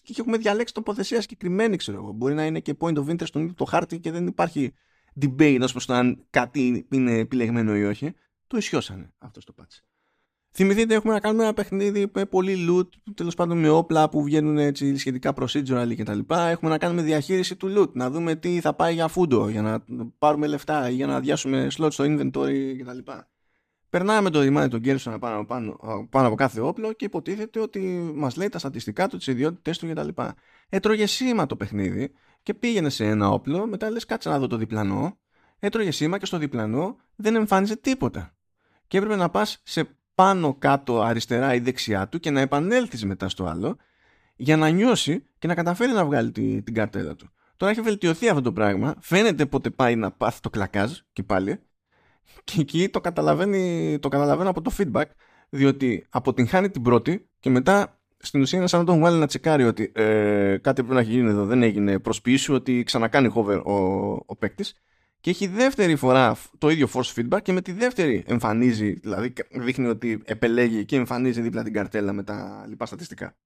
και 0.02 0.14
έχουμε 0.18 0.36
διαλέξει 0.36 0.74
τοποθεσία 0.74 1.20
συγκεκριμένη, 1.20 1.76
ξέρω 1.76 1.96
εγώ. 1.96 2.12
Μπορεί 2.12 2.34
να 2.34 2.46
είναι 2.46 2.60
και 2.60 2.76
point 2.78 2.96
of 2.96 3.08
interest 3.08 3.26
στον 3.26 3.42
ίδιο 3.42 3.54
το 3.54 3.64
χάρτη 3.64 4.00
και 4.00 4.10
δεν 4.10 4.26
υπάρχει 4.26 4.72
debate 5.20 5.58
ως 5.62 5.72
προς 5.72 5.86
το 5.86 5.94
αν 5.94 6.26
κάτι 6.30 6.86
είναι 6.90 7.12
επιλεγμένο 7.12 7.76
ή 7.76 7.84
όχι. 7.84 8.12
Το 8.46 8.56
ισιώσανε 8.56 9.12
αυτό 9.18 9.40
το 9.40 9.54
patch. 9.60 9.80
Θυμηθείτε, 10.50 10.94
έχουμε 10.94 11.12
να 11.12 11.20
κάνουμε 11.20 11.42
ένα 11.42 11.54
παιχνίδι 11.54 12.10
με 12.14 12.24
πολύ 12.26 12.66
loot, 12.70 12.88
τέλος 13.14 13.34
πάντων 13.34 13.58
με 13.58 13.68
όπλα 13.68 14.08
που 14.08 14.22
βγαίνουν 14.22 14.58
έτσι 14.58 14.96
σχετικά 14.96 15.34
procedural 15.36 15.94
κτλ. 15.96 16.18
Έχουμε 16.28 16.70
να 16.70 16.78
κάνουμε 16.78 17.02
διαχείριση 17.02 17.56
του 17.56 17.74
loot, 17.76 17.92
να 17.92 18.10
δούμε 18.10 18.34
τι 18.36 18.60
θα 18.60 18.74
πάει 18.74 18.94
για 18.94 19.08
φούντο, 19.08 19.48
για 19.48 19.62
να 19.62 19.84
πάρουμε 20.18 20.46
λεφτά 20.46 20.90
ή 20.90 20.94
για 20.94 21.06
να 21.06 21.16
αδειάσουμε 21.16 21.66
slots 21.78 21.92
στο 21.92 22.04
inventory 22.04 22.76
κτλ 22.78 23.10
περνάμε 23.96 24.30
το 24.30 24.40
ρημάδι 24.40 24.68
τον 24.68 24.80
Γκέρσον 24.80 25.18
πάνω, 25.18 25.44
πάνω, 25.44 25.78
πάνω 26.10 26.26
από 26.26 26.36
κάθε 26.36 26.60
όπλο 26.60 26.92
και 26.92 27.04
υποτίθεται 27.04 27.60
ότι 27.60 28.12
μας 28.14 28.36
λέει 28.36 28.48
τα 28.48 28.58
στατιστικά 28.58 29.08
του, 29.08 29.16
τις 29.16 29.26
ιδιότητέ 29.26 29.70
του 29.78 29.88
κτλ. 29.88 30.22
Έτρωγε 30.68 31.06
σήμα 31.06 31.46
το 31.46 31.56
παιχνίδι 31.56 32.12
και 32.42 32.54
πήγαινε 32.54 32.88
σε 32.88 33.04
ένα 33.04 33.30
όπλο, 33.30 33.66
μετά 33.66 33.90
λες 33.90 34.04
κάτσε 34.04 34.28
να 34.28 34.38
δω 34.38 34.46
το 34.46 34.56
διπλανό. 34.56 35.18
Έτρωγε 35.58 35.90
σήμα 35.90 36.18
και 36.18 36.26
στο 36.26 36.38
διπλανό 36.38 36.96
δεν 37.16 37.34
εμφάνιζε 37.34 37.76
τίποτα. 37.76 38.34
Και 38.86 38.96
έπρεπε 38.96 39.16
να 39.16 39.28
πας 39.28 39.60
σε 39.64 39.88
πάνω 40.14 40.54
κάτω 40.54 41.02
αριστερά 41.02 41.54
ή 41.54 41.58
δεξιά 41.58 42.08
του 42.08 42.20
και 42.20 42.30
να 42.30 42.40
επανέλθεις 42.40 43.04
μετά 43.04 43.28
στο 43.28 43.44
άλλο 43.44 43.76
για 44.36 44.56
να 44.56 44.68
νιώσει 44.68 45.26
και 45.38 45.46
να 45.46 45.54
καταφέρει 45.54 45.92
να 45.92 46.04
βγάλει 46.04 46.30
την, 46.30 46.64
την 46.64 46.74
καρτέλα 46.74 47.14
του. 47.14 47.28
Τώρα 47.56 47.72
έχει 47.72 47.80
βελτιωθεί 47.80 48.28
αυτό 48.28 48.40
το 48.40 48.52
πράγμα. 48.52 48.94
Φαίνεται 49.00 49.46
πότε 49.46 49.70
πάει 49.70 49.96
να 49.96 50.10
πάθει 50.10 50.40
το 50.40 50.50
κλακάζ 50.50 50.92
και 51.12 51.22
πάλι 51.22 51.60
και 52.44 52.60
εκεί 52.60 52.88
το, 52.88 53.00
καταλαβαίνει, 53.00 53.98
το 53.98 54.08
καταλαβαίνω 54.08 54.50
από 54.50 54.62
το 54.62 54.72
feedback, 54.78 55.04
διότι 55.48 56.06
αποτυγχάνει 56.10 56.70
την 56.70 56.82
πρώτη 56.82 57.28
και 57.40 57.50
μετά 57.50 58.00
στην 58.18 58.40
ουσία 58.40 58.58
είναι 58.58 58.68
σαν 58.68 58.80
να 58.80 58.86
τον 58.86 59.00
βάλει 59.00 59.18
να 59.18 59.26
τσεκάρει 59.26 59.64
ότι 59.64 59.92
ε, 59.94 60.56
κάτι 60.60 60.80
πρέπει 60.82 60.94
να 60.94 61.00
έχει 61.00 61.10
γίνει 61.10 61.28
εδώ, 61.28 61.44
δεν 61.44 61.62
έγινε 61.62 61.98
προσποιήσου 61.98 62.54
ότι 62.54 62.82
ξανακάνει 62.82 63.32
hover 63.34 63.62
ο, 63.64 63.74
ο 64.26 64.36
παίκτης. 64.38 64.74
Και 65.20 65.30
έχει 65.30 65.46
δεύτερη 65.46 65.96
φορά 65.96 66.36
το 66.58 66.68
ίδιο 66.68 66.88
force 66.92 67.14
feedback 67.14 67.42
και 67.42 67.52
με 67.52 67.60
τη 67.60 67.72
δεύτερη 67.72 68.24
εμφανίζει, 68.26 68.92
δηλαδή 68.92 69.32
δείχνει 69.50 69.86
ότι 69.86 70.22
επελέγει 70.24 70.84
και 70.84 70.96
εμφανίζει 70.96 71.40
δίπλα 71.40 71.62
την 71.62 71.72
καρτέλα 71.72 72.12
με 72.12 72.22
τα 72.22 72.64
λοιπά 72.68 72.86
στατιστικά. 72.86 73.36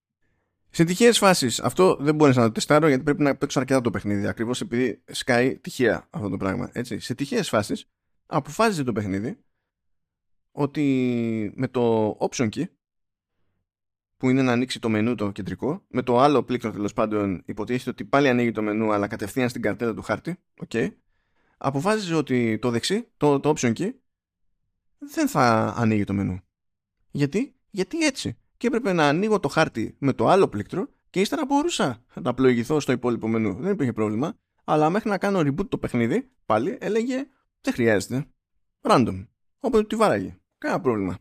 Σε 0.70 0.84
τυχαίες 0.84 1.18
φάσεις, 1.18 1.60
αυτό 1.60 1.96
δεν 2.00 2.14
μπορείς 2.14 2.36
να 2.36 2.42
το 2.42 2.52
τεστάρω 2.52 2.88
γιατί 2.88 3.02
πρέπει 3.02 3.22
να 3.22 3.36
παίξω 3.36 3.58
αρκετά 3.58 3.80
το 3.80 3.90
παιχνίδι. 3.90 4.26
Ακριβώς 4.26 4.60
επειδή 4.60 5.02
σκάει 5.06 5.58
τυχαία 5.58 6.06
αυτό 6.10 6.28
το 6.28 6.36
πράγμα. 6.36 6.70
Έτσι. 6.72 6.98
Σε 6.98 7.14
τυχαίες 7.14 7.48
φάσεις, 7.48 7.90
αποφάσισε 8.30 8.82
το 8.82 8.92
παιχνίδι 8.92 9.38
ότι 10.50 11.52
με 11.56 11.68
το 11.68 12.16
option 12.20 12.48
key 12.48 12.64
που 14.16 14.30
είναι 14.30 14.42
να 14.42 14.52
ανοίξει 14.52 14.80
το 14.80 14.88
μενού 14.88 15.14
το 15.14 15.30
κεντρικό 15.30 15.84
με 15.88 16.02
το 16.02 16.18
άλλο 16.18 16.42
πλήκτρο 16.42 16.70
τέλος 16.70 16.92
πάντων 16.92 17.42
υποτίθεται 17.46 17.90
ότι 17.90 18.04
πάλι 18.04 18.28
ανοίγει 18.28 18.52
το 18.52 18.62
μενού 18.62 18.92
αλλά 18.92 19.06
κατευθείαν 19.06 19.48
στην 19.48 19.62
καρτέλα 19.62 19.94
του 19.94 20.02
χάρτη 20.02 20.36
okay, 20.66 20.88
αποφάσισε 21.58 22.14
ότι 22.14 22.58
το 22.58 22.70
δεξί 22.70 23.08
το, 23.16 23.40
το 23.40 23.52
option 23.56 23.72
key 23.76 23.90
δεν 25.00 25.28
θα 25.28 25.74
ανοίγει 25.76 26.04
το 26.04 26.12
μενού. 26.12 26.40
Γιατί, 27.10 27.54
γιατί 27.70 28.04
έτσι. 28.04 28.38
Και 28.56 28.66
έπρεπε 28.66 28.92
να 28.92 29.08
ανοίγω 29.08 29.40
το 29.40 29.48
χάρτη 29.48 29.96
με 29.98 30.12
το 30.12 30.28
άλλο 30.28 30.48
πλήκτρο 30.48 30.88
και 31.10 31.20
ύστερα 31.20 31.44
μπορούσα 31.46 32.04
να 32.14 32.34
πλοηγηθώ 32.34 32.80
στο 32.80 32.92
υπόλοιπο 32.92 33.28
μενού. 33.28 33.54
Δεν 33.54 33.72
υπήρχε 33.72 33.92
πρόβλημα. 33.92 34.38
Αλλά 34.64 34.90
μέχρι 34.90 35.08
να 35.08 35.18
κάνω 35.18 35.38
reboot 35.38 35.68
το 35.68 35.78
παιχνίδι 35.78 36.30
πάλι 36.46 36.78
έλεγε 36.80 37.26
δεν 37.60 37.72
χρειάζεται. 37.72 38.26
Random. 38.82 39.26
Όποτε 39.60 39.84
τη 39.84 39.96
βάραγε. 39.96 40.38
Κανένα 40.58 40.80
πρόβλημα. 40.80 41.18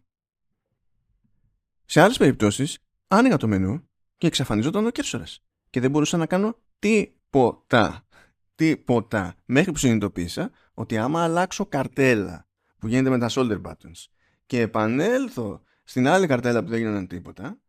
Σε 1.86 2.02
άλλες 2.02 2.18
περιπτώσεις, 2.18 2.78
άνοιγα 3.08 3.38
το 3.38 3.48
μενού 3.48 3.90
και 4.18 4.28
εξαφανιζόταν 4.28 4.86
ο 4.86 4.90
κέρσορας. 4.90 5.44
Και 5.70 5.80
δεν 5.80 5.92
μπορούσα 5.92 6.18
να 6.18 6.26
κάνω 6.26 6.58
τίποτα. 6.80 8.08
Τίποτα. 8.56 9.36
Μέχρι 9.46 9.72
που 9.72 9.78
συνειδητοποίησα 9.78 10.52
ότι 10.74 10.98
άμα 10.98 11.24
αλλάξω 11.24 11.66
καρτέλα 11.66 12.48
που 12.78 12.88
γίνεται 12.88 13.10
με 13.10 13.18
τα 13.18 13.30
shoulder 13.30 13.62
buttons 13.62 14.06
και 14.46 14.62
επανέλθω 14.62 15.62
στην 15.84 16.08
άλλη 16.08 16.28
καρτέλα 16.28 16.64
που 16.64 16.70
δεν 16.70 16.80
γίνονταν 16.80 17.08
τίποτα, 17.08 17.60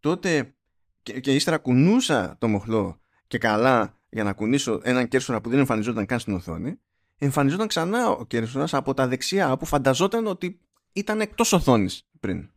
τότε 0.00 0.54
και, 1.02 1.20
και 1.20 1.34
ύστερα 1.34 1.58
κουνούσα 1.58 2.36
το 2.38 2.48
μοχλό 2.48 3.00
και 3.26 3.38
καλά 3.38 3.98
για 4.08 4.24
να 4.24 4.32
κουνήσω 4.32 4.80
έναν 4.82 5.08
κέρσορα 5.08 5.40
που 5.40 5.48
δεν 5.48 5.58
εμφανιζόταν 5.58 6.06
καν 6.06 6.18
στην 6.18 6.34
οθόνη, 6.34 6.80
εμφανιζόταν 7.18 7.66
ξανά 7.66 8.08
ο 8.10 8.24
Κέρσονας 8.24 8.74
από 8.74 8.94
τα 8.94 9.08
δεξιά 9.08 9.56
που 9.56 9.64
φανταζόταν 9.66 10.26
ότι 10.26 10.60
ήταν 10.92 11.20
εκτός 11.20 11.52
οθόνης 11.52 12.08
πριν. 12.20 12.50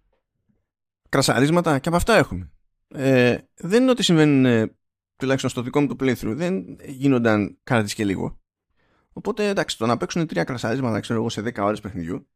κρασαρίσματα 1.09 1.79
και 1.79 1.87
από 1.87 1.97
αυτά 1.97 2.15
έχουμε. 2.15 2.51
Ε, 2.87 3.37
δεν 3.55 3.81
είναι 3.81 3.91
ότι 3.91 4.03
συμβαίνουν 4.03 4.45
ε, 4.45 4.75
τουλάχιστον 5.15 5.49
στο 5.49 5.61
δικό 5.61 5.81
μου 5.81 5.87
το 5.87 5.95
playthrough 5.99 6.33
δεν 6.35 6.77
γίνονταν 6.85 7.57
κάτι 7.63 7.93
και 7.93 8.05
λίγο. 8.05 8.39
Οπότε 9.13 9.47
εντάξει, 9.47 9.77
το 9.77 9.85
να 9.85 9.97
παίξουν 9.97 10.27
τρία 10.27 10.43
κρασαρίσματα 10.43 10.99
ξέρω 10.99 11.19
εγώ 11.19 11.29
σε 11.29 11.41
10 11.41 11.57
ώρες 11.57 11.79
παιχνιδιού 11.79 12.27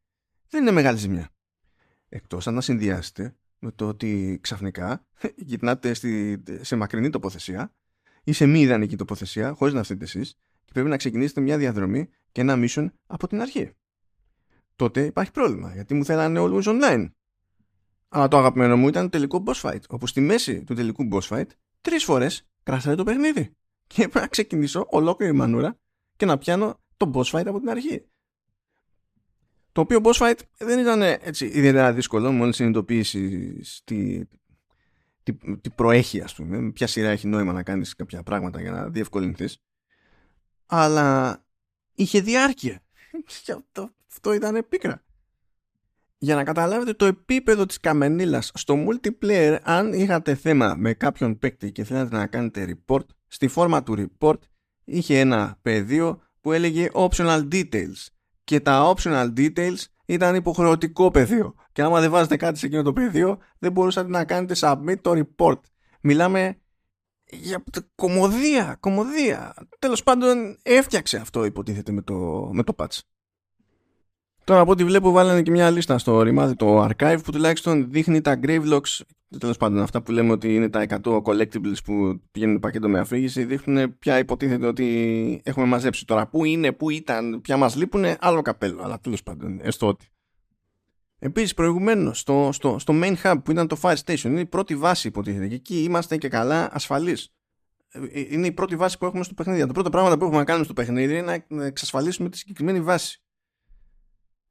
δεν 0.49 0.61
είναι 0.61 0.71
μεγάλη 0.71 0.97
ζημιά. 0.97 1.29
Εκτός 2.09 2.47
αν 2.47 2.53
να 2.53 2.61
συνδυάσετε 2.61 3.35
με 3.59 3.71
το 3.71 3.87
ότι 3.87 4.39
ξαφνικά 4.41 5.07
γυρνάτε 5.35 5.93
στη, 5.93 6.43
σε 6.61 6.75
μακρινή 6.75 7.09
τοποθεσία 7.09 7.73
ή 8.23 8.33
σε 8.33 8.45
μη 8.45 8.59
ιδανική 8.59 8.95
τοποθεσία, 8.95 9.53
χωρίς 9.53 9.73
να 9.73 9.83
φταίτε 9.83 10.03
εσείς, 10.03 10.33
και 10.33 10.44
πρέπει 10.75 10.89
να 10.89 10.97
ξεκινήσετε 10.97 11.41
μια 11.41 11.57
διαδρομή 11.57 12.09
και 12.31 12.41
ένα 12.41 12.55
mission 12.57 12.85
από 13.07 13.27
την 13.27 13.41
αρχή. 13.41 13.71
Τότε 14.75 15.05
υπάρχει 15.05 15.31
πρόβλημα, 15.31 15.73
γιατί 15.73 15.93
μου 15.93 16.05
θέλανε 16.05 16.39
always 16.43 16.63
online. 16.63 17.11
Αλλά 18.07 18.27
το 18.27 18.37
αγαπημένο 18.37 18.77
μου 18.77 18.87
ήταν 18.87 19.03
το 19.03 19.09
τελικό 19.09 19.43
boss 19.47 19.61
fight, 19.61 19.79
όπου 19.89 20.07
στη 20.07 20.21
μέση 20.21 20.63
του 20.63 20.73
τελικού 20.73 21.07
boss 21.11 21.27
fight 21.29 21.47
τρεις 21.81 22.03
φορές 22.03 22.47
κράσαρε 22.63 22.95
το 22.95 23.03
παιχνίδι. 23.03 23.55
Και 23.87 24.01
έπρεπε 24.01 24.19
να 24.19 24.27
ξεκινήσω 24.27 24.87
ολόκληρη 24.89 25.33
μανούρα 25.33 25.79
και 26.15 26.25
να 26.25 26.37
πιάνω 26.37 26.79
το 26.97 27.11
boss 27.13 27.23
fight 27.23 27.45
από 27.45 27.59
την 27.59 27.69
αρχή. 27.69 28.05
Το 29.71 29.81
οποίο 29.81 29.99
boss 30.03 30.13
fight 30.13 30.39
δεν 30.57 30.79
ήταν 30.79 31.01
έτσι 31.01 31.45
ιδιαίτερα 31.45 31.93
δύσκολο, 31.93 32.31
μόλις 32.31 32.55
συνειδητοποίηση 32.55 33.53
τι, 33.83 34.25
τι, 35.23 35.33
τι 35.61 35.69
προέχει, 35.69 36.21
ας 36.21 36.35
πούμε. 36.35 36.71
Ποια 36.71 36.87
σειρά 36.87 37.09
έχει 37.09 37.27
νόημα 37.27 37.53
να 37.53 37.63
κάνεις 37.63 37.95
κάποια 37.95 38.23
πράγματα 38.23 38.61
για 38.61 38.71
να 38.71 38.89
διευκολυνθείς. 38.89 39.59
Αλλά 40.65 41.39
είχε 41.95 42.21
διάρκεια. 42.21 42.81
Και 43.43 43.51
αυτό, 43.51 43.89
αυτό 44.11 44.33
ήταν 44.33 44.65
πίκρα. 44.69 45.03
Για 46.17 46.35
να 46.35 46.43
καταλάβετε 46.43 46.93
το 46.93 47.05
επίπεδο 47.05 47.65
της 47.65 47.79
καμενίλας 47.79 48.51
στο 48.53 48.75
multiplayer, 48.87 49.57
αν 49.63 49.93
είχατε 49.93 50.35
θέμα 50.35 50.75
με 50.77 50.93
κάποιον 50.93 51.39
παίκτη 51.39 51.71
και 51.71 51.83
θέλατε 51.83 52.15
να 52.15 52.27
κάνετε 52.27 52.77
report, 52.85 53.05
στη 53.27 53.47
φόρμα 53.47 53.83
του 53.83 54.07
report 54.07 54.37
είχε 54.83 55.19
ένα 55.19 55.57
πεδίο 55.61 56.21
που 56.41 56.51
έλεγε 56.51 56.89
optional 56.93 57.47
details 57.51 58.07
και 58.43 58.59
τα 58.59 58.93
optional 58.95 59.33
details 59.37 59.83
ήταν 60.05 60.35
υποχρεωτικό 60.35 61.11
πεδίο. 61.11 61.55
Και 61.71 61.81
άμα 61.81 61.99
δεν 61.99 62.11
βάζετε 62.11 62.37
κάτι 62.37 62.59
σε 62.59 62.65
εκείνο 62.65 62.81
το 62.81 62.93
πεδίο, 62.93 63.37
δεν 63.59 63.71
μπορούσατε 63.71 64.09
να 64.09 64.25
κάνετε 64.25 64.55
submit 64.57 64.95
το 65.01 65.11
report. 65.11 65.59
Μιλάμε 66.01 66.57
για 67.29 67.63
κομμωδία, 67.95 68.77
κομμωδία. 68.79 69.53
Τέλος 69.79 70.03
πάντων 70.03 70.57
έφτιαξε 70.63 71.17
αυτό 71.17 71.45
υποτίθεται 71.45 71.91
με 71.91 72.01
το, 72.01 72.49
με 72.53 72.63
το 72.63 72.73
patch. 72.77 72.99
Τώρα 74.43 74.59
από 74.59 74.71
ό,τι 74.71 74.83
βλέπω 74.83 75.11
βάλανε 75.11 75.41
και 75.41 75.51
μια 75.51 75.69
λίστα 75.69 75.97
στο 75.97 76.21
ρημάδι 76.21 76.55
το 76.55 76.83
archive 76.83 77.19
που 77.23 77.31
τουλάχιστον 77.31 77.91
δείχνει 77.91 78.21
τα 78.21 78.39
gravelocks 78.43 79.01
τέλος 79.39 79.57
πάντων 79.57 79.81
αυτά 79.81 80.01
που 80.01 80.11
λέμε 80.11 80.31
ότι 80.31 80.55
είναι 80.55 80.69
τα 80.69 80.85
100 81.03 81.21
collectibles 81.21 81.77
που 81.83 82.21
πηγαίνουν 82.31 82.53
το 82.55 82.59
πακέτο 82.59 82.89
με 82.89 82.99
αφήγηση 82.99 83.43
δείχνουν 83.43 83.97
πια 83.99 84.19
υποτίθεται 84.19 84.67
ότι 84.67 85.41
έχουμε 85.43 85.65
μαζέψει. 85.65 86.05
Τώρα 86.05 86.27
πού 86.27 86.45
είναι, 86.45 86.71
πού 86.71 86.89
ήταν, 86.89 87.41
πια 87.41 87.57
μας 87.57 87.75
λείπουν, 87.75 88.05
άλλο 88.19 88.41
καπέλο. 88.41 88.83
Αλλά 88.83 88.99
τέλος 88.99 89.23
πάντων, 89.23 89.59
έστω 89.61 89.87
ότι. 89.87 90.07
Επίσης, 91.19 91.53
προηγουμένως 91.53 92.19
στο, 92.19 92.49
στο, 92.53 92.79
στο 92.79 92.93
main 92.95 93.15
hub 93.23 93.35
που 93.43 93.51
ήταν 93.51 93.67
το 93.67 93.77
fire 93.81 93.97
station, 94.05 94.23
είναι 94.23 94.39
η 94.39 94.45
πρώτη 94.45 94.75
βάση 94.75 95.07
υποτίθεται. 95.07 95.47
Και 95.47 95.55
εκεί 95.55 95.83
είμαστε 95.83 96.17
και 96.17 96.27
καλά 96.27 96.69
ασφαλείς. 96.73 97.33
Ε, 97.89 97.99
είναι 98.13 98.47
η 98.47 98.51
πρώτη 98.51 98.75
βάση 98.75 98.97
που 98.97 99.05
έχουμε 99.05 99.23
στο 99.23 99.33
παιχνίδι. 99.33 99.65
Το 99.65 99.73
πρώτο 99.73 99.89
πράγμα 99.89 100.17
που 100.17 100.23
έχουμε 100.23 100.39
να 100.39 100.45
κάνουμε 100.45 100.65
στο 100.65 100.73
παιχνίδι 100.73 101.17
είναι 101.17 101.45
να 101.47 101.65
εξασφαλίσουμε 101.65 102.29
τη 102.29 102.37
συγκεκριμένη 102.37 102.81
βάση 102.81 103.25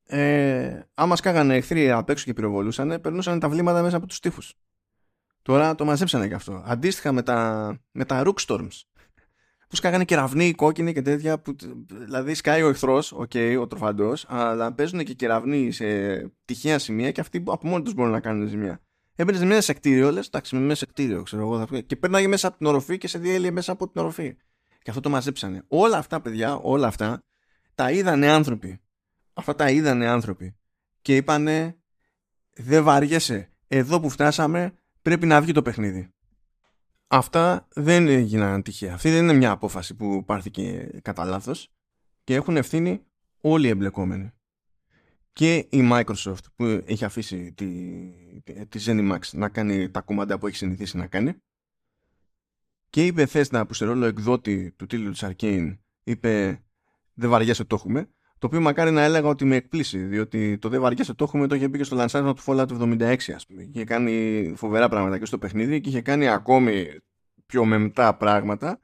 ε, 0.07 0.89
άμα 0.95 1.17
σκάγανε 1.17 1.57
εχθροί 1.57 1.91
απ' 1.91 2.11
έξω 2.11 2.25
και 2.25 2.33
πυροβολούσαν, 2.33 3.01
περνούσαν 3.01 3.39
τα 3.39 3.49
βλήματα 3.49 3.83
μέσα 3.83 3.97
από 3.97 4.07
τους 4.07 4.21
τοίχους. 4.21 4.55
Τώρα 5.43 5.75
το 5.75 5.85
μαζέψανε 5.85 6.29
και 6.29 6.35
αυτό. 6.35 6.63
Αντίστοιχα 6.67 7.13
με 7.13 7.23
τα, 7.23 7.79
με 7.93 8.05
τα 8.05 8.23
Rook 8.25 8.47
Storms. 8.47 8.83
Που 9.75 9.81
σκάγανε 9.81 10.05
κεραυνοί, 10.05 10.53
κόκκινοι 10.53 10.93
και 10.93 11.03
τέτοια. 11.03 11.39
Που, 11.39 11.57
δηλαδή 11.89 12.35
σκάει 12.35 12.63
ο 12.63 12.69
εχθρός, 12.69 13.15
okay, 13.19 13.59
ο 13.61 13.67
τροφαντός, 13.67 14.27
αλλά 14.29 14.73
παίζουν 14.73 15.05
και 15.05 15.15
κεραυνοί 15.15 15.73
σε 15.73 15.87
τυχαία 16.45 16.79
σημεία 16.79 17.11
και 17.11 17.21
αυτοί 17.21 17.43
από 17.47 17.69
μόνοι 17.69 17.85
τους 17.85 17.95
μπορούν 17.95 18.13
να 18.13 18.21
κάνουν 18.21 18.49
ζημιά. 18.49 18.81
Έμπαινε 19.15 19.45
μέσα 19.45 19.61
σε 19.61 19.73
κτίριο, 19.73 20.11
λες, 20.11 20.27
εντάξει, 20.27 20.57
μέσα 20.57 20.75
σε 20.75 20.87
κτίριο, 20.87 21.23
ξέρω 21.23 21.43
εγώ. 21.43 21.83
Και 21.87 21.97
πέρναγε 21.97 22.29
μέσα 22.29 22.49
από 22.49 22.57
την 22.57 22.67
οροφή 22.67 22.99
και 22.99 23.09
σε 23.09 23.19
διέλυε 23.19 23.51
μέσα 23.51 23.73
από 23.73 23.89
την 23.89 24.01
οροφή. 24.01 24.37
Και 24.83 24.91
αυτό 24.91 25.01
το 25.01 25.11
μαζέψανε. 25.11 25.65
Όλα 25.69 25.99
αυτά, 25.99 26.21
παιδιά, 26.21 26.57
όλα 26.57 26.87
αυτά 26.87 27.25
τα 27.75 27.91
είδανε 27.91 28.31
άνθρωποι 28.31 28.81
αυτά 29.35 29.55
τα 29.55 29.71
είδανε 29.71 30.07
άνθρωποι 30.07 30.57
και 31.03 31.17
είπανε 31.17 31.79
δεν 32.57 32.85
βαριέσαι 32.85 33.53
εδώ 33.69 34.01
που 34.01 34.11
φτάσαμε 34.11 34.75
πρέπει 35.03 35.27
να 35.27 35.41
βγει 35.41 35.53
το 35.53 35.63
παιχνίδι 35.63 36.14
αυτά 37.07 37.69
δεν 37.75 38.09
έγιναν 38.09 38.63
τυχαία. 38.63 38.95
Αυτή 38.95 39.11
δεν 39.11 39.23
είναι 39.23 39.33
μια 39.33 39.51
απόφαση 39.51 39.95
που 39.95 40.25
πάρθηκε 40.25 40.91
κατά 41.03 41.25
λάθος 41.25 41.73
και 42.25 42.35
έχουν 42.35 42.57
ευθύνη 42.57 43.05
όλοι 43.41 43.67
οι 43.67 43.71
εμπλεκόμενοι. 43.71 44.33
Και 45.33 45.55
η 45.57 45.89
Microsoft 45.93 46.45
που 46.57 46.65
έχει 46.65 47.05
αφήσει 47.05 47.53
τη, 47.53 47.67
τη 48.69 48.85
ZeniMax 48.87 49.19
να 49.33 49.49
κάνει 49.49 49.91
τα 49.91 50.01
κουμάντα 50.01 50.39
που 50.39 50.47
έχει 50.47 50.57
συνηθίσει 50.57 50.97
να 50.97 51.07
κάνει 51.07 51.35
και 52.91 53.07
η 53.07 53.15
Bethesda 53.17 53.65
που 53.69 53.75
σε 53.75 53.85
ρόλο 53.85 54.07
εκδότη 54.07 54.73
του 54.73 54.87
τίτλου 54.87 55.11
της 55.11 55.25
Arcane 55.25 55.79
είπε 56.05 56.63
δεν 57.15 57.31
βαριέσαι 57.31 57.65
το 57.65 57.75
έχουμε 57.75 58.09
το 58.45 58.51
οποίο 58.51 58.63
μακάρι 58.63 58.91
να 58.91 59.03
έλεγα 59.03 59.29
ότι 59.29 59.45
με 59.45 59.57
εκπλήσει, 59.57 59.99
διότι 59.99 60.59
το 60.59 60.69
δεν 60.69 60.81
βαριέσαι 60.81 61.15
το 61.15 61.25
έχουμε, 61.25 61.47
το 61.47 61.55
είχε 61.55 61.69
μπει 61.69 61.79
και 61.79 61.85
στο 61.85 61.97
λανσάρισμα 61.97 62.35
του 62.35 62.43
Fallout 62.47 62.69
του 62.69 62.97
76, 63.01 63.17
ας 63.35 63.47
πούμε. 63.47 63.63
Είχε 63.63 63.85
κάνει 63.85 64.53
φοβερά 64.57 64.89
πράγματα 64.89 65.19
και 65.19 65.25
στο 65.25 65.39
παιχνίδι 65.39 65.81
και 65.81 65.89
είχε 65.89 66.01
κάνει 66.01 66.29
ακόμη 66.29 66.87
πιο 67.47 67.65
μεμτά 67.65 68.17
πράγματα 68.17 68.79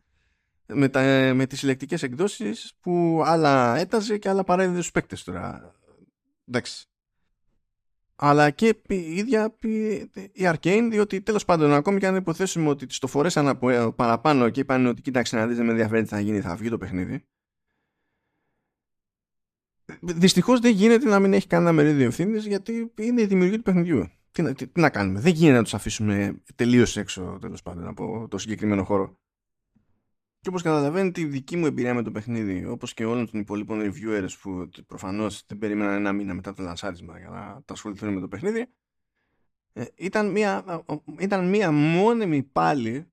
με, 0.66 0.88
τα, 0.88 1.00
με 1.34 1.46
τις 1.46 1.58
συλλεκτικές 1.58 2.02
εκδόσεις 2.02 2.72
που 2.80 3.22
άλλα 3.24 3.76
έταζε 3.76 4.18
και 4.18 4.28
άλλα 4.28 4.44
παρέδιδε 4.44 4.78
στους 4.78 4.90
παίκτες 4.90 5.24
τώρα. 5.24 5.74
Εντάξει. 6.48 6.86
Αλλά 8.16 8.50
και 8.50 8.76
η 8.88 9.16
ίδια 9.16 9.56
η 10.32 10.42
Arcane, 10.42 10.88
διότι 10.90 11.20
τέλος 11.20 11.44
πάντων 11.44 11.72
ακόμη 11.72 11.98
και 11.98 12.06
αν 12.06 12.16
υποθέσουμε 12.16 12.68
ότι 12.68 12.86
το 12.98 13.06
φορέσαν 13.06 13.58
παραπάνω 13.96 14.48
και 14.48 14.60
είπαν 14.60 14.86
ότι 14.86 15.02
κοίταξε 15.02 15.36
να 15.36 15.46
δεις 15.46 15.58
με 15.58 15.70
ενδιαφέρει 15.70 16.02
τι 16.02 16.08
θα 16.08 16.20
γίνει, 16.20 16.40
θα 16.40 16.56
βγει 16.56 16.68
το 16.68 16.78
παιχνίδι 16.78 17.24
Δυστυχώς 20.00 20.60
δεν 20.60 20.72
γίνεται 20.72 21.08
να 21.08 21.18
μην 21.18 21.32
έχει 21.32 21.46
κανένα 21.46 21.72
μερίδιο 21.72 22.06
ευθύνης 22.06 22.46
γιατί 22.46 22.92
είναι 22.98 23.20
η 23.20 23.26
δημιουργία 23.26 23.56
του 23.56 23.62
παιχνιδιού. 23.62 24.08
Τι, 24.32 24.42
να, 24.42 24.52
τι, 24.54 24.66
να 24.74 24.90
κάνουμε; 24.90 25.20
Δεν 25.20 25.32
γίνεται 25.32 25.56
να 25.56 25.62
τους 25.62 25.74
αφήσουμε 25.74 26.42
τελείως 26.54 26.96
έξω 26.96 27.38
τέλος 27.40 27.62
πάντων 27.62 27.86
από 27.86 28.26
το 28.30 28.38
συγκεκριμένο 28.38 28.84
χώρο. 28.84 29.18
Και 30.40 30.48
όπως 30.48 30.62
καταλαβαίνετε, 30.62 31.20
η 31.20 31.24
δική 31.24 31.56
μου 31.56 31.66
εμπειρία 31.66 31.94
με 31.94 32.02
το 32.02 32.10
παιχνίδι, 32.10 32.66
όπως 32.66 32.94
και 32.94 33.04
όλων 33.04 33.30
των 33.30 33.40
υπολείπων 33.40 33.80
reviewers 33.82 34.30
που 34.40 34.68
προφανώς 34.86 35.44
δεν 35.46 35.58
περίμεναν 35.58 35.94
ένα 35.94 36.12
μήνα 36.12 36.34
μετά 36.34 36.54
το 36.54 36.62
λανσάρισμα 36.62 37.18
για 37.18 37.28
να 37.28 37.62
τα 37.64 37.72
ασχοληθούν 37.72 38.12
με 38.12 38.20
το 38.20 38.28
παιχνίδι, 38.28 38.66
ε, 39.72 39.84
ήταν, 39.94 40.30
μια, 40.30 40.84
ήταν 41.18 41.48
μια 41.48 41.70
μόνιμη 41.70 42.42
πάλι 42.42 43.06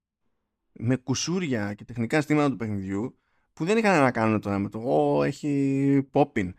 με 0.72 0.96
κουσούρια 0.96 1.74
και 1.74 1.86
τεχνικά 1.86 2.22
στήματα 2.22 2.50
του 2.50 2.56
παιχνιδιού 2.56 3.18
που 3.54 3.66
δεν 3.66 3.78
είχαν 3.78 4.02
να 4.02 4.12
κάνουν 4.12 4.42
τώρα 4.42 4.60
με 4.60 4.70
το 4.70 4.80
«Ω, 4.80 5.24
έχει 5.24 6.10
popping» 6.12 6.50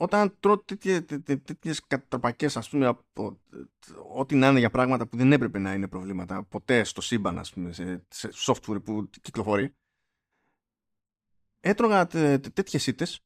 όταν 0.00 0.36
τρώω 0.40 0.64
τέτοιες 1.44 1.86
καταπακές, 1.86 2.56
ας 2.56 2.68
πούμε, 2.68 2.86
από 2.86 3.40
ό,τι 4.14 4.34
να 4.34 4.48
είναι 4.48 4.58
για 4.58 4.70
πράγματα 4.70 5.06
που 5.06 5.16
δεν 5.16 5.32
έπρεπε 5.32 5.58
να 5.58 5.72
είναι 5.72 5.88
προβλήματα 5.88 6.44
ποτέ 6.44 6.84
στο 6.84 7.00
σύμπαν, 7.00 7.38
ας 7.38 7.52
πούμε, 7.52 7.72
σε, 7.72 8.04
σε 8.08 8.30
software 8.34 8.82
που 8.84 9.10
κυκλοφορεί, 9.20 9.74
έτρωγα 11.60 12.06
τέτοιες 12.06 12.86
ήττες 12.86 13.20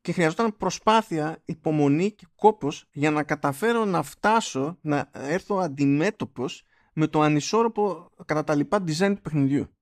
και 0.00 0.12
χρειαζόταν 0.12 0.56
προσπάθεια, 0.56 1.42
υπομονή 1.44 2.12
και 2.12 2.26
κόπος 2.34 2.88
για 2.92 3.10
να 3.10 3.22
καταφέρω 3.22 3.84
να 3.84 4.02
φτάσω 4.02 4.78
να 4.80 5.10
έρθω 5.12 5.56
αντιμέτωπος 5.56 6.64
με 6.92 7.06
το 7.06 7.20
ανισόρροπο 7.20 8.10
κατά 8.24 8.44
τα 8.44 8.54
λοιπά 8.54 8.84
design 8.86 9.12
του 9.14 9.20
παιχνιδιού. 9.20 9.72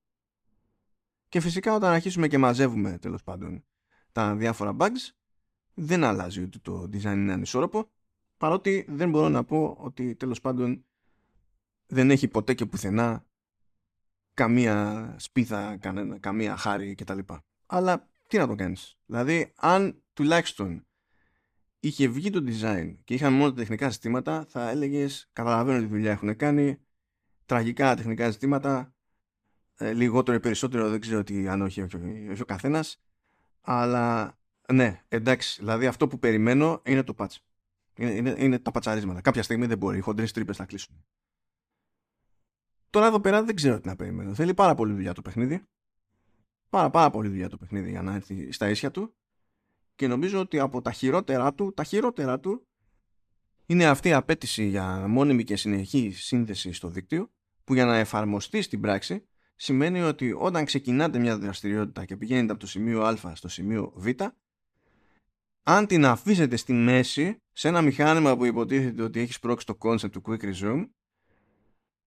Και 1.27 1.39
φυσικά 1.39 1.73
όταν 1.73 1.93
αρχίσουμε 1.93 2.27
και 2.27 2.37
μαζεύουμε 2.37 2.97
τέλος 2.97 3.23
πάντων 3.23 3.65
τα 4.11 4.35
διάφορα 4.35 4.75
bugs 4.79 5.16
δεν 5.79 6.03
αλλάζει 6.03 6.43
ότι 6.43 6.59
το 6.59 6.89
design 6.93 7.13
είναι 7.13 7.33
ανισόρροπο 7.33 7.89
παρότι 8.37 8.85
δεν 8.89 9.09
μπορώ 9.09 9.29
να 9.29 9.43
πω 9.43 9.77
ότι 9.79 10.15
τέλος 10.15 10.41
πάντων 10.41 10.85
δεν 11.87 12.11
έχει 12.11 12.27
ποτέ 12.27 12.53
και 12.53 12.65
πουθενά 12.65 13.25
καμία 14.33 15.15
σπίθα, 15.19 15.77
καμία 16.19 16.57
χάρη 16.57 16.95
κτλ. 16.95 17.19
Αλλά 17.65 18.09
τι 18.27 18.37
να 18.37 18.47
το 18.47 18.55
κάνεις. 18.55 18.97
Δηλαδή 19.05 19.53
αν 19.55 20.03
τουλάχιστον 20.13 20.85
είχε 21.79 22.07
βγει 22.07 22.29
το 22.29 22.43
design 22.47 22.95
και 23.03 23.13
είχαν 23.13 23.33
μόνο 23.33 23.49
τα 23.49 23.55
τεχνικά 23.55 23.89
συστήματα 23.89 24.45
θα 24.49 24.69
έλεγες 24.69 25.29
καταλαβαίνω 25.33 25.79
τι 25.79 25.85
δουλειά 25.85 26.11
έχουν 26.11 26.35
κάνει 26.35 26.79
τραγικά 27.45 27.95
τεχνικά 27.95 28.25
συστήματα 28.25 28.95
ε, 29.77 29.93
λιγότερο 29.93 30.37
ή 30.37 30.39
περισσότερο 30.39 30.89
δεν 30.89 30.99
ξέρω 30.99 31.23
τι 31.23 31.47
αν 31.47 31.61
όχι, 31.61 31.81
όχι, 31.81 31.95
όχι 32.31 32.41
ο 32.41 32.45
καθένας 32.45 33.01
αλλά 33.61 34.37
ναι, 34.73 35.03
εντάξει. 35.07 35.59
Δηλαδή 35.59 35.85
αυτό 35.85 36.07
που 36.07 36.19
περιμένω 36.19 36.81
είναι 36.85 37.03
το 37.03 37.13
patch. 37.17 37.35
Είναι, 37.97 38.11
είναι, 38.11 38.35
είναι 38.37 38.59
τα 38.59 38.71
πατσαρίσματα. 38.71 39.21
Κάποια 39.21 39.43
στιγμή 39.43 39.65
δεν 39.65 39.77
μπορεί. 39.77 39.97
Οι 39.97 40.01
χοντρές 40.01 40.31
τρύπες 40.31 40.57
να 40.57 40.65
κλείσουν. 40.65 41.05
Τώρα 42.89 43.05
εδώ 43.05 43.19
πέρα 43.19 43.43
δεν 43.43 43.55
ξέρω 43.55 43.79
τι 43.79 43.87
να 43.87 43.95
περιμένω. 43.95 44.33
Θέλει 44.33 44.53
πάρα 44.53 44.75
πολύ 44.75 44.93
δουλειά 44.93 45.13
το 45.13 45.21
παιχνίδι. 45.21 45.63
Πάρα, 46.69 46.89
πάρα 46.89 47.09
πολύ 47.09 47.29
δουλειά 47.29 47.49
το 47.49 47.57
παιχνίδι 47.57 47.89
για 47.89 48.01
να 48.01 48.13
έρθει 48.13 48.51
στα 48.51 48.69
ίσια 48.69 48.91
του. 48.91 49.15
Και 49.95 50.07
νομίζω 50.07 50.39
ότι 50.39 50.59
από 50.59 50.81
τα 50.81 50.91
χειρότερα 50.91 51.53
του, 51.53 51.73
τα 51.73 51.83
χειρότερα 51.83 52.39
του 52.39 52.67
είναι 53.65 53.85
αυτή 53.85 54.09
η 54.09 54.13
απέτηση 54.13 54.63
για 54.63 55.07
μόνιμη 55.07 55.43
και 55.43 55.55
συνεχή 55.55 56.11
σύνδεση 56.11 56.71
στο 56.71 56.89
δίκτυο 56.89 57.31
που 57.63 57.73
για 57.73 57.85
να 57.85 57.97
εφαρμοστεί 57.97 58.61
στην 58.61 58.81
πράξη 58.81 59.27
σημαίνει 59.55 60.01
ότι 60.01 60.33
όταν 60.37 60.65
ξεκινάτε 60.65 61.19
μια 61.19 61.37
δραστηριότητα 61.37 62.05
και 62.05 62.17
πηγαίνετε 62.17 62.51
από 62.51 62.59
το 62.61 62.67
σημείο 62.67 63.01
α 63.01 63.35
στο 63.35 63.47
σημείο 63.47 63.91
β 63.95 64.07
αν 65.69 65.87
την 65.87 66.05
αφήσετε 66.05 66.55
στη 66.55 66.73
μέση 66.73 67.37
σε 67.51 67.67
ένα 67.67 67.81
μηχάνημα 67.81 68.37
που 68.37 68.45
υποτίθεται 68.45 69.01
ότι 69.03 69.19
έχει 69.19 69.33
σπρώξει 69.33 69.65
το 69.65 69.77
concept 69.79 70.11
του 70.11 70.21
Quick 70.25 70.53
Resume 70.53 70.89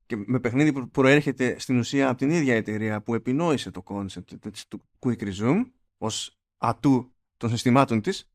και 0.06 0.16
με 0.16 0.40
παιχνίδι 0.40 0.72
που 0.72 0.88
προέρχεται 0.88 1.58
στην 1.58 1.78
ουσία 1.78 2.08
από 2.08 2.18
την 2.18 2.30
ίδια 2.30 2.54
εταιρεία 2.54 3.02
που 3.02 3.14
επινόησε 3.14 3.70
το 3.70 3.82
concept 3.86 4.24
του 4.68 4.82
Quick 4.98 5.22
Resume 5.22 5.70
ως 5.98 6.38
ατού 6.56 7.12
των 7.36 7.50
συστημάτων 7.50 8.00
της 8.00 8.30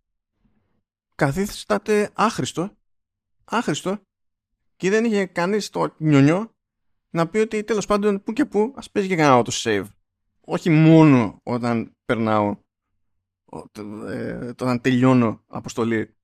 καθίσταται 1.16 2.12
άχρηστο 2.14 2.78
άχρηστο 3.46 4.02
και 4.76 4.90
δεν 4.90 5.06
είχε 5.06 5.26
κανείς 5.26 5.70
το 5.70 5.96
νιονιό 5.98 6.52
να 7.10 7.28
πει 7.28 7.38
ότι 7.38 7.64
τέλος 7.64 7.86
πάντων 7.86 8.24
που 8.24 8.34
και 8.34 8.46
που 8.46 8.74
ας 8.76 8.92
παίζει 8.92 9.10
και 9.10 9.16
κανένα 9.16 9.44
auto 9.46 9.52
save 9.52 9.86
όχι 10.42 10.70
μόνο 10.70 11.40
όταν 11.44 11.92
περνάω 12.06 12.50
ε, 12.50 12.65
όταν 13.46 14.82
τελειώνω 14.82 15.44
αποστολή 15.48 16.16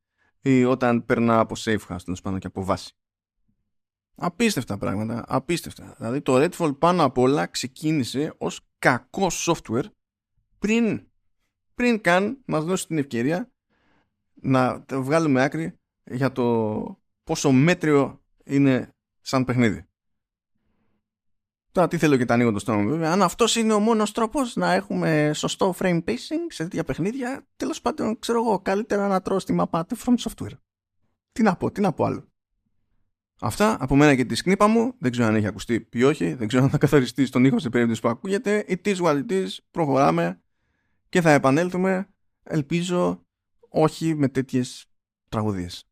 ή 0.41 0.63
όταν 0.63 1.05
περνάω 1.05 1.39
από 1.41 1.55
safe 1.57 1.87
house 1.87 2.01
τέλος 2.03 2.21
πάντων 2.21 2.39
και 2.39 2.47
από 2.47 2.63
βάση 2.63 2.95
απίστευτα 4.15 4.77
πράγματα 4.77 5.25
απίστευτα 5.27 5.95
δηλαδή 5.97 6.21
το 6.21 6.35
Redfall 6.35 6.77
πάνω 6.79 7.03
απ' 7.03 7.17
όλα 7.17 7.47
ξεκίνησε 7.47 8.33
ως 8.37 8.67
κακό 8.79 9.27
software 9.29 9.85
πριν 10.59 11.07
πριν 11.75 12.01
καν 12.01 12.41
μας 12.45 12.63
δώσει 12.63 12.87
την 12.87 12.97
ευκαιρία 12.97 13.51
να 14.33 14.85
βγάλουμε 14.91 15.43
άκρη 15.43 15.79
για 16.03 16.31
το 16.31 16.83
πόσο 17.23 17.51
μέτριο 17.51 18.23
είναι 18.43 18.95
σαν 19.21 19.45
παιχνίδι. 19.45 19.85
Τώρα 21.71 21.87
τι 21.87 21.97
θέλω 21.97 22.17
και 22.17 22.25
τα 22.25 22.33
ανοίγω 22.33 22.51
το 22.51 22.59
στόμα 22.59 22.83
βέβαια. 22.83 23.11
Αν 23.11 23.21
αυτός 23.21 23.55
είναι 23.55 23.73
ο 23.73 23.79
μόνος 23.79 24.11
τρόπος 24.11 24.55
να 24.55 24.73
έχουμε 24.73 25.31
σωστό 25.33 25.75
frame 25.79 26.03
pacing 26.03 26.45
σε 26.47 26.63
τέτοια 26.63 26.83
παιχνίδια, 26.83 27.47
τέλος 27.55 27.81
πάντων 27.81 28.19
ξέρω 28.19 28.39
εγώ 28.39 28.59
καλύτερα 28.59 29.07
να 29.07 29.21
τρώω 29.21 29.39
στη 29.39 29.53
μαπά 29.53 29.85
του 29.85 29.97
From 29.97 30.15
Software. 30.17 30.57
Τι 31.31 31.43
να 31.43 31.55
πω, 31.55 31.71
τι 31.71 31.81
να 31.81 31.93
πω 31.93 32.03
άλλο. 32.03 32.31
Αυτά 33.43 33.77
από 33.79 33.95
μένα 33.95 34.15
και 34.15 34.25
τη 34.25 34.35
σκνήπα 34.35 34.67
μου. 34.67 34.93
Δεν 34.99 35.11
ξέρω 35.11 35.27
αν 35.27 35.35
έχει 35.35 35.47
ακουστεί 35.47 35.87
ή 35.91 36.03
όχι. 36.03 36.33
Δεν 36.33 36.47
ξέρω 36.47 36.63
αν 36.63 36.69
θα 36.69 36.77
καθαριστεί 36.77 37.25
στον 37.25 37.45
ήχο 37.45 37.59
σε 37.59 37.69
περίπτωση 37.69 38.01
που 38.01 38.07
ακούγεται. 38.07 38.65
It 38.67 38.85
is 38.85 38.95
what 38.95 39.23
it 39.25 39.31
is. 39.31 39.47
Προχωράμε 39.71 40.41
και 41.09 41.21
θα 41.21 41.31
επανέλθουμε. 41.31 42.09
Ελπίζω 42.43 43.25
όχι 43.69 44.15
με 44.15 44.27
τέτοιες 44.27 44.85
τραγωδίες. 45.29 45.90